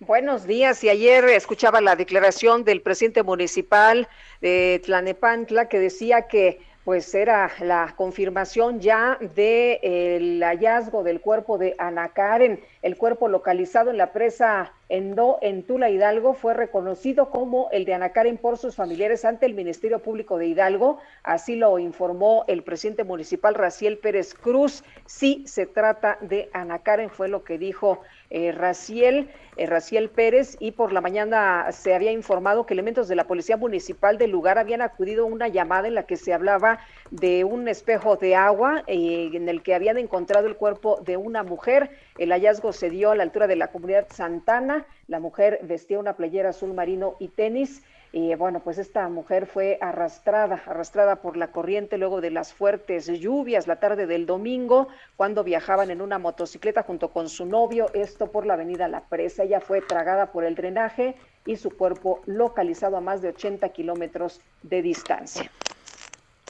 Buenos 0.00 0.46
días. 0.46 0.82
Y 0.84 0.88
ayer 0.88 1.24
escuchaba 1.26 1.80
la 1.80 1.96
declaración 1.96 2.64
del 2.64 2.82
presidente 2.82 3.22
municipal 3.22 4.08
de 4.40 4.80
Tlanepantla 4.84 5.68
que 5.68 5.78
decía 5.78 6.28
que 6.28 6.60
pues 6.84 7.14
era 7.14 7.50
la 7.60 7.92
confirmación 7.96 8.80
ya 8.80 9.18
del 9.20 10.42
hallazgo 10.42 11.02
del 11.02 11.20
cuerpo 11.20 11.58
de 11.58 11.74
Ana 11.78 12.08
Karen, 12.08 12.64
el 12.82 12.96
cuerpo 12.96 13.28
localizado 13.28 13.90
en 13.90 13.98
la 13.98 14.12
presa 14.12 14.72
Endo 14.90 15.38
en 15.42 15.64
Tula 15.64 15.90
Hidalgo 15.90 16.32
fue 16.32 16.54
reconocido 16.54 17.28
como 17.28 17.68
el 17.72 17.84
de 17.84 17.92
Ana 17.92 18.12
Karen 18.12 18.38
por 18.38 18.56
sus 18.56 18.74
familiares 18.74 19.26
ante 19.26 19.44
el 19.44 19.52
Ministerio 19.52 19.98
Público 19.98 20.38
de 20.38 20.46
Hidalgo, 20.46 20.98
así 21.22 21.56
lo 21.56 21.78
informó 21.78 22.44
el 22.48 22.62
presidente 22.62 23.04
municipal 23.04 23.54
Raciel 23.54 23.98
Pérez 23.98 24.32
Cruz. 24.32 24.82
Sí 25.04 25.44
se 25.46 25.66
trata 25.66 26.16
de 26.22 26.48
Ana 26.54 26.78
Karen, 26.78 27.10
fue 27.10 27.28
lo 27.28 27.44
que 27.44 27.58
dijo 27.58 28.00
eh, 28.30 28.52
Raciel, 28.52 29.28
eh, 29.56 29.66
Raciel 29.66 30.08
Pérez, 30.08 30.56
y 30.58 30.72
por 30.72 30.92
la 30.92 31.02
mañana 31.02 31.70
se 31.72 31.94
había 31.94 32.12
informado 32.12 32.64
que 32.64 32.72
elementos 32.72 33.08
de 33.08 33.16
la 33.16 33.26
Policía 33.26 33.58
Municipal 33.58 34.16
del 34.16 34.30
lugar 34.30 34.58
habían 34.58 34.80
acudido 34.80 35.24
a 35.24 35.26
una 35.26 35.48
llamada 35.48 35.88
en 35.88 35.94
la 35.94 36.04
que 36.04 36.16
se 36.16 36.32
hablaba 36.32 36.78
de 37.10 37.44
un 37.44 37.68
espejo 37.68 38.16
de 38.16 38.36
agua 38.36 38.84
eh, 38.86 39.30
en 39.34 39.48
el 39.50 39.62
que 39.62 39.74
habían 39.74 39.98
encontrado 39.98 40.46
el 40.46 40.56
cuerpo 40.56 41.00
de 41.04 41.18
una 41.18 41.42
mujer. 41.42 41.90
El 42.18 42.32
hallazgo 42.32 42.72
se 42.72 42.90
dio 42.90 43.12
a 43.12 43.16
la 43.16 43.22
altura 43.22 43.46
de 43.46 43.56
la 43.56 43.68
comunidad 43.68 44.08
Santana. 44.10 44.86
La 45.06 45.20
mujer 45.20 45.60
vestía 45.62 46.00
una 46.00 46.14
playera 46.14 46.50
azul 46.50 46.74
marino 46.74 47.14
y 47.20 47.28
tenis. 47.28 47.84
Y 48.10 48.34
bueno, 48.34 48.60
pues 48.60 48.78
esta 48.78 49.08
mujer 49.08 49.46
fue 49.46 49.78
arrastrada, 49.80 50.62
arrastrada 50.66 51.16
por 51.16 51.36
la 51.36 51.52
corriente 51.52 51.98
luego 51.98 52.20
de 52.20 52.30
las 52.30 52.54
fuertes 52.54 53.06
lluvias 53.06 53.66
la 53.66 53.76
tarde 53.76 54.06
del 54.06 54.24
domingo, 54.24 54.88
cuando 55.16 55.44
viajaban 55.44 55.90
en 55.90 56.00
una 56.00 56.18
motocicleta 56.18 56.82
junto 56.82 57.10
con 57.10 57.28
su 57.28 57.44
novio, 57.44 57.90
esto 57.92 58.32
por 58.32 58.46
la 58.46 58.54
avenida 58.54 58.88
La 58.88 59.02
Presa. 59.08 59.44
Ella 59.44 59.60
fue 59.60 59.82
tragada 59.82 60.32
por 60.32 60.44
el 60.44 60.54
drenaje 60.54 61.16
y 61.44 61.56
su 61.56 61.70
cuerpo 61.70 62.20
localizado 62.24 62.96
a 62.96 63.00
más 63.02 63.20
de 63.20 63.28
80 63.28 63.68
kilómetros 63.68 64.40
de 64.62 64.82
distancia. 64.82 65.50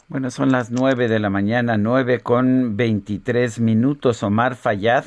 Bueno, 0.06 0.30
son 0.30 0.50
las 0.50 0.70
nueve 0.70 1.06
de 1.06 1.18
la 1.18 1.28
mañana, 1.28 1.76
nueve 1.76 2.20
con 2.20 2.76
veintitrés 2.76 3.60
minutos. 3.60 4.22
Omar 4.22 4.54
Fayad 4.54 5.04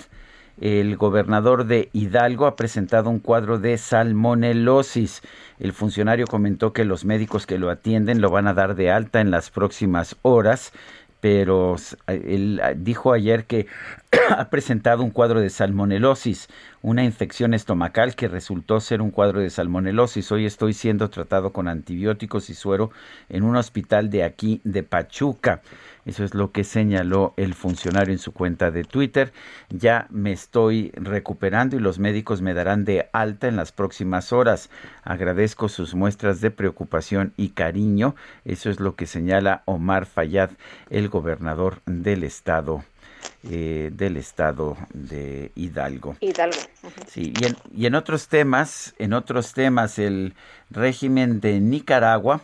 el 0.60 0.98
gobernador 0.98 1.66
de 1.66 1.90
Hidalgo 1.94 2.46
ha 2.46 2.56
presentado 2.56 3.10
un 3.10 3.20
cuadro 3.20 3.60
de 3.60 3.78
salmonelosis. 3.78 5.22
El 5.60 5.74
funcionario 5.74 6.28
comentó 6.28 6.74
que 6.74 6.86
los 6.86 7.06
médicos 7.06 7.46
que 7.46 7.58
lo 7.58 7.70
atienden 7.70 8.22
lo 8.22 8.30
van 8.30 8.48
a 8.48 8.54
dar 8.54 8.76
de 8.76 8.92
alta 8.92 9.22
en 9.22 9.32
las 9.32 9.50
próximas 9.50 10.16
horas 10.22 10.74
pero 11.22 11.76
él 12.08 12.62
dijo 12.78 13.14
ayer 13.14 13.46
que 13.46 13.68
ha 14.30 14.50
presentado 14.50 15.04
un 15.04 15.12
cuadro 15.12 15.40
de 15.40 15.50
salmonelosis, 15.50 16.50
una 16.82 17.04
infección 17.04 17.54
estomacal 17.54 18.16
que 18.16 18.28
resultó 18.28 18.82
ser 18.82 19.02
un 19.02 19.12
cuadro 19.12 19.40
de 19.40 19.52
salmonelosis. 19.52 20.32
Hoy 20.32 20.46
estoy 20.46 20.74
siendo 20.74 21.10
tratado 21.10 21.54
con 21.54 21.68
antibióticos 21.68 22.50
y 22.50 22.56
suero 22.56 22.92
en 23.30 23.44
un 23.44 23.56
hospital 23.56 24.10
de 24.10 24.24
aquí 24.24 24.62
de 24.64 24.82
Pachuca. 24.82 25.62
Eso 26.06 26.24
es 26.24 26.34
lo 26.34 26.52
que 26.52 26.64
señaló 26.64 27.34
el 27.38 27.54
funcionario 27.54 28.14
en 28.14 28.20
su 28.20 28.32
cuenta 28.32 28.72
de 28.72 28.84
Twitter. 28.84 29.32
Ya 29.70 30.08
me 30.10 30.32
estoy 30.32 30.92
recuperando 30.96 31.76
y 31.76 31.80
los 31.80 32.00
médicos 32.00 32.42
me 32.42 32.54
darán 32.54 32.86
de 32.86 33.10
alta 33.14 33.48
en 33.48 33.56
las 33.56 33.72
próximas 33.72 34.34
horas. 34.34 34.70
Agradezco 35.04 35.70
sus 35.70 35.94
muestras 35.94 36.42
de 36.42 36.52
preocupación 36.52 37.34
y 37.38 37.50
cariño. 37.50 38.16
Eso 38.46 38.70
es 38.70 38.80
lo 38.80 38.96
que 38.96 39.06
señala 39.06 39.62
Omar 39.66 40.06
Fayad, 40.06 40.52
el 40.90 41.10
gobernador 41.10 41.82
del 41.86 42.24
estado. 42.24 42.84
Eh, 43.44 43.92
del 43.94 44.18
estado 44.18 44.78
de 44.94 45.52
Hidalgo. 45.56 46.16
Hidalgo. 46.20 46.58
Sí, 47.08 47.34
y 47.40 47.46
en, 47.46 47.56
y 47.76 47.86
en 47.86 47.96
otros 47.96 48.28
temas, 48.28 48.96
en 48.98 49.14
otros 49.14 49.54
temas, 49.54 50.00
el 50.00 50.34
régimen 50.70 51.40
de 51.40 51.60
Nicaragua 51.60 52.42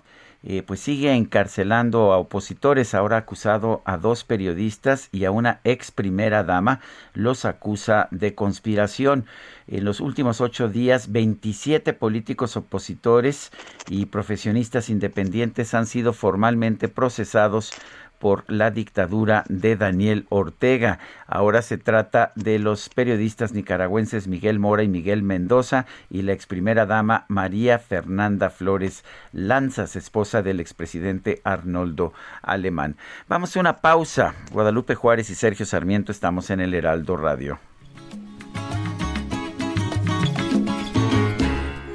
eh, 0.49 0.63
pues 0.63 0.79
sigue 0.79 1.13
encarcelando 1.13 2.13
a 2.13 2.17
opositores, 2.17 2.93
ahora 2.93 3.17
acusado 3.17 3.81
a 3.83 3.97
dos 3.97 4.23
periodistas 4.23 5.09
y 5.11 5.25
a 5.25 5.31
una 5.31 5.59
ex 5.65 5.91
primera 5.91 6.45
dama, 6.45 6.79
los 7.13 7.43
acusa 7.43 8.07
de 8.11 8.33
conspiración. 8.33 9.25
En 9.67 9.83
los 9.83 9.99
últimos 9.99 10.39
ocho 10.39 10.69
días, 10.69 11.11
27 11.11 11.91
políticos 11.91 12.55
opositores 12.55 13.51
y 13.89 14.05
profesionistas 14.05 14.89
independientes 14.89 15.73
han 15.73 15.85
sido 15.85 16.13
formalmente 16.13 16.87
procesados 16.87 17.73
por 18.19 18.43
la 18.47 18.71
dictadura 18.71 19.43
de 19.47 19.75
Daniel 19.75 20.25
Ortega. 20.29 20.99
Ahora 21.27 21.61
se 21.61 21.77
trata 21.77 22.31
de 22.35 22.59
los 22.59 22.89
periodistas 22.89 23.53
nicaragüenses 23.53 24.27
Miguel 24.27 24.59
Mora 24.59 24.83
y 24.83 24.87
Miguel 24.87 25.23
Mendoza 25.23 25.85
y 26.09 26.21
la 26.21 26.33
ex 26.33 26.45
primera 26.45 26.85
dama 26.85 27.25
María 27.27 27.79
Fernanda 27.79 28.49
Flores 28.49 29.03
Lanzas, 29.31 29.95
esposa 29.95 30.41
del 30.41 30.59
expresidente 30.59 31.41
Arnoldo 31.43 32.13
Alemán. 32.41 32.97
Vamos 33.27 33.55
a 33.55 33.59
una 33.59 33.77
pausa. 33.77 34.35
Guadalupe 34.51 34.95
Juárez 34.95 35.29
y 35.29 35.35
Sergio 35.35 35.65
Sarmiento 35.65 36.11
estamos 36.11 36.49
en 36.49 36.59
el 36.59 36.73
Heraldo 36.73 37.17
Radio. 37.17 37.59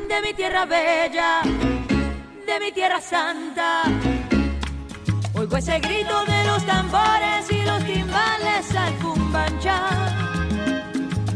De 0.09 0.23
mi 0.23 0.35
tierra 0.35 0.67
bella, 0.67 1.43
de 1.43 2.61
mi 2.61 2.73
tierra 2.73 3.01
santa 3.01 3.85
Oigo 5.43 5.57
ese 5.57 5.81
grito 5.81 6.25
de 6.25 6.45
los 6.45 6.65
tambores 6.65 7.51
y 7.51 7.63
los 7.65 7.85
timbales 7.85 8.77
al 8.77 8.95
cumbanchar. 8.99 10.13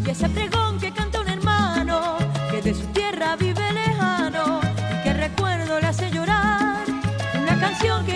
Y 0.06 0.10
ese 0.10 0.28
pregón 0.28 0.78
que 0.78 0.92
canta 0.92 1.20
un 1.22 1.28
hermano 1.28 2.16
que 2.48 2.62
de 2.62 2.72
su 2.72 2.86
tierra 2.92 3.34
vive 3.34 3.72
lejano 3.72 4.60
y 4.60 5.02
que 5.02 5.12
recuerdo 5.12 5.80
le 5.80 5.86
hace 5.88 6.08
llorar. 6.12 6.84
Una 7.34 7.58
canción 7.58 8.06
que 8.06 8.15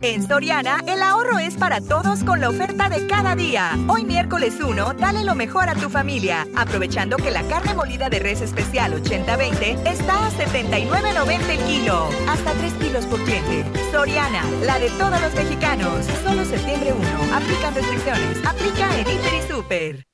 En 0.00 0.28
Soriana, 0.28 0.78
el 0.86 1.02
ahorro 1.02 1.40
es 1.40 1.56
para 1.56 1.80
todos 1.80 2.22
con 2.22 2.40
la 2.40 2.50
oferta 2.50 2.88
de 2.88 3.08
cada 3.08 3.34
día. 3.34 3.72
Hoy 3.88 4.04
miércoles 4.04 4.54
1, 4.60 4.94
dale 4.94 5.24
lo 5.24 5.34
mejor 5.34 5.68
a 5.68 5.74
tu 5.74 5.90
familia, 5.90 6.46
aprovechando 6.54 7.16
que 7.16 7.32
la 7.32 7.42
carne 7.42 7.74
molida 7.74 8.08
de 8.08 8.20
res 8.20 8.40
especial 8.40 8.92
80-20 9.02 9.88
está 9.88 10.28
a 10.28 10.30
79.90 10.30 11.50
el 11.50 11.58
kilo. 11.64 12.08
Hasta 12.28 12.52
3 12.52 12.72
kilos 12.74 13.06
por 13.06 13.20
cliente. 13.24 13.64
Soriana, 13.90 14.44
la 14.62 14.78
de 14.78 14.88
todos 14.90 15.20
los 15.20 15.34
mexicanos. 15.34 16.06
Solo 16.22 16.44
septiembre 16.44 16.92
1. 16.92 17.34
Aplican 17.34 17.74
restricciones. 17.74 18.38
Aplica 18.46 19.00
en 19.00 19.10
Inter 19.10 19.34
y 19.34 19.52
Super. 19.52 20.06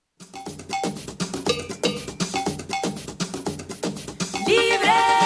Libre, 4.46 5.23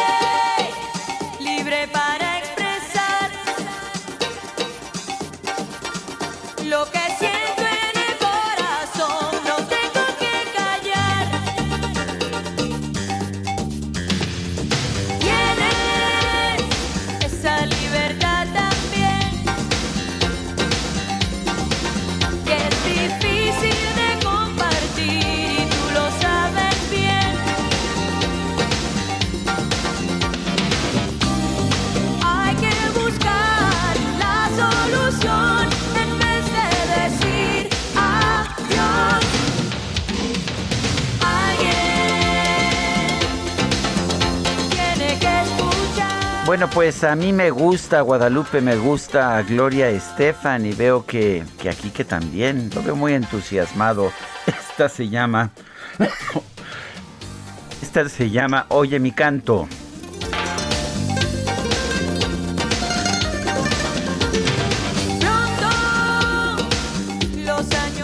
Bueno, 46.48 46.70
pues 46.70 47.04
a 47.04 47.14
mí 47.14 47.34
me 47.34 47.50
gusta 47.50 48.00
Guadalupe, 48.00 48.62
me 48.62 48.74
gusta 48.74 49.42
Gloria 49.42 49.90
Estefan 49.90 50.64
y 50.64 50.72
veo 50.72 51.04
que, 51.04 51.44
que 51.60 51.68
aquí 51.68 51.90
que 51.90 52.06
también, 52.06 52.70
lo 52.74 52.82
veo 52.82 52.96
muy 52.96 53.12
entusiasmado. 53.12 54.10
Esta 54.46 54.88
se 54.88 55.10
llama... 55.10 55.50
Esta 57.82 58.08
se 58.08 58.30
llama 58.30 58.64
Oye 58.70 58.98
mi 58.98 59.12
canto. 59.12 59.68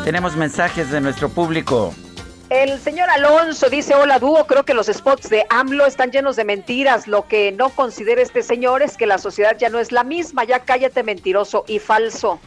Tenemos 0.04 0.36
mensajes 0.36 0.90
de 0.90 1.00
nuestro 1.00 1.30
público. 1.30 1.94
El 2.55 2.78
señor 2.78 3.10
Alonso 3.10 3.68
dice, 3.68 3.97
hola 3.97 4.20
dúo, 4.20 4.47
creo 4.47 4.62
que 4.62 4.74
los 4.74 4.86
spots 4.86 5.28
de 5.28 5.44
AMLO 5.51 5.86
están 5.86 6.12
llenos 6.12 6.36
de 6.36 6.44
mentiras. 6.44 7.09
Lo 7.09 7.26
que 7.26 7.51
no 7.51 7.68
considera 7.70 8.22
este 8.22 8.44
señor 8.44 8.81
es 8.81 8.97
que 8.97 9.09
la 9.09 9.18
sociedad 9.18 9.56
ya 9.59 9.70
no 9.70 9.81
es 9.81 9.90
la 9.90 10.05
misma. 10.05 10.44
Ya 10.44 10.60
cállate 10.60 11.02
mentiroso 11.02 11.64
y 11.66 11.81
falso. 11.81 12.39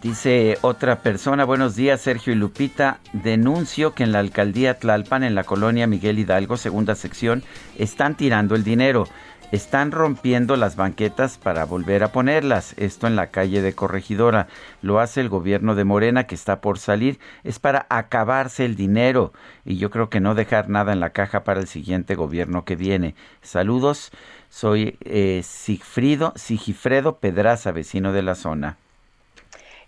Dice 0.00 0.58
otra 0.60 1.00
persona, 1.00 1.44
buenos 1.44 1.74
días 1.74 2.00
Sergio 2.00 2.32
y 2.32 2.36
Lupita, 2.36 3.00
denuncio 3.12 3.94
que 3.94 4.04
en 4.04 4.12
la 4.12 4.20
alcaldía 4.20 4.78
Tlalpan, 4.78 5.24
en 5.24 5.34
la 5.34 5.42
colonia 5.42 5.88
Miguel 5.88 6.20
Hidalgo, 6.20 6.56
segunda 6.56 6.94
sección, 6.94 7.42
están 7.76 8.16
tirando 8.16 8.54
el 8.54 8.62
dinero. 8.62 9.08
Están 9.52 9.92
rompiendo 9.92 10.56
las 10.56 10.76
banquetas 10.76 11.36
para 11.36 11.66
volver 11.66 12.02
a 12.04 12.10
ponerlas. 12.10 12.74
Esto 12.78 13.06
en 13.06 13.16
la 13.16 13.26
calle 13.26 13.60
de 13.60 13.74
Corregidora. 13.74 14.48
Lo 14.80 14.98
hace 14.98 15.20
el 15.20 15.28
gobierno 15.28 15.74
de 15.74 15.84
Morena 15.84 16.26
que 16.26 16.34
está 16.34 16.62
por 16.62 16.78
salir. 16.78 17.20
Es 17.44 17.58
para 17.58 17.84
acabarse 17.90 18.64
el 18.64 18.76
dinero. 18.76 19.34
Y 19.66 19.76
yo 19.76 19.90
creo 19.90 20.08
que 20.08 20.20
no 20.20 20.34
dejar 20.34 20.70
nada 20.70 20.94
en 20.94 21.00
la 21.00 21.10
caja 21.10 21.44
para 21.44 21.60
el 21.60 21.66
siguiente 21.66 22.14
gobierno 22.14 22.64
que 22.64 22.76
viene. 22.76 23.14
Saludos. 23.42 24.10
Soy 24.48 24.96
eh, 25.02 25.42
Sigfrido, 25.44 26.32
Sigifredo 26.34 27.18
Pedraza, 27.18 27.72
vecino 27.72 28.14
de 28.14 28.22
la 28.22 28.34
zona 28.34 28.78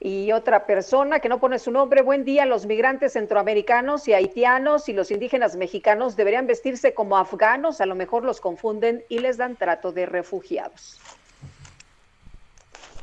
y 0.05 0.33
otra 0.33 0.67
persona 0.67 1.19
que 1.21 1.31
no 1.31 1.41
pone 1.41 1.59
su 1.59 1.71
nombre. 1.71 2.03
Buen 2.03 2.25
día, 2.25 2.45
los 2.45 2.67
migrantes 2.67 3.15
centroamericanos 3.15 4.07
y 4.07 4.13
haitianos 4.13 4.91
y 4.91 4.93
los 4.93 5.11
indígenas 5.11 5.57
mexicanos 5.57 6.15
deberían 6.15 6.47
vestirse 6.47 6.93
como 6.93 7.17
afganos, 7.17 7.81
a 7.81 7.87
lo 7.87 7.95
mejor 7.95 8.23
los 8.23 8.39
confunden 8.39 9.03
y 9.09 9.21
les 9.21 9.39
dan 9.39 9.57
trato 9.57 9.93
de 9.93 10.05
refugiados. 10.05 11.01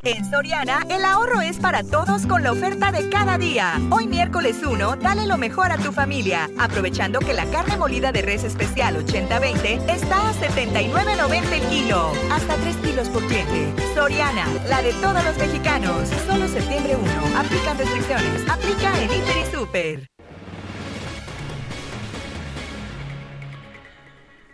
En 0.04 0.28
Soriana, 0.32 0.84
el 0.90 1.06
ahorro 1.06 1.42
es 1.42 1.58
para 1.58 1.84
todos 1.84 2.26
con 2.26 2.42
la 2.42 2.52
oferta 2.52 2.92
de 2.92 3.08
cada 3.10 3.38
día. 3.38 3.80
Hoy 3.92 4.08
miércoles 4.08 4.58
1, 4.66 4.96
dale 4.96 5.28
lo 5.28 5.38
mejor 5.38 5.72
a 5.72 5.78
tu 5.78 5.92
familia, 5.92 6.50
aprovechando 6.58 7.20
que 7.20 7.36
la 7.36 7.46
carne 7.46 7.78
molida 7.78 8.12
de 8.12 8.24
res 8.24 8.44
especial 8.44 8.96
80-20 9.06 9.90
está 9.92 10.30
a 10.30 10.34
79.90 10.34 11.52
el 11.54 11.62
kilo. 11.70 12.14
Hasta 12.32 12.56
3 12.56 12.76
kilos 12.78 13.10
por 13.10 13.24
cliente. 13.28 13.76
Soriana, 13.94 14.48
la 14.68 14.82
de 14.82 14.92
todos 14.94 15.24
los 15.24 15.38
mexicanos. 15.38 16.10
Solo 16.26 16.48
septiembre 16.48 16.96
1. 16.96 17.38
Aplican 17.38 17.78
restricciones. 17.78 18.50
Aplica 18.50 18.98
en 19.04 19.14
Inter 19.14 19.38
y 19.38 19.56
Super. 19.56 20.21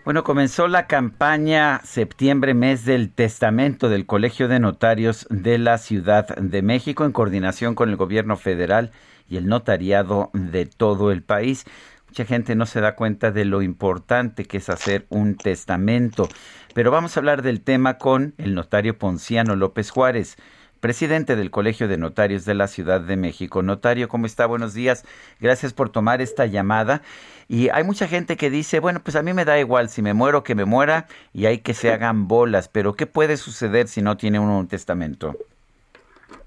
Bueno, 0.08 0.24
comenzó 0.24 0.70
la 0.70 0.88
campaña 0.88 1.82
septiembre, 1.84 2.54
mes 2.54 2.86
del 2.86 3.12
testamento 3.12 3.90
del 3.90 4.06
Colegio 4.06 4.48
de 4.48 4.58
Notarios 4.58 5.28
de 5.30 5.58
la 5.58 5.78
Ciudad 5.78 6.34
de 6.38 6.62
México 6.62 7.04
en 7.04 7.12
coordinación 7.12 7.76
con 7.76 7.90
el 7.90 7.98
gobierno 7.98 8.38
federal 8.38 8.92
y 9.28 9.36
el 9.36 9.48
notariado 9.48 10.30
de 10.32 10.66
todo 10.66 11.12
el 11.12 11.24
país. 11.24 11.66
Mucha 12.08 12.24
gente 12.24 12.56
no 12.56 12.66
se 12.66 12.80
da 12.80 12.96
cuenta 12.96 13.32
de 13.32 13.44
lo 13.44 13.62
importante 13.62 14.46
que 14.46 14.60
es 14.60 14.70
hacer 14.70 15.06
un 15.10 15.36
testamento, 15.36 16.30
pero 16.74 16.90
vamos 16.90 17.18
a 17.18 17.20
hablar 17.20 17.42
del 17.42 17.60
tema 17.60 17.98
con 17.98 18.34
el 18.38 18.56
notario 18.56 18.98
Ponciano 18.98 19.58
López 19.58 19.90
Juárez 19.90 20.38
presidente 20.80 21.36
del 21.36 21.52
Colegio 21.52 21.88
de 21.88 21.98
Notarios 21.98 22.46
de 22.46 22.54
la 22.54 22.68
Ciudad 22.68 23.02
de 23.02 23.18
México. 23.18 23.64
Notario, 23.64 24.08
¿cómo 24.08 24.26
está? 24.26 24.46
Buenos 24.46 24.74
días. 24.74 25.06
Gracias 25.40 25.74
por 25.74 25.90
tomar 25.90 26.22
esta 26.22 26.46
llamada. 26.46 27.02
Y 27.50 27.70
hay 27.70 27.84
mucha 27.84 28.08
gente 28.08 28.36
que 28.36 28.50
dice, 28.50 28.80
bueno, 28.80 29.00
pues 29.02 29.16
a 29.16 29.24
mí 29.24 29.34
me 29.34 29.46
da 29.46 29.58
igual, 29.60 29.88
si 29.90 30.02
me 30.02 30.14
muero, 30.14 30.44
que 30.44 30.54
me 30.54 30.66
muera 30.66 31.08
y 31.34 31.46
hay 31.46 31.60
que 31.60 31.74
se 31.74 31.92
hagan 31.92 32.28
bolas, 32.28 32.68
pero 32.68 32.94
¿qué 32.94 33.08
puede 33.08 33.38
suceder 33.38 33.88
si 33.88 34.02
no 34.02 34.18
tiene 34.18 34.40
uno 34.40 34.60
un 34.60 34.68
testamento? 34.68 35.36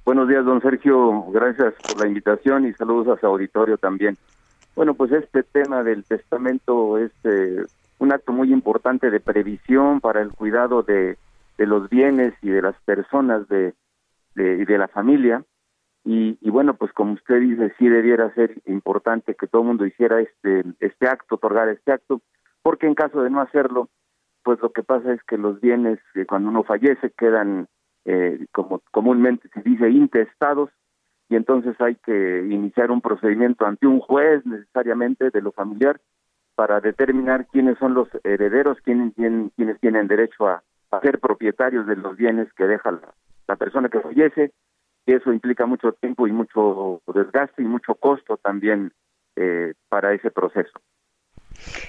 Buenos 0.05 0.29
días, 0.29 0.45
don 0.45 0.61
Sergio. 0.61 1.25
Gracias 1.31 1.75
por 1.75 2.01
la 2.01 2.09
invitación 2.09 2.67
y 2.67 2.73
saludos 2.75 3.17
a 3.17 3.21
su 3.21 3.27
auditorio 3.27 3.79
también. 3.79 4.19
Bueno, 4.77 4.95
pues 4.95 5.13
este 5.13 5.43
tema 5.43 5.83
del 5.83 6.05
testamento 6.05 6.99
es 6.99 7.13
eh, 7.25 7.65
un 7.99 8.13
acto 8.13 8.33
muy 8.33 8.53
importante 8.53 9.11
de 9.11 9.21
previsión 9.21 10.01
para 10.01 10.21
el 10.21 10.31
cuidado 10.31 10.83
de, 10.83 11.17
los 11.59 11.91
bienes 11.91 12.35
y 12.43 12.49
de 12.49 12.63
las 12.63 12.75
personas 12.87 13.47
de, 13.49 13.75
de, 14.35 14.65
de 14.65 14.79
la 14.79 14.89
familia. 14.89 15.45
Y, 16.05 16.39
y, 16.41 16.51
bueno, 16.51 16.75
pues 16.75 16.93
como 16.93 17.13
usted 17.13 17.41
dice, 17.41 17.75
sí 17.79 17.89
debiera 17.89 18.33
ser 18.35 18.61
importante 18.67 19.35
que 19.35 19.47
todo 19.47 19.63
el 19.63 19.69
mundo 19.69 19.87
hiciera 19.87 20.21
este, 20.21 20.65
este 20.81 21.09
acto, 21.09 21.35
otorgar 21.35 21.69
este 21.69 21.93
acto, 21.93 22.23
porque 22.63 22.87
en 22.87 22.95
caso 22.95 23.23
de 23.23 23.31
no 23.31 23.41
hacerlo, 23.41 23.89
pues 24.43 24.61
lo 24.61 24.73
que 24.73 24.83
pasa 24.83 25.13
es 25.13 25.23
que 25.25 25.37
los 25.37 25.61
bienes, 25.61 25.99
eh, 26.15 26.25
cuando 26.27 26.49
uno 26.49 26.65
fallece, 26.65 27.11
quedan, 27.17 27.69
eh, 28.07 28.47
como 28.53 28.81
comúnmente 28.91 29.49
se 29.53 29.63
dice, 29.63 29.91
intestados, 29.91 30.71
y 31.29 31.37
entonces 31.37 31.81
hay 31.81 31.97
que 31.97 32.47
iniciar 32.51 32.91
un 32.91 33.01
procedimiento 33.01 33.67
ante 33.67 33.87
un 33.87 34.01
juez 34.01 34.45
necesariamente 34.47 35.31
de 35.31 35.43
lo 35.43 35.53
familiar 35.53 36.01
para 36.57 36.81
determinar 36.81 37.47
quiénes 37.47 37.79
son 37.79 37.95
los 37.95 38.09
herederos, 38.25 38.79
quiénes, 38.83 39.15
quiénes, 39.15 39.53
quiénes 39.55 39.79
tienen 39.81 40.09
derecho 40.09 40.49
a, 40.49 40.63
ser 41.03 41.21
propietarios 41.21 41.87
de 41.87 41.95
los 41.95 42.17
bienes 42.17 42.53
que 42.55 42.67
deja 42.67 42.91
la 43.47 43.55
persona 43.55 43.89
que 43.89 44.01
fallece, 44.01 44.53
y 45.07 45.13
eso 45.13 45.33
implica 45.33 45.67
mucho 45.67 45.93
tiempo 45.93 46.27
y 46.27 46.33
mucho 46.33 47.01
desgaste 47.13 47.63
y 47.63 47.67
mucho 47.67 47.95
costo 47.95 48.37
también 48.37 48.93
eh, 49.37 49.75
para 49.89 50.13
ese 50.13 50.31
proceso. 50.31 50.81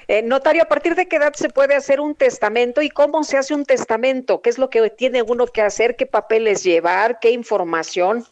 Eh, 0.07 0.23
notario, 0.23 0.63
¿a 0.63 0.67
partir 0.67 0.95
de 0.95 1.07
qué 1.07 1.17
edad 1.17 1.33
se 1.33 1.49
puede 1.49 1.75
hacer 1.75 1.99
un 1.99 2.15
testamento 2.15 2.81
y 2.81 2.89
cómo 2.89 3.23
se 3.23 3.37
hace 3.37 3.53
un 3.53 3.65
testamento? 3.65 4.41
¿Qué 4.41 4.49
es 4.49 4.59
lo 4.59 4.69
que 4.69 4.89
tiene 4.89 5.21
uno 5.21 5.45
que 5.47 5.61
hacer? 5.61 5.95
¿Qué 5.95 6.05
papeles 6.05 6.63
llevar? 6.63 7.19
¿Qué 7.19 7.31
información? 7.31 8.23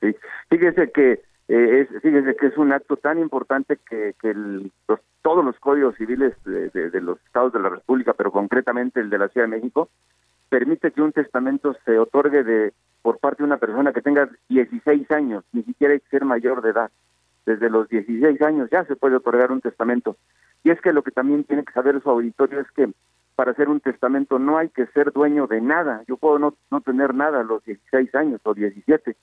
Sí, 0.00 0.14
fíjese 0.48 0.90
que 0.92 1.20
eh, 1.48 1.80
es, 1.80 2.02
fíjese 2.02 2.36
que 2.36 2.46
es 2.46 2.56
un 2.56 2.72
acto 2.72 2.96
tan 2.96 3.18
importante 3.18 3.78
que, 3.88 4.14
que 4.20 4.34
todos 5.22 5.44
los 5.44 5.58
códigos 5.58 5.96
civiles 5.96 6.34
de, 6.44 6.70
de, 6.70 7.00
los 7.00 7.18
estados 7.24 7.52
de 7.52 7.60
la 7.60 7.70
República, 7.70 8.12
pero 8.12 8.30
concretamente 8.30 9.00
el 9.00 9.10
de 9.10 9.18
la 9.18 9.28
Ciudad 9.28 9.46
de 9.46 9.56
México, 9.56 9.88
permite 10.48 10.92
que 10.92 11.02
un 11.02 11.12
testamento 11.12 11.76
se 11.84 11.98
otorgue 11.98 12.44
de 12.44 12.72
por 13.02 13.18
parte 13.18 13.42
de 13.42 13.46
una 13.46 13.58
persona 13.58 13.92
que 13.92 14.02
tenga 14.02 14.28
16 14.48 15.10
años, 15.10 15.44
ni 15.52 15.62
siquiera 15.62 15.94
hay 15.94 16.00
que 16.00 16.08
ser 16.08 16.24
mayor 16.24 16.62
de 16.62 16.70
edad. 16.70 16.90
Desde 17.46 17.70
los 17.70 17.88
16 17.88 18.40
años 18.42 18.68
ya 18.70 18.84
se 18.84 18.96
puede 18.96 19.16
otorgar 19.16 19.52
un 19.52 19.60
testamento. 19.60 20.16
Y 20.64 20.70
es 20.70 20.80
que 20.80 20.92
lo 20.92 21.02
que 21.02 21.10
también 21.10 21.44
tiene 21.44 21.64
que 21.64 21.72
saber 21.72 22.02
su 22.02 22.10
auditorio 22.10 22.60
es 22.60 22.70
que 22.72 22.90
para 23.36 23.52
hacer 23.52 23.68
un 23.68 23.80
testamento 23.80 24.38
no 24.38 24.58
hay 24.58 24.68
que 24.68 24.86
ser 24.88 25.12
dueño 25.12 25.46
de 25.46 25.60
nada. 25.60 26.02
Yo 26.08 26.16
puedo 26.16 26.38
no, 26.38 26.54
no 26.70 26.80
tener 26.80 27.14
nada 27.14 27.40
a 27.40 27.44
los 27.44 27.64
16 27.64 28.14
años 28.16 28.40
o 28.42 28.52
17, 28.52 29.16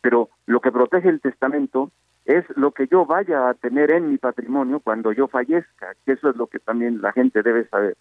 pero 0.00 0.28
lo 0.46 0.60
que 0.60 0.72
protege 0.72 1.08
el 1.08 1.20
testamento 1.20 1.90
es 2.24 2.44
lo 2.56 2.72
que 2.72 2.86
yo 2.86 3.06
vaya 3.06 3.48
a 3.48 3.54
tener 3.54 3.92
en 3.92 4.10
mi 4.10 4.18
patrimonio 4.18 4.80
cuando 4.80 5.12
yo 5.12 5.28
fallezca, 5.28 5.94
que 6.04 6.12
eso 6.12 6.30
es 6.30 6.36
lo 6.36 6.48
que 6.48 6.58
también 6.58 7.00
la 7.00 7.12
gente 7.12 7.42
debe 7.42 7.66
saber. 7.68 7.96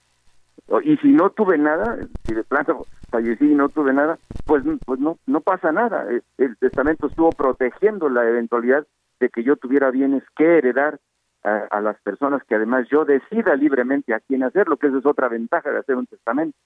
Y 0.84 0.98
si 0.98 1.10
no 1.10 1.32
tuve 1.32 1.58
nada, 1.58 1.98
si 2.26 2.34
de 2.34 2.44
plano 2.44 2.86
fallecí 3.10 3.46
y 3.46 3.56
no 3.56 3.70
tuve 3.70 3.94
nada, 3.94 4.20
pues, 4.46 4.64
pues 4.86 5.00
no, 5.00 5.18
no 5.26 5.42
pasa 5.42 5.72
nada. 5.72 6.06
El, 6.38 6.58
testamento 6.58 7.08
estuvo 7.08 7.32
protegiendo 7.32 8.10
la 8.10 8.28
eventualidad 8.28 8.86
de 9.20 9.30
que 9.30 9.44
yo 9.44 9.56
tuviera 9.56 9.90
bienes 9.90 10.24
que 10.38 10.58
heredar 10.60 11.00
a, 11.44 11.68
a, 11.72 11.82
las 11.82 12.00
personas 12.02 12.44
que 12.44 12.56
además 12.56 12.88
yo 12.92 13.06
decida 13.06 13.56
libremente 13.56 14.14
a 14.14 14.20
quién 14.20 14.44
hacerlo, 14.44 14.78
que 14.78 14.88
esa 14.88 15.00
es 15.00 15.06
otra 15.06 15.28
ventaja 15.28 15.72
de 15.72 15.80
hacer 15.80 15.96
un 15.96 16.06
testamento. 16.06 16.58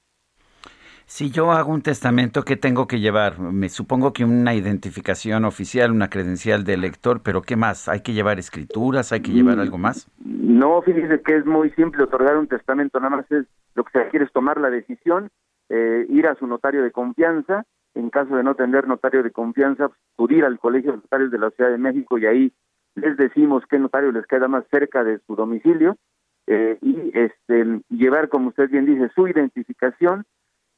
Si 1.05 1.31
yo 1.31 1.51
hago 1.51 1.71
un 1.71 1.81
testamento, 1.81 2.43
¿qué 2.43 2.55
tengo 2.55 2.87
que 2.87 2.99
llevar? 2.99 3.39
Me 3.39 3.69
supongo 3.69 4.13
que 4.13 4.23
una 4.23 4.55
identificación 4.55 5.45
oficial, 5.45 5.91
una 5.91 6.09
credencial 6.09 6.63
de 6.63 6.73
elector, 6.73 7.21
pero 7.21 7.41
¿qué 7.41 7.55
más? 7.55 7.89
¿Hay 7.89 8.01
que 8.01 8.13
llevar 8.13 8.39
escrituras? 8.39 9.11
¿Hay 9.11 9.21
que 9.21 9.31
llevar 9.31 9.59
algo 9.59 9.77
más? 9.77 10.09
No, 10.23 10.81
fíjese 10.81 11.21
que 11.21 11.37
es 11.37 11.45
muy 11.45 11.69
simple 11.71 12.03
otorgar 12.03 12.37
un 12.37 12.47
testamento, 12.47 12.99
nada 12.99 13.17
más 13.17 13.31
es 13.31 13.45
lo 13.75 13.83
que 13.83 13.91
se 13.91 14.03
requiere 14.05 14.25
es 14.25 14.31
tomar 14.31 14.59
la 14.59 14.69
decisión, 14.69 15.29
eh, 15.69 16.05
ir 16.09 16.27
a 16.27 16.35
su 16.35 16.47
notario 16.47 16.83
de 16.83 16.91
confianza, 16.91 17.65
en 17.95 18.09
caso 18.09 18.35
de 18.35 18.43
no 18.43 18.55
tener 18.55 18.87
notario 18.87 19.23
de 19.23 19.31
confianza, 19.31 19.89
acudir 20.15 20.45
al 20.45 20.59
Colegio 20.59 20.91
de 20.91 20.97
Notarios 20.97 21.31
de 21.31 21.39
la 21.39 21.51
Ciudad 21.51 21.71
de 21.71 21.77
México 21.77 22.17
y 22.17 22.25
ahí 22.25 22.53
les 22.95 23.17
decimos 23.17 23.63
qué 23.69 23.79
notario 23.79 24.11
les 24.11 24.25
queda 24.27 24.47
más 24.47 24.65
cerca 24.69 25.03
de 25.03 25.19
su 25.25 25.35
domicilio 25.35 25.97
eh, 26.47 26.77
y 26.81 27.11
este 27.17 27.81
llevar, 27.89 28.29
como 28.29 28.49
usted 28.49 28.69
bien 28.69 28.85
dice, 28.85 29.09
su 29.15 29.27
identificación, 29.27 30.25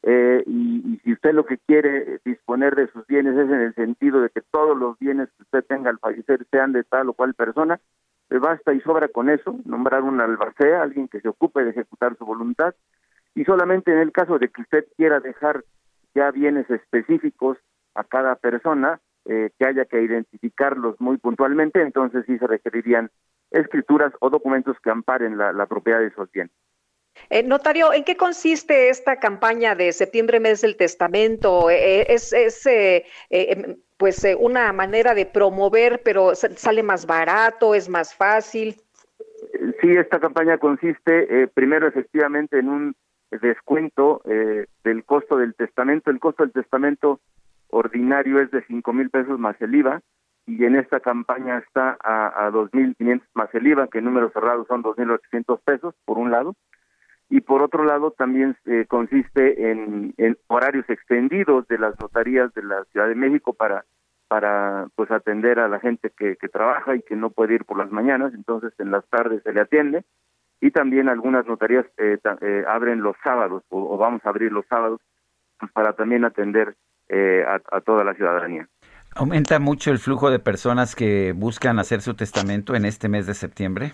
eh, 0.07 0.43
y, 0.45 0.99
si 1.03 1.13
usted 1.13 1.33
lo 1.33 1.45
que 1.45 1.57
quiere 1.57 2.19
disponer 2.23 2.75
de 2.75 2.87
sus 2.91 3.05
bienes 3.07 3.35
es 3.35 3.49
en 3.49 3.61
el 3.61 3.73
sentido 3.73 4.21
de 4.21 4.29
que 4.29 4.41
todos 4.51 4.77
los 4.77 4.97
bienes 4.99 5.29
que 5.35 5.43
usted 5.43 5.65
tenga 5.65 5.89
al 5.89 5.97
fallecer 5.97 6.45
sean 6.51 6.73
de 6.73 6.83
tal 6.83 7.09
o 7.09 7.13
cual 7.13 7.33
persona, 7.33 7.77
pues 7.77 8.04
basta 8.29 8.73
y 8.73 8.81
sobra 8.81 9.07
con 9.07 9.29
eso, 9.29 9.57
nombrar 9.65 10.03
un 10.03 10.19
albacea, 10.21 10.81
alguien 10.81 11.07
que 11.07 11.21
se 11.21 11.29
ocupe 11.29 11.63
de 11.63 11.71
ejecutar 11.71 12.17
su 12.17 12.25
voluntad, 12.25 12.75
y 13.35 13.43
solamente 13.43 13.91
en 13.91 13.99
el 13.99 14.11
caso 14.11 14.39
de 14.39 14.49
que 14.49 14.61
usted 14.61 14.85
quiera 14.97 15.19
dejar 15.19 15.63
ya 16.13 16.31
bienes 16.31 16.69
específicos 16.69 17.57
a 17.93 18.03
cada 18.03 18.35
persona, 18.35 18.99
eh, 19.25 19.49
que 19.57 19.67
haya 19.67 19.85
que 19.85 20.01
identificarlos 20.01 20.99
muy 21.01 21.17
puntualmente, 21.17 21.81
entonces 21.81 22.25
sí 22.27 22.37
se 22.37 22.47
requerirían 22.47 23.09
escrituras 23.51 24.13
o 24.19 24.29
documentos 24.29 24.77
que 24.83 24.91
amparen 24.91 25.37
la, 25.37 25.65
propiedad 25.65 25.99
de 25.99 26.07
esos 26.07 26.31
bienes. 26.31 26.53
Eh, 27.29 27.43
notario, 27.43 27.93
¿en 27.93 28.03
qué 28.03 28.15
consiste 28.15 28.89
esta 28.89 29.17
campaña 29.19 29.75
de 29.75 29.91
septiembre, 29.91 30.39
mes 30.39 30.61
del 30.61 30.77
testamento? 30.77 31.69
Eh, 31.69 32.05
¿Es, 32.13 32.33
es 32.33 32.65
em, 33.29 33.77
pues 33.97 34.25
una 34.39 34.71
manera 34.73 35.13
de 35.13 35.25
promover, 35.25 36.01
pero 36.03 36.35
sale 36.35 36.83
más 36.83 37.05
barato, 37.05 37.73
es 37.73 37.89
más 37.89 38.13
fácil? 38.13 38.75
Sí, 39.81 39.91
esta 39.91 40.19
campaña 40.19 40.57
consiste 40.57 41.47
primero 41.49 41.87
efectivamente 41.87 42.59
en 42.59 42.69
un 42.69 42.95
descuento 43.41 44.21
del 44.25 45.05
costo 45.05 45.37
del 45.37 45.55
testamento. 45.55 46.11
El 46.11 46.19
costo 46.19 46.43
del 46.43 46.51
testamento 46.51 47.21
ordinario 47.69 48.41
es 48.41 48.51
de 48.51 48.63
cinco 48.67 48.93
mil 48.93 49.09
pesos 49.09 49.39
más 49.39 49.59
el 49.61 49.75
IVA 49.75 50.01
y 50.45 50.63
en 50.65 50.75
esta 50.75 50.99
campaña 50.99 51.57
está 51.59 51.97
a, 52.03 52.45
a 52.45 52.51
dos 52.51 52.73
mil 52.73 52.95
quinientos 52.95 53.27
más 53.33 53.53
el 53.53 53.67
IVA, 53.67 53.87
que 53.87 53.99
en 53.99 54.05
números 54.05 54.33
cerrados 54.33 54.67
son 54.67 54.81
dos 54.81 54.97
mil 54.97 55.09
ochocientos 55.11 55.59
pesos 55.61 55.95
por 56.05 56.17
un 56.17 56.31
lado 56.31 56.55
y 57.29 57.41
por 57.41 57.61
otro 57.61 57.83
lado 57.83 58.11
también 58.11 58.55
eh, 58.65 58.85
consiste 58.87 59.71
en, 59.71 60.13
horarios 60.47 60.89
extendidos 60.89 61.67
de 61.67 61.79
las 61.79 61.99
notarías 61.99 62.53
de 62.53 62.63
la 62.63 62.83
Ciudad 62.85 63.07
de 63.07 63.15
México 63.15 63.53
para 63.53 63.85
para 64.27 64.87
pues 64.95 65.11
atender 65.11 65.59
a 65.59 65.67
la 65.67 65.79
gente 65.79 66.11
que, 66.17 66.35
trabaja 66.51 66.95
y 66.95 67.01
que 67.03 67.15
no 67.15 67.29
puede 67.29 67.55
ir 67.55 67.65
por 67.65 67.77
las 67.77 67.91
mañanas, 67.91 68.33
entonces 68.33 68.73
en 68.79 68.89
las 68.89 69.05
tardes 69.07 69.43
se 69.43 69.53
le 69.53 69.61
atiende 69.61 70.03
y 70.61 70.71
también 70.71 71.09
algunas 71.09 71.45
notarías 71.45 71.85
eh, 71.97 72.17
eh, 72.41 72.63
abren 72.67 73.01
los 73.01 73.15
sábados 73.23 73.63
o, 73.69 73.97
vamos 73.97 74.21
a 74.25 74.29
abrir 74.29 74.51
los 74.51 74.65
sábados 74.67 74.99
pues, 75.59 75.71
para 75.71 75.93
también 75.93 76.25
atender 76.25 76.75
eh, 77.09 77.45
a, 77.47 77.81
toda 77.81 78.03
la 78.03 78.15
ciudadanía. 78.15 78.67
¿Aumenta 79.15 79.59
mucho 79.59 79.91
el 79.91 79.99
flujo 79.99 80.31
de 80.31 80.39
personas 80.39 80.95
que 80.95 81.33
buscan 81.33 81.79
hacer 81.79 82.01
su 82.01 82.15
testamento 82.15 82.75
en 82.75 82.85
este 82.85 83.07
mes 83.09 83.27
de 83.27 83.33
septiembre? 83.33 83.93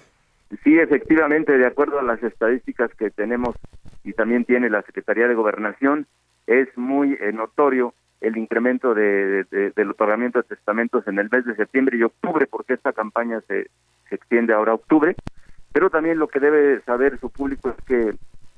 Sí, 0.63 0.77
efectivamente, 0.77 1.57
de 1.57 1.65
acuerdo 1.65 1.99
a 1.99 2.03
las 2.03 2.21
estadísticas 2.23 2.91
que 2.95 3.09
tenemos 3.09 3.55
y 4.03 4.13
también 4.13 4.45
tiene 4.45 4.69
la 4.69 4.81
Secretaría 4.81 5.27
de 5.27 5.35
Gobernación, 5.35 6.07
es 6.47 6.67
muy 6.77 7.17
eh, 7.21 7.31
notorio 7.31 7.93
el 8.19 8.37
incremento 8.37 8.93
de, 8.93 9.45
del 9.75 9.91
otorgamiento 9.91 10.39
de 10.39 10.47
testamentos 10.47 11.07
en 11.07 11.17
el 11.17 11.29
mes 11.31 11.45
de 11.45 11.55
septiembre 11.55 11.97
y 11.97 12.03
octubre, 12.03 12.45
porque 12.45 12.73
esta 12.73 12.93
campaña 12.93 13.41
se, 13.47 13.69
se 14.09 14.15
extiende 14.15 14.53
ahora 14.53 14.73
a 14.73 14.75
octubre. 14.75 15.15
Pero 15.73 15.89
también 15.89 16.19
lo 16.19 16.27
que 16.27 16.39
debe 16.39 16.81
saber 16.81 17.17
su 17.19 17.31
público 17.31 17.69
es 17.69 17.85
que 17.85 18.15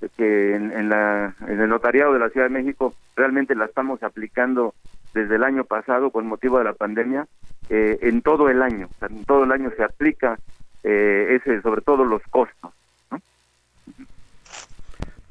que 0.09 0.55
en, 0.55 0.89
la, 0.89 1.35
en 1.47 1.61
el 1.61 1.69
notariado 1.69 2.13
de 2.13 2.19
la 2.19 2.29
Ciudad 2.29 2.47
de 2.47 2.61
México 2.61 2.93
realmente 3.15 3.55
la 3.55 3.65
estamos 3.65 4.01
aplicando 4.03 4.73
desde 5.13 5.35
el 5.35 5.43
año 5.43 5.63
pasado 5.63 6.11
con 6.11 6.27
motivo 6.27 6.57
de 6.57 6.65
la 6.65 6.73
pandemia 6.73 7.27
eh, 7.69 7.99
en 8.01 8.21
todo 8.21 8.49
el 8.49 8.61
año, 8.61 8.89
en 9.01 9.23
todo 9.25 9.43
el 9.43 9.51
año 9.51 9.71
se 9.75 9.83
aplica 9.83 10.37
eh, 10.83 11.39
ese, 11.39 11.61
sobre 11.61 11.81
todo 11.81 12.03
los 12.03 12.21
costos. 12.29 12.71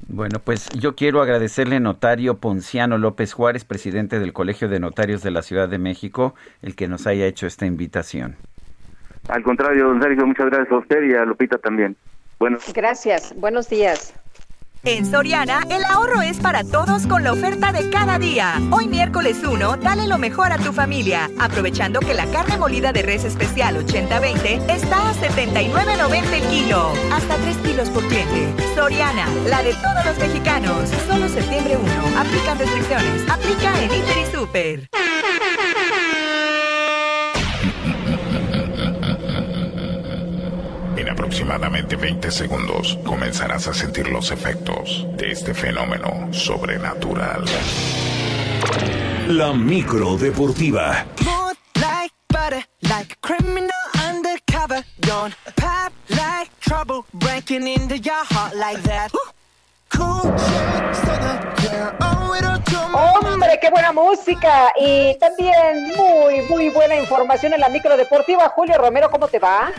Bueno, 0.07 0.39
pues 0.43 0.69
yo 0.69 0.95
quiero 0.95 1.21
agradecerle 1.21 1.79
notario 1.79 2.37
Ponciano 2.37 2.97
López 2.99 3.33
Juárez, 3.33 3.65
presidente 3.65 4.19
del 4.19 4.31
Colegio 4.31 4.67
de 4.67 4.79
Notarios 4.79 5.23
de 5.23 5.31
la 5.31 5.41
Ciudad 5.41 5.67
de 5.67 5.79
México, 5.79 6.35
el 6.61 6.75
que 6.75 6.87
nos 6.87 7.07
haya 7.07 7.25
hecho 7.25 7.47
esta 7.47 7.65
invitación. 7.65 8.35
Al 9.29 9.41
contrario, 9.41 9.87
don 9.87 10.01
Sergio, 10.01 10.27
muchas 10.27 10.47
gracias 10.47 10.71
a 10.71 10.77
usted 10.77 11.01
y 11.03 11.15
a 11.15 11.25
Lupita 11.25 11.57
también. 11.57 11.95
Bueno. 12.37 12.57
Gracias, 12.75 13.33
buenos 13.37 13.69
días. 13.69 14.13
En 14.85 15.09
Soriana, 15.09 15.63
el 15.69 15.81
ahorro 15.85 16.21
es 16.21 16.39
para 16.39 16.65
todos 16.65 17.07
con 17.07 17.23
la 17.23 17.31
oferta 17.31 17.71
de 17.71 17.89
cada 17.89 18.19
día. 18.19 18.61
Hoy 18.69 18.89
miércoles 18.89 19.37
1, 19.41 19.77
dale 19.77 20.07
lo 20.07 20.17
mejor 20.17 20.51
a 20.51 20.57
tu 20.57 20.73
familia, 20.73 21.31
aprovechando 21.39 22.01
que 22.01 22.13
la 22.13 22.25
carne 22.25 22.57
molida 22.57 22.91
de 22.91 23.01
res 23.01 23.23
especial 23.23 23.77
80-20 23.77 24.69
está 24.69 25.09
a 25.09 25.13
79.90 25.13 26.33
el 26.33 26.43
kilo. 26.49 26.91
Hasta 27.13 27.37
3 27.37 27.57
kilos 27.59 27.89
por 27.91 28.05
cliente. 28.09 28.53
Soriana, 28.75 29.25
la 29.47 29.63
de 29.63 29.73
todos 29.73 30.05
los 30.05 30.17
mexicanos. 30.17 30.89
Solo 31.07 31.29
septiembre 31.29 31.77
1. 31.77 32.19
Aplican 32.19 32.59
restricciones. 32.59 33.29
Aplica 33.29 33.81
en 33.81 33.93
Inter 33.93 34.17
y 34.17 34.35
Super. 34.35 34.89
Aproximadamente 41.13 41.95
20 41.95 42.31
segundos 42.31 42.97
comenzarás 43.05 43.67
a 43.67 43.73
sentir 43.73 44.09
los 44.09 44.31
efectos 44.31 45.05
de 45.15 45.31
este 45.31 45.53
fenómeno 45.53 46.33
sobrenatural. 46.33 47.45
La 49.27 49.53
micro 49.53 50.17
deportiva. 50.17 51.05
Hombre, 62.93 63.59
qué 63.61 63.69
buena 63.69 63.91
música 63.91 64.73
y 64.79 65.17
también 65.19 65.93
muy, 65.95 66.41
muy 66.49 66.69
buena 66.69 66.95
información 66.95 67.53
en 67.53 67.59
la 67.59 67.69
micro 67.69 67.97
deportiva. 67.97 68.49
Julio 68.49 68.77
Romero, 68.77 69.09
¿cómo 69.09 69.27
te 69.27 69.39
va? 69.39 69.71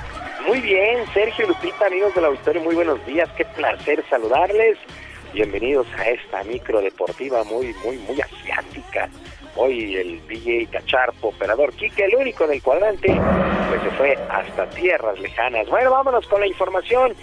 Muy 0.46 0.60
bien, 0.60 1.04
Sergio 1.14 1.46
Lupita, 1.46 1.86
amigos 1.86 2.14
de 2.14 2.20
la 2.20 2.26
auditorio, 2.28 2.60
muy 2.62 2.74
buenos 2.74 3.04
días, 3.06 3.28
qué 3.36 3.44
placer 3.44 4.04
saludarles. 4.10 4.76
Bienvenidos 5.32 5.86
a 5.98 6.10
esta 6.10 6.44
micro 6.44 6.80
deportiva 6.80 7.42
muy, 7.44 7.74
muy, 7.84 7.96
muy 7.98 8.20
asiática. 8.20 9.08
Hoy 9.56 9.96
el 9.96 10.26
DJ 10.28 10.66
Cacharpo, 10.66 11.28
operador 11.28 11.72
Kike, 11.72 12.04
el 12.04 12.16
único 12.16 12.46
del 12.46 12.62
cuadrante, 12.62 13.08
pues 13.68 13.82
se 13.82 13.90
fue 13.96 14.18
hasta 14.28 14.68
tierras 14.70 15.18
lejanas. 15.18 15.68
Bueno, 15.68 15.90
vámonos 15.90 16.26
con 16.28 16.40
la 16.40 16.46
información. 16.46 17.14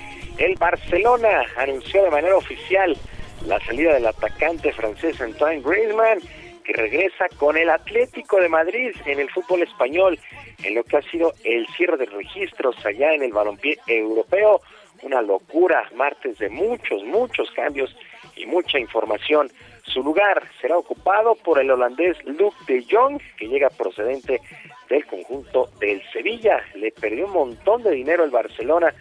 El 0.41 0.55
Barcelona 0.55 1.45
anunció 1.55 2.01
de 2.01 2.09
manera 2.09 2.35
oficial 2.35 2.97
la 3.45 3.59
salida 3.59 3.93
del 3.93 4.07
atacante 4.07 4.73
francés 4.73 5.21
Antoine 5.21 5.61
Griezmann 5.61 6.17
que 6.63 6.73
regresa 6.73 7.27
con 7.37 7.57
el 7.57 7.69
Atlético 7.69 8.41
de 8.41 8.49
Madrid 8.49 8.89
en 9.05 9.19
el 9.19 9.29
fútbol 9.29 9.61
español, 9.61 10.17
en 10.63 10.73
lo 10.73 10.83
que 10.83 10.97
ha 10.97 11.01
sido 11.03 11.33
el 11.43 11.67
cierre 11.77 11.97
de 11.97 12.07
registros 12.07 12.75
allá 12.83 13.13
en 13.13 13.21
el 13.21 13.31
balompié 13.31 13.77
europeo. 13.85 14.61
Una 15.03 15.21
locura, 15.21 15.87
martes 15.95 16.39
de 16.39 16.49
muchos, 16.49 17.03
muchos 17.03 17.51
cambios 17.51 17.95
y 18.35 18.47
mucha 18.47 18.79
información. 18.79 19.51
Su 19.83 20.01
lugar 20.01 20.41
será 20.59 20.75
ocupado 20.75 21.35
por 21.35 21.59
el 21.59 21.69
holandés 21.69 22.17
Luc 22.25 22.55
de 22.65 22.83
Jong, 22.89 23.21
que 23.37 23.47
llega 23.47 23.69
procedente 23.69 24.41
del 24.89 25.05
conjunto 25.05 25.69
del 25.79 26.01
Sevilla. 26.11 26.63
Le 26.73 26.91
perdió 26.91 27.27
un 27.27 27.33
montón 27.33 27.83
de 27.83 27.91
dinero 27.91 28.23
el 28.23 28.31
Barcelona 28.31 28.91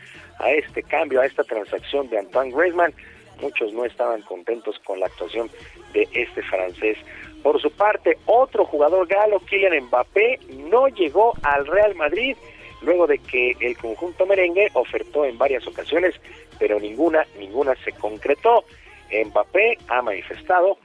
a 0.41 0.51
este 0.51 0.83
cambio, 0.83 1.20
a 1.20 1.27
esta 1.27 1.44
transacción 1.44 2.09
de 2.09 2.19
Antoine 2.19 2.52
Griezmann. 2.52 2.93
Muchos 3.41 3.73
no 3.73 3.85
estaban 3.85 4.23
contentos 4.23 4.78
con 4.81 5.01
la 5.01 5.07
actuación 5.07 5.51
de 5.93 6.09
este 6.12 6.43
francés. 6.43 6.99
Por 7.43 7.60
su 7.60 7.70
parte, 7.70 8.19
otro 8.27 8.67
jugador 8.67 9.07
galo, 9.07 9.41
Kylian 9.41 9.85
Mbappé, 9.85 10.41
no 10.69 10.89
llegó 10.89 11.33
al 11.43 11.67
Real 11.67 11.94
Madrid 11.94 12.36
luego 12.83 13.07
de 13.07 13.19
que 13.19 13.57
el 13.60 13.77
conjunto 13.77 14.27
merengue 14.27 14.69
ofertó 14.75 15.25
en 15.25 15.39
varias 15.39 15.67
ocasiones, 15.67 16.15
pero 16.59 16.78
ninguna, 16.78 17.27
ninguna 17.39 17.75
se 17.85 17.93
concretó. 17.93 18.65
Mbappé 19.10 19.78
ha 19.89 20.02
manifestado 20.02 20.78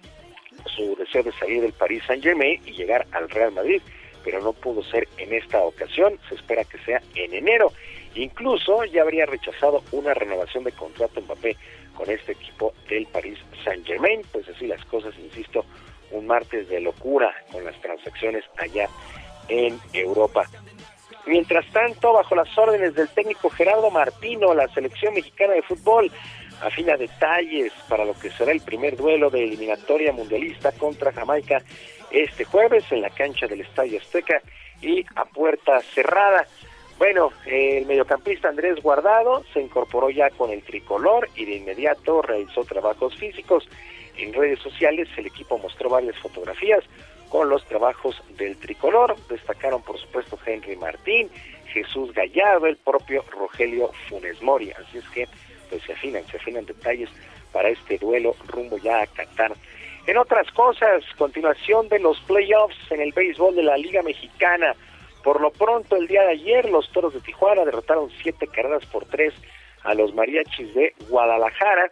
su 0.66 0.96
deseo 0.96 1.24
de 1.24 1.32
salir 1.34 1.62
del 1.62 1.74
Paris 1.74 2.04
Saint-Germain 2.08 2.62
y 2.66 2.72
llegar 2.72 3.06
al 3.12 3.30
Real 3.30 3.52
Madrid, 3.52 3.82
pero 4.24 4.42
no 4.42 4.54
pudo 4.54 4.84
ser 4.84 5.08
en 5.18 5.34
esta 5.34 5.60
ocasión, 5.60 6.18
se 6.30 6.36
espera 6.36 6.64
que 6.64 6.78
sea 6.80 7.02
en 7.16 7.34
enero. 7.34 7.72
Incluso 8.16 8.84
ya 8.86 9.02
habría 9.02 9.26
rechazado 9.26 9.84
una 9.92 10.14
renovación 10.14 10.64
de 10.64 10.72
contrato 10.72 11.22
Mbappé 11.22 11.58
con 11.96 12.10
este 12.10 12.34
equipo 12.34 12.74
del 12.90 13.06
Paris 13.08 13.40
Saint-Germain, 13.64 14.22
pues 14.32 14.48
así 14.50 14.68
las 14.68 14.84
cosas, 14.86 15.14
insisto, 15.20 15.66
un 16.12 16.28
martes 16.28 16.68
de 16.70 16.80
locura 16.80 17.34
con 17.52 17.64
las 17.64 17.80
transacciones 17.82 18.44
allá 18.58 18.90
en 19.50 19.80
Europa. 19.94 20.46
Mientras 21.26 21.66
tanto, 21.72 22.14
bajo 22.14 22.36
las 22.36 22.56
órdenes 22.58 22.94
del 22.94 23.10
técnico 23.10 23.50
Gerardo 23.50 23.90
Martino, 23.90 24.54
la 24.54 24.68
selección 24.70 25.14
mexicana 25.14 25.54
de 25.54 25.64
fútbol 25.64 26.12
afina 26.62 26.98
detalles 26.98 27.74
para 27.90 28.06
lo 28.06 28.14
que 28.18 28.30
será 28.30 28.52
el 28.52 28.62
primer 28.62 28.96
duelo 28.96 29.30
de 29.30 29.44
eliminatoria 29.44 30.14
mundialista 30.14 30.72
contra 30.72 31.12
Jamaica 31.12 31.62
este 32.12 32.46
jueves 32.46 32.90
en 32.92 33.02
la 33.02 33.10
cancha 33.10 33.48
del 33.48 33.62
Estadio 33.62 34.00
Azteca 34.00 34.42
y 34.82 35.04
a 35.16 35.26
puerta 35.26 35.82
cerrada. 35.82 36.48
Bueno, 36.98 37.32
el 37.46 37.86
mediocampista 37.86 38.48
Andrés 38.48 38.82
Guardado 38.82 39.44
se 39.54 39.62
incorporó 39.62 40.10
ya 40.10 40.30
con 40.30 40.52
el 40.52 40.64
tricolor 40.64 41.30
y 41.36 41.46
de 41.46 41.56
inmediato 41.58 42.22
realizó 42.22 42.64
trabajos 42.64 43.16
físicos. 43.18 43.68
En 44.18 44.34
redes 44.34 44.60
sociales 44.60 45.10
el 45.18 45.28
equipo 45.28 45.58
mostró 45.58 45.90
varias 45.90 46.18
fotografías 46.20 46.84
con 47.30 47.50
los 47.50 47.66
trabajos 47.66 48.24
del 48.38 48.56
tricolor. 48.58 49.16
Destacaron 49.28 49.82
por 49.82 50.00
supuesto 50.00 50.40
Henry 50.46 50.78
Martín, 50.78 51.30
Jesús 51.68 52.14
Gallardo, 52.14 52.68
el 52.68 52.78
propio 52.78 53.26
Rogelio 53.30 53.92
Funes 54.08 54.42
Mori. 54.42 54.72
Así 54.72 55.00
es 55.00 55.10
que 55.10 55.28
pues 55.70 55.84
se 55.84 55.92
afinan, 55.92 56.26
se 56.28 56.38
afinan 56.38 56.66
detalles 56.66 57.10
para 57.52 57.70
este 57.70 57.98
duelo 57.98 58.36
rumbo 58.48 58.78
ya 58.78 59.02
a 59.02 59.08
Qatar. 59.08 59.54
En 60.08 60.18
otras 60.18 60.50
cosas, 60.52 61.04
continuación 61.18 61.90
de 61.90 62.00
los 62.00 62.20
playoffs 62.22 62.78
en 62.92 63.02
el 63.02 63.12
béisbol 63.12 63.56
de 63.56 63.64
la 63.64 63.76
Liga 63.76 64.02
Mexicana. 64.04 64.76
Por 65.26 65.42
lo 65.42 65.50
pronto, 65.50 65.96
el 65.96 66.08
día 66.08 66.22
de 66.22 66.34
ayer, 66.34 66.70
los 66.70 66.88
Toros 66.92 67.16
de 67.16 67.20
Tijuana 67.20 67.66
derrotaron 67.66 68.12
siete 68.22 68.46
carreras 68.46 68.86
por 68.86 69.06
tres 69.06 69.34
a 69.84 69.96
los 69.96 70.14
Mariachis 70.14 70.72
de 70.76 70.94
Guadalajara 71.10 71.92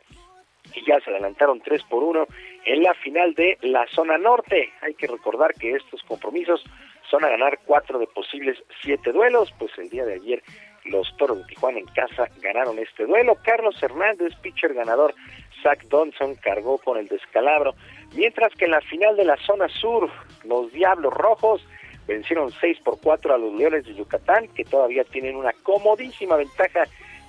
y 0.75 0.85
ya 0.85 0.99
se 0.99 1.09
adelantaron 1.09 1.59
tres 1.59 1.81
por 1.89 2.03
uno 2.03 2.27
en 2.63 2.83
la 2.83 2.93
final 2.93 3.33
de 3.33 3.57
la 3.61 3.87
zona 3.87 4.19
norte. 4.19 4.71
Hay 4.81 4.93
que 4.93 5.07
recordar 5.07 5.55
que 5.55 5.71
estos 5.71 6.03
compromisos 6.03 6.63
son 7.09 7.25
a 7.25 7.29
ganar 7.29 7.57
cuatro 7.65 7.97
de 7.97 8.05
posibles 8.05 8.63
siete 8.83 9.11
duelos, 9.11 9.51
pues 9.57 9.71
el 9.79 9.89
día 9.89 10.05
de 10.05 10.13
ayer 10.13 10.43
los 10.85 11.17
Toros 11.17 11.39
de 11.39 11.45
Tijuana 11.45 11.79
en 11.79 11.87
casa 11.87 12.27
ganaron 12.39 12.77
este 12.77 13.07
duelo. 13.07 13.39
Carlos 13.43 13.81
Hernández, 13.81 14.35
pitcher 14.43 14.75
ganador, 14.75 15.15
Zach 15.63 15.81
Donson 15.85 16.35
cargó 16.35 16.77
con 16.77 16.99
el 16.99 17.07
descalabro, 17.07 17.73
mientras 18.13 18.53
que 18.53 18.65
en 18.65 18.71
la 18.71 18.81
final 18.81 19.17
de 19.17 19.25
la 19.25 19.37
zona 19.37 19.67
sur, 19.69 20.07
los 20.43 20.71
Diablos 20.71 21.15
Rojos 21.15 21.65
vencieron 22.07 22.51
6 22.51 22.79
por 22.83 22.99
4 22.99 23.33
a 23.33 23.37
los 23.37 23.53
Leones 23.53 23.85
de 23.85 23.95
Yucatán, 23.95 24.47
que 24.49 24.65
todavía 24.65 25.03
tienen 25.03 25.35
una 25.35 25.53
comodísima 25.63 26.35
ventaja 26.35 26.85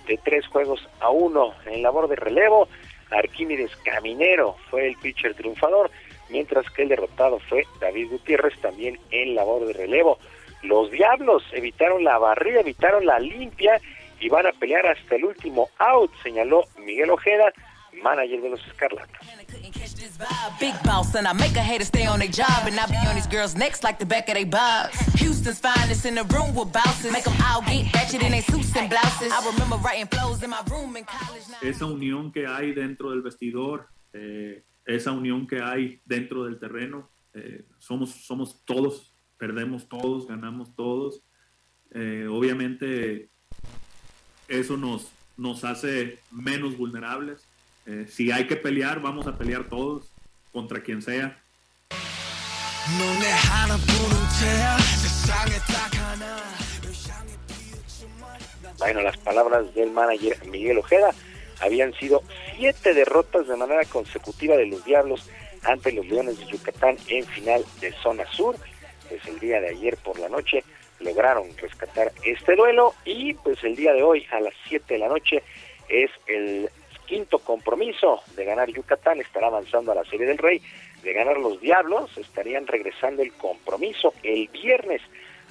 de 0.07 0.19
tres 0.19 0.47
juegos 0.49 0.87
a 1.01 1.11
uno 1.11 1.55
en 1.67 1.83
labor 1.83 2.09
de 2.09 2.17
relevo. 2.17 2.69
Arquímedes 3.11 3.75
Caminero 3.85 4.57
fue 4.71 4.89
el 4.89 4.97
pitcher 4.97 5.35
triunfador, 5.35 5.91
mientras 6.31 6.69
que 6.71 6.83
el 6.83 6.89
derrotado 6.89 7.39
fue 7.39 7.65
David 7.81 8.11
Gutiérrez 8.11 8.59
también 8.61 8.99
en 9.11 9.35
labor 9.35 9.67
de 9.67 9.73
relevo. 9.73 10.19
Los 10.63 10.91
Diablos 10.91 11.43
evitaron 11.53 12.05
la 12.05 12.19
barrida, 12.19 12.61
evitaron 12.61 13.05
la 13.05 13.19
limpia 13.19 13.81
y 14.21 14.29
van 14.29 14.47
a 14.47 14.53
pelear 14.53 14.87
hasta 14.87 15.17
el 15.17 15.25
último 15.25 15.69
out, 15.79 16.11
señaló 16.23 16.65
Miguel 16.79 17.11
Ojeda, 17.11 17.53
manager 18.03 18.41
de 18.41 18.51
los 18.51 18.67
Escarlatas. 18.67 19.21
Big 20.61 20.75
boss, 20.85 21.15
and 21.15 21.27
I. 21.27 21.33
Esa 31.63 31.87
unión 31.87 32.33
que 32.33 32.47
hay 32.47 32.73
dentro 32.73 33.11
del 33.11 33.23
vestidor, 33.23 33.89
eh, 34.13 34.63
esa 34.85 35.13
unión 35.13 35.47
que 35.47 35.63
hay 35.63 36.01
dentro 36.05 36.45
del 36.45 36.59
terreno, 36.59 37.11
eh, 37.33 37.65
somos, 37.79 38.11
somos 38.27 38.63
todos, 38.65 39.15
perdemos 39.39 39.89
todos, 39.89 40.27
ganamos 40.27 40.75
todos. 40.77 41.23
Eh, 41.93 42.27
obviamente 42.31 43.31
eso 44.49 44.77
nos, 44.77 45.11
nos 45.37 45.65
hace 45.65 46.19
menos 46.31 46.77
vulnerables 46.77 47.47
eh, 47.87 48.07
si 48.09 48.31
hay 48.31 48.47
que 48.47 48.57
pelear, 48.57 49.01
vamos 49.01 49.27
a 49.27 49.37
pelear 49.37 49.65
todos 49.65 50.11
contra 50.53 50.83
quien 50.83 51.03
sea. 51.03 51.39
Bueno, 58.79 59.01
las 59.03 59.17
palabras 59.19 59.75
del 59.75 59.91
manager 59.91 60.47
Miguel 60.47 60.79
Ojeda 60.79 61.11
habían 61.61 61.93
sido 61.95 62.23
siete 62.57 62.95
derrotas 62.95 63.49
de 63.49 63.57
manera 63.57 63.85
consecutiva 63.85 64.57
de 64.57 64.67
los 64.67 64.85
Diablos 64.85 65.29
ante 65.63 65.93
los 65.93 66.07
Leones 66.07 66.39
de 66.39 66.47
Yucatán 66.47 66.97
en 67.09 67.25
final 67.27 67.65
de 67.81 67.93
zona 68.03 68.27
sur. 68.27 68.57
Pues 69.09 69.25
el 69.27 69.39
día 69.39 69.61
de 69.61 69.69
ayer 69.71 69.97
por 69.99 70.19
la 70.19 70.29
noche 70.29 70.65
lograron 71.01 71.45
rescatar 71.57 72.13
este 72.23 72.57
duelo 72.57 72.95
y 73.05 73.35
pues 73.35 73.63
el 73.65 73.77
día 73.77 73.93
de 73.93 74.03
hoy 74.03 74.27
a 74.31 74.41
las 74.41 74.55
7 74.69 74.95
de 74.95 75.01
la 75.01 75.09
noche 75.09 75.43
es 75.89 76.11
el 76.27 76.71
quinto 77.07 77.39
compromiso 77.39 78.23
de 78.37 78.45
ganar 78.45 78.69
Yucatán, 78.69 79.21
estará 79.21 79.49
avanzando 79.49 79.93
a 79.93 79.95
la 79.95 80.05
Serie 80.05 80.27
del 80.27 80.39
Rey. 80.39 80.61
De 81.03 81.13
ganar 81.13 81.39
los 81.39 81.61
Diablos, 81.61 82.17
estarían 82.17 82.67
regresando 82.67 83.23
el 83.23 83.33
compromiso 83.35 84.15
el 84.23 84.49
viernes 84.49 85.03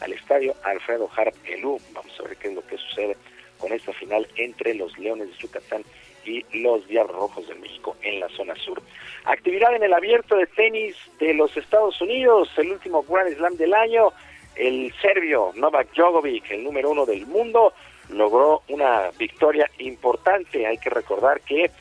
al 0.02 0.14
estadio 0.14 0.56
Alfredo 0.64 1.10
Harp 1.16 1.36
Elú. 1.46 1.80
Vamos 1.94 2.20
a 2.20 2.24
ver 2.24 2.38
qué 2.38 2.48
es 2.48 2.54
lo 2.56 2.66
que 2.66 2.78
sucede 2.78 3.18
con 3.58 3.72
esta 3.72 3.94
final 3.94 4.28
entre 4.36 4.74
los 4.74 4.98
Leones 4.98 5.30
de 5.30 5.38
Yucatán 5.38 5.84
y 6.26 6.44
los 6.60 6.88
Diablos 6.88 7.16
Rojos 7.16 7.48
de 7.48 7.56
México 7.56 7.96
en 8.02 8.20
la 8.20 8.30
zona 8.30 8.56
sur. 8.56 8.82
Actividad 9.26 9.76
en 9.76 9.84
el 9.84 9.94
abierto 9.94 10.36
de 10.36 10.48
tenis 10.48 10.96
de 11.20 11.34
los 11.34 11.56
Estados 11.56 12.02
Unidos, 12.02 12.50
el 12.58 12.72
último 12.72 13.04
Grand 13.04 13.36
Slam 13.36 13.56
del 13.58 13.74
año. 13.74 14.12
El 14.56 14.94
serbio 15.02 15.52
Novak 15.56 15.94
Djokovic, 15.96 16.52
el 16.52 16.64
número 16.64 16.92
uno 16.92 17.08
del 17.08 17.26
mundo, 17.26 17.74
logró 18.14 18.64
una 18.68 19.12
victoria 19.18 19.70
importante. 19.80 20.66
Hay 20.66 20.78
que 20.78 20.90
recordar 20.90 21.42
que 21.42 21.72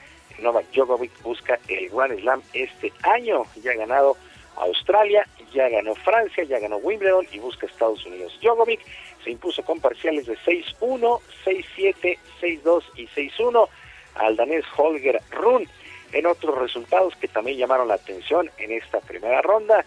Novak 0.41 0.67
Djokovic 0.73 1.23
busca 1.23 1.59
el 1.69 1.89
Grand 1.91 2.19
Slam 2.21 2.43
este 2.53 2.93
año. 3.03 3.45
Ya 3.63 3.73
ha 3.73 3.77
ganado 3.77 4.17
Australia, 4.57 5.27
ya 5.53 5.69
ganó 5.69 5.95
Francia, 5.95 6.45
ya 6.45 6.59
ganó 6.59 6.77
Wimbledon 6.77 7.27
y 7.33 7.39
busca 7.39 7.67
Estados 7.67 8.05
Unidos. 8.07 8.39
Djokovic 8.43 8.81
se 9.25 9.31
impuso 9.31 9.63
con 9.63 9.81
parciales 9.81 10.27
de 10.27 10.37
6-1, 10.39 11.21
6-7, 11.45 12.19
6-2 12.41 12.85
y 12.97 13.07
6-1 13.09 13.69
al 14.17 14.37
danés 14.37 14.65
Holger 14.77 15.21
Run. 15.31 15.69
En 16.13 16.27
otros 16.27 16.59
resultados 16.59 17.17
que 17.17 17.29
también 17.29 17.57
llamaron 17.57 17.89
la 17.89 17.95
atención 17.95 18.51
en 18.59 18.73
esta 18.73 19.01
primera 19.01 19.41
ronda, 19.41 19.85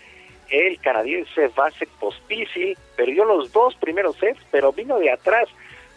el 0.50 0.80
canadiense 0.80 1.50
Vasek 1.50 1.90
Pospisil 2.00 2.78
perdió 2.96 3.26
los 3.26 3.52
dos 3.52 3.76
primeros 3.76 4.18
sets, 4.18 4.40
pero 4.52 4.72
vino 4.72 4.98
de 4.98 5.12
atrás 5.12 5.48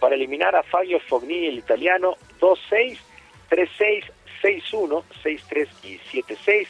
para 0.01 0.15
eliminar 0.15 0.55
a 0.57 0.63
Fabio 0.63 1.01
Fognini, 1.01 1.47
el 1.47 1.59
italiano, 1.59 2.17
2-6, 2.41 2.99
3-6, 3.51 4.05
6-1, 4.43 5.03
6-3 5.23 5.69
y 5.85 5.99
7-6, 5.99 6.69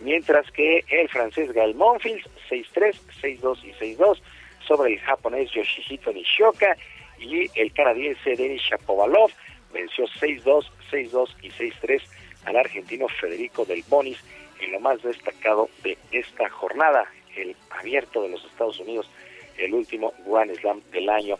mientras 0.00 0.50
que 0.52 0.84
el 0.88 1.08
francés 1.08 1.52
Gael 1.52 1.74
Monfils, 1.74 2.24
6-3, 2.48 2.96
6-2 3.22 3.64
y 3.64 3.96
6-2, 3.96 4.18
sobre 4.66 4.92
el 4.92 5.00
japonés 5.00 5.50
Yoshihito 5.52 6.12
Nishioka 6.12 6.76
y 7.18 7.50
el 7.58 7.72
canadiense 7.72 8.36
Denis 8.36 8.62
Shapovalov 8.62 9.30
venció 9.72 10.06
6-2, 10.06 10.66
6-2 10.90 11.28
y 11.42 11.50
6-3 11.50 12.02
al 12.46 12.56
argentino 12.56 13.08
Federico 13.08 13.64
Del 13.64 13.84
Bonis 13.88 14.18
en 14.60 14.72
lo 14.72 14.80
más 14.80 15.02
destacado 15.02 15.68
de 15.82 15.96
esta 16.12 16.48
jornada, 16.50 17.04
el 17.36 17.56
abierto 17.70 18.22
de 18.22 18.30
los 18.30 18.44
Estados 18.44 18.78
Unidos, 18.80 19.10
el 19.56 19.74
último 19.74 20.12
Grand 20.26 20.54
Slam 20.56 20.82
del 20.92 21.08
año. 21.08 21.38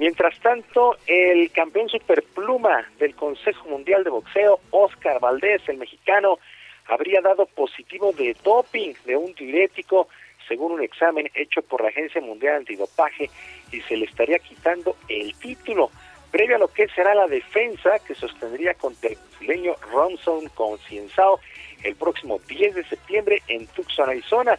Mientras 0.00 0.40
tanto, 0.40 0.96
el 1.06 1.52
campeón 1.52 1.90
superpluma 1.90 2.88
del 2.98 3.14
Consejo 3.14 3.68
Mundial 3.68 4.02
de 4.02 4.08
Boxeo, 4.08 4.58
Oscar 4.70 5.20
Valdés, 5.20 5.60
el 5.68 5.76
mexicano, 5.76 6.38
habría 6.86 7.20
dado 7.20 7.44
positivo 7.44 8.10
de 8.12 8.34
doping 8.42 8.94
de 9.04 9.14
un 9.14 9.34
diurético 9.34 10.08
según 10.48 10.72
un 10.72 10.82
examen 10.82 11.30
hecho 11.34 11.60
por 11.60 11.82
la 11.82 11.90
Agencia 11.90 12.22
Mundial 12.22 12.56
Antidopaje 12.56 13.28
y 13.72 13.82
se 13.82 13.98
le 13.98 14.06
estaría 14.06 14.38
quitando 14.38 14.96
el 15.06 15.34
título 15.34 15.90
previo 16.30 16.56
a 16.56 16.60
lo 16.60 16.68
que 16.68 16.88
será 16.88 17.14
la 17.14 17.26
defensa 17.26 17.98
que 17.98 18.14
sostendría 18.14 18.72
contra 18.72 19.10
el 19.10 19.18
brasileño 19.18 19.74
Ronson 19.92 20.48
Concienzao 20.54 21.40
el 21.82 21.94
próximo 21.96 22.40
10 22.48 22.74
de 22.74 22.84
septiembre 22.84 23.42
en 23.48 23.66
Tucson, 23.66 24.08
Arizona. 24.08 24.58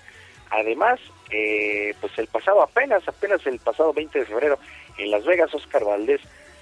Además, 0.52 1.00
eh, 1.32 1.96
pues 2.00 2.16
el 2.20 2.28
pasado 2.28 2.62
apenas, 2.62 3.08
apenas 3.08 3.44
el 3.48 3.58
pasado 3.58 3.92
20 3.92 4.20
de 4.20 4.26
febrero 4.26 4.60
en 4.98 5.12
Las 5.12 5.26
Vegas, 5.26 5.54
Oscar 5.54 5.84
Valdés 5.84 6.22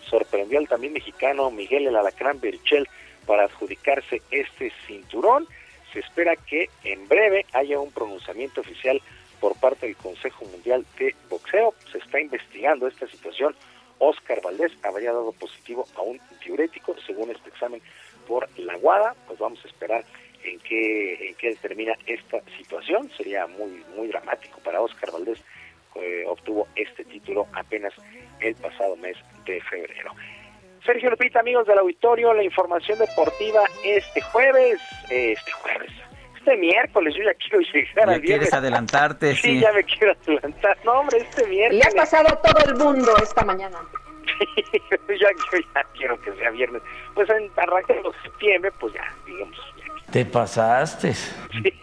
sorprendió 0.09 0.59
al 0.59 0.67
también 0.67 0.93
mexicano 0.93 1.51
Miguel 1.51 1.87
El 1.87 1.95
Alacrán 1.95 2.39
Berchel 2.39 2.87
para 3.25 3.43
adjudicarse 3.43 4.21
este 4.31 4.71
cinturón. 4.87 5.47
Se 5.93 5.99
espera 5.99 6.35
que 6.35 6.69
en 6.83 7.07
breve 7.07 7.45
haya 7.53 7.79
un 7.79 7.91
pronunciamiento 7.91 8.61
oficial 8.61 9.01
por 9.39 9.55
parte 9.55 9.85
del 9.85 9.95
Consejo 9.95 10.45
Mundial 10.45 10.85
de 10.97 11.15
Boxeo. 11.29 11.73
Se 11.91 11.99
está 11.99 12.19
investigando 12.19 12.87
esta 12.87 13.07
situación. 13.07 13.55
Oscar 13.99 14.41
Valdés 14.41 14.71
habría 14.83 15.11
dado 15.11 15.31
positivo 15.33 15.85
a 15.95 16.01
un 16.01 16.19
diurético, 16.43 16.95
según 17.05 17.31
este 17.31 17.49
examen 17.49 17.81
por 18.27 18.47
la 18.57 18.75
Guada. 18.75 19.15
Pues 19.27 19.39
vamos 19.39 19.63
a 19.63 19.67
esperar 19.67 20.05
en 20.43 20.59
qué, 20.59 21.29
en 21.29 21.35
qué 21.35 21.55
termina 21.55 21.95
esta 22.05 22.41
situación. 22.57 23.09
Sería 23.15 23.47
muy, 23.47 23.83
muy 23.95 24.07
dramático 24.07 24.59
para 24.63 24.81
Oscar 24.81 25.11
Valdés. 25.11 25.39
Eh, 26.01 26.23
obtuvo 26.27 26.67
este 26.75 27.03
título 27.05 27.47
apenas 27.53 27.93
el 28.39 28.55
pasado 28.55 28.95
mes 28.95 29.17
de 29.45 29.61
febrero. 29.61 30.13
Sergio 30.85 31.09
Lupita, 31.09 31.41
amigos 31.41 31.67
del 31.67 31.77
auditorio, 31.77 32.33
la 32.33 32.43
información 32.43 32.97
deportiva 32.99 33.61
este 33.83 34.21
jueves, 34.21 34.79
este 35.09 35.51
jueves, 35.51 35.91
este 36.37 36.55
miércoles, 36.55 37.13
yo 37.15 37.23
ya 37.23 37.33
quiero 37.33 37.59
llegar 37.59 38.07
ya 38.07 38.13
al 38.13 38.21
quieres 38.21 38.53
adelantarte, 38.53 39.35
sí, 39.35 39.41
sí. 39.41 39.59
ya 39.59 39.73
me 39.73 39.83
quiero 39.83 40.13
adelantar. 40.25 40.77
No, 40.85 40.93
hombre, 40.93 41.17
este 41.17 41.45
miércoles. 41.47 41.85
Y 41.85 41.87
ha 41.87 42.01
pasado 42.01 42.39
todo 42.41 42.71
el 42.71 42.75
mundo 42.75 43.11
esta 43.21 43.43
mañana. 43.43 43.77
ya, 44.89 44.97
yo 45.09 45.59
ya 45.73 45.83
quiero 45.95 46.19
que 46.21 46.31
sea 46.33 46.51
viernes. 46.51 46.81
Pues 47.13 47.29
en 47.29 47.51
arranque 47.57 47.93
de 47.93 48.01
septiembre, 48.23 48.71
pues 48.79 48.93
ya, 48.93 49.13
digamos. 49.25 49.57
Te 50.11 50.25
pasaste. 50.25 51.13
Sí, 51.13 51.31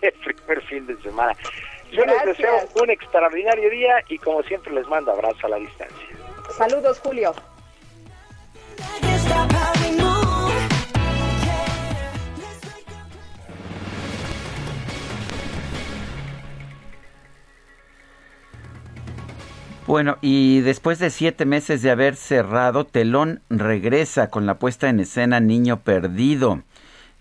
el 0.02 0.12
primer 0.12 0.62
fin 0.64 0.86
de 0.86 1.00
semana. 1.00 1.32
Yo 1.92 2.04
les 2.04 2.24
deseo 2.24 2.68
un 2.82 2.90
extraordinario 2.90 3.70
día 3.70 4.02
y 4.08 4.18
como 4.18 4.42
siempre 4.42 4.72
les 4.74 4.86
mando 4.88 5.12
abrazo 5.12 5.46
a 5.46 5.50
la 5.50 5.56
distancia. 5.56 6.08
Saludos, 6.56 6.98
Julio. 7.00 7.34
Bueno, 19.86 20.18
y 20.20 20.62
después 20.62 20.98
de 20.98 21.10
siete 21.10 21.44
meses 21.44 21.80
de 21.80 21.92
haber 21.92 22.16
cerrado, 22.16 22.84
Telón 22.84 23.42
regresa 23.48 24.30
con 24.30 24.44
la 24.44 24.58
puesta 24.58 24.88
en 24.88 24.98
escena 24.98 25.38
Niño 25.38 25.82
Perdido. 25.82 26.64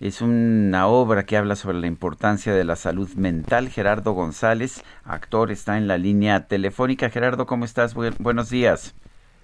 Es 0.02 0.22
una 0.22 0.88
obra 0.88 1.26
que 1.26 1.38
habla 1.38 1.56
sobre 1.56 1.78
la 1.78 1.88
importancia 1.88 2.54
de 2.54 2.66
la 2.66 2.76
salud 2.76 3.10
mental. 3.16 3.70
Gerardo 3.70 4.12
González, 4.12 4.84
actor, 5.06 5.52
está 5.52 5.78
en 5.78 5.88
la 5.88 5.98
línea 5.98 6.48
telefónica. 6.48 7.10
Gerardo, 7.10 7.46
¿cómo 7.46 7.64
estás? 7.64 7.96
buenos 7.96 8.50
días. 8.50 8.94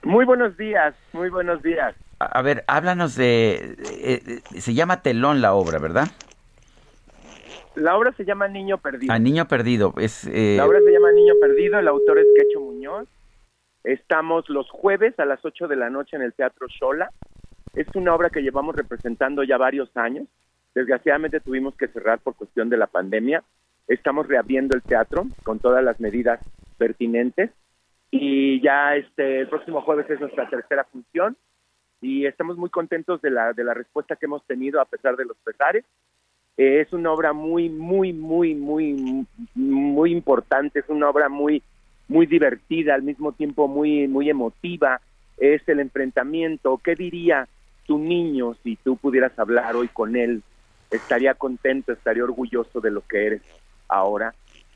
Muy 0.03 0.25
buenos 0.25 0.57
días, 0.57 0.93
muy 1.13 1.29
buenos 1.29 1.61
días. 1.61 1.95
A, 2.19 2.41
ver, 2.41 2.65
háblanos 2.67 3.15
de... 3.15 3.75
Eh, 4.03 4.41
eh, 4.53 4.59
se 4.59 4.73
llama 4.73 5.01
Telón 5.01 5.41
la 5.41 5.53
obra, 5.53 5.79
¿verdad? 5.79 6.07
La 7.75 7.97
obra 7.97 8.11
se 8.17 8.25
llama 8.25 8.49
Niño 8.49 8.77
Perdido. 8.77 9.13
Ah, 9.13 9.19
Niño 9.19 9.47
Perdido. 9.47 9.93
Es, 9.97 10.27
eh, 10.27 10.55
La 10.57 10.67
obra 10.67 10.79
se 10.83 10.91
llama 10.91 11.13
Niño 11.13 11.35
Perdido, 11.39 11.79
el 11.79 11.87
autor 11.87 12.19
es 12.19 12.27
Quecho 12.35 12.59
Muñoz. 12.59 13.07
Estamos 13.85 14.49
los 14.49 14.69
jueves 14.69 15.17
a 15.17 15.25
las 15.25 15.43
8 15.45 15.69
de 15.69 15.77
la 15.77 15.89
noche 15.89 16.17
en 16.17 16.23
el 16.23 16.33
Teatro 16.33 16.67
Shola. 16.67 17.09
Es 17.73 17.87
una 17.95 18.13
obra 18.13 18.29
que 18.29 18.41
llevamos 18.41 18.75
representando 18.75 19.43
ya 19.43 19.57
varios 19.57 19.95
años. 19.95 20.27
Desgraciadamente 20.75 21.39
tuvimos 21.39 21.75
que 21.75 21.87
cerrar 21.87 22.19
por 22.19 22.35
cuestión 22.35 22.69
de 22.69 22.77
la 22.77 22.87
pandemia. 22.87 23.43
Estamos 23.87 24.27
reabriendo 24.27 24.75
el 24.75 24.83
teatro 24.83 25.25
con 25.43 25.59
todas 25.59 25.83
las 25.83 25.99
medidas 25.99 26.39
pertinentes 26.77 27.51
y 28.09 28.61
ya 28.61 28.95
este 28.95 29.41
el 29.41 29.49
próximo 29.49 29.81
jueves 29.81 30.09
es 30.09 30.19
nuestra 30.19 30.49
tercera 30.49 30.83
función 30.85 31.37
y 32.01 32.25
estamos 32.25 32.57
muy 32.57 32.69
contentos 32.69 33.21
de 33.21 33.29
la 33.29 33.53
de 33.53 33.63
la 33.63 33.73
respuesta 33.73 34.15
que 34.15 34.25
hemos 34.25 34.45
tenido 34.45 34.81
a 34.81 34.85
pesar 34.85 35.15
de 35.15 35.25
los 35.25 35.37
pesares 35.37 35.85
eh, 36.57 36.81
es 36.81 36.93
una 36.93 37.11
obra 37.11 37.33
muy, 37.33 37.69
muy, 37.69 38.13
muy, 38.13 38.53
muy, 38.53 39.25
muy 39.55 40.11
importante, 40.11 40.79
es 40.79 40.89
una 40.89 41.09
obra 41.09 41.29
muy, 41.29 41.63
muy 42.07 42.25
divertida, 42.25 42.93
al 42.93 43.03
mismo 43.03 43.31
tiempo 43.31 43.67
muy, 43.67 44.07
muy 44.07 44.29
emotiva, 44.29 45.01
es 45.37 45.67
el 45.67 45.79
enfrentamiento. 45.79 46.79
¿Qué 46.83 46.95
diría 46.95 47.47
tu 47.91 47.99
niño 47.99 48.55
si 48.63 48.77
tú 48.77 48.95
pudieras 48.95 49.37
hablar 49.37 49.75
hoy 49.75 49.89
con 49.89 50.15
él? 50.15 50.43
Estaría 50.89 51.33
contento, 51.33 51.91
estaría 51.91 52.23
orgulloso 52.23 52.79
de 52.79 52.89
lo 52.89 53.01
que 53.05 53.25
eres 53.27 53.41
ahora. 53.89 54.33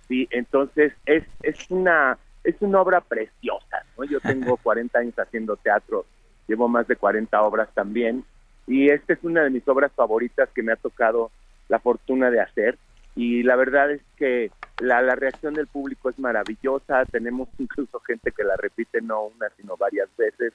Sí, 0.10 0.28
entonces 0.32 0.92
es, 1.06 1.24
es 1.42 1.72
una, 1.72 2.18
es 2.44 2.58
una 2.60 2.82
obra 2.82 3.00
preciosa. 3.00 3.86
¿no? 3.98 4.04
Yo 4.04 4.20
tengo 4.20 4.58
40 4.64 5.00
años 5.00 5.18
haciendo 5.18 5.56
teatro, 5.56 6.06
llevo 6.46 6.68
más 6.68 6.90
de 6.90 6.98
40 6.98 7.42
obras 7.42 7.70
también, 7.74 8.26
y 8.68 8.90
esta 8.90 9.14
es 9.14 9.24
una 9.24 9.44
de 9.44 9.50
mis 9.50 9.66
obras 9.66 9.94
favoritas 9.94 10.50
que 10.54 10.62
me 10.62 10.74
ha 10.74 10.76
tocado 10.76 11.32
la 11.70 11.80
fortuna 11.80 12.30
de 12.30 12.42
hacer 12.42 12.78
y 13.16 13.44
la 13.44 13.56
verdad 13.56 13.92
es 13.92 14.02
que 14.18 14.52
la, 14.80 15.02
la 15.02 15.16
reacción 15.16 15.54
del 15.54 15.68
público 15.68 16.10
es 16.10 16.20
maravillosa, 16.20 17.06
tenemos 17.06 17.48
incluso 17.60 17.98
gente 18.02 18.34
que 18.34 18.44
la 18.44 18.58
repite 18.58 19.00
no 19.00 19.28
una 19.28 19.48
sino 19.56 19.78
varias 19.78 20.10
veces, 20.18 20.52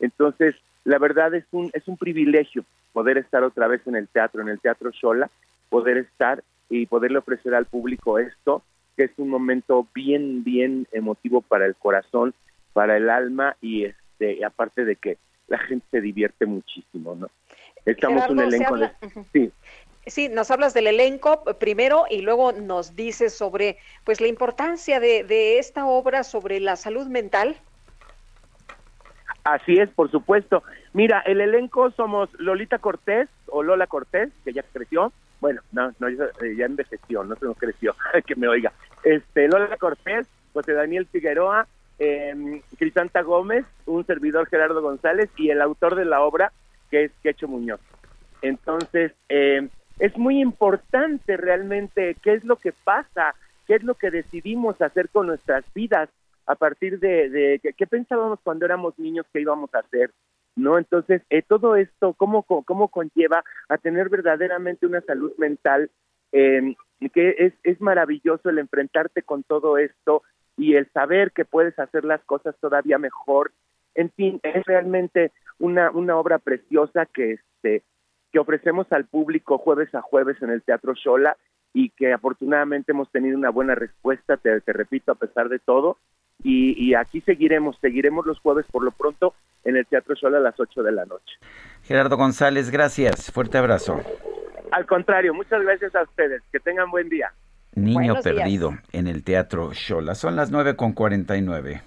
entonces 0.00 0.56
la 0.84 0.98
verdad 0.98 1.34
es 1.34 1.44
un, 1.52 1.70
es 1.74 1.86
un 1.88 1.96
privilegio 1.96 2.64
poder 2.92 3.18
estar 3.18 3.42
otra 3.44 3.68
vez 3.68 3.86
en 3.86 3.96
el 3.96 4.08
teatro, 4.08 4.42
en 4.42 4.48
el 4.48 4.60
Teatro 4.60 4.90
Shola, 4.90 5.30
poder 5.68 5.98
estar 5.98 6.42
y 6.68 6.86
poderle 6.86 7.18
ofrecer 7.18 7.54
al 7.54 7.66
público 7.66 8.18
esto, 8.18 8.62
que 8.96 9.04
es 9.04 9.12
un 9.16 9.28
momento 9.28 9.86
bien, 9.94 10.44
bien 10.44 10.86
emotivo 10.92 11.40
para 11.40 11.66
el 11.66 11.74
corazón, 11.74 12.34
para 12.72 12.96
el 12.96 13.10
alma 13.10 13.56
y 13.60 13.84
este 13.84 14.44
aparte 14.44 14.84
de 14.84 14.96
que 14.96 15.18
la 15.48 15.58
gente 15.58 15.86
se 15.90 16.00
divierte 16.00 16.46
muchísimo, 16.46 17.14
¿no? 17.14 17.28
Estamos 17.84 18.28
un 18.28 18.40
elenco 18.40 18.76
de... 18.76 18.90
Sí. 19.32 19.52
Sí, 20.06 20.28
nos 20.28 20.50
hablas 20.50 20.72
del 20.72 20.86
elenco 20.86 21.44
primero 21.58 22.04
y 22.08 22.22
luego 22.22 22.52
nos 22.52 22.96
dices 22.96 23.34
sobre 23.34 23.76
pues 24.04 24.20
la 24.20 24.28
importancia 24.28 24.98
de, 24.98 25.24
de 25.24 25.58
esta 25.58 25.86
obra 25.86 26.24
sobre 26.24 26.58
la 26.58 26.76
salud 26.76 27.06
mental. 27.06 27.60
Así 29.44 29.74
es, 29.78 29.88
por 29.90 30.10
supuesto. 30.10 30.62
Mira, 30.92 31.20
el 31.20 31.40
elenco 31.40 31.90
somos 31.92 32.28
Lolita 32.38 32.78
Cortés 32.78 33.28
o 33.46 33.62
Lola 33.62 33.86
Cortés, 33.86 34.30
que 34.44 34.52
ya 34.52 34.62
creció. 34.62 35.12
Bueno, 35.40 35.62
no, 35.72 35.92
no 35.98 36.08
ya 36.10 36.24
eh, 36.42 36.56
envejeció, 36.58 37.24
no 37.24 37.34
se 37.36 37.46
nos 37.46 37.56
creció, 37.56 37.94
que 38.26 38.36
me 38.36 38.48
oiga. 38.48 38.72
Este, 39.02 39.48
Lola 39.48 39.76
Cortés, 39.78 40.26
José 40.52 40.74
Daniel 40.74 41.06
Figueroa, 41.06 41.66
eh, 41.98 42.62
Crisanta 42.78 43.22
Gómez, 43.22 43.64
un 43.86 44.04
servidor 44.04 44.46
Gerardo 44.48 44.82
González 44.82 45.30
y 45.36 45.50
el 45.50 45.62
autor 45.62 45.94
de 45.94 46.04
la 46.04 46.20
obra, 46.20 46.52
que 46.90 47.04
es 47.04 47.12
Quecho 47.22 47.48
Muñoz. 47.48 47.80
Entonces, 48.42 49.12
eh, 49.28 49.68
es 49.98 50.16
muy 50.18 50.40
importante 50.40 51.36
realmente 51.36 52.16
qué 52.22 52.34
es 52.34 52.44
lo 52.44 52.56
que 52.56 52.72
pasa, 52.72 53.34
qué 53.66 53.74
es 53.76 53.82
lo 53.82 53.94
que 53.94 54.10
decidimos 54.10 54.80
hacer 54.82 55.08
con 55.10 55.26
nuestras 55.26 55.64
vidas 55.74 56.08
a 56.50 56.56
partir 56.56 56.98
de, 56.98 57.30
de 57.30 57.74
qué 57.76 57.86
pensábamos 57.86 58.40
cuando 58.42 58.64
éramos 58.64 58.98
niños 58.98 59.26
que 59.32 59.40
íbamos 59.40 59.72
a 59.74 59.78
hacer, 59.78 60.10
¿no? 60.56 60.78
Entonces, 60.78 61.22
eh, 61.30 61.42
todo 61.42 61.76
esto, 61.76 62.14
¿cómo, 62.14 62.42
¿cómo 62.42 62.88
conlleva 62.88 63.44
a 63.68 63.78
tener 63.78 64.08
verdaderamente 64.08 64.86
una 64.86 65.00
salud 65.02 65.32
mental? 65.38 65.90
Eh, 66.32 66.74
que 67.12 67.34
es, 67.38 67.54
es 67.62 67.80
maravilloso 67.80 68.50
el 68.50 68.58
enfrentarte 68.58 69.22
con 69.22 69.42
todo 69.42 69.78
esto 69.78 70.22
y 70.56 70.74
el 70.74 70.90
saber 70.92 71.32
que 71.32 71.44
puedes 71.44 71.78
hacer 71.78 72.04
las 72.04 72.22
cosas 72.24 72.54
todavía 72.60 72.98
mejor. 72.98 73.52
En 73.94 74.10
fin, 74.10 74.40
es 74.42 74.64
realmente 74.64 75.32
una, 75.58 75.90
una 75.90 76.16
obra 76.16 76.38
preciosa 76.38 77.06
que, 77.06 77.32
este, 77.32 77.82
que 78.32 78.38
ofrecemos 78.38 78.90
al 78.92 79.06
público 79.06 79.58
jueves 79.58 79.94
a 79.94 80.02
jueves 80.02 80.40
en 80.42 80.50
el 80.50 80.62
Teatro 80.62 80.94
Shola 80.94 81.36
y 81.72 81.90
que 81.90 82.12
afortunadamente 82.12 82.92
hemos 82.92 83.10
tenido 83.10 83.38
una 83.38 83.50
buena 83.50 83.74
respuesta, 83.74 84.36
te, 84.36 84.60
repito, 84.66 85.12
a 85.12 85.16
pesar 85.16 85.48
de 85.48 85.58
todo. 85.58 85.98
Y, 86.42 86.94
aquí 86.94 87.20
seguiremos, 87.20 87.76
seguiremos 87.80 88.26
los 88.26 88.38
jueves 88.40 88.66
por 88.70 88.82
lo 88.82 88.90
pronto 88.90 89.34
en 89.64 89.76
el 89.76 89.86
Teatro 89.86 90.14
Shola 90.14 90.38
a 90.38 90.40
las 90.40 90.58
8 90.58 90.82
de 90.82 90.92
la 90.92 91.04
noche. 91.04 91.36
Gerardo 91.84 92.16
González, 92.16 92.70
gracias. 92.70 93.30
Fuerte 93.30 93.58
abrazo. 93.58 94.00
Al 94.72 94.86
contrario, 94.86 95.34
muchas 95.34 95.62
gracias 95.62 95.94
a 95.94 96.02
ustedes. 96.02 96.42
Que 96.52 96.60
tengan 96.60 96.90
buen 96.90 97.08
día. 97.08 97.32
Niño 97.74 98.16
perdido 98.22 98.72
en 98.92 99.06
el 99.06 99.22
Teatro 99.22 99.72
Shola. 99.72 100.14
Son 100.14 100.34
las 100.36 100.50
9 100.50 100.76
con 100.76 100.92
49. 100.92 101.82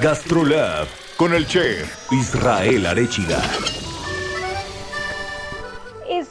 Gastrolab 0.00 0.86
con 1.16 1.34
el 1.34 1.46
chef 1.46 2.12
Israel 2.12 2.86
Arechiga. 2.86 3.40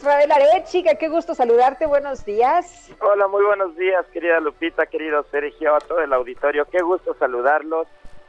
Israel 0.08 0.32
Arechiga, 0.32 0.96
qué 0.96 1.10
gusto 1.10 1.36
saludarte, 1.36 1.86
buenos 1.86 2.24
días. 2.24 2.90
Hola, 3.02 3.28
muy 3.28 3.44
buenos 3.44 3.76
días, 3.76 4.06
querida 4.14 4.40
Lupita, 4.40 4.86
querido 4.86 5.26
Sergio, 5.32 5.76
a 5.76 5.80
todo 5.80 6.00
el 6.00 6.14
auditorio, 6.14 6.64
qué 6.72 6.82
gusto 6.82 7.14
saludarlos. 7.16 7.88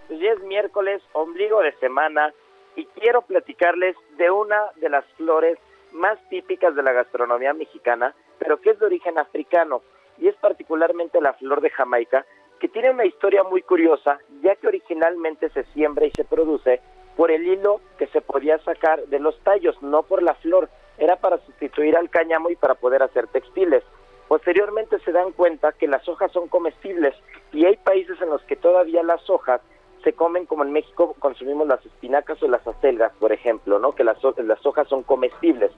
Pues 0.08 0.20
es 0.20 0.42
miércoles, 0.42 1.00
ombligo 1.12 1.60
de 1.60 1.70
semana, 1.74 2.34
y 2.74 2.84
quiero 2.86 3.22
platicarles 3.22 3.94
de 4.16 4.28
una 4.28 4.56
de 4.74 4.88
las 4.88 5.04
flores 5.16 5.56
más 5.92 6.18
típicas 6.28 6.74
de 6.74 6.82
la 6.82 6.90
gastronomía 6.90 7.54
mexicana, 7.54 8.12
pero 8.40 8.60
que 8.60 8.70
es 8.70 8.80
de 8.80 8.86
origen 8.86 9.16
africano, 9.16 9.82
y 10.18 10.26
es 10.26 10.34
particularmente 10.34 11.20
la 11.20 11.34
flor 11.34 11.60
de 11.60 11.70
Jamaica, 11.70 12.26
que 12.58 12.66
tiene 12.66 12.90
una 12.90 13.04
historia 13.04 13.44
muy 13.44 13.62
curiosa, 13.62 14.18
ya 14.42 14.56
que 14.56 14.66
originalmente 14.66 15.48
se 15.50 15.62
siembra 15.66 16.06
y 16.06 16.10
se 16.10 16.24
produce 16.24 16.80
por 17.16 17.30
el 17.30 17.46
hilo 17.46 17.80
que 17.98 18.08
se 18.08 18.20
podía 18.20 18.58
sacar 18.64 19.06
de 19.06 19.20
los 19.20 19.38
tallos, 19.44 19.80
no 19.80 20.02
por 20.02 20.24
la 20.24 20.34
flor 20.34 20.68
era 20.98 21.16
para 21.16 21.38
sustituir 21.38 21.96
al 21.96 22.10
cáñamo 22.10 22.50
y 22.50 22.56
para 22.56 22.74
poder 22.74 23.02
hacer 23.02 23.26
textiles. 23.28 23.82
Posteriormente 24.28 24.98
se 25.00 25.12
dan 25.12 25.32
cuenta 25.32 25.72
que 25.72 25.88
las 25.88 26.06
hojas 26.08 26.30
son 26.32 26.48
comestibles 26.48 27.14
y 27.52 27.64
hay 27.64 27.76
países 27.76 28.20
en 28.20 28.28
los 28.28 28.42
que 28.42 28.56
todavía 28.56 29.02
las 29.02 29.28
hojas 29.30 29.60
se 30.04 30.12
comen 30.12 30.46
como 30.46 30.64
en 30.64 30.72
México 30.72 31.16
consumimos 31.18 31.66
las 31.66 31.84
espinacas 31.84 32.42
o 32.42 32.48
las 32.48 32.66
acelgas, 32.66 33.12
por 33.18 33.32
ejemplo, 33.32 33.78
¿no? 33.78 33.92
Que 33.92 34.04
las, 34.04 34.18
las 34.22 34.66
hojas 34.66 34.86
son 34.88 35.02
comestibles. 35.02 35.72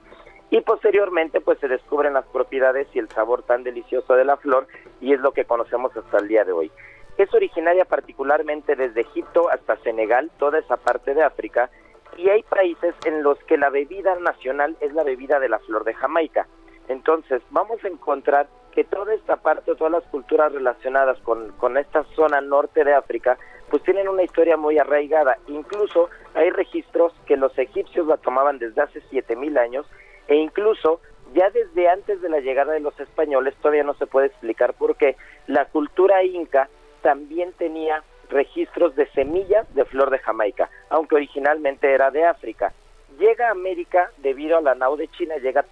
Y 0.49 0.59
posteriormente 0.61 1.39
pues 1.39 1.59
se 1.59 1.69
descubren 1.69 2.13
las 2.13 2.25
propiedades 2.25 2.87
y 2.93 2.99
el 2.99 3.09
sabor 3.09 3.43
tan 3.43 3.63
delicioso 3.63 4.15
de 4.15 4.25
la 4.25 4.37
flor 4.37 4.67
y 4.99 5.13
es 5.13 5.19
lo 5.21 5.31
que 5.31 5.45
conocemos 5.45 5.95
hasta 5.95 6.17
el 6.17 6.27
día 6.27 6.43
de 6.43 6.51
hoy. 6.51 6.71
Es 7.17 7.33
originaria 7.33 7.85
particularmente 7.85 8.75
desde 8.75 9.01
Egipto 9.01 9.49
hasta 9.49 9.77
Senegal, 9.77 10.29
toda 10.37 10.59
esa 10.59 10.77
parte 10.77 11.13
de 11.13 11.23
África, 11.23 11.69
y 12.17 12.29
hay 12.29 12.43
países 12.43 12.95
en 13.05 13.23
los 13.23 13.37
que 13.45 13.57
la 13.57 13.69
bebida 13.69 14.15
nacional 14.15 14.75
es 14.79 14.93
la 14.93 15.03
bebida 15.03 15.39
de 15.39 15.49
la 15.49 15.59
flor 15.59 15.83
de 15.83 15.93
Jamaica. 15.93 16.47
Entonces, 16.87 17.41
vamos 17.51 17.83
a 17.83 17.87
encontrar 17.87 18.47
que 18.71 18.83
toda 18.83 19.13
esta 19.13 19.37
parte, 19.37 19.75
todas 19.75 19.91
las 19.91 20.03
culturas 20.05 20.51
relacionadas 20.51 21.19
con, 21.19 21.51
con 21.53 21.77
esta 21.77 22.03
zona 22.15 22.41
norte 22.41 22.83
de 22.83 22.93
África, 22.93 23.37
pues 23.69 23.83
tienen 23.83 24.07
una 24.07 24.23
historia 24.23 24.57
muy 24.57 24.77
arraigada. 24.77 25.37
Incluso 25.47 26.09
hay 26.33 26.49
registros 26.49 27.13
que 27.25 27.37
los 27.37 27.57
egipcios 27.57 28.07
la 28.07 28.17
tomaban 28.17 28.59
desde 28.59 28.81
hace 28.81 29.01
7000 29.09 29.57
años 29.57 29.85
e 30.27 30.35
incluso 30.35 31.01
ya 31.33 31.49
desde 31.49 31.87
antes 31.87 32.21
de 32.21 32.29
la 32.29 32.39
llegada 32.39 32.73
de 32.73 32.81
los 32.81 32.99
españoles, 32.99 33.55
todavía 33.61 33.83
no 33.83 33.93
se 33.93 34.07
puede 34.07 34.27
explicar 34.27 34.73
por 34.73 34.95
qué, 34.95 35.15
la 35.47 35.65
cultura 35.65 36.23
inca 36.23 36.69
también 37.01 37.53
tenía 37.53 38.03
registros 38.31 38.95
de 38.95 39.07
semillas 39.07 39.73
de 39.75 39.85
flor 39.85 40.09
de 40.09 40.19
Jamaica, 40.19 40.69
aunque 40.89 41.15
originalmente 41.15 41.93
era 41.93 42.11
de 42.11 42.25
África. 42.25 42.73
llega 43.19 43.49
a 43.49 43.51
América 43.51 44.09
debido 44.17 44.57
a 44.57 44.61
la 44.61 44.73
nao 44.73 44.97
de 44.97 45.07
China, 45.09 45.35
llega, 45.37 45.65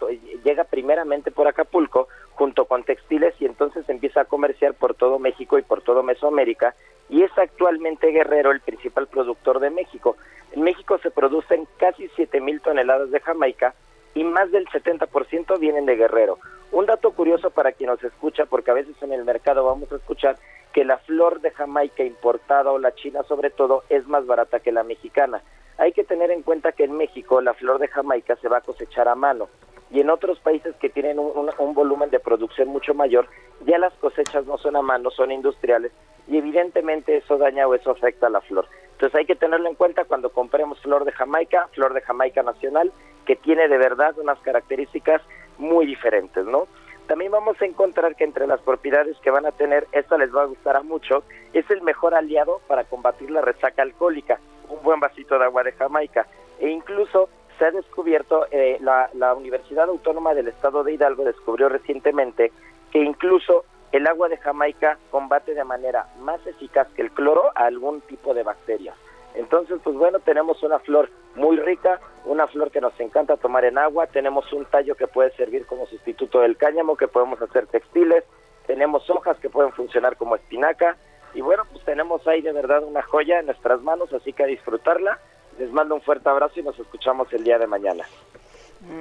llega 0.44 0.66
primeramente 0.66 1.32
por 1.32 1.48
Acapulco 1.48 2.08
junto 2.34 2.66
con 2.66 2.84
textiles 2.84 3.34
y 3.40 3.46
entonces 3.46 3.90
empieza 3.90 4.22
a 4.22 4.26
comerciar 4.26 4.74
por 4.76 4.94
todo 4.94 5.18
México 5.20 5.58
y 5.58 5.64
por 5.64 5.82
todo 5.82 6.04
Mesoamérica 6.04 6.76
y 7.10 7.24
es 7.24 7.32
actualmente 7.38 8.12
Guerrero 8.12 8.52
el 8.52 8.62
principal 8.62 9.08
productor 9.08 9.60
de 9.60 9.72
México. 9.72 10.16
En 10.52 10.62
México 10.62 11.00
se 11.00 11.12
producen 11.12 11.68
casi 11.78 12.08
7 12.16 12.40
mil 12.40 12.62
toneladas 12.62 13.10
de 13.10 13.20
Jamaica 13.20 13.74
y 14.16 14.24
más 14.24 14.52
del 14.52 14.66
70% 14.68 15.60
vienen 15.60 15.86
de 15.86 15.96
Guerrero. 15.96 16.40
Un 16.72 16.86
dato 16.86 17.12
curioso 17.12 17.50
para 17.50 17.72
quien 17.72 17.90
nos 17.90 18.04
escucha, 18.04 18.46
porque 18.46 18.72
a 18.72 18.76
veces 18.76 18.96
en 19.02 19.12
el 19.14 19.26
mercado 19.26 19.66
vamos 19.66 19.92
a 19.92 19.96
escuchar 19.96 20.38
que 20.74 20.86
la 20.86 20.98
flor 21.00 21.42
de 21.42 21.52
Jamaica 21.52 22.04
importada 22.04 22.72
o 22.72 22.78
la 22.78 22.94
china 22.94 23.24
sobre 23.24 23.50
todo 23.50 23.84
es 23.90 24.08
más 24.08 24.26
barata 24.26 24.60
que 24.60 24.72
la 24.72 24.84
mexicana. 24.84 25.42
Hay 25.78 25.94
que 25.94 26.04
tener 26.04 26.30
en 26.30 26.44
cuenta 26.44 26.74
que 26.74 26.84
en 26.84 26.98
México 26.98 27.42
la 27.42 27.54
flor 27.54 27.80
de 27.80 27.88
Jamaica 27.88 28.36
se 28.36 28.50
va 28.50 28.58
a 28.58 28.62
cosechar 28.62 29.08
a 29.08 29.16
mano 29.16 29.50
y 29.92 30.00
en 30.00 30.10
otros 30.10 30.40
países 30.40 30.76
que 30.76 30.90
tienen 30.90 31.18
un, 31.20 31.74
volumen 31.74 32.10
de 32.10 32.20
producción 32.20 32.68
mucho 32.68 32.94
mayor, 32.94 33.28
ya 33.66 33.78
las 33.78 33.94
cosechas 33.96 34.46
no 34.46 34.58
son 34.58 34.76
a 34.76 34.82
mano, 34.82 35.10
son 35.10 35.32
industriales 35.32 35.92
y 36.28 36.38
evidentemente 36.38 37.18
eso 37.18 37.38
daña 37.38 37.68
o 37.68 37.74
eso 37.74 37.92
afecta 37.92 38.28
a 38.28 38.30
la 38.30 38.42
flor. 38.42 38.68
Entonces 38.92 39.16
hay 39.16 39.26
que 39.26 39.36
tenerlo 39.36 39.68
en 39.68 39.76
cuenta 39.76 40.06
cuando 40.06 40.30
compremos 40.30 40.80
flor 40.82 41.06
de 41.06 41.12
Jamaica, 41.12 41.68
flor 41.74 41.94
de 41.94 42.02
Jamaica 42.02 42.44
nacional, 42.44 42.92
que 43.26 43.36
tiene 43.36 43.68
de 43.68 43.78
verdad 43.78 44.18
unas 44.20 44.40
características 44.40 45.22
muy 45.58 45.86
diferentes, 45.86 46.46
¿no? 46.46 46.68
También 47.08 47.32
vamos 47.32 47.60
a 47.60 47.66
encontrar 47.66 48.16
que 48.16 48.24
entre 48.24 48.46
las 48.46 48.62
propiedades 48.62 49.18
que 49.24 49.32
van 49.32 49.48
a 49.48 49.52
tener, 49.52 49.88
esta 49.94 50.16
les 50.18 50.34
va 50.34 50.44
a 50.44 50.46
gustar 50.46 50.76
a 50.76 50.84
mucho, 50.84 51.24
es 51.54 51.68
el 51.72 51.82
mejor 51.82 52.14
aliado 52.14 52.62
para 52.68 52.84
combatir 52.84 53.32
la 53.32 53.42
resaca 53.42 53.82
alcohólica, 53.82 54.40
un 54.70 54.84
buen 54.84 55.00
vasito 55.00 55.40
de 55.40 55.46
agua 55.46 55.64
de 55.64 55.72
Jamaica. 55.72 56.28
E 56.60 56.70
incluso 56.70 57.30
se 57.60 57.66
ha 57.66 57.72
descubierto, 57.72 58.48
eh, 58.50 58.80
la, 58.82 59.36
Universidad 59.36 59.90
Autónoma 59.90 60.34
del 60.34 60.48
Estado 60.48 60.84
de 60.84 60.94
Hidalgo 60.94 61.26
descubrió 61.26 61.70
recientemente 61.70 62.52
que 62.92 63.00
incluso 63.00 63.66
el 63.92 64.08
agua 64.08 64.30
de 64.30 64.38
Jamaica 64.38 64.98
combate 65.12 65.54
de 65.54 65.64
manera 65.64 66.08
más 66.22 66.46
eficaz 66.48 66.88
que 66.96 67.02
el 67.02 67.12
cloro 67.12 67.52
a 67.56 67.66
algún 67.66 68.02
tipo 68.02 68.34
de 68.34 68.44
bacterias. 68.44 68.96
Entonces, 69.36 69.80
pues 69.84 69.96
bueno, 69.96 70.20
tenemos 70.20 70.64
una 70.64 70.80
flor 70.80 71.10
muy 71.36 71.58
rica, 71.58 72.00
una 72.26 72.48
flor 72.48 72.72
que 72.72 72.82
nos 72.82 72.98
encanta 73.00 73.38
tomar 73.38 73.66
en 73.66 73.78
agua, 73.78 74.08
tenemos 74.08 74.52
un 74.54 74.66
tallo 74.66 74.96
que 74.96 75.08
puede 75.08 75.32
servir 75.32 75.66
como 75.66 75.86
sustituto 75.86 76.40
del 76.40 76.58
cáñamo, 76.58 76.98
que 76.98 77.08
podemos 77.08 77.42
hacer 77.42 77.68
textiles, 77.68 78.24
tenemos 78.66 79.08
hojas 79.10 79.38
que 79.40 79.50
pueden 79.50 79.72
funcionar 79.74 80.18
como 80.18 80.36
espinaca, 80.36 80.98
y 81.34 81.42
bueno, 81.42 81.64
pues 81.72 81.84
tenemos 81.86 82.26
ahí 82.28 82.42
de 82.42 82.54
verdad 82.54 82.84
una 82.84 83.04
joya 83.04 83.40
en 83.40 83.48
nuestras 83.48 83.82
manos, 83.82 84.12
así 84.14 84.34
que 84.34 84.44
a 84.44 84.48
disfrutarla. 84.48 85.20
Les 85.60 85.72
mando 85.74 85.94
un 85.94 86.02
fuerte 86.02 86.30
abrazo 86.30 86.60
y 86.60 86.64
nos 86.64 86.80
escuchamos 86.80 87.32
el 87.34 87.44
día 87.44 87.60
de 87.60 87.68
mañana. 87.68 88.06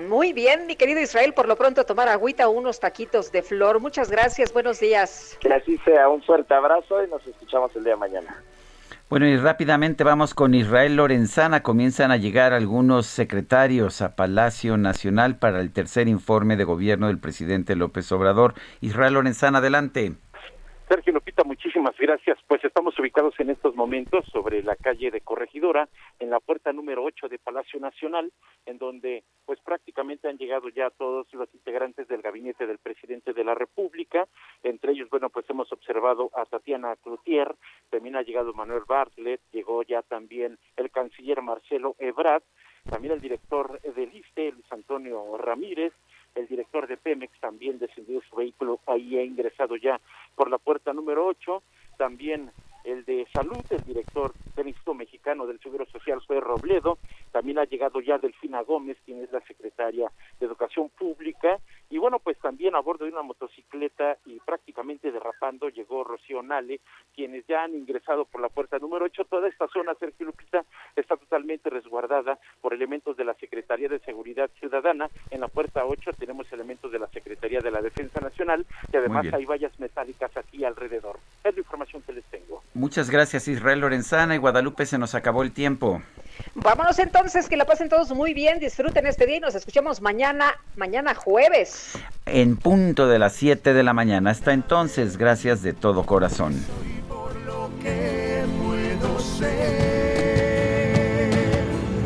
Muy 0.09 0.33
bien, 0.33 0.67
mi 0.67 0.75
querido 0.75 1.01
Israel, 1.01 1.33
por 1.33 1.47
lo 1.47 1.55
pronto 1.55 1.85
tomar 1.85 2.09
agüita 2.09 2.49
o 2.49 2.51
unos 2.51 2.81
taquitos 2.81 3.31
de 3.31 3.43
flor. 3.43 3.79
Muchas 3.79 4.11
gracias, 4.11 4.53
buenos 4.53 4.81
días. 4.81 5.39
Que 5.41 5.53
así 5.53 5.79
sea, 5.79 6.09
un 6.09 6.21
fuerte 6.21 6.53
abrazo 6.53 7.05
y 7.05 7.09
nos 7.09 7.25
escuchamos 7.25 7.75
el 7.77 7.85
día 7.85 7.93
de 7.93 7.99
mañana. 8.01 8.43
Bueno, 9.09 9.27
y 9.27 9.37
rápidamente 9.37 10.05
vamos 10.05 10.35
con 10.35 10.53
Israel 10.53 10.97
Lorenzana. 10.97 11.63
Comienzan 11.63 12.11
a 12.11 12.17
llegar 12.17 12.53
algunos 12.53 13.07
secretarios 13.07 14.03
a 14.03 14.17
Palacio 14.17 14.77
Nacional 14.77 15.39
para 15.39 15.61
el 15.61 15.73
tercer 15.73 16.09
informe 16.09 16.57
de 16.57 16.65
gobierno 16.65 17.07
del 17.07 17.19
presidente 17.19 17.75
López 17.75 18.11
Obrador. 18.13 18.53
Israel 18.81 19.15
Lorenzana, 19.15 19.59
adelante. 19.59 20.13
Sergio 20.89 21.13
Lupita, 21.13 21.45
muchísimas 21.45 21.95
gracias. 21.99 22.39
Pues 22.47 22.65
estamos 22.65 22.99
ubicados 22.99 23.39
en 23.41 23.51
estos 23.51 23.77
momentos 23.77 24.25
sobre 24.33 24.63
la 24.63 24.75
calle 24.75 25.11
de 25.11 25.21
Corregidora, 25.21 25.87
en 26.19 26.31
la 26.31 26.41
puerta 26.41 26.73
número 26.73 27.05
8 27.05 27.29
de 27.29 27.39
Palacio 27.39 27.79
Nacional, 27.79 28.33
en 28.65 28.79
donde 28.79 29.23
pues 29.45 29.61
prácticamente 29.61 30.29
han 30.29 30.39
llegado 30.39 30.71
ya 30.71 30.89
todos 30.89 31.27
los 31.35 31.53
integrantes 31.53 32.09
del 32.09 32.23
gabinete 32.23 32.67
del 32.67 32.79
presidente 32.79 33.35
de 33.35 33.45
la 33.45 33.55
República. 33.55 34.27
Entre 34.63 34.93
ellos, 34.93 35.11
bueno, 35.11 35.29
pues 35.29 35.45
hemos 35.51 35.71
observado 35.73 36.31
a 36.35 36.47
Tatiana 36.47 36.97
Cloutier, 37.03 37.55
también 37.91 38.17
ha 38.17 38.23
llegado 38.23 38.55
Manuel 38.55 38.85
Bartlett, 38.89 39.43
llegó 39.53 39.83
ya 39.83 40.01
también 40.01 40.59
el 40.79 40.91
canciller 40.91 41.43
Marcelo 41.43 41.97
Ebrard, 41.99 42.43
también 42.89 43.13
el 43.13 43.21
director 43.21 43.79
del 43.83 44.15
ISTE, 44.15 44.53
Luis 44.53 44.73
Antonio 44.73 45.37
Ramírez, 45.37 45.93
el 46.39 46.47
director 46.47 46.87
de 46.87 46.97
Pemex 46.97 47.39
también 47.41 47.79
descendió 47.79 48.21
su 48.29 48.37
vehículo, 48.37 48.81
ahí 48.87 49.19
ha 49.19 49.25
ingresado 49.25 49.77
ya 49.77 50.01
por 50.37 50.51
la 50.51 50.59
puerta 50.59 50.93
número 50.93 51.27
8, 51.27 51.63
también 51.97 52.51
el 52.85 53.05
de 53.05 53.27
salud, 53.35 53.61
el 53.71 53.85
director 53.85 54.33
del 54.57 54.69
Instituto 54.69 54.95
Mexicano 54.95 55.47
del 55.47 55.61
Seguro 55.61 55.85
Social 55.87 56.23
fue 56.27 56.41
Robledo, 56.41 56.99
también 57.33 57.59
ha 57.59 57.65
llegado 57.65 58.01
ya 58.01 58.19
Delfina 58.19 58.63
Gómez, 58.63 58.97
quien 59.05 59.23
es 59.23 59.33
la 59.33 59.41
secretaria 59.41 60.11
de 60.39 60.47
Educación 60.47 60.89
Pública, 60.91 61.59
y 61.91 61.99
bueno, 61.99 62.19
pues 62.19 62.39
también 62.39 62.75
a 62.75 62.81
bordo 62.81 63.05
de 63.05 63.13
una 63.13 63.23
motocicleta 63.23 64.19
y 64.27 64.39
prácticamente 64.41 65.11
derrapando 65.11 65.69
llegó 65.69 66.05
Rocío 66.05 66.43
Nale, 66.43 66.81
quienes 67.15 67.47
ya 67.47 67.65
han 67.65 67.75
ingresado 67.75 68.27
por 68.27 68.41
la 68.41 68.49
puerta 68.49 68.79
número 68.79 69.07
8. 69.07 69.25
Toda 69.25 69.49
esta 69.49 69.67
zona, 69.69 69.95
Sergio 69.95 70.27
Lupita, 70.27 70.65
está 70.97 71.17
totalmente 71.17 71.71
resguardada 71.71 72.39
por 72.61 72.75
elementos 72.75 73.17
de 73.17 73.25
la 73.25 73.35
Secretaría 73.35 73.89
de 73.89 74.01
Seguridad 74.01 74.51
Ciudadana. 74.59 75.09
En 75.31 75.41
la 75.41 75.49
puerta 75.49 75.85
8 75.87 76.13
tenemos 76.19 76.53
elementos 76.53 76.93
de 76.93 76.99
la 76.99 77.09
Secretaría 77.09 77.61
de 77.61 77.71
la 77.71 77.81
Defensa 77.81 78.21
Nacional 78.21 78.67
y 78.93 78.97
además 78.97 79.27
hay 79.33 79.47
vallas 79.47 79.79
metálicas 79.81 80.37
aquí 80.37 80.65
alrededor. 80.65 81.19
Es 81.45 81.55
la 81.55 81.61
información 81.61 82.03
que 82.03 82.13
les 82.13 82.25
tengo. 82.27 82.63
Muchas 82.75 83.11
gracias 83.11 83.49
Israel 83.49 83.81
Lorenzana 83.81 84.35
y 84.35 84.39
Guadalupe, 84.39 84.85
se 84.85 84.99
nos 84.99 85.15
acabó 85.15 85.43
el 85.43 85.53
tiempo. 85.53 86.03
Vámonos 86.55 86.99
entonces, 86.99 87.49
que 87.49 87.57
la 87.57 87.65
pasen 87.65 87.89
todos 87.89 88.11
muy 88.13 88.35
bien, 88.35 88.59
disfruten 88.59 89.07
este 89.07 89.27
día 89.27 89.37
y 89.37 89.41
nos 89.41 89.55
escuchamos 89.55 90.01
mañana, 90.01 90.55
mañana 90.77 91.15
jueves. 91.15 91.78
En 92.27 92.57
punto 92.57 93.09
de 93.09 93.19
las 93.19 93.33
7 93.35 93.73
de 93.73 93.83
la 93.83 93.93
mañana. 93.95 94.31
Hasta 94.31 94.53
entonces, 94.53 95.17
gracias 95.17 95.63
de 95.63 95.73
todo 95.73 96.05
corazón. 96.05 96.55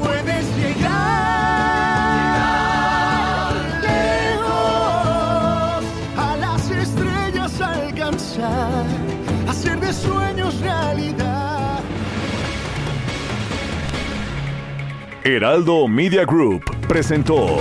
Puedes 0.01 0.57
llegar 0.57 0.93
lejos, 3.83 4.65
a 6.17 6.37
las 6.41 6.71
estrellas 6.71 7.61
alcanzar, 7.61 8.85
hacer 9.49 9.81
de 9.81 9.93
sueños 9.93 10.61
realidad. 10.61 11.81
Heraldo 15.25 15.87
Media 15.89 16.25
Group 16.25 16.65
presentó 16.89 17.61